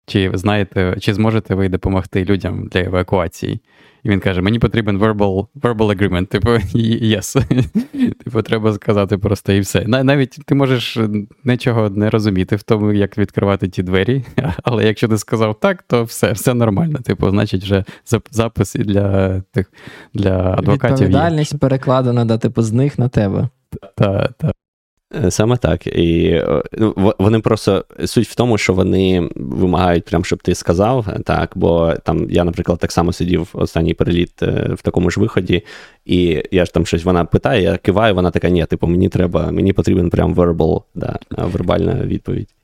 чи 0.08 0.30
знаєте, 0.34 0.96
чи 1.00 1.14
зможете 1.14 1.54
ви 1.54 1.68
допомогти 1.68 2.24
людям 2.24 2.68
для 2.72 2.80
евакуації. 2.80 3.60
І 4.02 4.08
він 4.08 4.20
каже: 4.20 4.42
мені 4.42 4.58
потрібен 4.58 4.98
verbal 4.98 5.46
verbal 5.60 5.96
agreement, 5.96 6.26
типу, 6.26 6.50
yes. 7.14 7.44
Типу, 8.24 8.42
треба 8.42 8.72
сказати 8.72 9.18
просто 9.18 9.52
і 9.52 9.60
все. 9.60 9.84
Навіть 9.86 10.38
ти 10.46 10.54
можеш 10.54 10.98
нічого 11.44 11.90
не 11.90 12.10
розуміти 12.10 12.56
в 12.56 12.62
тому, 12.62 12.92
як 12.92 13.18
відкривати 13.18 13.68
ті 13.68 13.82
двері, 13.82 14.24
але 14.62 14.84
якщо 14.84 15.08
ти 15.08 15.18
сказав 15.18 15.60
так, 15.60 15.82
то 15.82 16.04
все 16.04 16.32
все 16.32 16.54
нормально. 16.54 16.98
Типу, 17.04 17.30
значить, 17.30 17.62
вже 17.62 17.84
запис 18.30 18.76
і 18.76 18.78
для 18.78 19.40
тих 19.40 19.72
для 20.14 20.54
адвокатів. 20.58 20.96
Відповідальність 20.96 21.58
перекладена, 21.58 22.24
да, 22.24 22.38
типу, 22.38 22.62
з 22.62 22.72
них 22.72 22.98
на 22.98 23.08
тебе. 23.08 23.48
Так, 23.96 24.32
так. 24.38 24.52
Е, 25.14 25.30
саме 25.30 25.56
так. 25.56 25.86
І 25.86 26.30
е, 26.30 26.62
ну, 26.78 27.14
вони 27.18 27.40
просто 27.40 27.84
суть 28.04 28.28
в 28.28 28.34
тому, 28.34 28.58
що 28.58 28.74
вони 28.74 29.30
вимагають, 29.36 30.04
прям, 30.04 30.24
щоб 30.24 30.42
ти 30.42 30.54
сказав, 30.54 31.06
так, 31.24 31.52
бо 31.54 31.94
там 32.04 32.30
я, 32.30 32.44
наприклад, 32.44 32.78
так 32.78 32.92
само 32.92 33.12
сидів 33.12 33.48
останній 33.52 33.94
переліт 33.94 34.42
е, 34.42 34.70
в 34.74 34.82
такому 34.82 35.10
ж 35.10 35.20
виході, 35.20 35.64
і 36.04 36.42
я 36.50 36.64
ж 36.64 36.74
там 36.74 36.86
щось 36.86 37.04
вона 37.04 37.24
питає, 37.24 37.62
я 37.62 37.76
киваю, 37.76 38.14
вона 38.14 38.30
така, 38.30 38.48
ні, 38.48 38.66
типу, 38.66 38.86
мені 38.86 39.08
треба, 39.08 39.50
мені 39.50 39.72
потрібен 39.72 40.10
прям 40.10 40.34
verbal, 40.34 40.82
да, 40.94 41.18
вербальна 41.30 41.94
відповідь. 41.94 42.54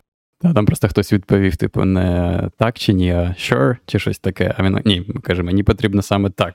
Та, 0.41 0.53
там 0.53 0.67
просто 0.67 0.89
хтось 0.89 1.13
відповів, 1.13 1.57
типу, 1.57 1.85
не 1.85 2.41
так 2.59 2.79
чи 2.79 2.93
ні, 2.93 3.13
а 3.13 3.35
sure, 3.39 3.77
чи 3.87 3.99
щось 3.99 4.19
таке. 4.19 4.55
А 4.59 4.63
він 4.63 4.81
ні, 4.85 5.07
каже, 5.23 5.43
мені 5.43 5.63
потрібно 5.63 6.03
саме 6.03 6.31
так. 6.31 6.55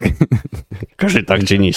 Кажи 0.95 1.23
так 1.23 1.43
чи 1.43 1.57
ні. 1.57 1.73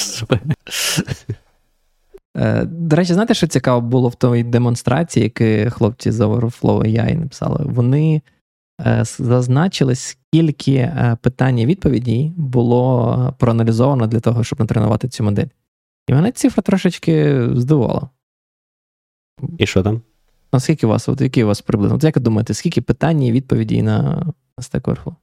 Е, 2.36 2.64
до 2.64 2.96
речі, 2.96 3.12
знаєте, 3.14 3.34
що 3.34 3.46
цікаво 3.46 3.80
було 3.80 4.08
в 4.08 4.14
той 4.14 4.42
демонстрації, 4.42 5.32
яку 5.36 5.70
хлопці 5.76 6.10
з 6.10 6.20
Overflow 6.20 6.82
AI 6.86 7.16
написали? 7.16 7.64
Вони 7.64 8.22
е, 8.86 9.04
зазначили, 9.04 9.94
скільки 9.94 10.74
е, 10.74 11.16
питань 11.22 11.58
і 11.58 11.66
відповідей 11.66 12.32
було 12.36 13.34
проаналізовано 13.38 14.06
для 14.06 14.20
того, 14.20 14.44
щоб 14.44 14.60
натренувати 14.60 15.08
цю 15.08 15.24
модель. 15.24 15.46
І 16.08 16.12
мене 16.12 16.32
цифра 16.32 16.62
трошечки 16.62 17.46
здивувала. 17.54 18.08
І 19.58 19.66
що 19.66 19.82
там? 19.82 20.00
А 20.50 20.60
скільки 20.60 20.86
у 20.86 20.90
вас, 20.90 21.08
от 21.08 21.20
який 21.20 21.44
у 21.44 21.46
вас 21.46 21.60
приблизно? 21.60 21.96
От 21.96 22.04
як 22.04 22.16
ви 22.16 22.22
думаєте, 22.22 22.54
скільки 22.54 22.82
питань 22.82 23.22
і 23.22 23.32
відповідей 23.32 23.82
на 23.82 24.26
Stack 24.58 24.80
Overflow? 24.80 25.14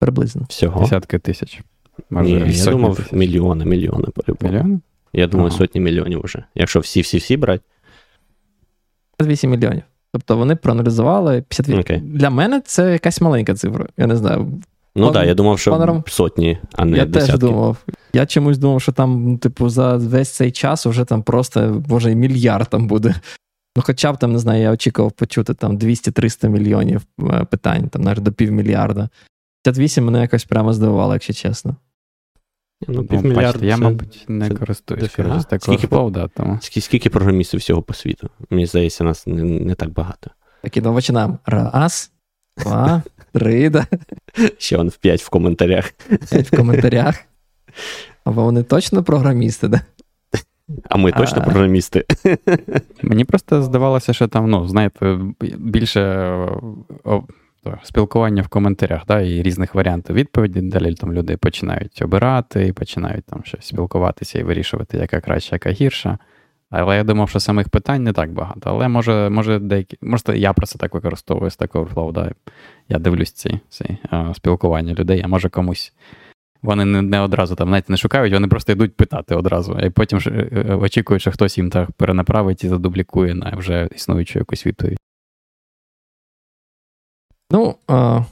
Приблизно. 0.00 0.46
Всього. 0.48 0.80
Десятки 0.80 1.18
тисяч. 1.18 1.62
Може, 2.10 2.30
Ні, 2.30 2.52
Я 2.52 2.70
думав, 2.70 2.96
тисяч. 2.96 3.12
мільйони, 3.12 3.64
мільйони. 3.64 4.08
Мільйони? 4.42 4.80
Я 5.12 5.26
думаю, 5.26 5.48
ага. 5.48 5.58
сотні 5.58 5.80
мільйонів 5.80 6.20
вже. 6.24 6.44
Якщо 6.54 6.80
всі-всі-всі 6.80 7.36
брати. 7.36 7.64
58 9.16 9.50
мільйонів. 9.50 9.82
Тобто 10.12 10.36
вони 10.36 10.56
проаналізували 10.56 11.44
58. 11.48 11.82
Okay. 11.82 12.00
Для 12.12 12.30
мене 12.30 12.60
це 12.60 12.92
якась 12.92 13.20
маленька 13.20 13.54
цифра. 13.54 13.86
Я 13.96 14.06
не 14.06 14.16
знаю. 14.16 14.62
Ну 14.96 15.04
так, 15.04 15.14
да, 15.14 15.24
я 15.24 15.34
думав, 15.34 15.58
що 15.58 15.70
Панером... 15.70 16.04
сотні, 16.06 16.58
а 16.72 16.84
не 16.84 16.96
я 16.96 17.04
десятки. 17.04 17.32
Я 17.32 17.38
теж 17.38 17.50
думав. 17.50 17.76
Я 18.12 18.26
чомусь 18.26 18.58
думав, 18.58 18.82
що 18.82 18.92
там, 18.92 19.38
типу, 19.38 19.68
за 19.68 19.96
весь 19.96 20.30
цей 20.30 20.50
час 20.50 20.86
вже 20.86 21.04
там 21.04 21.22
просто, 21.22 21.82
може, 21.88 22.12
і 22.12 22.14
мільярд 22.14 22.68
там 22.68 22.86
буде. 22.86 23.14
Ну, 23.76 23.82
хоча 23.86 24.12
б 24.12 24.18
там, 24.18 24.32
не 24.32 24.38
знаю, 24.38 24.62
я 24.62 24.72
очікував 24.72 25.12
почути 25.12 25.54
там 25.54 25.78
200-300 25.78 26.48
мільйонів 26.48 27.02
е, 27.20 27.44
питань, 27.50 27.88
там 27.88 28.02
навіть 28.02 28.22
до 28.22 28.32
півмільярда. 28.32 29.08
58 29.62 30.04
мене 30.04 30.20
якось 30.20 30.44
прямо 30.44 30.72
здивувало, 30.72 31.12
якщо 31.12 31.32
чесно. 31.32 31.76
Ну, 32.88 33.04
півмільярда. 33.04 33.66
Я, 33.66 33.76
мабуть, 33.76 34.24
не 34.28 34.50
користуюсь 34.50 35.12
через 35.12 35.46
скільки, 35.60 35.86
да, 35.86 36.28
тому. 36.28 36.58
Скільки 36.60 37.10
програмістів 37.10 37.60
всього 37.60 37.82
по 37.82 37.94
світу? 37.94 38.30
Мені 38.50 38.66
здається, 38.66 39.04
нас 39.04 39.26
не, 39.26 39.42
не 39.42 39.74
так 39.74 39.92
багато. 39.92 40.30
Так, 40.62 40.76
і 40.76 40.80
починаємо. 40.80 41.38
Раз, 41.46 42.12
два, 42.56 43.02
три. 43.32 43.70
да. 43.70 43.86
Ще 44.58 44.76
он 44.76 44.88
в 44.88 44.96
п'ять 44.96 45.22
в 45.22 45.28
коментарях. 45.28 45.92
П'ять 46.30 46.52
в 46.52 46.56
коментарях. 46.56 47.24
Або 48.24 48.44
вони 48.44 48.62
точно 48.62 49.04
програмісти, 49.04 49.68
да? 49.68 49.80
А 50.88 50.96
ми 50.96 51.12
точно 51.12 51.38
а... 51.40 51.44
програмісти. 51.44 52.04
Мені 53.02 53.24
просто 53.24 53.62
здавалося, 53.62 54.12
що 54.12 54.28
там, 54.28 54.50
ну, 54.50 54.68
знаєте, 54.68 55.18
більше 55.58 56.34
спілкування 57.82 58.42
в 58.42 58.48
коментарях 58.48 59.06
да, 59.06 59.20
і 59.20 59.42
різних 59.42 59.74
варіантів 59.74 60.16
відповіді. 60.16 60.60
Далі 60.60 60.94
там 60.94 61.12
люди 61.12 61.36
починають 61.36 62.02
обирати, 62.02 62.66
і 62.66 62.72
починають 62.72 63.24
там 63.24 63.44
щось 63.44 63.66
спілкуватися 63.66 64.38
і 64.38 64.42
вирішувати, 64.42 64.98
яка 64.98 65.20
краща, 65.20 65.54
яка 65.54 65.70
гірша. 65.70 66.18
Але 66.70 66.96
я 66.96 67.04
думав, 67.04 67.30
що 67.30 67.40
самих 67.40 67.68
питань 67.68 68.02
не 68.02 68.12
так 68.12 68.32
багато. 68.32 68.70
Але 68.70 68.88
може, 68.88 69.30
може 69.30 69.58
деякі. 69.58 69.98
Може, 70.02 70.22
я 70.34 70.52
просто 70.52 70.78
так 70.78 70.94
використовую 70.94 71.50
Stack 71.50 71.68
Overflow, 71.72 72.12
да. 72.12 72.32
Я 72.88 72.98
дивлюсь 72.98 73.32
ці 73.32 73.60
ці 73.68 73.98
а, 74.10 74.34
спілкування 74.34 74.94
людей, 74.94 75.22
а 75.24 75.28
може 75.28 75.48
комусь. 75.48 75.92
Вони 76.62 76.84
не 76.84 77.02
не 77.02 77.20
одразу 77.20 77.54
там 77.54 77.70
навіть 77.70 77.88
не 77.88 77.96
шукають, 77.96 78.32
вони 78.32 78.48
просто 78.48 78.72
йдуть 78.72 78.96
питати 78.96 79.34
одразу. 79.34 79.78
І 79.78 79.90
потім 79.90 80.18
е, 80.26 80.48
е, 80.52 80.74
очікують, 80.74 81.22
що 81.22 81.30
хтось 81.30 81.58
їм 81.58 81.70
так 81.70 81.90
перенаправить 81.90 82.64
і 82.64 82.68
задублікує 82.68 83.34
на 83.34 83.50
вже 83.56 83.88
існуючу 83.94 84.38
якусь 84.38 84.66
відповідь. 84.66 84.98
Ну, 87.52 87.74
в 87.88 88.24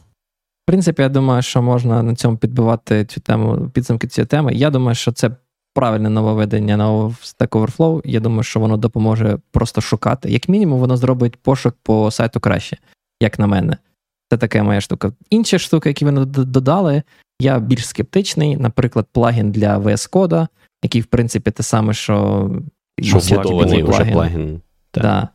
принципі, 0.67 1.03
я 1.03 1.09
думаю, 1.09 1.43
що 1.43 1.62
можна 1.62 2.03
на 2.03 2.14
цьому 2.14 2.37
підбивати 2.37 3.05
цю 3.05 3.21
тему, 3.21 3.71
підсумки 3.75 4.07
цієї 4.07 4.27
теми. 4.27 4.55
Я 4.55 4.71
думаю, 4.71 4.95
що 4.95 5.12
це 5.12 5.31
правильне 5.75 6.11
нововведення 6.11 6.77
на 6.77 6.91
Stack 6.91 7.49
Overflow. 7.49 8.01
Я 8.05 8.21
думаю, 8.21 8.43
що 8.43 8.61
воно 8.61 8.77
допоможе 8.77 9.39
просто 9.51 9.81
шукати. 9.81 10.31
Як 10.31 10.49
мінімум, 10.49 10.81
воно 10.81 10.97
зробить 10.97 11.37
пошук 11.37 11.75
по 11.83 12.11
сайту 12.11 12.41
краще, 12.41 12.77
як 13.21 13.39
на 13.39 13.47
мене. 13.47 13.77
Це 14.31 14.39
така 14.39 14.62
моя 14.62 14.81
штука. 14.81 15.12
Інші 15.31 15.59
штуки, 15.59 15.89
які 15.89 16.05
вони 16.05 16.25
додали, 16.25 17.03
я 17.41 17.59
більш 17.59 17.87
скептичний. 17.87 18.57
Наприклад, 18.57 19.07
плагін 19.12 19.53
для 19.53 19.79
VS 19.79 20.11
Code, 20.11 20.47
який, 20.85 21.01
в 21.01 21.07
принципі, 21.07 21.51
те 21.51 21.62
саме, 21.62 21.95
що. 21.95 22.51
Що 23.03 23.21
плагін. 23.43 23.87
вже 23.87 24.05
плагін. 24.05 24.61
Так. 24.91 25.03
Да. 25.03 25.29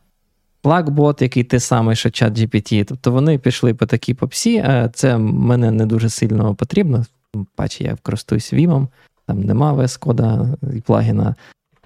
Плакбот, 0.62 1.22
який 1.22 1.44
те 1.44 1.60
самий, 1.60 1.96
що 1.96 2.10
чат 2.10 2.38
GPT. 2.38 2.84
Тобто 2.84 3.10
вони 3.12 3.38
пішли 3.38 3.74
по 3.74 3.86
такій 3.86 4.14
попсі. 4.14 4.64
Це 4.92 5.18
мене 5.18 5.70
не 5.70 5.86
дуже 5.86 6.08
сильно 6.08 6.54
потрібно. 6.54 7.04
Паче, 7.54 7.84
я 7.84 7.96
користуюсь 8.02 8.52
Вімом, 8.52 8.88
там 9.26 9.40
нема 9.40 9.74
VS 9.74 9.98
кода 9.98 10.56
і 10.76 10.80
плагіна. 10.80 11.34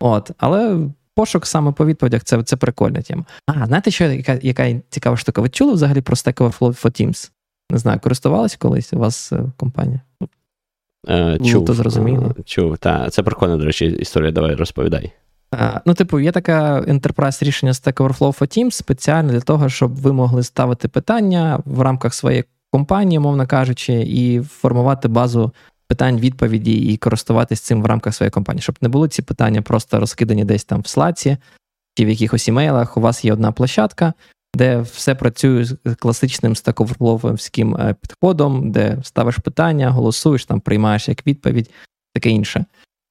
От, 0.00 0.30
Але 0.38 0.88
пошук 1.14 1.46
саме 1.46 1.72
по 1.72 1.86
відповідях 1.86 2.24
це 2.24 2.42
це 2.42 2.56
прикольна 2.56 3.02
тема. 3.02 3.24
А, 3.46 3.66
знаєте, 3.66 3.90
що 3.90 4.04
яка 4.04 4.38
яка 4.42 4.74
цікава 4.88 5.16
штука? 5.16 5.40
Ви 5.40 5.48
чули 5.48 5.72
взагалі 5.72 6.00
про 6.00 6.14
Stack 6.14 6.34
Overflow 6.34 6.84
for 6.84 7.00
Teams? 7.00 7.30
Не 7.70 7.78
знаю, 7.78 8.00
користувались 8.00 8.56
колись 8.56 8.92
у 8.92 8.98
вас 8.98 9.32
е, 9.32 9.44
компанія? 9.56 10.00
Е, 11.08 11.38
чув, 11.38 11.60
ну, 11.60 11.64
то 11.64 11.74
зрозуміло. 11.74 12.34
Чув, 12.44 12.78
та 12.78 13.10
це 13.10 13.22
прикольна, 13.22 13.56
до 13.56 13.64
речі, 13.64 13.86
історія. 13.86 14.32
Давай 14.32 14.54
розповідай. 14.54 15.12
Ну, 15.86 15.94
типу, 15.94 16.20
є 16.20 16.32
така 16.32 16.80
enterprise 16.80 17.44
рішення 17.44 17.72
Stack 17.72 17.94
Overflow 17.94 18.38
for 18.38 18.58
Teams 18.58 18.70
спеціально 18.70 19.32
для 19.32 19.40
того, 19.40 19.68
щоб 19.68 19.94
ви 19.94 20.12
могли 20.12 20.42
ставити 20.42 20.88
питання 20.88 21.60
в 21.64 21.80
рамках 21.80 22.14
своєї 22.14 22.44
компанії, 22.70 23.18
мовно 23.18 23.46
кажучи, 23.46 23.92
і 24.06 24.40
формувати 24.40 25.08
базу 25.08 25.52
питань, 25.88 26.18
відповіді 26.18 26.72
і 26.72 26.96
користуватись 26.96 27.60
цим 27.60 27.82
в 27.82 27.86
рамках 27.86 28.14
своєї 28.14 28.30
компанії, 28.30 28.62
щоб 28.62 28.76
не 28.80 28.88
були 28.88 29.08
ці 29.08 29.22
питання 29.22 29.62
просто 29.62 30.00
розкидані 30.00 30.44
десь 30.44 30.64
там 30.64 30.80
в 30.80 30.86
слаці 30.86 31.36
чи 31.98 32.04
в 32.04 32.08
якихось 32.08 32.48
імейлах. 32.48 32.96
У 32.96 33.00
вас 33.00 33.24
є 33.24 33.32
одна 33.32 33.52
площадка, 33.52 34.12
де 34.56 34.80
все 34.80 35.14
працює 35.14 35.64
з 35.64 35.76
класичним 35.98 36.56
стаковерловським 36.56 37.76
е, 37.76 37.94
підходом, 38.00 38.72
де 38.72 38.98
ставиш 39.02 39.36
питання, 39.36 39.90
голосуєш, 39.90 40.44
там 40.44 40.60
приймаєш 40.60 41.08
як 41.08 41.26
відповідь, 41.26 41.70
таке 42.14 42.30
інше. 42.30 42.64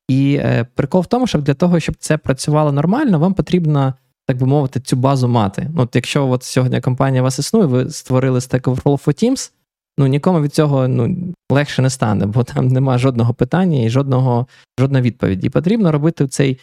І 0.07 0.35
е, 0.35 0.67
прикол 0.75 1.01
в 1.01 1.05
тому, 1.05 1.27
що 1.27 1.39
для 1.39 1.53
того, 1.53 1.79
щоб 1.79 1.95
це 1.99 2.17
працювало 2.17 2.71
нормально, 2.71 3.19
вам 3.19 3.33
потрібно, 3.33 3.93
так 4.27 4.37
би 4.37 4.45
мовити, 4.45 4.79
цю 4.79 4.95
базу 4.95 5.27
мати. 5.27 5.69
Ну, 5.75 5.81
от 5.81 5.95
Якщо 5.95 6.29
от 6.29 6.43
сьогодні 6.43 6.81
компанія 6.81 7.23
вас 7.23 7.39
існує, 7.39 7.65
ви 7.65 7.89
створили 7.89 8.39
Stack 8.39 8.61
Overflow 8.61 9.05
for 9.05 9.23
Teams, 9.23 9.51
ну 9.99 10.07
нікому 10.07 10.41
від 10.41 10.53
цього 10.53 10.87
ну, 10.87 11.33
легше 11.51 11.81
не 11.81 11.89
стане, 11.89 12.25
бо 12.25 12.43
там 12.43 12.67
немає 12.67 12.99
жодного 12.99 13.33
питання 13.33 13.83
і 13.83 13.89
жодного, 13.89 14.47
жодної 14.79 15.03
відповіді. 15.03 15.47
І 15.47 15.49
потрібно 15.49 15.91
робити 15.91 16.27
цей 16.27 16.59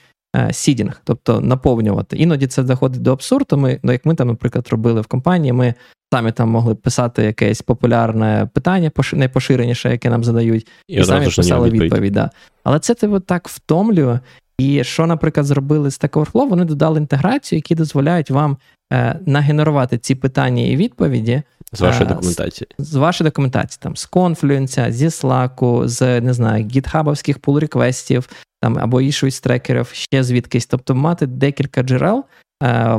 сідінг, 0.53 1.01
тобто 1.05 1.41
наповнювати. 1.41 2.17
Іноді 2.17 2.47
це 2.47 2.63
доходить 2.63 3.03
до 3.03 3.13
абсурду. 3.13 3.57
Ми, 3.57 3.81
ну, 3.83 3.93
як 3.93 4.07
ми 4.07 4.15
там, 4.15 4.29
наприклад, 4.29 4.69
робили 4.71 5.01
в 5.01 5.07
компанії, 5.07 5.53
ми 5.53 5.75
самі 6.13 6.33
там 6.33 6.49
могли 6.49 6.75
писати 6.75 7.23
якесь 7.23 7.63
популярне 7.63 8.49
питання, 8.55 8.91
найпоширеніше, 9.13 9.91
яке 9.91 10.11
нам 10.11 10.25
задають, 10.25 10.69
і, 10.89 10.95
і 10.95 11.05
самі 11.05 11.25
писали 11.25 11.71
відповідь. 11.71 11.93
відповідь 11.93 12.13
да. 12.13 12.31
Але 12.65 12.79
це 12.79 12.95
тебе 12.95 13.21
так 13.21 13.49
втомлює. 13.49 14.19
І 14.59 14.85
що, 14.85 15.07
наприклад, 15.07 15.47
зробили 15.47 15.91
з 15.91 16.01
Stack 16.01 16.11
Overflow, 16.11 16.49
вони 16.49 16.65
додали 16.65 17.01
інтеграцію, 17.01 17.57
які 17.57 17.75
дозволяють 17.75 18.31
вам 18.31 18.57
е, 18.93 19.19
нагенерувати 19.27 19.99
ці 19.99 20.15
питання 20.15 20.63
і 20.63 20.77
відповіді 20.77 21.43
з 21.73 21.81
вашої 21.81 22.05
е, 22.05 22.09
документації. 22.09 22.69
З, 22.79 22.87
з 22.87 22.95
вашої 22.95 23.31
документації, 23.31 23.79
там, 23.83 23.97
з 23.97 24.11
Confluence, 24.11 24.91
зі 24.91 25.07
Slack, 25.07 25.89
з 25.89 26.21
не 26.21 26.33
знаю, 26.33 26.69
гітхабовських 26.69 27.39
pull 27.39 27.59
реквестів 27.59 28.29
там, 28.63 28.79
або 28.79 29.01
інших 29.01 29.41
трекерів, 29.41 29.87
ще 29.87 30.25
звідкись. 30.25 30.67
Тобто 30.67 30.95
мати 30.95 31.27
декілька 31.27 31.83
джерел, 31.83 32.25
е, 32.63 32.99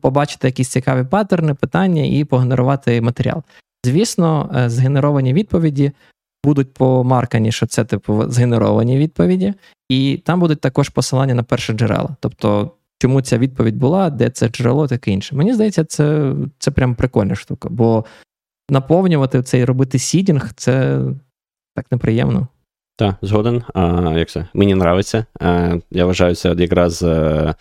побачити 0.00 0.48
якісь 0.48 0.68
цікаві 0.68 1.04
паттерни, 1.06 1.54
питання 1.54 2.02
і 2.04 2.24
погенерувати 2.24 3.00
матеріал. 3.00 3.42
Звісно, 3.86 4.50
е, 4.56 4.70
згенеровані 4.70 5.32
відповіді 5.32 5.92
будуть 6.44 6.74
помаркані, 6.74 7.52
що 7.52 7.66
це 7.66 7.84
типу 7.84 8.30
згенеровані 8.30 8.98
відповіді, 8.98 9.54
і 9.88 10.22
там 10.24 10.40
будуть 10.40 10.60
також 10.60 10.88
посилання 10.88 11.34
на 11.34 11.42
перше 11.42 11.72
джерела. 11.72 12.16
Тобто 12.20 12.70
чому 12.98 13.20
ця 13.22 13.38
відповідь 13.38 13.76
була, 13.76 14.10
де 14.10 14.30
це 14.30 14.48
джерело, 14.48 14.88
таке 14.88 15.10
інше. 15.10 15.36
Мені 15.36 15.54
здається, 15.54 15.84
це 15.84 16.34
це 16.58 16.70
прям 16.70 16.94
прикольна 16.94 17.34
штука, 17.34 17.68
бо 17.70 18.04
наповнювати 18.70 19.42
це 19.42 19.58
і 19.58 19.64
робити 19.64 19.98
сідінг 19.98 20.52
це 20.56 21.00
так 21.74 21.86
неприємно. 21.92 22.48
Так, 22.96 23.14
згоден. 23.22 23.62
А, 23.74 24.14
Як 24.16 24.28
це? 24.28 24.46
Мені 24.54 24.72
нравиться. 24.72 25.26
А, 25.40 25.76
Я 25.90 26.06
вважаю 26.06 26.34
це 26.34 26.54
якраз 26.58 27.02
е, 27.02 27.54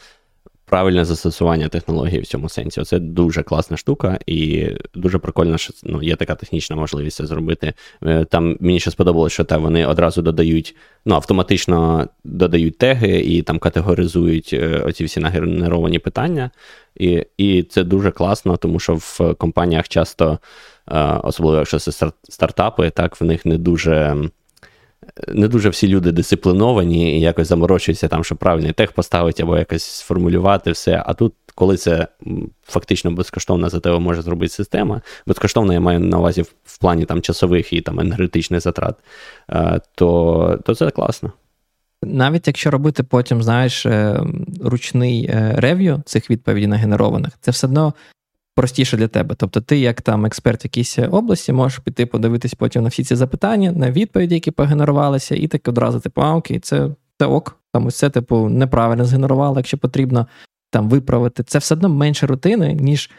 правильне 0.65 1.05
застосування 1.05 1.67
технології 1.67 2.21
в 2.21 2.25
цьому 2.25 2.49
сенсі. 2.49 2.83
Це 2.83 2.99
дуже 2.99 3.43
класна 3.43 3.77
штука, 3.77 4.19
і 4.25 4.69
дуже 4.95 5.17
прикольно, 5.17 5.57
що 5.57 5.73
ну, 5.83 6.03
є 6.03 6.15
така 6.15 6.35
технічна 6.35 6.75
можливість 6.75 7.17
це 7.17 7.25
зробити. 7.25 7.73
Е, 8.03 8.25
там 8.25 8.57
мені 8.59 8.79
ще 8.79 8.91
сподобалося, 8.91 9.33
що 9.33 9.43
те 9.43 9.57
вони 9.57 9.85
одразу 9.85 10.21
додають, 10.21 10.75
ну, 11.05 11.15
автоматично 11.15 12.07
додають 12.23 12.77
теги 12.77 13.19
і 13.19 13.41
там 13.41 13.59
категоризують 13.59 14.49
е, 14.53 14.83
оці 14.85 15.05
всі 15.05 15.19
нагенеровані 15.19 15.99
питання. 15.99 16.51
І, 16.95 17.25
І 17.37 17.63
це 17.63 17.83
дуже 17.83 18.11
класно, 18.11 18.57
тому 18.57 18.79
що 18.79 18.95
в 18.95 19.33
компаніях 19.37 19.89
часто, 19.89 20.39
особливо 21.23 21.57
якщо 21.57 21.79
це 21.79 22.11
стартапи, 22.29 22.89
так 22.89 23.21
в 23.21 23.23
них 23.23 23.45
не 23.45 23.57
дуже 23.57 24.15
не 25.27 25.47
дуже 25.47 25.69
всі 25.69 25.87
люди 25.87 26.11
дисципліновані 26.11 27.17
і 27.17 27.21
якось 27.21 27.47
заморочуються 27.47 28.07
там, 28.07 28.23
щоб 28.23 28.37
правильний 28.37 28.71
тех 28.71 28.91
поставити 28.91 29.43
або 29.43 29.57
якось 29.57 29.83
сформулювати 29.83 30.71
все. 30.71 31.03
А 31.05 31.13
тут, 31.13 31.33
коли 31.55 31.77
це 31.77 32.07
фактично 32.63 33.11
безкоштовно 33.11 33.69
за 33.69 33.79
тебе 33.79 33.99
може 33.99 34.21
зробити 34.21 34.53
система, 34.53 35.01
безкоштовно 35.25 35.73
я 35.73 35.79
маю 35.79 35.99
на 35.99 36.19
увазі 36.19 36.41
в, 36.41 36.53
в 36.63 36.77
плані 36.77 37.05
там 37.05 37.21
часових 37.21 37.73
і 37.73 37.81
там 37.81 37.99
енергетичних 37.99 38.61
затрат, 38.61 38.95
е, 39.49 39.81
то, 39.95 40.59
то 40.65 40.75
це 40.75 40.89
класно. 40.89 41.31
Навіть 42.03 42.47
якщо 42.47 42.71
робити 42.71 43.03
потім, 43.03 43.43
знаєш, 43.43 43.85
е, 43.85 44.23
ручний 44.63 45.25
е, 45.25 45.53
рев'ю 45.57 46.01
цих 46.05 46.29
відповідей 46.29 46.67
нагенерованих, 46.67 47.33
це 47.41 47.51
все 47.51 47.67
одно 47.67 47.93
простіше 48.55 48.97
для 48.97 49.07
тебе. 49.07 49.35
Тобто, 49.35 49.61
ти, 49.61 49.79
як 49.79 50.01
там 50.01 50.25
експерт 50.25 50.63
в 50.63 50.65
якійсь 50.65 50.99
області, 50.99 51.53
можеш 51.53 51.79
піти 51.79 52.05
подивитись 52.05 52.53
потім 52.53 52.83
на 52.83 52.89
всі 52.89 53.03
ці 53.03 53.15
запитання, 53.15 53.71
на 53.71 53.91
відповіді, 53.91 54.35
які 54.35 54.51
погенерувалися, 54.51 55.35
і 55.35 55.47
так 55.47 55.67
одразу, 55.67 55.99
типу, 55.99 56.21
а 56.21 56.35
окей, 56.35 56.59
це 56.59 56.89
це 57.19 57.25
ок. 57.25 57.59
Там 57.73 57.85
ось 57.85 57.97
це, 57.97 58.09
типу, 58.09 58.49
неправильно 58.49 59.05
згенерувало, 59.05 59.57
якщо 59.57 59.77
потрібно 59.77 60.27
там 60.71 60.89
виправити. 60.89 61.43
Це 61.43 61.59
все 61.59 61.75
одно 61.75 61.89
менше 61.89 62.27
рутини, 62.27 62.73
ніж 62.73 63.09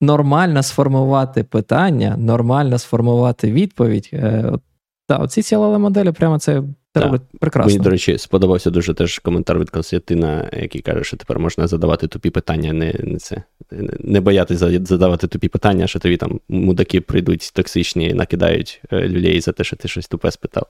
нормально 0.00 0.62
сформувати 0.62 1.44
питання, 1.44 2.16
нормально 2.16 2.78
сформувати 2.78 3.52
відповідь. 3.52 4.10
Е, 4.12 4.52
та, 5.08 5.16
оці 5.16 5.42
цілі 5.42 5.58
моделі, 5.58 6.12
прямо 6.12 6.38
це 6.38 6.62
це 7.00 7.04
робить 7.06 7.22
прекрасно. 7.40 7.72
Мені, 7.72 7.84
до 7.84 7.90
речі, 7.90 8.18
сподобався 8.18 8.70
дуже 8.70 8.94
теж 8.94 9.18
коментар 9.18 9.58
від 9.58 9.70
Константина, 9.70 10.50
який 10.52 10.80
каже, 10.80 11.04
що 11.04 11.16
тепер 11.16 11.38
можна 11.38 11.66
задавати 11.66 12.06
тупі 12.06 12.30
питання, 12.30 12.72
не 12.72 12.94
не 12.98 13.18
це 13.18 13.42
не 14.00 14.20
боятися 14.20 14.84
задавати 14.84 15.26
тупі 15.26 15.48
питання, 15.48 15.86
що 15.86 15.98
тобі 15.98 16.16
там 16.16 16.40
мудаки 16.48 17.00
прийдуть 17.00 17.50
токсичні, 17.54 18.08
і 18.08 18.14
накидають 18.14 18.82
е, 18.92 19.08
людей 19.08 19.40
за 19.40 19.52
те, 19.52 19.64
що 19.64 19.76
ти 19.76 19.88
щось 19.88 20.08
тупе 20.08 20.30
спитав. 20.30 20.66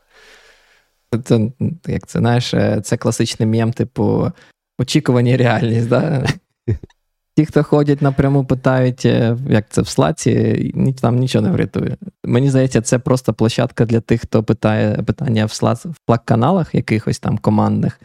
Це, 1.24 1.50
як 1.86 2.06
це 2.06 2.18
знаєш, 2.18 2.54
е, 2.54 2.80
це 2.84 2.96
класичний 2.96 3.48
мєм, 3.48 3.72
типу 3.72 4.32
очікування 4.78 5.32
і 5.32 5.36
реальність. 5.36 5.88
Да? 5.88 6.26
Ті, 7.36 7.46
хто 7.46 7.62
ходять 7.62 8.02
напряму, 8.02 8.44
питають, 8.44 9.06
е, 9.06 9.36
як 9.48 9.68
це 9.68 9.82
в 9.82 9.88
слаці, 9.88 10.94
там 11.00 11.16
нічого 11.16 11.46
не 11.46 11.52
врятує. 11.52 11.96
Мені 12.24 12.50
здається, 12.50 12.82
це 12.82 12.98
просто 12.98 13.34
площадка 13.34 13.84
для 13.84 14.00
тих, 14.00 14.20
хто 14.20 14.42
питає 14.42 15.02
питання 15.02 15.46
в 15.46 15.52
слац, 15.52 15.86
в 15.86 15.96
плак-каналах 16.06 16.74
якихось 16.74 17.18
там 17.18 17.38
командних. 17.38 18.00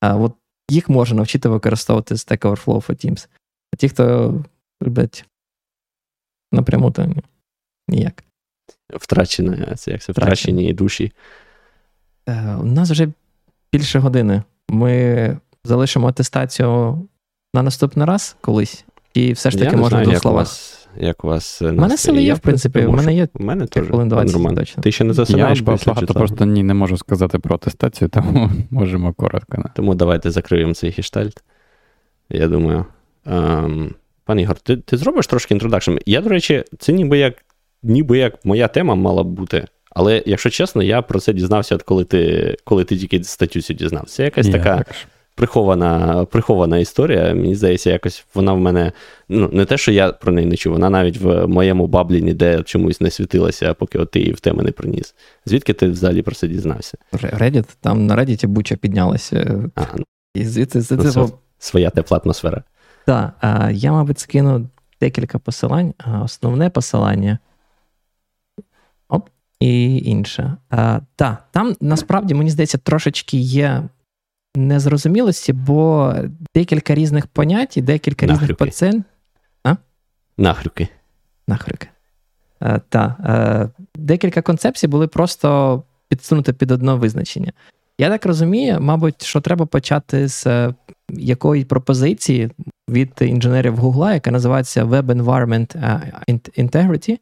А 0.00 0.16
от 0.16 0.32
їх 0.70 0.88
можна 0.88 1.16
навчити 1.16 1.48
використовувати 1.48 2.14
Stack 2.14 2.38
Overflow 2.38 2.86
for 2.86 3.06
Teams. 3.06 3.28
А 3.74 3.76
ті, 3.76 3.88
хто 3.88 4.34
люблять 4.82 5.24
напряму, 6.52 6.90
то 6.90 7.08
ніяк. 7.88 8.24
Втрачені, 8.94 9.66
це 9.76 9.90
як 9.90 10.02
це 10.02 10.12
втрачені 10.12 10.72
душі. 10.72 11.12
Е, 12.28 12.54
у 12.54 12.64
нас 12.64 12.90
вже 12.90 13.08
більше 13.72 13.98
години. 13.98 14.42
Ми 14.68 15.38
залишимо 15.64 16.08
атестацію 16.08 17.08
на 17.54 17.62
наступний 17.62 18.06
раз 18.06 18.36
колись, 18.40 18.84
і 19.14 19.32
все 19.32 19.50
ж 19.50 19.58
таки 19.58 19.76
можна 19.76 20.04
до 20.04 20.16
слова. 20.16 20.46
Як 20.98 21.24
у 21.24 21.28
вас 21.28 21.62
У 21.62 21.72
мене 21.72 21.96
сили 21.96 22.22
є, 22.22 22.34
в 22.34 22.38
принципі. 22.38 22.84
У 22.84 22.92
мене 22.92 23.14
є 23.14 23.28
У 23.34 23.44
мене 23.44 23.66
теж 23.66 23.86
20 23.88 24.56
точно. 24.56 24.82
Ти 24.82 24.92
ще 24.92 25.04
не 25.04 25.12
засинаєш 25.12 25.58
Я 25.58 25.64
багато 25.64 26.14
просто 26.14 26.44
ні, 26.44 26.62
не 26.62 26.74
можу 26.74 26.96
сказати 26.96 27.38
про 27.38 27.54
атестацію, 27.54 28.08
тому 28.12 28.50
можемо 28.70 29.12
коротко. 29.12 29.64
Тому 29.74 29.94
давайте 29.94 30.30
закриємо 30.30 30.74
цей 30.74 30.90
гештальт. 30.90 31.42
Я 32.30 32.48
думаю. 32.48 32.84
Ем, 33.26 33.94
пан 34.24 34.40
Ігор, 34.40 34.58
ти 34.58 34.76
ти 34.76 34.96
зробиш 34.96 35.26
трошки 35.26 35.54
introduction? 35.54 35.96
Я, 36.06 36.20
до 36.20 36.28
речі, 36.28 36.64
це 36.78 36.92
ніби 36.92 37.18
як 37.18 37.34
ніби 37.82 38.18
як 38.18 38.44
моя 38.44 38.68
тема 38.68 38.94
мала 38.94 39.22
б 39.22 39.26
бути. 39.26 39.66
Але, 39.90 40.22
якщо 40.26 40.50
чесно, 40.50 40.82
я 40.82 41.02
про 41.02 41.20
це 41.20 41.32
дізнався, 41.32 41.74
от 41.74 41.82
коли 41.82 42.04
ти 42.04 42.56
коли 42.64 42.84
ти 42.84 42.96
тільки 42.96 43.24
статтю 43.24 43.60
цю 43.60 43.74
дізнався. 43.74 44.16
Це 44.16 44.24
якась 44.24 44.46
yeah, 44.46 44.52
така. 44.52 44.76
Так 44.76 44.94
прихована 45.40 46.24
прихована 46.24 46.78
історія. 46.78 47.34
Мені 47.34 47.54
здається, 47.54 47.90
якось 47.90 48.26
вона 48.34 48.52
в 48.52 48.60
мене 48.60 48.92
ну, 49.28 49.50
не 49.52 49.64
те, 49.64 49.78
що 49.78 49.92
я 49.92 50.12
про 50.12 50.32
неї 50.32 50.46
не 50.46 50.56
чув, 50.56 50.72
вона 50.72 50.90
навіть 50.90 51.16
в 51.16 51.46
моєму 51.46 51.86
баблі 51.86 52.22
ніде 52.22 52.62
чомусь 52.62 53.00
не 53.00 53.10
світилася, 53.10 53.74
поки 53.74 53.98
от 53.98 54.10
ти 54.10 54.18
її 54.18 54.32
в 54.32 54.40
теми 54.40 54.62
не 54.62 54.72
приніс. 54.72 55.14
Звідки 55.46 55.72
ти 55.72 55.88
взагалі 55.88 56.22
про 56.22 56.34
це 56.34 56.48
дізнався? 56.48 56.98
Reddit, 57.12 57.64
там 57.80 58.06
на 58.06 58.16
Reddit 58.16 58.46
буча 58.46 58.76
піднялася. 58.76 59.70
А, 59.74 59.82
ну, 59.96 60.04
І 60.34 60.44
звідси 60.44 60.82
це, 60.82 60.96
це, 60.96 61.26
своя 61.58 61.90
тепла 61.90 62.20
атмосфера. 62.24 62.62
Так, 63.06 63.34
я, 63.72 63.92
мабуть, 63.92 64.18
скину 64.18 64.68
декілька 65.00 65.38
посилань. 65.38 65.94
Основне 66.24 66.70
посилання. 66.70 67.38
Оп, 69.08 69.28
і 69.60 69.98
інше. 69.98 70.56
Так, 71.16 71.44
там 71.50 71.76
насправді, 71.80 72.34
мені 72.34 72.50
здається, 72.50 72.78
трошечки 72.78 73.36
є 73.36 73.82
незрозумілості, 74.56 75.52
бо 75.52 76.14
декілька 76.54 76.94
різних 76.94 77.26
понять 77.26 77.76
і 77.76 77.82
декілька 77.82 78.26
Нахрюки. 78.26 78.44
різних 78.44 78.56
пацієнт. 78.58 79.04
А? 79.64 79.76
Нахрюки. 80.38 80.88
Нахрюки. 81.48 81.88
Е, 82.62 82.80
Так. 82.88 83.16
Е, 83.24 83.68
декілька 83.94 84.42
концепцій 84.42 84.88
були 84.88 85.06
просто 85.08 85.82
підсунути 86.08 86.52
під 86.52 86.70
одне 86.70 86.94
визначення. 86.94 87.52
Я 87.98 88.08
так 88.08 88.26
розумію, 88.26 88.80
мабуть, 88.80 89.22
що 89.24 89.40
треба 89.40 89.66
почати 89.66 90.28
з 90.28 90.46
е, 90.46 90.74
якої 91.08 91.64
пропозиції 91.64 92.50
від 92.88 93.12
інженерів 93.20 93.76
Гугла, 93.76 94.14
яка 94.14 94.30
називається 94.30 94.84
Web 94.84 95.02
Environment 95.06 95.78
е, 95.78 96.12
Integrity. 96.58 97.18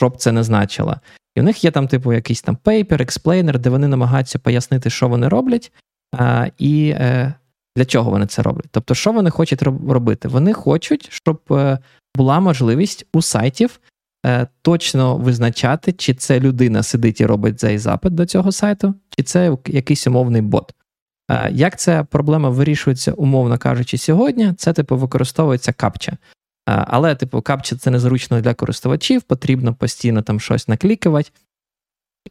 що 0.00 0.08
б 0.08 0.16
це 0.16 0.32
не 0.32 0.42
значило. 0.42 0.96
І 1.34 1.40
в 1.40 1.42
них 1.42 1.64
є 1.64 1.70
там, 1.70 1.88
типу, 1.88 2.12
якийсь 2.12 2.42
там 2.42 2.56
paper, 2.56 3.02
explainer, 3.02 3.58
де 3.58 3.70
вони 3.70 3.88
намагаються 3.88 4.38
пояснити, 4.38 4.90
що 4.90 5.08
вони 5.08 5.28
роблять, 5.28 5.72
а, 6.16 6.46
і 6.58 6.88
е, 6.88 7.34
для 7.76 7.84
чого 7.84 8.10
вони 8.10 8.26
це 8.26 8.42
роблять. 8.42 8.68
Тобто, 8.70 8.94
що 8.94 9.12
вони 9.12 9.30
хочуть 9.30 9.62
робити? 9.62 10.28
Вони 10.28 10.52
хочуть, 10.52 11.08
щоб 11.12 11.40
е, 11.50 11.78
була 12.16 12.40
можливість 12.40 13.06
у 13.12 13.22
сайтів 13.22 13.80
е, 14.26 14.46
точно 14.62 15.16
визначати, 15.16 15.92
чи 15.92 16.14
це 16.14 16.40
людина 16.40 16.82
сидить 16.82 17.20
і 17.20 17.26
робить 17.26 17.60
цей 17.60 17.78
запит 17.78 18.14
до 18.14 18.26
цього 18.26 18.52
сайту, 18.52 18.94
чи 19.18 19.22
це 19.22 19.56
якийсь 19.66 20.06
умовний 20.06 20.42
бот. 20.42 20.74
Е, 21.30 21.50
як 21.52 21.78
ця 21.78 22.04
проблема 22.04 22.48
вирішується, 22.48 23.12
умовно 23.12 23.58
кажучи, 23.58 23.98
сьогодні? 23.98 24.52
Це 24.52 24.72
типу 24.72 24.96
використовується 24.96 25.72
капча. 25.72 26.16
Але, 26.66 27.14
типу, 27.14 27.42
капча 27.42 27.76
це 27.76 27.90
незручно 27.90 28.40
для 28.40 28.54
користувачів, 28.54 29.22
потрібно 29.22 29.74
постійно 29.74 30.22
там 30.22 30.40
щось 30.40 30.68
наклікувати. 30.68 31.30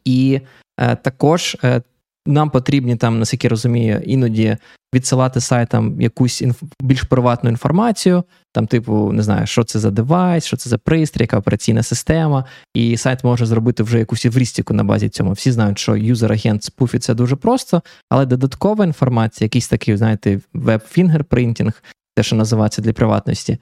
І 0.04 0.40
е, 0.80 0.96
також 0.96 1.56
е, 1.64 1.82
нам 2.26 2.50
потрібні 2.50 2.96
там, 2.96 3.18
наскільки 3.18 3.48
розумію, 3.48 4.02
іноді 4.06 4.56
відсилати 4.94 5.40
сайтам 5.40 6.00
якусь 6.00 6.42
інф... 6.42 6.62
більш 6.80 7.02
приватну 7.02 7.50
інформацію, 7.50 8.24
там, 8.52 8.66
типу, 8.66 9.12
не 9.12 9.22
знаю, 9.22 9.46
що 9.46 9.64
це 9.64 9.78
за 9.78 9.90
device, 9.90 10.44
що 10.44 10.56
це 10.56 10.70
за 10.70 10.78
пристрій, 10.78 11.22
яка 11.22 11.38
операційна 11.38 11.82
система, 11.82 12.44
і 12.74 12.96
сайт 12.96 13.24
може 13.24 13.46
зробити 13.46 13.82
вже 13.82 13.98
якусь 13.98 14.26
евристику 14.26 14.74
на 14.74 14.84
базі 14.84 15.08
цьому. 15.08 15.32
Всі 15.32 15.52
знають, 15.52 15.78
що 15.78 15.92
user-agent 15.92 16.62
спуфить 16.62 17.02
це 17.04 17.14
дуже 17.14 17.36
просто, 17.36 17.82
але 18.10 18.26
додаткова 18.26 18.84
інформація, 18.84 19.46
якийсь 19.46 19.68
такий, 19.68 19.96
знаєте, 19.96 20.40
веб-fingerprinting, 20.54 21.82
те, 22.16 22.22
що 22.22 22.36
називається 22.36 22.82
для 22.82 22.92
приватності, 22.92 23.58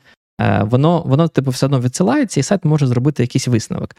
воно, 0.60 1.02
воно 1.06 1.28
типу, 1.28 1.50
все 1.50 1.66
одно 1.66 1.80
відсилається, 1.80 2.40
і 2.40 2.42
сайт 2.42 2.64
може 2.64 2.86
зробити 2.86 3.22
якийсь 3.22 3.48
висновок. 3.48 3.96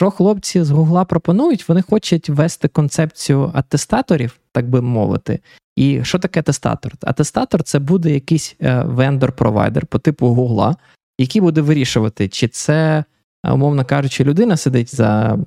Що 0.00 0.10
хлопці 0.10 0.62
з 0.62 0.70
Гугла 0.70 1.04
пропонують, 1.04 1.68
вони 1.68 1.82
хочуть 1.82 2.28
ввести 2.28 2.68
концепцію 2.68 3.50
атестаторів, 3.54 4.36
так 4.52 4.68
би 4.68 4.82
мовити. 4.82 5.40
І 5.76 6.04
що 6.04 6.18
таке 6.18 6.40
атестатор? 6.40 6.92
Атестатор 7.02 7.62
це 7.62 7.78
буде 7.78 8.10
якийсь 8.10 8.56
е, 8.60 8.82
вендор-провайдер 8.82 9.86
по 9.86 9.98
типу 9.98 10.26
Гугла, 10.26 10.76
який 11.18 11.42
буде 11.42 11.60
вирішувати, 11.60 12.28
чи 12.28 12.48
це, 12.48 13.04
е, 13.44 13.52
умовно 13.52 13.84
кажучи, 13.84 14.24
людина 14.24 14.56
сидить 14.56 14.94
за 14.94 15.38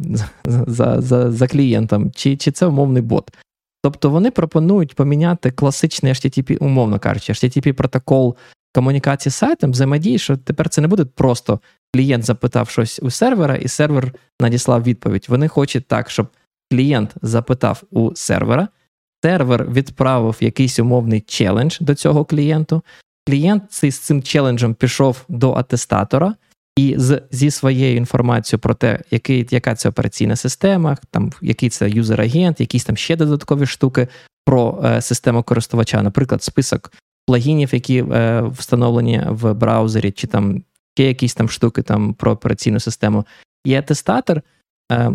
за, 0.45 1.02
за, 1.02 1.32
за 1.32 1.48
клієнтом, 1.48 2.12
чи, 2.12 2.38
чи 2.38 2.52
це 2.52 2.66
умовний 2.66 3.02
бот. 3.02 3.32
Тобто 3.84 4.10
вони 4.10 4.32
пропонують 4.32 4.95
поміняти 4.95 5.52
класичний 5.52 6.14
HTTP, 6.14 6.58
умовно 6.58 7.00
кажучи, 7.00 7.34
HTTP 7.34 7.72
протокол 7.72 8.36
комунікації 8.74 9.32
з 9.32 9.36
сайтом, 9.36 9.72
взаємодії, 9.72 10.20
що 10.20 10.38
тепер 10.38 10.70
це 10.70 10.82
не 10.82 10.88
буде 10.88 11.06
просто 11.06 11.60
клієнт 11.94 12.24
запитав 12.24 12.70
щось 12.70 13.00
у 13.04 13.10
сервера, 13.10 13.56
і 13.56 13.68
сервер 13.68 14.14
надіслав 14.41 14.84
відповідь. 14.84 15.26
Вони 15.30 15.48
хочуть 15.48 15.88
так, 15.88 16.10
щоб 16.10 16.28
клієнт 16.72 17.14
запитав 17.22 17.84
у 17.91 18.16
сервера, 18.16 18.68
сервер 19.24 19.72
відправив 19.72 20.38
якийсь 20.40 20.80
умовний 20.80 21.22
челендж 21.22 21.78
до 21.80 21.95
цього 21.95 22.26
клієнту. 22.26 22.84
Клієнт 23.28 23.64
з 23.74 24.00
цим 24.00 24.24
челенджем 24.24 24.74
пішов 24.74 25.26
до 25.30 25.54
атестатора. 25.54 26.36
І 26.76 26.95
з, 26.98 27.22
зі 27.32 27.52
своєю 27.52 27.98
інформацією 27.98 28.60
про 28.60 28.74
те, 28.74 29.00
який, 29.12 29.48
яка 29.52 29.76
це 29.76 29.90
операційна 29.90 30.36
система, 30.36 30.98
там 31.12 31.32
який 31.41 31.70
це 31.70 31.90
юзер-агент, 31.90 32.60
якісь 32.60 32.86
там 32.86 32.98
ще 32.98 33.16
додаткові 33.16 33.66
штуки 33.66 34.08
про 34.45 34.82
е, 34.86 35.02
систему 35.02 35.44
користувача, 35.44 36.02
наприклад, 36.02 36.44
список 36.44 36.91
плагінів, 37.26 37.74
які 37.74 37.98
е, 37.98 38.41
встановлені 38.41 39.22
в 39.30 39.54
браузері, 39.54 40.12
чи 40.12 40.28
там 40.28 40.64
ще 40.98 41.08
якісь 41.08 41.34
там 41.34 41.50
штуки 41.50 41.82
там 41.82 42.14
про 42.14 42.32
операційну 42.32 42.80
систему. 42.80 43.26
Є 43.66 43.80
атестатор 43.80 44.41
е, 44.91 45.12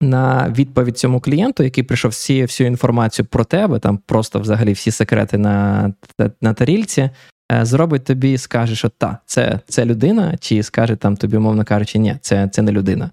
на 0.00 0.48
відповідь 0.48 0.98
цьому 0.98 1.20
клієнту, 1.20 1.62
який 1.62 1.84
прийшов 1.84 2.10
всі, 2.10 2.42
всю 2.42 2.66
інформацію 2.66 3.26
про 3.26 3.44
тебе, 3.44 3.78
там 3.78 3.98
просто 3.98 4.40
взагалі 4.40 4.72
всі 4.72 4.90
секрети 4.90 5.38
на 5.38 5.92
на 6.40 6.54
тарільці, 6.54 7.10
е, 7.52 7.64
зробить 7.64 8.04
тобі 8.04 8.32
і 8.32 8.38
скаже, 8.38 8.76
що 8.76 8.88
та, 8.88 9.18
це 9.26 9.60
це 9.66 9.84
людина, 9.84 10.36
чи 10.40 10.62
скаже 10.62 10.96
там 10.96 11.16
тобі, 11.16 11.36
умовно 11.36 11.64
кажучи, 11.64 11.98
ні, 11.98 12.16
це 12.20 12.48
це 12.52 12.62
не 12.62 12.72
людина. 12.72 13.10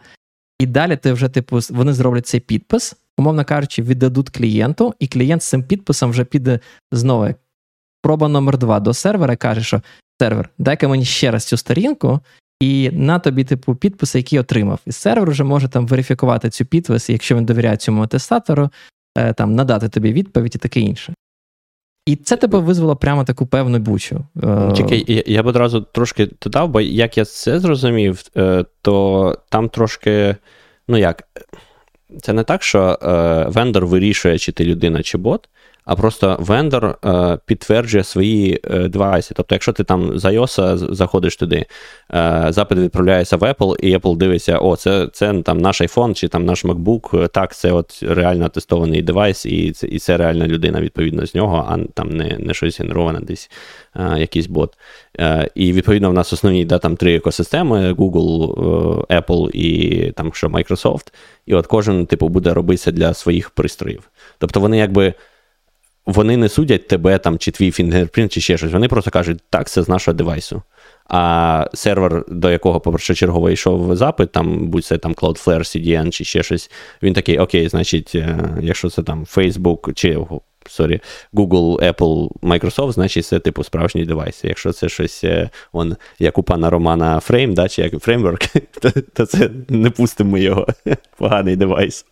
І 0.60 0.66
далі 0.66 0.98
ти 0.98 1.14
вже, 1.14 1.30
типу, 1.30 1.60
вони 1.70 1.94
зроблять 1.94 2.28
цей 2.28 2.40
підпис, 2.40 2.96
умовно 3.18 3.46
кажучи, 3.46 3.82
віддадуть 3.82 4.30
клієнту, 4.30 4.94
і 5.00 5.08
клієнт 5.08 5.44
з 5.44 5.50
цим 5.50 5.64
підписом 5.64 6.12
вже 6.12 6.24
піде 6.24 6.60
знову. 6.92 7.28
Проба 8.02 8.28
номер 8.28 8.58
два 8.58 8.80
до 8.80 8.94
сервера 8.94 9.36
каже, 9.36 9.64
що 9.64 9.82
сервер, 10.22 10.50
дай-ка 10.58 10.88
мені 10.88 11.06
ще 11.06 11.32
раз 11.32 11.46
цю 11.46 11.58
сторінку, 11.58 12.20
і 12.62 12.90
на 12.94 13.20
тобі, 13.20 13.44
типу, 13.44 13.76
підписи, 13.76 14.20
які 14.20 14.40
отримав. 14.40 14.80
І 14.86 14.92
сервер 14.92 15.30
вже 15.30 15.44
може 15.44 15.68
там 15.68 15.88
верифікувати 15.88 16.50
цю 16.50 16.66
підпис, 16.66 17.10
якщо 17.10 17.36
він 17.36 17.46
довіряє 17.46 17.78
цьому 17.78 18.02
атестатору, 18.02 18.70
е, 19.18 19.34
там 19.34 19.56
надати 19.56 19.90
тобі 19.90 20.14
відповідь 20.14 20.56
і 20.56 20.58
таке 20.58 20.80
інше. 20.80 21.14
І 22.06 22.16
це 22.16 22.38
тебе 22.38 22.60
визвало 22.60 22.96
прямо 22.96 23.24
таку 23.24 23.46
певну 23.46 23.80
бучу. 23.80 24.26
Е, 24.44 24.74
Чекай, 24.78 25.06
я, 25.08 25.24
я 25.26 25.44
б 25.44 25.48
одразу 25.48 25.82
трошки 25.82 26.30
додав, 26.44 26.70
бо 26.70 26.82
як 26.82 27.18
я 27.18 27.26
це 27.26 27.60
зрозумів, 27.60 28.24
е, 28.38 28.66
то 28.82 29.38
там 29.50 29.70
трошки, 29.70 30.36
ну 30.88 30.98
як, 30.98 31.24
це 32.22 32.34
не 32.34 32.44
так, 32.44 32.64
що 32.64 32.98
вендор 33.48 33.86
вирішує, 33.86 34.38
чи 34.38 34.52
ти 34.52 34.66
людина, 34.66 35.04
чи 35.04 35.18
бот 35.18 35.50
а 35.86 35.96
просто 35.96 36.38
вендор 36.40 36.98
е, 37.06 37.38
підтверджує 37.46 38.04
свої 38.04 38.60
е, 38.64 38.88
девайси. 38.88 39.34
Тобто, 39.38 39.56
якщо 39.56 39.74
ти 39.74 39.84
там 39.84 40.20
з 40.20 40.26
iOS 40.26 40.78
заходиш 40.94 41.36
туди, 41.36 41.66
е, 42.14 42.46
запит 42.50 42.78
відправляється 42.78 43.38
в 43.38 43.44
Apple, 43.44 43.76
і 43.80 43.98
Apple 43.98 44.18
дивиться, 44.18 44.58
о, 44.58 44.76
це 44.76 45.08
це 45.14 45.42
там 45.42 45.58
наш 45.58 45.82
iPhone 45.82 46.14
чи 46.14 46.28
там 46.28 46.46
наш 46.46 46.66
MacBook, 46.66 47.28
так, 47.28 47.56
це 47.56 47.72
от 47.72 48.00
реально 48.02 48.50
тестований 48.50 49.02
девайс, 49.02 49.46
і 49.46 49.72
це 49.72 49.88
і 49.88 50.00
це 50.00 50.18
реальна 50.18 50.48
людина 50.48 50.82
відповідно 50.82 51.26
з 51.26 51.36
нього, 51.36 51.66
а 51.70 51.78
там 51.94 52.10
не 52.10 52.38
не 52.40 52.54
щось 52.54 52.80
генероване 52.80 53.20
десь 53.20 53.52
е, 53.96 54.20
якийсь 54.20 54.48
бот. 54.48 54.78
Е, 55.20 55.50
і 55.56 55.74
відповідно 55.74 56.10
в 56.10 56.14
нас 56.14 56.34
основні 56.34 56.66
да, 56.66 56.78
там 56.78 56.96
три 56.96 57.16
екосистеми: 57.16 57.94
Google, 57.94 58.54
е, 59.10 59.20
Apple 59.20 59.50
і 59.50 60.12
там 60.12 60.34
що 60.34 60.48
Microsoft. 60.48 61.14
І 61.46 61.54
от 61.54 61.68
кожен 61.68 62.06
типу 62.06 62.28
буде 62.28 62.54
робитися 62.54 62.92
для 62.92 63.14
своїх 63.14 63.50
пристроїв. 63.50 64.10
Тобто 64.38 64.60
вони 64.60 64.78
якби 64.78 65.14
вони 66.06 66.38
не 66.38 66.50
судять 66.50 66.88
тебе 66.88 67.18
там, 67.18 67.38
чи 67.38 67.52
твій 67.52 67.72
fingerprint, 67.72 68.32
чи 68.32 68.42
ще 68.42 68.58
щось. 68.58 68.72
Вони 68.72 68.88
просто 68.88 69.12
кажуть, 69.12 69.40
так, 69.50 69.70
це 69.70 69.84
з 69.84 69.90
нашого 69.90 70.16
device 70.16 70.50
у. 70.50 70.62
А 71.08 71.68
сервер, 71.74 72.26
до 72.28 72.52
якого 72.52 72.80
першочергово 72.80 73.50
йшов 73.50 73.96
запит, 73.96 74.32
там 74.32 74.68
будь 74.68 74.86
це 74.86 74.98
там 74.98 75.14
Cloudflare, 75.14 75.60
CDN 75.60 76.10
чи 76.10 76.24
ще 76.24 76.44
щось, 76.44 76.72
він 77.04 77.14
такий, 77.14 77.38
окей, 77.38 77.70
значить, 77.70 78.12
е, 78.16 78.40
якщо 78.62 78.90
це 78.90 79.04
там 79.04 79.24
Facebook 79.24 79.94
чи 79.94 80.18
sorry, 80.70 81.02
Google, 81.34 81.94
Apple, 81.94 82.30
Microsoft, 82.42 82.92
значить 82.92 83.26
це 83.26 83.40
типу 83.40 83.64
справжній 83.64 84.06
device. 84.06 84.44
Якщо 84.44 84.72
це 84.72 84.90
щось, 84.90 85.24
е, 85.24 85.50
он, 85.72 85.96
як 86.20 86.38
у 86.38 86.44
пана 86.44 86.70
Романа 86.70 87.20
Frame, 87.20 87.54
да, 87.54 87.68
чи 87.68 87.82
як 87.82 88.00
Framework, 88.00 88.42
то, 88.82 88.92
то 89.14 89.26
це 89.26 89.50
не 89.70 89.90
пустимо 89.90 90.38
його. 90.38 90.68
Поганий 91.18 91.56
device. 91.56 92.06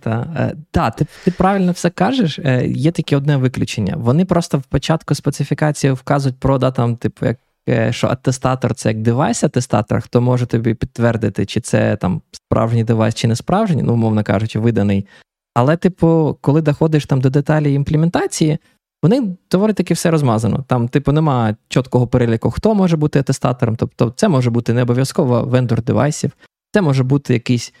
Так, 0.00 0.28
е, 0.36 0.56
та, 0.70 0.90
ти 0.90 1.06
ти 1.24 1.30
правильно 1.30 1.72
все 1.72 1.90
кажеш. 1.90 2.38
Е, 2.38 2.66
є 2.66 2.90
таке 2.90 3.16
одне 3.16 3.36
виключення. 3.36 3.94
Вони 3.96 4.24
просто 4.24 4.58
в 4.58 4.62
початку 4.62 5.14
специфікації 5.14 5.92
вказують 5.92 6.38
про 6.38 6.58
да, 6.58 6.70
там, 6.70 6.96
типу, 6.96 7.26
як, 7.26 7.38
е, 7.68 7.92
що 7.92 8.06
атестатор 8.06 8.74
це 8.74 8.88
як 8.88 8.98
девайс-атестатор, 8.98 10.00
хто 10.00 10.20
може 10.20 10.46
тобі 10.46 10.74
підтвердити, 10.74 11.46
чи 11.46 11.60
це 11.60 11.96
там 11.96 12.22
справжній 12.32 12.84
девайс, 12.84 13.14
чи 13.14 13.28
не 13.28 13.36
справжній, 13.36 13.82
ну, 13.82 13.92
умовно 13.92 14.24
кажучи, 14.24 14.58
виданий. 14.58 15.06
Але, 15.54 15.76
типу, 15.76 16.38
коли 16.40 16.62
доходиш 16.62 17.06
там 17.06 17.20
до 17.20 17.30
деталі 17.30 17.74
імплементації, 17.74 18.58
вони 19.02 19.36
доволі 19.50 19.72
таки 19.72 19.94
все 19.94 20.10
розмазано. 20.10 20.64
Там, 20.68 20.88
типу, 20.88 21.12
немає 21.12 21.56
чіткого 21.68 22.06
переліку, 22.06 22.50
хто 22.50 22.74
може 22.74 22.96
бути 22.96 23.18
атестатором. 23.18 23.76
Тобто, 23.76 24.12
це 24.16 24.28
може 24.28 24.50
бути 24.50 24.72
не 24.72 24.82
обов'язково 24.82 25.42
вендор 25.42 25.82
девайсів, 25.82 26.32
це 26.72 26.82
може 26.82 27.04
бути 27.04 27.34
якийсь 27.34 27.72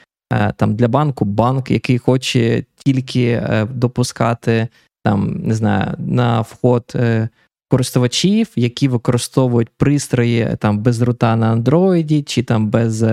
там 0.56 0.74
для 0.74 0.88
банку 0.88 1.24
банк, 1.24 1.70
який 1.70 1.98
хоче 1.98 2.64
тільки 2.84 3.24
е, 3.28 3.66
допускати 3.70 4.68
там, 5.04 5.40
не 5.44 5.54
знаю, 5.54 5.94
на 5.98 6.40
вход 6.40 6.92
е, 6.94 7.28
користувачів, 7.68 8.48
які 8.56 8.88
використовують 8.88 9.68
пристрої 9.76 10.56
там 10.60 10.78
без 10.78 11.02
рута 11.02 11.36
на 11.36 11.56
Android, 11.56 12.24
чи 12.24 12.42
там 12.42 12.68
без. 12.68 13.04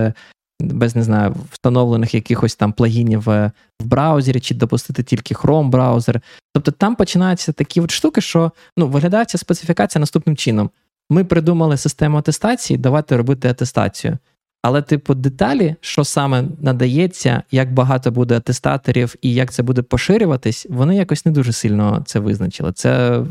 Без 0.60 0.96
не 0.96 1.02
знаю, 1.02 1.34
встановлених 1.50 2.14
якихось 2.14 2.56
там 2.56 2.72
плагінів 2.72 3.20
в 3.20 3.50
браузері, 3.80 4.40
чи 4.40 4.54
допустити 4.54 5.02
тільки 5.02 5.34
Chrome 5.34 5.68
браузер. 5.68 6.20
Тобто 6.54 6.70
там 6.70 6.96
починаються 6.96 7.52
такі 7.52 7.80
от 7.80 7.90
штуки, 7.90 8.20
що 8.20 8.52
ну, 8.76 8.88
виглядає 8.88 9.26
специфікація 9.28 10.00
наступним 10.00 10.36
чином. 10.36 10.70
Ми 11.10 11.24
придумали 11.24 11.76
систему 11.76 12.18
атестації, 12.18 12.78
давайте 12.78 13.16
робити 13.16 13.48
атестацію. 13.48 14.18
Але, 14.66 14.82
типу, 14.82 15.14
деталі, 15.14 15.76
що 15.80 16.04
саме 16.04 16.44
надається, 16.60 17.42
як 17.50 17.72
багато 17.72 18.10
буде 18.10 18.36
атестаторів 18.36 19.14
і 19.22 19.34
як 19.34 19.52
це 19.52 19.62
буде 19.62 19.82
поширюватись, 19.82 20.66
вони 20.70 20.96
якось 20.96 21.26
не 21.26 21.32
дуже 21.32 21.52
сильно 21.52 22.02
це 22.06 22.18
визначили. 22.18 22.72
Це 22.72 23.24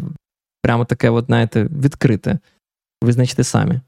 прямо 0.61 0.85
таке, 0.85 1.09
от, 1.09 1.25
знаєте, 1.25 1.63
відкрите. 1.63 2.39
Визначте 3.01 3.43
самі. 3.43 3.79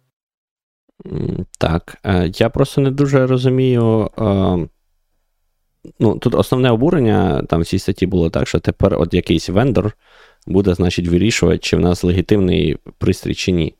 Так. 1.58 1.98
Е, 2.04 2.32
я 2.36 2.50
просто 2.50 2.82
не 2.82 2.92
дуже 2.92 3.28
розумію. 3.28 4.10
Е, 4.20 4.68
ну, 6.00 6.18
Тут 6.18 6.36
основне 6.36 6.72
обурення 6.72 7.44
там 7.44 7.62
в 7.62 7.66
цій 7.66 7.80
статті 7.80 8.06
було 8.06 8.30
так, 8.30 8.48
що 8.48 8.60
тепер 8.60 8.94
от 8.94 9.14
якийсь 9.14 9.50
вендор 9.50 9.94
буде, 10.48 10.74
значить, 10.74 11.08
вирішувати, 11.08 11.58
чи 11.58 11.78
в 11.78 11.80
нас 11.80 12.04
легітимний 12.04 12.78
пристрій 12.98 13.36
чи 13.36 13.52
ні. 13.52 13.76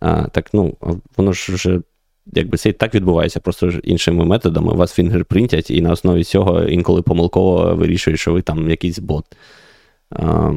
А, 0.00 0.28
Так, 0.28 0.54
ну, 0.54 0.76
воно 1.16 1.32
ж 1.32 1.52
вже. 1.52 1.80
Якби 2.32 2.58
це 2.58 2.68
і 2.68 2.72
так 2.72 2.94
відбувається, 2.94 3.40
просто 3.40 3.66
іншими 3.68 4.24
методами 4.24 4.72
вас 4.72 4.92
fingerprint 4.92 5.46
ять, 5.46 5.70
і 5.70 5.82
на 5.82 5.92
основі 5.92 6.24
цього 6.24 6.64
інколи 6.64 7.02
помилково 7.02 7.74
вирішують, 7.74 8.20
що 8.20 8.32
ви 8.32 8.42
там 8.42 8.70
якийсь 8.70 8.98
бот. 8.98 9.24
А, 10.10 10.50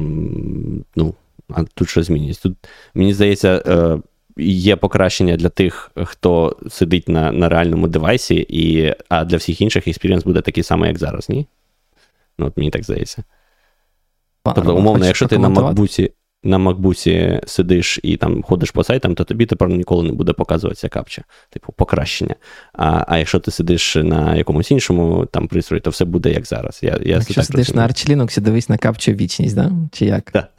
ну, 0.96 1.14
а 1.48 1.64
тут 1.74 1.88
що 1.88 2.02
змінюється? 2.02 2.42
Тут, 2.42 2.56
мені 2.94 3.14
здається, 3.14 3.62
е, 3.66 3.98
є 4.42 4.76
покращення 4.76 5.36
для 5.36 5.48
тих, 5.48 5.90
хто 6.04 6.56
сидить 6.68 7.08
на 7.08 7.32
на 7.32 7.48
реальному 7.48 7.88
device 7.88 8.31
і, 8.31 8.46
і, 8.48 8.94
а 9.08 9.24
для 9.24 9.36
всіх 9.36 9.60
інших 9.60 9.88
experience 9.88 10.24
буде 10.24 10.40
такий 10.40 10.62
самий, 10.62 10.88
як 10.88 10.98
зараз, 10.98 11.28
ні? 11.28 11.46
Ну, 12.38 12.46
от 12.46 12.56
мені 12.56 12.70
так 12.70 12.84
здається. 12.84 13.24
Тобто, 14.54 14.76
умовно, 14.76 15.06
якщо 15.06 15.26
ти 15.26 15.38
на 15.38 15.48
MacBook 15.48 16.10
на 16.44 16.58
макбусі 16.58 17.40
сидиш 17.46 18.00
і 18.02 18.16
там 18.16 18.42
ходиш 18.42 18.70
по 18.70 18.84
сайтам, 18.84 19.14
то 19.14 19.24
тобі 19.24 19.46
тепер 19.46 19.68
ніколи 19.68 20.02
не 20.02 20.12
буде 20.12 20.32
показуватися 20.32 20.88
капча, 20.88 21.22
типу 21.50 21.72
покращення. 21.72 22.34
А 22.72 23.04
а 23.08 23.18
якщо 23.18 23.38
ти 23.38 23.50
сидиш 23.50 23.96
на 23.96 24.36
якомусь 24.36 24.70
іншому 24.70 25.26
там 25.26 25.48
пристрої, 25.48 25.80
то 25.80 25.90
все 25.90 26.04
буде 26.04 26.30
як 26.32 26.46
зараз. 26.46 26.80
Я, 26.82 26.90
я 26.90 27.14
Якщо 27.14 27.34
так 27.34 27.44
сидиш 27.44 27.68
розумію. 27.68 27.86
на 27.86 27.92
Arch 27.92 28.10
Linux, 28.10 28.40
дивись 28.40 28.68
на 28.68 28.78
капчу 28.78 29.12
вічність, 29.12 29.56
да? 29.56 29.72
чи 29.92 30.04
як? 30.06 30.30
Да. 30.32 30.48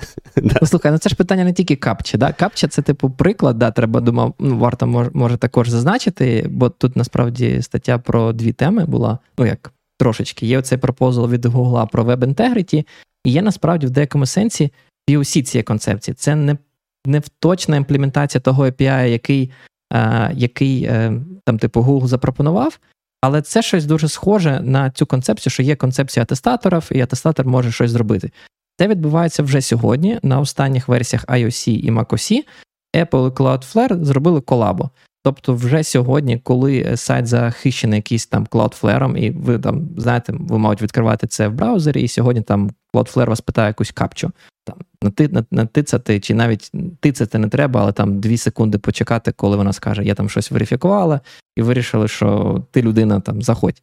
Ну, 0.62 0.68
слухай, 0.68 0.92
ну 0.92 0.98
це 0.98 1.10
ж 1.10 1.16
питання 1.16 1.44
не 1.44 1.54
тільки 1.54 1.76
капчі. 1.76 2.18
Да? 2.18 2.34
Капча 2.34 2.68
це 2.68 2.82
типу 2.82 3.10
приклад, 3.10 3.58
да, 3.58 3.72
треба 3.72 4.02
думав, 4.02 4.34
ну, 4.40 4.58
варто 4.58 4.88
може, 4.88 5.10
може 5.14 5.38
також 5.38 5.70
зазначити, 5.70 6.46
бо 6.50 6.70
тут 6.70 6.96
насправді 6.96 7.62
стаття 7.62 7.98
про 7.98 8.34
дві 8.34 8.54
теми 8.54 8.86
була. 8.86 9.20
Ну 9.38 9.46
як 9.46 9.74
трошечки. 9.98 10.46
Є 10.46 10.60
оцей 10.60 10.78
пропозал 10.78 11.30
від 11.30 11.46
Google 11.46 11.90
про 11.92 12.04
Integrity, 12.04 12.86
і 13.24 13.32
є 13.32 13.42
насправді 13.42 13.88
в 13.88 13.90
деякому 13.90 14.26
сенсі 14.26 14.72
POC 15.10 15.42
цієї 15.42 15.64
концепції. 15.64 16.16
Це 16.16 16.36
не 16.36 16.58
не 17.06 17.22
точна 17.40 17.78
імплементація 17.78 18.42
того 18.42 18.66
API, 18.66 19.08
який 19.08 19.52
е, 19.94 20.32
який 20.34 20.84
е, 20.84 21.22
там, 21.44 21.60
типу, 21.60 21.82
Google 21.82 22.08
запропонував, 22.08 22.80
але 23.22 23.42
це 23.42 23.62
щось 23.62 23.86
дуже 23.86 24.08
схоже 24.08 24.60
на 24.64 24.92
цю 24.92 25.06
концепцію, 25.06 25.52
що 25.52 25.64
є 25.64 25.76
концепція 25.76 26.24
атестаторів, 26.24 26.90
і 26.92 27.02
атестатор 27.02 27.48
може 27.48 27.72
щось 27.72 27.92
зробити. 27.92 28.32
Це 28.80 28.88
відбувається 28.88 29.44
вже 29.44 29.62
сьогодні 29.62 30.20
на 30.24 30.40
останніх 30.40 30.88
версіях 30.88 31.26
iOS 31.26 31.70
і 31.70 31.92
macOS. 31.92 32.44
Apple 32.96 33.28
і 33.28 33.32
Cloudflare 33.32 34.04
зробили 34.04 34.42
колабо. 34.42 34.90
Тобто, 35.26 35.54
вже 35.54 35.84
сьогодні, 35.84 36.38
коли 36.38 36.98
сайт 36.98 37.28
захищений 37.28 37.98
якийсь 37.98 38.28
там 38.28 38.46
Cloudflare, 38.46 39.18
і 39.18 39.30
ви 39.30 39.60
там 39.60 39.90
знаєте, 39.98 40.34
ви 40.40 40.58
мають 40.58 40.82
відкривати 40.82 41.28
це 41.28 41.48
в 41.48 41.54
браузері, 41.54 42.02
і 42.02 42.08
сьогодні 42.08 42.42
там 42.42 42.72
Cloudflare 42.94 43.30
вас 43.30 43.42
питає 43.42 43.68
якусь 43.68 43.92
капчу. 43.92 44.32
Там 44.64 44.78
натицяти, 45.52 46.20
чи 46.20 46.34
навіть 46.34 46.72
тицяти 47.00 47.38
не 47.38 47.50
треба, 47.50 47.82
але 47.82 47.92
там 47.92 48.20
дві 48.20 48.38
секунди 48.38 48.78
почекати, 48.78 49.32
коли 49.32 49.58
вона 49.58 49.74
скаже, 49.74 50.04
я 50.04 50.14
там 50.14 50.30
щось 50.30 50.52
верифікувала, 50.52 51.22
і 51.56 51.62
вирішили, 51.62 52.08
що 52.08 52.64
ти 52.72 52.82
людина 52.82 53.20
там 53.20 53.42
заходь. 53.42 53.82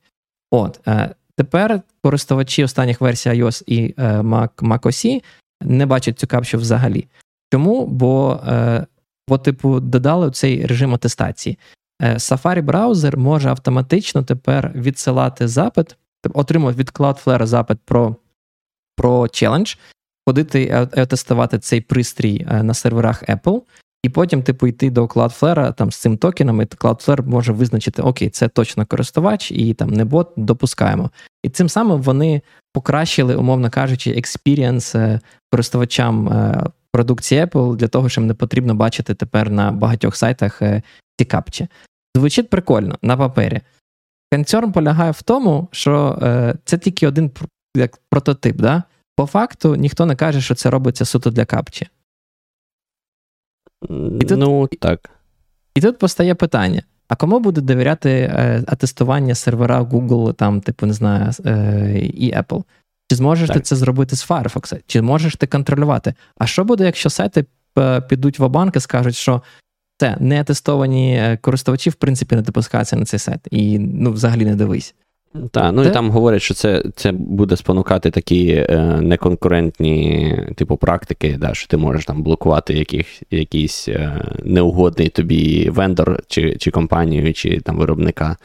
От 0.51 0.81
е, 0.89 1.15
тепер 1.37 1.81
користувачі 2.03 2.65
останніх 2.65 3.01
версій 3.01 3.31
iOS 3.31 3.63
і 3.67 3.95
е, 3.99 4.21
Mac, 4.21 4.51
macOS 4.57 5.23
не 5.63 5.87
бачать 5.87 6.19
цю 6.19 6.27
капчу 6.27 6.59
взагалі. 6.59 7.07
Чому? 7.53 7.87
Бо 7.87 8.41
е, 8.47 8.87
по 9.27 9.39
типу 9.39 9.81
додали 9.81 10.31
цей 10.31 10.67
режим 10.67 10.95
атестації. 10.95 11.59
Е, 12.03 12.15
Safari 12.15 12.63
браузер 12.63 13.17
може 13.19 13.49
автоматично 13.49 14.23
тепер 14.23 14.73
відсилати 14.75 15.49
запит, 15.49 15.97
отримувати 16.35 16.79
від 16.79 16.89
Cloudflare 16.89 17.47
запит 17.47 17.79
про 17.85 18.17
про 18.97 19.29
challenge, 19.29 19.75
ходити 20.27 20.87
і 20.97 21.07
тестувати 21.07 21.59
цей 21.59 21.81
пристрій 21.81 22.47
е, 22.51 22.63
на 22.63 22.75
серверах 22.75 23.23
Apple, 23.23 23.63
і 24.03 24.09
потім, 24.09 24.43
типу, 24.43 24.67
йти 24.67 24.91
до 24.91 25.05
Cloudflare 25.05 25.75
там 25.75 25.93
з 25.93 25.97
цим 25.97 26.17
токеном, 26.17 26.63
і 26.63 26.65
Cloudflare 26.65 27.27
може 27.27 27.53
визначити, 27.53 28.03
окей, 28.03 28.31
це 28.31 28.49
точно 28.49 28.87
користувач, 28.87 29.53
і 29.53 29.75
там 29.75 29.91
не 29.91 30.05
бот, 30.05 30.33
допускаємо. 30.37 31.11
І 31.43 31.49
цим 31.49 31.69
самим 31.69 32.03
вони 32.03 32.43
покращили, 32.73 33.37
умовно 33.37 33.71
кажучи, 33.71 34.11
experience 34.11 34.95
користувачам 35.51 36.29
е, 36.29 36.65
продукції 36.93 37.45
Apple 37.45 37.77
для 37.77 37.89
того, 37.89 38.09
щоб 38.09 38.25
не 38.25 38.35
потрібно 38.35 38.75
бачити 38.75 39.15
тепер 39.15 39.51
на 39.51 39.73
багатьох 39.73 40.17
сайтах 40.17 40.63
е, 40.63 40.83
ці 41.19 41.25
капчі. 41.25 41.69
Звучить 42.17 42.51
прикольно 42.51 42.99
на 43.03 43.17
папері. 43.17 43.61
Концерн 44.33 44.73
полягає 44.73 45.11
в 45.11 45.23
тому, 45.23 45.69
що 45.73 46.19
е, 46.23 46.55
це 46.65 46.79
тільки 46.79 47.07
один 47.07 47.31
як 47.77 47.99
прототип. 48.11 48.57
Да? 48.57 48.83
По 49.17 49.27
факту 49.27 49.77
ніхто 49.77 50.07
не 50.07 50.17
каже, 50.17 50.41
що 50.41 50.55
це 50.55 50.71
робиться 50.71 51.05
суто 51.05 51.31
для 51.31 51.45
капчі. 51.45 51.89
І 54.21 54.25
тут, 54.25 54.39
ну, 54.39 54.67
так. 54.67 55.11
І 55.75 55.81
тут 55.81 55.99
постає 55.99 56.35
питання: 56.35 56.83
а 57.09 57.17
кому 57.17 57.41
буде 57.41 57.61
довіряти 57.61 58.11
е, 58.11 58.65
атестування 58.67 59.35
сервера 59.35 59.83
Google, 59.83 60.35
там, 60.35 60.61
типу, 60.61 60.87
не 60.87 60.93
знаю, 60.93 61.31
е, 61.47 61.99
і 61.99 62.35
Apple? 62.35 62.65
Чи 63.13 63.17
зможеш 63.17 63.49
так. 63.49 63.57
ти 63.57 63.63
це 63.63 63.77
зробити 63.77 64.17
з 64.17 64.31
Firefox? 64.31 64.81
Чи 64.87 65.03
можеш 65.03 65.37
ти 65.37 65.47
контролювати? 65.47 66.15
А 66.39 66.47
що 66.47 66.65
буде, 66.65 66.85
якщо 66.85 67.11
сайти 67.11 67.45
е, 67.79 68.01
підуть 68.01 68.39
в 68.39 68.49
банк 68.49 68.77
і 68.77 68.81
скажуть, 68.81 69.17
що 69.17 69.43
це 69.99 70.17
не 70.21 70.45
тестовані 70.45 71.17
е, 71.17 71.39
користувачі, 71.41 71.91
в 71.91 71.95
принципі, 71.95 72.37
не 72.37 72.43
допускаються 72.43 72.97
на 72.97 73.05
цей 73.05 73.19
сайт, 73.21 73.41
і 73.51 73.79
ну, 73.79 74.13
взагалі 74.13 74.45
не 74.45 74.57
дивись. 74.57 74.95
Так, 75.51 75.73
ну 75.75 75.83
Де? 75.83 75.89
і 75.89 75.93
там 75.93 76.11
говорять, 76.11 76.43
що 76.43 76.55
це 76.55 76.85
це 76.97 77.13
буде 77.13 77.57
спонукати 77.57 78.11
такі 78.11 78.67
е, 78.69 78.77
неконкурентні 79.01 80.39
типу 80.57 80.77
практики, 80.77 81.37
да, 81.41 81.55
що 81.55 81.69
ти 81.69 81.77
можеш 81.77 82.05
там 82.05 82.23
блокувати 82.23 82.75
яких, 82.75 83.23
якийсь 83.31 83.89
е, 83.89 84.25
неугодний 84.45 85.09
тобі 85.09 85.71
вендор 85.71 86.23
чи 86.27 86.57
чи 86.57 86.71
компанію, 86.71 87.33
чи 87.33 87.61
там 87.61 87.77
виробника 87.77 88.37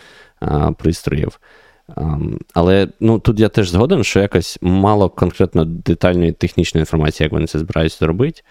е, 0.44 0.74
пристроїв. 0.78 1.40
Um, 1.96 2.38
але 2.54 2.88
ну, 3.00 3.20
тут 3.20 3.40
я 3.40 3.50
теж 3.50 3.70
згоден, 3.70 4.04
що 4.04 4.20
якось 4.20 4.58
мало 4.62 5.10
конкретно 5.10 5.66
детальної 5.66 6.32
технічної 6.32 6.82
інформації, 6.82 7.26
як 7.26 7.32
вони 7.32 7.48
це 7.48 7.60
збираються 7.60 7.98
зробити. 8.00 8.42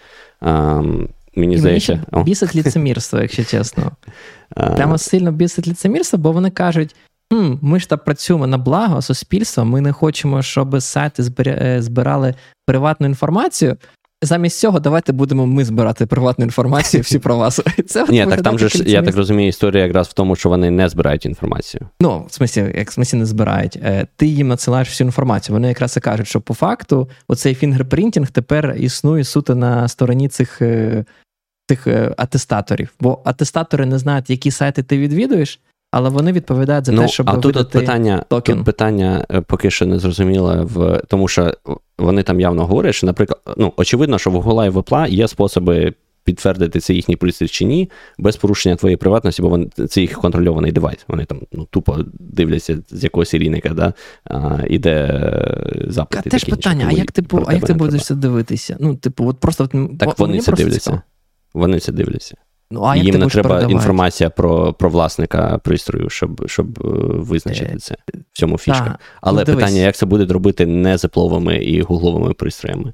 Ем, 0.41 1.07
Мені 1.35 1.55
і 1.55 1.57
здається. 1.57 2.03
Мені 2.11 2.25
бісить 2.25 2.55
ліцемірство, 2.55 3.19
якщо 3.19 3.43
чесно. 3.43 3.91
Прямо 4.75 4.97
сильно 4.97 5.31
бісить 5.31 5.67
ліцемірство, 5.67 6.19
бо 6.19 6.31
вони 6.31 6.49
кажуть: 6.49 6.95
М, 7.33 7.59
ми 7.61 7.79
ж 7.79 7.89
так 7.89 8.03
працюємо 8.03 8.47
на 8.47 8.57
благо 8.57 9.01
суспільства, 9.01 9.63
ми 9.63 9.81
не 9.81 9.91
хочемо, 9.91 10.41
щоб 10.41 10.81
сайти 10.81 11.23
е, 11.47 11.81
збирали 11.81 12.35
приватну 12.65 13.07
інформацію. 13.07 13.77
Замість 14.21 14.59
цього, 14.59 14.79
давайте 14.79 15.11
будемо 15.11 15.45
ми 15.45 15.65
збирати 15.65 16.05
приватну 16.05 16.45
інформацію 16.45 17.03
всі 17.03 17.19
про 17.19 17.37
вас. 17.37 17.61
Це 17.87 18.05
Ні, 18.09 18.25
так 18.25 18.41
там 18.41 18.59
же 18.59 18.69
ж, 18.69 18.83
я 18.85 19.01
так 19.01 19.15
розумію, 19.15 19.49
історія 19.49 19.85
якраз 19.85 20.07
в 20.07 20.13
тому, 20.13 20.35
що 20.35 20.49
вони 20.49 20.71
не 20.71 20.89
збирають 20.89 21.25
інформацію. 21.25 21.89
Ну, 22.01 22.25
в 22.29 22.33
смислі, 22.33 22.73
як 22.75 22.89
в 22.89 22.93
смислі 22.93 23.17
не 23.17 23.25
збирають. 23.25 23.79
Е, 23.83 24.07
ти 24.15 24.27
їм 24.27 24.47
надсилаєш 24.47 24.89
всю 24.89 25.05
інформацію. 25.05 25.53
Вони 25.53 25.67
якраз 25.67 25.97
і 25.97 25.99
кажуть, 25.99 26.27
що 26.27 26.41
по 26.41 26.53
факту 26.53 27.09
оцей 27.27 27.55
fingerprinting 27.55 28.29
тепер 28.29 28.75
існує 28.77 29.23
суто 29.23 29.55
на 29.55 29.87
стороні 29.87 30.29
цих 30.29 30.61
е, 30.61 31.05
цих 31.67 31.87
атестаторів. 32.17 32.93
Бо 32.99 33.21
атестатори 33.25 33.85
не 33.85 33.99
знають, 33.99 34.29
які 34.29 34.51
сайти 34.51 34.83
ти 34.83 34.97
відвідуєш. 34.97 35.59
Але 35.91 36.09
вони 36.09 36.31
відповідають 36.31 36.85
за 36.85 36.91
ну, 36.91 37.01
те, 37.01 37.07
щоб 37.07 37.29
а 37.29 37.37
тут 37.37 37.57
от 37.57 37.69
питання 37.69 38.25
токен. 38.27 38.55
тут 38.55 38.65
питання 38.65 39.25
е, 39.31 39.41
поки 39.41 39.71
що 39.71 39.85
не 39.85 39.99
зрозуміле, 39.99 40.61
в 40.61 41.01
тому 41.07 41.27
що 41.27 41.53
вони 41.97 42.23
там 42.23 42.39
явно 42.39 42.65
говорять, 42.65 42.95
що, 42.95 43.07
наприклад, 43.07 43.39
ну 43.57 43.73
очевидно, 43.77 44.19
що 44.19 44.31
в 44.31 44.35
Google 44.35 44.65
і 44.65 44.69
в 44.69 44.77
Apple 44.77 45.09
є 45.09 45.27
способи 45.27 45.93
підтвердити 46.23 46.79
це 46.79 46.93
їхній 46.93 47.15
пристрій 47.15 47.47
чи 47.47 47.65
ні, 47.65 47.89
без 48.17 48.35
порушення 48.35 48.75
твоєї 48.75 48.97
приватності, 48.97 49.41
бо 49.41 49.49
вони 49.49 49.67
це 49.89 50.01
їх 50.01 50.13
контрольований 50.13 50.71
девайс. 50.71 50.97
Вони 51.07 51.25
там 51.25 51.41
ну, 51.51 51.67
тупо 51.71 51.97
дивляться 52.19 52.77
з 52.89 53.03
якогось 53.03 53.29
серійника, 53.29 53.69
да, 53.69 53.93
а, 54.25 54.59
іде 54.69 55.31
запит. 55.87 56.21
Теж 56.21 56.43
питання, 56.43 56.85
а 56.89 56.91
як 56.91 57.11
ти 57.11 57.23
а 57.45 57.53
як 57.53 57.65
ти 57.65 57.73
будеш 57.73 58.05
це 58.05 58.15
дивитися? 58.15 58.77
Ну, 58.79 58.95
типу, 58.95 59.27
от 59.27 59.37
просто 59.39 59.67
так 59.99 60.19
вони 60.19 60.39
це 60.39 60.51
дивляться. 60.51 60.79
Цікаво. 60.79 61.01
Вони 61.53 61.79
це 61.79 61.91
дивляться. 61.91 62.35
Ну, 62.71 62.83
а 62.83 62.95
Їм 62.95 63.05
не 63.05 63.27
треба 63.27 63.49
продавати? 63.49 63.73
інформація 63.73 64.29
про 64.29 64.73
про 64.73 64.89
власника 64.89 65.57
пристрою, 65.57 66.09
щоб 66.09 66.49
щоб 66.49 66.79
е, 66.79 66.89
визначити 67.13 67.73
е, 67.75 67.79
це. 67.79 67.95
В 68.33 68.37
цьому 68.37 68.57
фішка. 68.57 68.85
Та, 68.85 68.97
Але 69.21 69.43
ну, 69.47 69.55
питання, 69.55 69.81
як 69.81 69.95
це 69.95 70.05
буде 70.05 70.33
робити 70.33 70.65
не 70.65 70.97
зепловими 70.97 71.57
і 71.57 71.81
гугловими 71.81 72.33
пристроями? 72.33 72.93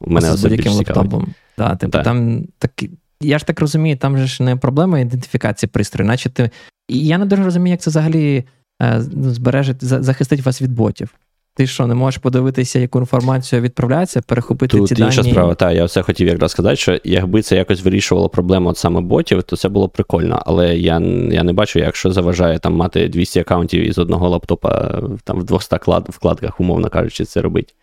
У 0.00 0.10
мене 0.10 0.36
з 0.36 0.42
будь-яким 0.42 0.72
лаптопом. 0.72 1.34
Да, 1.58 1.76
типу, 1.76 1.92
так. 1.92 2.04
там 2.04 2.46
так, 2.58 2.72
Я 3.20 3.38
ж 3.38 3.46
так 3.46 3.60
розумію, 3.60 3.96
там 3.96 4.18
же 4.18 4.26
ж 4.26 4.42
не 4.42 4.56
проблема 4.56 4.98
ідентифікації 4.98 5.70
пристрою, 5.72 6.08
наче 6.08 6.30
ти. 6.30 6.50
І 6.88 7.06
я 7.06 7.18
не 7.18 7.26
дуже 7.26 7.44
розумію, 7.44 7.72
як 7.72 7.80
це 7.80 7.90
взагалі 7.90 8.44
е, 8.82 9.00
збереже, 9.00 9.74
захистить 9.80 10.40
вас 10.40 10.62
від 10.62 10.72
ботів. 10.72 11.14
Ти 11.58 11.66
що, 11.66 11.86
не 11.86 11.94
можеш 11.94 12.18
подивитися, 12.18 12.78
яку 12.78 12.98
інформацію 12.98 13.62
відправляється, 13.62 14.22
перехопити 14.22 14.78
Тут 14.78 14.88
ці 14.88 14.94
дані? 14.94 15.06
інша 15.06 15.22
справа, 15.22 15.54
так, 15.54 15.74
я 15.74 15.84
все 15.84 16.02
хотів 16.02 16.28
якраз 16.28 16.50
сказати, 16.50 16.76
що 16.76 16.98
якби 17.04 17.42
це 17.42 17.56
якось 17.56 17.84
вирішувало 17.84 18.28
проблему 18.28 18.68
от 18.68 18.76
саме 18.76 19.00
ботів, 19.00 19.42
то 19.42 19.56
це 19.56 19.68
було 19.68 19.88
прикольно. 19.88 20.42
Але 20.46 20.76
я 20.76 21.00
я 21.30 21.42
не 21.42 21.52
бачу, 21.52 21.78
якщо 21.78 22.12
заважає 22.12 22.58
там 22.58 22.74
мати 22.74 23.08
200 23.08 23.40
аккаунтів 23.40 23.88
із 23.88 23.98
одного 23.98 24.28
лаптопа 24.28 25.02
там 25.24 25.40
в 25.40 25.44
200 25.44 25.76
вкладках, 26.08 26.60
умовно 26.60 26.88
кажучи, 26.88 27.24
це 27.24 27.40
робить. 27.40 27.74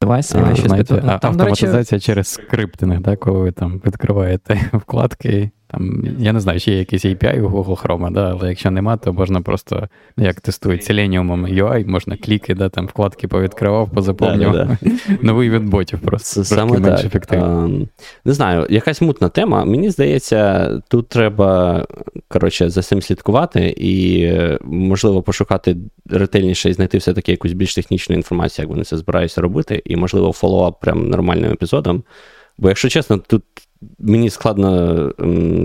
Девайси, 0.00 0.38
а, 0.38 0.56
знаєте, 0.56 0.94
там, 0.96 1.10
автоматизація 1.10 1.96
речі... 1.96 2.06
через 2.06 2.28
скриптинг, 2.28 3.00
да, 3.00 3.16
коли 3.16 3.40
ви 3.40 3.52
там 3.52 3.82
відкриваєте 3.86 4.70
вкладки 4.72 5.50
там, 5.72 6.04
Я 6.18 6.32
не 6.32 6.40
знаю, 6.40 6.60
чи 6.60 6.70
є 6.70 6.78
якийсь 6.78 7.04
API 7.04 7.40
у 7.40 7.48
Google 7.48 7.82
Chrome, 7.82 8.12
да, 8.12 8.30
але 8.30 8.48
якщо 8.48 8.70
нема, 8.70 8.96
то 8.96 9.12
можна 9.12 9.40
просто, 9.40 9.88
як 10.16 10.40
тестують 10.40 10.90
Selenium 10.90 11.54
UI, 11.54 11.88
можна 11.88 12.16
кліки, 12.16 12.54
да, 12.54 12.68
там 12.68 12.86
вкладки 12.86 13.28
повідкривав, 13.28 13.90
позаповнював. 13.90 14.54
Да, 14.54 14.78
да, 14.82 14.90
Новий 15.22 15.50
від 15.50 15.64
ботів 15.64 16.00
просто 16.00 16.44
Саме 16.44 16.78
менш 16.78 17.04
ефективно. 17.04 17.86
Не 18.24 18.32
знаю, 18.32 18.66
якась 18.70 19.02
мутна 19.02 19.28
тема. 19.28 19.64
Мені 19.64 19.90
здається, 19.90 20.70
тут 20.88 21.08
треба 21.08 21.84
коротше, 22.28 22.70
за 22.70 22.82
цим 22.82 23.02
слідкувати 23.02 23.74
і, 23.76 24.28
можливо, 24.64 25.22
пошукати 25.22 25.76
ретельніше 26.10 26.70
і 26.70 26.72
знайти 26.72 26.98
все-таки 26.98 27.30
якусь 27.30 27.52
більш 27.52 27.74
технічну 27.74 28.16
інформацію, 28.16 28.64
як 28.64 28.70
вони 28.70 28.84
це 28.84 28.96
збираються 28.96 29.40
робити, 29.40 29.82
і, 29.84 29.96
можливо, 29.96 30.32
фоллоуап 30.32 30.80
прям 30.80 31.08
нормальним 31.08 31.52
епізодом. 31.52 32.04
Бо, 32.58 32.68
якщо 32.68 32.88
чесно, 32.88 33.18
тут 33.18 33.42
мені 33.98 34.30
складно 34.30 35.12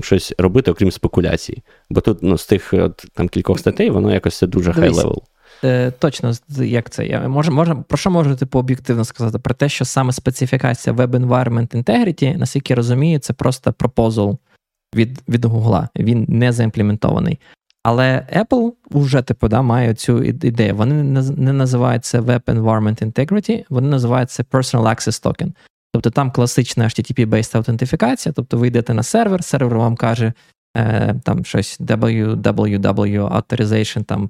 щось 0.03 0.33
робити, 0.37 0.71
окрім 0.71 0.91
спекуляцій. 0.91 1.63
Бо 1.89 2.01
тут 2.01 2.17
ну, 2.21 2.37
з 2.37 2.45
тих 2.45 2.73
от, 2.73 3.05
там 3.13 3.29
кількох 3.29 3.59
статей, 3.59 3.89
воно 3.89 4.13
якось 4.13 4.33
все 4.33 4.47
дуже 4.47 4.73
high-level. 4.73 5.23
Е, 5.63 5.91
Точно, 5.91 6.31
як 6.49 6.89
це? 6.89 7.07
Я, 7.07 7.27
може, 7.27 7.51
може, 7.51 7.75
Про 7.87 7.97
що 7.97 8.11
можу 8.11 8.35
типу, 8.35 8.59
об'єктивно 8.59 9.05
сказати? 9.05 9.39
Про 9.39 9.53
те, 9.53 9.69
що 9.69 9.85
саме 9.85 10.13
специфікація 10.13 10.95
Web 10.95 11.09
Environment 11.09 11.83
Integrity, 11.83 12.37
наскільки 12.37 12.73
я 12.73 12.75
розумію, 12.75 13.19
це 13.19 13.33
просто 13.33 13.73
proposal 13.73 14.37
від 14.95 15.23
від 15.29 15.45
Google. 15.45 15.87
Він 15.95 16.25
не 16.29 16.51
заімплементований. 16.51 17.39
Але 17.83 18.27
Apple 18.35 18.71
вже 18.91 19.21
типу, 19.21 19.47
да, 19.47 19.61
має 19.61 19.93
цю 19.93 20.23
ідею. 20.23 20.75
Вони 20.75 21.03
не 21.37 21.53
називають 21.53 22.05
це 22.05 22.19
Web 22.19 22.41
Environment 22.41 23.11
Integrity, 23.11 23.65
вони 23.69 23.87
називають 23.87 24.31
це 24.31 24.43
Personal 24.43 24.83
Access 24.83 25.23
Token. 25.23 25.51
Тобто 25.93 26.09
там 26.09 26.31
класична 26.31 26.85
HTTP-based 26.85 27.57
аутентифікація, 27.57 28.33
тобто 28.33 28.57
ви 28.57 28.67
йдете 28.67 28.93
на 28.93 29.03
сервер, 29.03 29.43
сервер 29.43 29.77
вам 29.77 29.95
каже 29.95 30.33
е, 30.77 31.15
там 31.23 31.45
щось 31.45 31.79
www 31.79 33.41
authorization, 33.41 34.03
там 34.03 34.29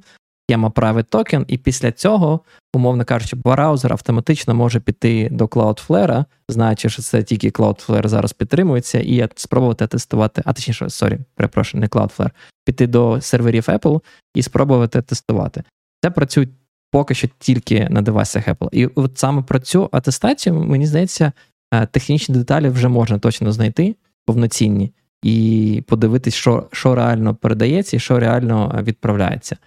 схема 0.49 0.69
private 0.69 1.09
token, 1.09 1.45
і 1.47 1.57
після 1.57 1.91
цього, 1.91 2.39
умовно 2.73 3.05
кажучи, 3.05 3.35
браузер 3.35 3.93
автоматично 3.93 4.55
може 4.55 4.79
піти 4.79 5.29
до 5.31 5.45
Cloudflare, 5.45 6.25
знаючи, 6.49 6.89
що 6.89 7.01
це 7.01 7.23
тільки 7.23 7.49
Cloudflare 7.49 8.07
зараз 8.07 8.33
підтримується, 8.33 8.99
і 8.99 9.29
спробувати 9.35 9.87
атестувати, 9.87 10.41
а 10.45 10.53
точніше, 10.53 10.89
sorry, 10.89 11.19
перепрошую, 11.35 11.81
не 11.81 11.87
Cloudflare, 11.87 12.31
піти 12.65 12.87
до 12.87 13.21
серверів 13.21 13.63
Apple 13.63 14.01
і 14.35 14.43
спробувати 14.43 15.01
атестувати. 15.01 15.63
Це 16.03 16.11
працює 16.11 16.47
поки 16.91 17.13
що 17.13 17.27
тільки 17.39 17.87
на 17.89 18.01
девайсах 18.01 18.47
Apple. 18.47 18.69
І 18.71 18.85
от 18.85 19.17
саме 19.17 19.41
про 19.41 19.59
цю 19.59 19.89
атестацію, 19.91 20.55
мені 20.55 20.87
здається, 20.87 21.31
е, 21.73 21.85
технічні 21.85 22.35
деталі 22.35 22.69
вже 22.69 22.87
можна 22.87 23.19
точно 23.19 23.51
знайти 23.51 23.95
повноцінні 24.25 24.93
і 25.23 25.83
подивитись, 25.87 26.33
що 26.33 26.67
що 26.71 26.95
реально 26.95 27.35
передається 27.35 27.97
і 27.97 27.99
що 27.99 28.19
реально 28.19 28.75
е, 28.77 28.83
відправляється. 28.83 29.57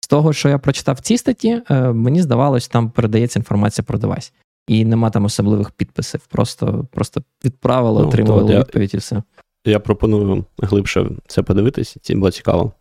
З 0.00 0.08
того, 0.08 0.32
що 0.32 0.48
я 0.48 0.58
прочитав 0.58 0.94
в 0.94 1.00
цій 1.00 1.18
статті, 1.18 1.62
е, 1.70 1.92
мені 1.92 2.22
здавалось, 2.22 2.68
там 2.68 2.90
передається 2.90 3.38
інформація 3.38 3.84
про 3.84 3.98
девайс. 3.98 4.32
І 4.68 4.84
нема 4.84 5.10
там 5.10 5.24
особливих 5.24 5.70
підписів. 5.70 6.20
Просто 6.20 6.86
просто 6.92 7.22
відправили, 7.44 8.02
ну, 8.02 8.08
отримували 8.08 8.58
відповідь 8.58 8.94
і 8.94 8.96
все. 8.96 9.22
Я 9.64 9.80
пропоную 9.80 10.44
глибше 10.58 11.10
це 11.26 11.42
подивитись, 11.42 11.96
це 12.02 12.14
було 12.14 12.30
цікаво. 12.30 12.72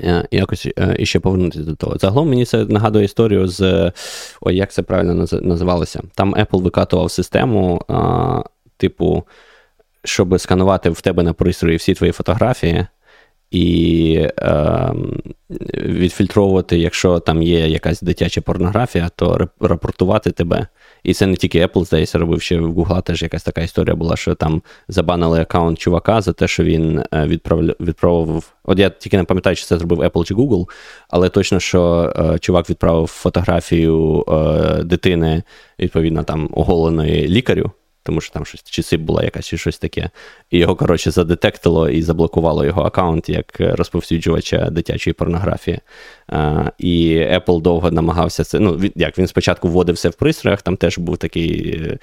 Е, 0.00 0.28
якось 0.30 0.68
е, 0.78 0.96
іще 0.98 1.20
повернутися 1.20 1.64
до 1.64 1.74
того. 1.74 1.98
Загалом 1.98 2.28
мені 2.28 2.44
це 2.44 2.64
нагадує 2.64 3.04
історію 3.04 3.48
з 3.48 3.92
ой, 4.40 4.56
як 4.56 4.72
це 4.72 4.82
правильно 4.82 5.26
називалося? 5.42 6.02
Там 6.14 6.34
Apple 6.34 6.62
викатував 6.62 7.10
систему, 7.10 7.82
а, 7.88 8.42
типу, 8.76 9.24
щоб 10.04 10.40
сканувати 10.40 10.90
в 10.90 11.00
тебе 11.00 11.22
на 11.22 11.32
пристрої 11.32 11.76
всі 11.76 11.94
твої 11.94 12.12
фотографії. 12.12 12.86
І 13.50 14.28
е, 14.38 14.92
відфільтровувати, 15.74 16.78
якщо 16.78 17.18
там 17.18 17.42
є 17.42 17.68
якась 17.68 18.02
дитяча 18.02 18.40
порнографія, 18.40 19.08
то 19.16 19.48
рапортувати 19.60 20.30
тебе. 20.30 20.66
І 21.02 21.14
це 21.14 21.26
не 21.26 21.36
тільки 21.36 21.66
Apple, 21.66 21.84
здається, 21.84 22.18
робив 22.18 22.42
ще 22.42 22.58
в 22.58 22.78
Google 22.78 23.02
теж 23.02 23.22
якась 23.22 23.42
така 23.42 23.60
історія 23.60 23.94
була, 23.94 24.16
що 24.16 24.34
там 24.34 24.62
забанили 24.88 25.40
аккаунт 25.40 25.78
чувака 25.78 26.20
за 26.20 26.32
те, 26.32 26.48
що 26.48 26.64
він 26.64 27.02
е, 27.14 27.26
відправив. 27.80 28.52
От 28.64 28.78
я 28.78 28.90
тільки 28.90 29.16
не 29.16 29.24
пам'ятаю, 29.24 29.56
чи 29.56 29.64
це 29.64 29.78
зробив 29.78 30.00
Apple 30.00 30.24
чи 30.24 30.34
Google, 30.34 30.68
але 31.08 31.28
точно, 31.28 31.60
що 31.60 32.12
е, 32.16 32.38
чувак 32.38 32.70
відправив 32.70 33.06
фотографію 33.06 34.24
е, 34.28 34.82
дитини, 34.82 35.42
відповідно, 35.78 36.22
там 36.22 36.48
оголеної 36.52 37.28
лікарю 37.28 37.72
тому 38.02 38.20
що 38.20 38.32
там 38.32 38.44
щось 38.44 38.62
чи 38.62 38.82
сип 38.82 39.00
була 39.00 39.22
якась, 39.22 39.46
чи 39.46 39.58
щось 39.58 39.78
таке. 39.78 40.10
І 40.50 40.58
його, 40.58 40.76
коротше, 40.76 41.10
задетектило 41.10 41.88
і 41.88 42.02
заблокувало 42.02 42.64
його 42.64 42.82
аккаунт 42.82 43.28
як 43.28 43.54
розповсюджувача 43.58 44.70
дитячої 44.70 45.14
порнографії. 45.14 45.80
А, 46.28 46.70
І 46.78 47.16
Apple 47.18 47.60
довго 47.60 47.90
намагався 47.90 48.44
це. 48.44 48.58
Ну, 48.58 48.80
як 48.94 49.18
він 49.18 49.26
спочатку 49.26 49.68
вводив 49.68 49.94
все 49.94 50.08
в 50.08 50.14
пристроях, 50.14 50.62
там 50.62 50.76
теж 50.76 50.98
був 50.98 51.16
такий 51.16 51.98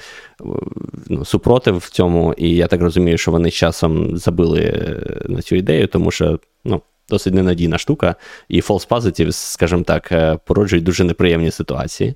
ну, 1.07 1.25
супротив 1.25 1.77
в 1.77 1.89
цьому, 1.89 2.33
і 2.37 2.49
я 2.55 2.67
так 2.67 2.81
розумію, 2.81 3.17
що 3.17 3.31
вони 3.31 3.51
часом 3.51 4.17
забили 4.17 4.95
на 5.25 5.41
цю 5.41 5.55
ідею, 5.55 5.87
тому 5.87 6.11
що, 6.11 6.39
ну 6.65 6.81
досить 7.09 7.33
ненадійна 7.33 7.77
штука, 7.77 8.15
і 8.47 8.61
false 8.61 8.87
positives, 8.87 9.31
скажімо 9.31 9.83
так, 9.83 10.11
е, 10.11 10.37
породжують 10.45 10.85
дуже 10.85 11.03
неприємні 11.03 11.51
ситуації. 11.51 12.15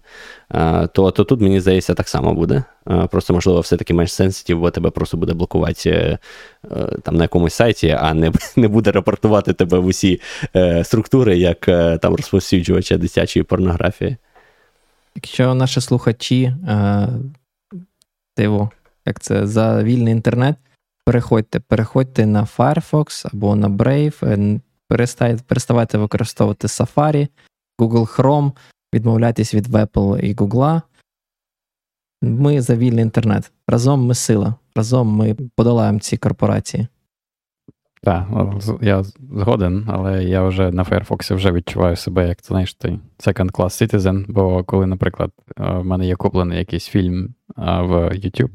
Е, 0.52 0.88
то 0.88 1.12
то 1.12 1.24
тут, 1.24 1.42
мені 1.42 1.60
здається, 1.60 1.94
так 1.94 2.10
само 2.10 2.34
буде. 2.34 2.64
Е, 2.90 3.08
просто, 3.12 3.34
можливо, 3.34 3.60
все-таки 3.60 3.94
менш 3.94 4.14
сенситів, 4.14 4.60
бо 4.60 4.72
тебе 4.72 4.90
просто 4.90 5.18
буде 5.18 5.34
блокувати 5.34 6.18
там 7.04 7.16
на 7.16 7.24
якомусь 7.24 7.54
сайті, 7.54 7.98
а 8.00 8.14
не 8.14 8.32
не 8.56 8.68
буде 8.68 8.92
рапортувати 8.92 9.54
тебе 9.54 9.80
в 9.80 9.86
усі 9.86 10.22
структури, 10.84 11.38
як 11.38 11.60
там 12.02 12.16
розповсюджувача 12.16 12.98
дитячої 12.98 13.44
порнографії. 13.44 14.18
Якщо 15.16 15.54
наші 15.54 15.82
слухачі, 15.82 16.54
диво, 18.38 18.72
як 19.06 19.20
це 19.20 19.48
за 19.48 19.84
вільний 19.84 20.14
інтернет, 20.14 20.56
переходьте, 21.06 21.60
переходьте 21.60 22.26
на 22.26 22.48
Firefox 22.58 23.30
або 23.34 23.56
на 23.56 23.70
Brave, 23.70 24.60
переставайте 25.48 25.98
використовувати 25.98 26.68
Safari, 26.68 27.28
Google 27.80 28.16
Chrome, 28.18 28.52
відмовляйтесь 28.94 29.54
від 29.54 29.68
Apple 29.68 30.20
і 30.20 30.36
Google. 30.36 30.82
Ми 32.22 32.62
за 32.62 32.76
вільний 32.76 33.04
інтернет. 33.04 33.52
Разом 33.68 34.06
ми 34.06 34.16
сила. 34.16 34.56
Разом 34.76 35.08
ми 35.08 35.36
подолаємо 35.56 36.00
ці 36.00 36.18
корпорації. 36.18 36.88
Так, 38.04 38.28
я 38.82 39.04
згоден, 39.34 39.86
але 39.90 40.24
я 40.24 40.44
вже 40.44 40.72
на 40.72 40.84
Firefox 40.84 41.36
вже 41.36 41.52
відчуваю 41.52 41.96
себе 41.96 42.28
як 42.28 42.38
знаєш, 42.44 42.74
той 42.74 43.00
second 43.20 43.52
class 43.52 43.96
citizen, 43.96 44.26
бо 44.28 44.64
коли, 44.64 44.86
наприклад, 44.86 45.32
в 45.58 45.84
мене 45.84 46.08
є 46.08 46.16
куплений 46.16 46.58
якийсь 46.58 46.88
фільм 46.88 47.34
в 47.58 47.94
YouTube, 47.94 48.50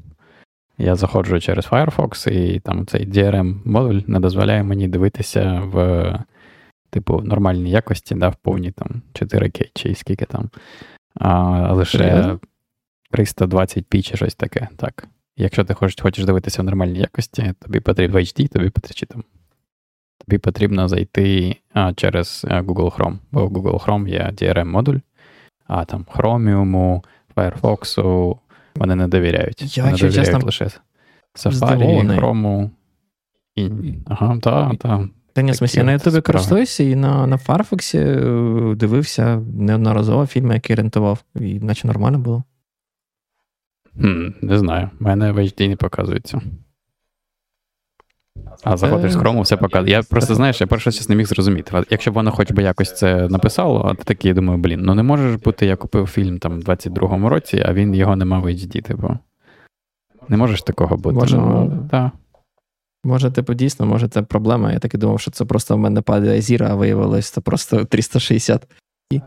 я 0.79 0.97
заходжу 0.97 1.41
через 1.41 1.67
Firefox, 1.67 2.31
і 2.31 2.61
там 2.61 2.87
цей 2.87 3.07
DRM-модуль 3.07 4.01
не 4.07 4.21
дозволяє 4.21 4.63
мені 4.63 4.89
дивитися 4.89 5.63
в, 5.65 6.25
типу, 6.91 7.21
нормальній 7.21 7.71
якості, 7.71 8.15
да, 8.15 8.29
в 8.29 8.37
повній 8.37 8.71
там 8.71 9.03
4К 9.15 9.71
чи 9.75 9.95
скільки 9.95 10.25
там. 10.25 10.51
А 11.15 11.73
лише 11.73 12.39
320p 13.13 14.03
чи 14.03 14.17
щось 14.17 14.35
таке. 14.35 14.69
так. 14.77 15.09
Якщо 15.37 15.65
ти 15.65 15.75
хочеш 15.75 16.01
хочеш 16.03 16.25
дивитися 16.25 16.63
в 16.63 16.65
нормальній 16.65 16.99
якості, 16.99 17.55
тобі 17.61 17.81
потрібно 17.81 18.19
HD, 18.19 18.49
тобі 18.49 18.71
потрібно 18.71 19.25
тобі 20.27 20.39
потрібно 20.39 20.89
зайти 20.89 21.57
а, 21.73 21.95
через 21.95 22.47
Google 22.49 22.97
Chrome, 22.97 23.17
бо 23.33 23.47
в 23.47 23.53
Google 23.53 23.85
Chrome 23.85 24.09
є 24.09 24.31
DRM-модуль, 24.33 24.99
а 25.67 25.85
там 25.85 26.07
Chromium, 26.15 27.03
Firefox, 27.37 28.01
вони 28.77 28.95
не 28.95 29.09
довіряють. 29.09 29.77
Я, 29.77 29.85
Вони 29.85 29.97
довіряють 29.97 30.27
чесно, 30.27 30.41
лише 30.45 30.65
Safari, 31.35 32.21
Chrome. 32.21 32.71
І... 33.57 33.71
Ага, 34.07 34.39
та, 34.39 34.75
та. 34.75 35.09
Та 35.33 35.43
ні, 35.43 35.55
смислі, 35.55 35.79
я 35.79 35.85
на 35.85 35.93
Ютубі 35.93 36.21
користуюся 36.21 36.85
і 36.85 36.97
на 36.97 37.27
на 37.27 37.37
Firefox 37.37 37.99
е, 37.99 38.75
дивився 38.75 39.43
неодноразово 39.55 40.27
фільми, 40.27 40.55
які 40.55 40.75
рентував, 40.75 41.25
і 41.41 41.61
наче 41.61 41.87
нормально 41.87 42.19
було. 42.19 42.43
Хм, 44.01 44.29
Не 44.43 44.59
знаю, 44.59 44.91
в 45.01 45.03
мене 45.03 45.33
в 45.33 45.39
HD 45.39 45.69
не 45.69 45.77
показується. 45.77 46.41
А 48.65 48.77
заходиш 48.77 49.13
з 49.13 49.17
Chrome, 49.17 49.41
все 49.41 49.57
показує. 49.57 49.93
Я 49.93 50.03
просто 50.03 50.35
знаєш, 50.35 50.61
я 50.61 50.67
перше 50.67 50.91
щось 50.91 51.09
не 51.09 51.17
міг 51.17 51.27
зрозуміти. 51.27 51.83
Якщо 51.91 52.11
б 52.11 52.15
воно 52.15 52.31
хоч 52.31 52.53
би 52.53 52.63
якось 52.63 52.97
це 52.97 53.29
написало, 53.29 53.83
а 53.91 53.95
ти 53.95 54.05
такий 54.05 54.33
думаю, 54.33 54.59
блін, 54.59 54.81
ну 54.83 54.95
не 54.95 55.03
може 55.03 55.31
ж 55.31 55.39
бути, 55.39 55.67
я 55.67 55.77
купив 55.77 56.07
фільм 56.07 56.39
там 56.39 56.61
в 56.61 56.63
22-му 56.65 57.29
році, 57.29 57.63
а 57.67 57.73
він 57.73 57.95
його 57.95 58.17
не 58.17 58.25
мав 58.25 58.43
в 58.43 58.47
HD, 58.47 58.83
типу. 58.83 59.19
Не 60.29 60.37
можеш 60.37 60.63
такого 60.63 60.97
бути. 60.97 61.15
Може, 61.15 61.37
ну, 61.37 61.89
так. 61.91 62.11
Може, 63.05 63.31
типу, 63.31 63.55
дійсно, 63.55 63.87
може, 63.87 64.09
це 64.09 64.23
проблема. 64.23 64.73
Я 64.73 64.79
так 64.79 64.95
і 64.95 64.99
думав, 64.99 65.21
що 65.21 65.31
це 65.31 65.45
просто 65.45 65.77
в 65.77 65.79
мене 65.79 66.03
падає 66.03 66.41
зіра, 66.41 66.69
а 66.71 66.75
виявилось 66.75 67.31
це 67.31 67.41
просто 67.41 67.85
360. 67.85 68.67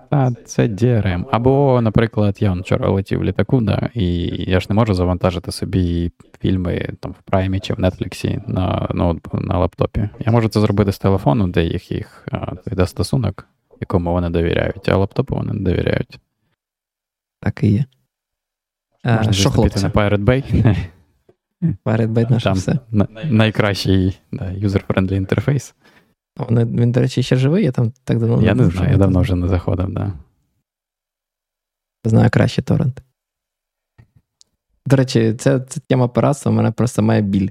Так, 0.10 0.34
це 0.45 0.68
DRM. 0.68 1.26
Або, 1.32 1.82
наприклад, 1.82 2.38
я 2.40 2.53
вчора 2.53 2.90
летів 2.90 3.20
в 3.20 3.24
літаку, 3.24 3.62
да, 3.62 3.90
і 3.94 4.06
я 4.52 4.60
ж 4.60 4.66
не 4.70 4.76
можу 4.76 4.94
завантажити 4.94 5.52
собі 5.52 6.12
фільми 6.41 6.90
там 6.99 7.12
в 7.12 7.22
Праймі 7.22 7.60
чи 7.60 7.74
в 7.74 7.80
Нетфліксі 7.80 8.41
на 8.48 8.88
ноутбук, 8.94 9.34
на 9.34 9.58
лаптопі. 9.58 10.10
Я 10.20 10.32
можу 10.32 10.49
це 10.49 10.60
зробити 10.60 10.91
з 10.91 10.99
телефону, 10.99 11.48
де 11.48 11.64
їх 11.64 11.91
їх 11.91 12.28
йде 12.72 12.88
стосунок, 12.88 13.48
якому 13.80 14.12
вони 14.12 14.30
довіряють, 14.30 14.90
а 14.90 14.98
лаптопу 14.98 15.36
вони 15.36 15.53
не 15.53 15.72
довіряють. 15.72 16.20
Так 17.40 17.64
і 17.64 17.72
є. 17.72 17.86
Можна 19.03 19.34
що, 19.34 19.49
хлопці? 19.49 19.84
на 19.84 19.90
Pirate 19.90 20.24
Bay. 20.24 20.76
Pirate 21.86 22.14
Bay 22.14 22.32
наше 22.32 22.52
все. 22.52 22.80
найкращий 23.24 24.20
да, 24.32 24.45
user-friendly 24.45 25.14
інтерфейс. 25.14 25.76
Він, 26.40 26.80
він, 26.80 26.91
до 26.91 26.99
речі, 26.99 27.24
ще 27.24 27.36
живий, 27.36 27.64
я 27.64 27.72
там 27.72 27.94
так 28.03 28.20
давно 28.20 28.41
Я 28.41 28.56
не 28.56 28.66
знаю, 28.66 28.91
я 28.91 28.98
давно 28.98 29.22
вже 29.22 29.36
не 29.36 29.48
заходив, 29.48 29.86
так. 29.86 29.94
Да. 29.94 30.14
Знаю 32.06 32.30
краще 32.30 32.62
торрент. 32.62 33.03
До 34.86 34.95
речі, 34.95 35.34
це, 35.34 35.60
це 35.60 35.80
тема 35.88 36.08
пиратства, 36.08 36.52
в 36.52 36.56
мене 36.56 36.72
просто 36.72 37.02
має 37.02 37.22
біль. 37.22 37.49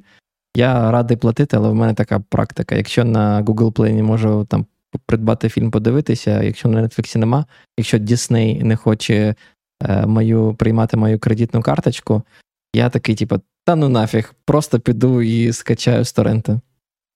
Я 0.57 0.91
радий 0.91 1.17
платити, 1.17 1.57
але 1.57 1.69
в 1.69 1.75
мене 1.75 1.95
така 1.95 2.21
практика. 2.21 2.75
Якщо 2.75 3.05
на 3.05 3.43
Google 3.43 3.73
Play 3.73 3.93
не 3.93 4.03
можу 4.03 4.45
там 4.45 4.67
придбати 5.07 5.49
фільм, 5.49 5.71
подивитися, 5.71 6.43
якщо 6.43 6.69
на 6.69 6.83
Netflix 6.83 7.19
нема, 7.19 7.47
якщо 7.79 7.99
Disney 7.99 8.63
не 8.63 8.77
хоче 8.77 9.35
е, 9.83 10.07
мою, 10.07 10.55
приймати 10.55 10.97
мою 10.97 11.19
кредитну 11.19 11.63
карточку, 11.63 12.23
я 12.75 12.91
такий, 12.91 13.15
типу, 13.15 13.41
та 13.65 13.77
ну 13.77 13.89
нафіг, 13.89 14.35
просто 14.45 14.81
піду 14.81 15.23
і 15.23 15.53
скачаю 15.53 16.05
з 16.05 16.13
торренту. 16.13 16.61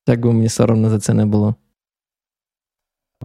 Як 0.09 0.21
би 0.21 0.33
мені 0.33 0.49
соромно 0.49 0.91
за 0.91 0.99
це 0.99 1.15
не 1.15 1.27
було. 1.27 1.55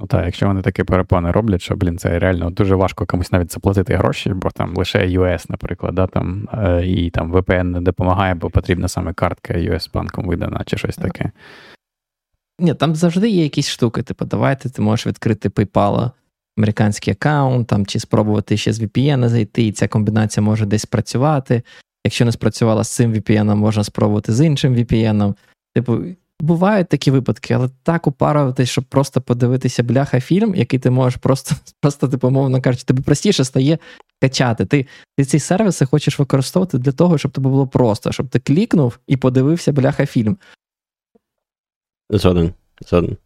Ну 0.01 0.07
так, 0.07 0.25
якщо 0.25 0.47
вони 0.47 0.61
такі 0.61 0.83
перепони 0.83 1.31
роблять, 1.31 1.61
що, 1.61 1.75
блін, 1.75 1.97
це 1.97 2.19
реально 2.19 2.49
дуже 2.49 2.75
важко 2.75 3.05
комусь 3.05 3.31
навіть 3.31 3.51
заплатити 3.51 3.95
гроші, 3.95 4.33
бо 4.33 4.49
там 4.49 4.75
лише 4.75 5.07
US, 5.07 5.45
наприклад, 5.49 5.95
да, 5.95 6.07
там, 6.07 6.49
е, 6.53 6.85
і 6.87 7.09
там 7.09 7.33
VPN 7.33 7.63
не 7.63 7.81
допомагає, 7.81 8.35
бо 8.35 8.49
потрібна 8.49 8.87
саме 8.87 9.13
картка 9.13 9.53
US 9.53 9.93
банком 9.93 10.25
видана 10.27 10.63
чи 10.65 10.77
щось 10.77 10.95
таке. 10.95 11.31
Ні, 12.59 12.73
там 12.73 12.95
завжди 12.95 13.29
є 13.29 13.43
якісь 13.43 13.69
штуки. 13.69 14.03
Типу, 14.03 14.25
давайте 14.25 14.69
ти 14.69 14.81
можеш 14.81 15.07
відкрити 15.07 15.49
PayPal, 15.49 16.11
американський 16.57 17.13
аккаунт, 17.13 17.67
там, 17.67 17.85
чи 17.85 17.99
спробувати 17.99 18.57
ще 18.57 18.73
з 18.73 18.81
VPN 18.81 19.27
зайти, 19.27 19.63
і 19.63 19.71
ця 19.71 19.87
комбінація 19.87 20.43
може 20.43 20.65
десь 20.65 20.85
працювати. 20.85 21.63
Якщо 22.05 22.25
не 22.25 22.31
спрацювала 22.31 22.83
з 22.83 22.95
цим 22.95 23.13
VPN, 23.13 23.55
можна 23.55 23.83
спробувати 23.83 24.33
з 24.33 24.45
іншим 24.45 24.75
VPN. 24.75 25.35
Типу, 25.75 26.03
Бувають 26.39 26.89
такі 26.89 27.11
випадки, 27.11 27.53
але 27.53 27.69
так 27.83 28.07
упаруватись, 28.07 28.69
щоб 28.69 28.83
просто 28.83 29.21
подивитися 29.21 29.83
бляха 29.83 30.19
фільм, 30.19 30.55
який 30.55 30.79
ти 30.79 30.89
можеш 30.89 31.19
просто, 31.19 31.55
просто 31.81 32.07
типу, 32.07 32.29
мовно 32.29 32.61
кажучи, 32.61 32.83
тобі 32.83 33.01
простіше 33.01 33.43
стає 33.43 33.77
качати. 34.21 34.65
Ти 34.65 34.85
ти 35.17 35.25
ці 35.25 35.39
сервіси 35.39 35.85
хочеш 35.85 36.19
використовувати 36.19 36.77
для 36.77 36.91
того, 36.91 37.17
щоб 37.17 37.31
тобі 37.31 37.47
було 37.47 37.67
просто, 37.67 38.11
щоб 38.11 38.27
ти 38.27 38.39
клікнув 38.39 38.99
і 39.07 39.17
подивився 39.17 39.71
бляха 39.71 40.05
фільм. 40.05 40.37
Згоден. 42.09 42.53
Згоден. 42.87 43.17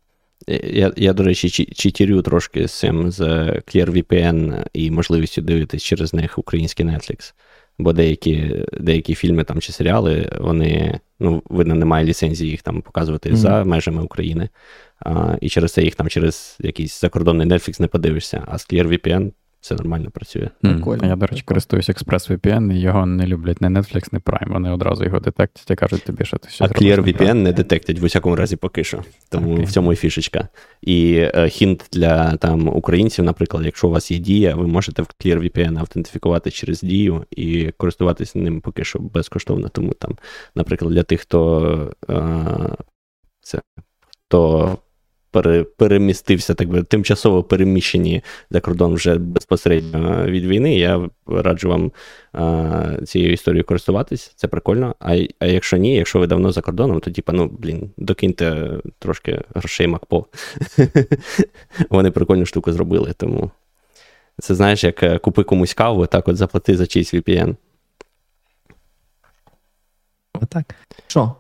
Я, 0.48 0.94
я, 0.98 1.14
до 1.14 1.23
речі, 1.23 1.49
читірю 1.73 2.22
трошки 2.22 2.68
з 2.68 2.80
цим 2.80 3.11
з 3.11 3.22
ClearVPN 3.45 4.65
і 4.73 4.91
можливістю 4.91 5.41
дивитись 5.41 5.84
через 5.84 6.14
них 6.14 6.40
український 6.40 6.85
Netflix 6.85 7.34
бо 7.80 7.94
деякі 7.94 8.66
деякі 8.80 9.16
фільми 9.16 9.44
там 9.44 9.62
чи 9.62 9.72
серіали, 9.72 10.30
вони, 10.40 11.00
ну, 11.20 11.44
видно, 11.50 11.76
немає 11.76 12.06
ліцензії 12.06 12.52
їх 12.52 12.62
там 12.62 12.82
показувати 12.82 13.30
mm-hmm. 13.30 13.36
за 13.36 13.64
межами 13.64 14.04
України. 14.04 14.50
А, 15.00 15.38
І 15.41 15.50
через 15.50 15.74
це 15.74 15.84
їх 15.84 15.95
там 15.95 16.10
через 16.10 16.58
якийсь 16.60 17.02
закордонний 17.02 17.48
Netflix 17.48 17.82
не 17.82 17.88
подивишся, 17.88 18.44
а 18.48 18.58
з 18.58 18.70
ClearVPN 18.70 19.32
все 19.64 19.76
нормально 19.76 20.11
працює. 20.11 20.49
Mm. 20.64 21.07
Я, 21.07 21.15
до 21.15 21.26
речі, 21.26 21.44
користуюсь 21.45 21.90
ExpressVPN, 21.90 22.73
і 22.73 22.81
його 22.81 23.06
не 23.06 23.27
люблять 23.27 23.61
не 23.61 23.69
Netflix, 23.69 24.10
не 24.11 24.19
Prime. 24.19 24.53
Вони 24.53 24.72
одразу 24.72 25.03
його 25.03 25.19
детектять 25.19 25.72
і 25.72 25.76
кажуть 25.76 26.03
тобі, 26.03 26.26
що 26.26 26.38
ти 26.38 26.49
щось 26.49 26.72
А 26.72 26.73
ClearVPN 26.73 27.34
не 27.34 27.53
детектять 27.53 27.99
в 27.99 28.03
усякому 28.03 28.35
разі 28.35 28.56
поки 28.56 28.84
що. 28.84 29.03
Тому 29.30 29.57
okay. 29.57 29.65
в 29.65 29.72
цьому 29.72 29.94
і 29.94 29.95
фішечка. 29.95 30.48
І 30.81 31.15
е, 31.15 31.49
хінт 31.49 31.85
для 31.91 32.38
там 32.38 32.68
українців, 32.68 33.26
наприклад, 33.26 33.65
якщо 33.65 33.88
у 33.88 33.91
вас 33.91 34.11
є 34.11 34.18
дія, 34.18 34.56
ви 34.56 34.68
можете 34.68 35.02
в 35.02 35.07
ClearVPN 35.19 35.80
автентифікувати 35.80 36.52
через 36.52 36.81
дію 36.81 37.26
і 37.31 37.72
користуватися 37.77 38.40
ним 38.40 38.61
поки 38.61 38.84
що 38.84 38.99
безкоштовно. 38.99 39.69
Тому 39.69 39.94
там, 39.94 40.18
наприклад, 40.56 40.94
для 40.94 41.03
тих, 41.03 41.22
хто 41.22 41.94
е, 42.10 42.15
це 43.41 43.61
хто 44.34 44.77
пере, 45.34 45.64
перемістився, 45.64 46.53
так 46.53 46.69
би 46.69 46.84
тимчасово 46.84 47.43
переміщені 47.43 48.23
за 48.49 48.60
кордон 48.60 48.93
вже 48.93 49.15
безпосередньо 49.15 50.26
від 50.26 50.45
війни. 50.45 50.76
Я 50.77 51.10
раджу 51.27 51.69
вам 51.69 51.91
а, 52.34 52.97
цією 53.05 53.34
історією 53.34 53.64
користуватись, 53.64 54.34
це 54.35 54.47
прикольно. 54.47 54.95
А 54.99 55.18
а 55.39 55.45
якщо 55.45 55.77
ні, 55.77 55.95
якщо 55.95 56.19
ви 56.19 56.27
давно 56.27 56.51
за 56.51 56.61
кордоном, 56.61 56.99
то 56.99 57.11
типа, 57.11 57.34
ну 57.34 57.47
блін, 57.60 57.91
докиньте 57.97 58.69
трошки 58.99 59.41
грошей 59.55 59.88
МакПо. 59.88 60.26
Вони 61.89 62.11
прикольну 62.11 62.45
штуку 62.45 62.72
зробили. 62.72 63.14
Тому 63.18 63.51
це 64.39 64.55
знаєш, 64.55 64.84
як 64.84 65.03
е, 65.03 65.18
купи 65.18 65.43
комусь 65.43 65.73
каву, 65.73 66.05
так 66.05 66.27
от 66.27 66.38
заплати 66.38 66.77
за 66.77 66.88
чийсь 66.88 67.14
VPN. 67.14 67.55
Отак. 70.34 70.76
Що, 71.07 71.35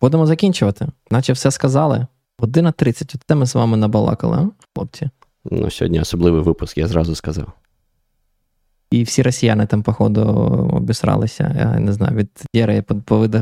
будемо 0.00 0.26
закінчувати, 0.26 0.86
наче 1.10 1.32
все 1.32 1.50
сказали. 1.50 2.06
Година 2.38 2.72
30, 2.72 3.14
от 3.14 3.36
ми 3.36 3.46
з 3.46 3.54
вами 3.54 3.76
набалакали, 3.76 4.48
хлопці. 4.74 5.10
Ну, 5.44 5.70
сьогодні 5.70 6.00
особливий 6.00 6.42
випуск, 6.42 6.78
я 6.78 6.86
зразу 6.86 7.14
сказав. 7.14 7.52
І 8.90 9.02
всі 9.02 9.22
росіяни 9.22 9.66
там, 9.66 9.82
походу, 9.82 10.22
обісралися. 10.72 11.54
Я 11.58 11.80
не 11.80 11.92
знаю, 11.92 12.16
від 12.16 12.30
Єри 12.54 12.82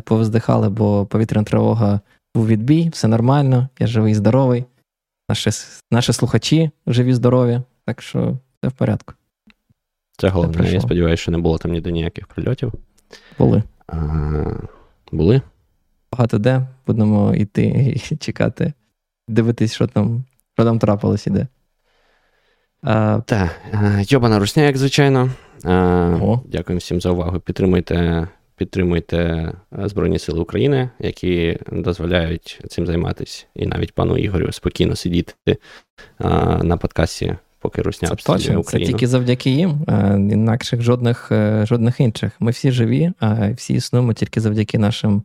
повиздихали, 0.04 0.68
бо 0.68 1.06
повітряна 1.06 1.44
тривога 1.44 2.00
був 2.34 2.46
відбій, 2.46 2.88
все 2.88 3.08
нормально, 3.08 3.68
я 3.78 3.86
живий 3.86 4.12
і 4.12 4.14
здоровий. 4.14 4.64
Наші 5.28 5.50
наші 5.90 6.12
слухачі 6.12 6.70
живі, 6.86 7.14
здорові, 7.14 7.60
так 7.84 8.02
що 8.02 8.38
все 8.58 8.68
в 8.68 8.72
порядку. 8.72 9.14
Це 10.18 10.28
головне. 10.28 10.70
Я 10.70 10.80
сподіваюся, 10.80 11.22
що 11.22 11.30
не 11.32 11.38
було 11.38 11.58
там 11.58 11.72
ніде 11.72 11.92
ніяких 11.92 12.26
прильотів. 12.26 12.72
Були. 13.38 13.62
А, 13.86 13.98
Були? 15.12 15.42
Багато 16.12 16.38
де 16.38 16.66
будемо 16.86 17.34
йти 17.34 17.94
і 18.10 18.16
чекати 18.16 18.72
дивитись, 19.32 19.74
що 19.74 19.86
там 19.86 20.24
що 20.54 20.64
там 20.64 20.78
трапилось 20.78 21.26
іде. 21.26 21.46
Так, 23.24 23.50
Йобана 24.00 24.38
русня, 24.38 24.62
як 24.62 24.76
звичайно. 24.76 25.30
А, 25.64 26.38
Дякую 26.44 26.78
всім 26.78 27.00
за 27.00 27.10
увагу. 27.10 27.40
Підтримуйте 27.40 28.28
підтримуйте 28.56 29.52
Збройні 29.72 30.18
Сили 30.18 30.40
України, 30.40 30.90
які 30.98 31.58
дозволяють 31.72 32.60
цим 32.68 32.86
займатися. 32.86 33.46
І 33.54 33.66
навіть 33.66 33.94
пану 33.94 34.18
Ігорю 34.18 34.52
спокійно 34.52 34.96
сидіти 34.96 35.34
а, 36.18 36.28
на 36.62 36.76
подкасті, 36.76 37.36
поки 37.58 37.82
русня 37.82 38.08
Це 38.08 38.14
точно, 38.14 38.62
Це 38.62 38.78
тільки 38.78 39.06
завдяки 39.06 39.50
їм, 39.50 39.86
інакших 40.32 40.82
жодних 40.82 41.32
е, 41.32 41.66
жодних 41.66 42.00
інших. 42.00 42.32
Ми 42.40 42.50
всі 42.50 42.70
живі, 42.70 43.12
а 43.20 43.50
всі 43.50 43.74
існуємо 43.74 44.12
тільки 44.12 44.40
завдяки 44.40 44.78
нашим 44.78 45.22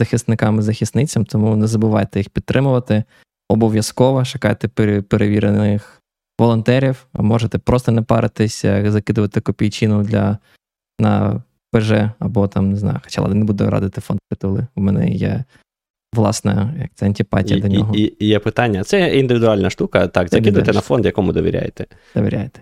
захисникам 0.00 0.58
і 0.58 0.62
захисницям, 0.62 1.24
тому 1.24 1.56
не 1.56 1.66
забувайте 1.66 2.20
їх 2.20 2.30
підтримувати. 2.30 3.04
Обов'язково 3.48 4.24
шукайте 4.24 4.68
перевірених 5.02 6.02
волонтерів, 6.38 7.06
можете 7.14 7.58
просто 7.58 7.92
не 7.92 8.02
паритися, 8.02 8.90
закидувати 8.90 9.40
копійчину 9.40 10.02
для 10.02 10.38
на 11.00 11.42
ПЖ 11.72 11.92
або 12.18 12.48
там, 12.48 12.70
не 12.70 12.76
знаю, 12.76 13.00
хоча 13.04 13.28
не 13.28 13.44
буду 13.44 13.70
радити 13.70 14.00
фонд 14.00 14.20
притули. 14.28 14.66
У 14.74 14.80
мене 14.80 15.10
є 15.10 15.44
власне 16.14 16.74
як 16.80 16.90
це 16.94 17.06
антипатія 17.06 17.58
і, 17.58 17.62
до 17.62 17.68
нього. 17.68 17.94
І, 17.94 18.14
і, 18.18 18.26
Є 18.26 18.38
питання. 18.38 18.84
Це 18.84 19.18
індивідуальна 19.18 19.70
штука. 19.70 20.08
Так, 20.08 20.28
закидайте 20.28 20.72
на 20.72 20.80
фонд, 20.80 21.04
якому 21.04 21.32
довіряєте. 21.32 21.86
Довіряєте. 22.14 22.60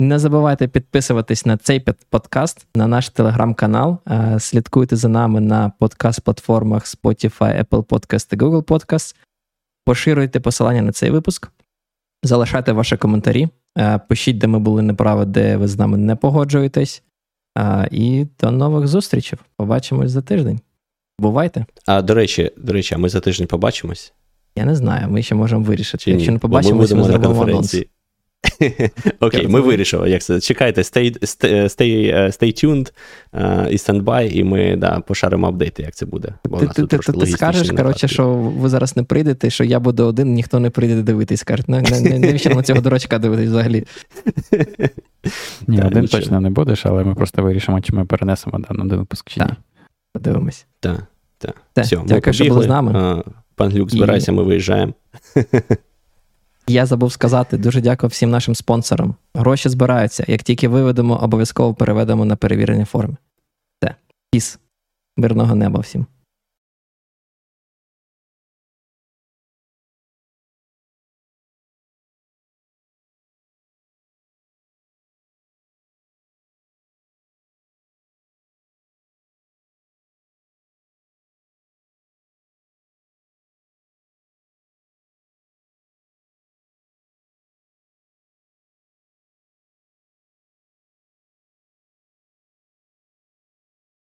Не 0.00 0.18
забувайте 0.18 0.68
підписуватись 0.68 1.46
на 1.46 1.56
цей 1.56 1.84
подкаст, 2.10 2.66
на 2.74 2.86
наш 2.86 3.08
телеграм-канал. 3.08 3.98
Е, 4.08 4.40
слідкуйте 4.40 4.96
за 4.96 5.08
нами 5.08 5.40
на 5.40 5.72
подкаст-платформах 5.80 6.96
Spotify, 6.96 7.64
Apple 7.64 7.84
Podcast 7.84 8.34
і 8.34 8.36
Google 8.36 8.62
Podcast. 8.62 9.14
Поширюйте 9.86 10.40
посилання 10.40 10.82
на 10.82 10.92
цей 10.92 11.10
випуск, 11.10 11.48
залишайте 12.22 12.72
ваші 12.72 12.96
коментарі, 12.96 13.48
е, 13.78 14.00
пишіть, 14.08 14.38
де 14.38 14.46
ми 14.46 14.58
були 14.58 14.82
неправі, 14.82 15.26
де 15.26 15.56
ви 15.56 15.68
з 15.68 15.78
нами 15.78 15.98
не 15.98 16.16
погоджуєтесь. 16.16 17.02
Е, 17.58 17.88
і 17.90 18.26
до 18.40 18.50
нових 18.50 18.86
зустрічей. 18.86 19.38
Побачимось 19.56 20.10
за 20.10 20.22
тиждень. 20.22 20.60
Бувайте. 21.18 21.66
А 21.86 22.02
до 22.02 22.14
речі, 22.14 22.50
до 22.56 22.72
речі, 22.72 22.94
а 22.94 22.98
ми 22.98 23.08
за 23.08 23.20
тиждень 23.20 23.46
побачимось? 23.46 24.12
Я 24.56 24.64
не 24.64 24.74
знаю, 24.74 25.10
ми 25.10 25.22
ще 25.22 25.34
можемо 25.34 25.62
вирішити. 25.62 26.04
Чи 26.04 26.10
Якщо 26.10 26.30
ні? 26.30 26.34
не 26.34 26.38
побачимось, 26.38 26.90
ми, 26.90 26.96
ми 26.96 27.04
зробимо 27.04 27.42
анонс. 27.42 27.82
Окей, 29.20 29.48
ми 29.48 29.60
вирішили, 29.60 30.10
як 30.10 30.22
це. 30.22 30.40
Чекайте, 30.40 30.80
stay, 30.80 31.18
stay, 31.20 31.64
stay, 31.64 32.14
stay 32.26 32.64
tuned 32.64 32.92
uh, 33.32 33.68
і 33.68 33.76
standby, 33.76 34.28
і 34.32 34.44
ми 34.44 34.76
да, 34.76 35.00
пошаримо 35.00 35.46
апдейти, 35.46 35.82
як 35.82 35.94
це 35.94 36.06
буде. 36.06 36.34
Бо 36.44 36.58
Ти, 36.58 36.66
ти, 36.66 36.86
ти, 36.86 37.12
ти 37.12 37.26
скажеш, 37.26 37.70
коротше, 37.70 38.08
що 38.08 38.34
ви 38.34 38.68
зараз 38.68 38.96
не 38.96 39.02
прийдете, 39.02 39.50
що 39.50 39.64
я 39.64 39.80
буду 39.80 40.04
один, 40.06 40.32
ніхто 40.32 40.60
не 40.60 40.70
прийде 40.70 41.02
дивитись. 41.02 41.42
Кажуть, 41.42 41.66
ну, 41.68 41.80
не- 41.80 42.00
не- 42.00 42.18
навіщо 42.18 42.50
нам 42.50 42.62
цього 42.62 42.80
дурачка 42.80 43.18
дивитись 43.18 43.48
взагалі? 43.48 43.84
Ні, 45.66 45.78
Та, 45.78 45.86
один 45.86 46.02
нічого. 46.02 46.22
точно 46.22 46.40
не 46.40 46.50
будеш, 46.50 46.86
але 46.86 47.04
ми 47.04 47.14
просто 47.14 47.42
вирішимо, 47.42 47.80
чи 47.80 47.94
ми 47.94 48.04
перенесемо 48.04 48.58
да, 48.58 48.84
на 48.84 48.96
випуск 48.96 49.30
чи 49.30 49.40
ні. 49.40 49.46
Подивимось. 50.12 50.66
Так, 50.80 51.02
так. 51.38 51.84
Все, 51.84 51.98
дякую, 52.06 52.34
що 52.34 52.44
були 52.44 52.64
з 52.64 52.66
нами. 52.66 52.92
А, 52.94 53.22
Пан 53.54 53.70
Глюк, 53.70 53.90
збирайся, 53.90 54.32
ми 54.32 54.42
виїжджаємо. 54.42 54.92
Я 56.68 56.86
забув 56.86 57.12
сказати, 57.12 57.58
дуже 57.58 57.80
дякую 57.80 58.08
всім 58.10 58.30
нашим 58.30 58.54
спонсорам. 58.54 59.14
Гроші 59.34 59.68
збираються. 59.68 60.24
Як 60.28 60.42
тільки 60.42 60.68
виведемо, 60.68 61.16
обов'язково 61.16 61.74
переведемо 61.74 62.24
на 62.24 62.36
перевірені 62.36 62.84
форми. 62.84 63.16
Все. 63.82 63.94
Піс. 64.30 64.58
Мирного 65.16 65.54
неба 65.54 65.80
всім. 65.80 66.06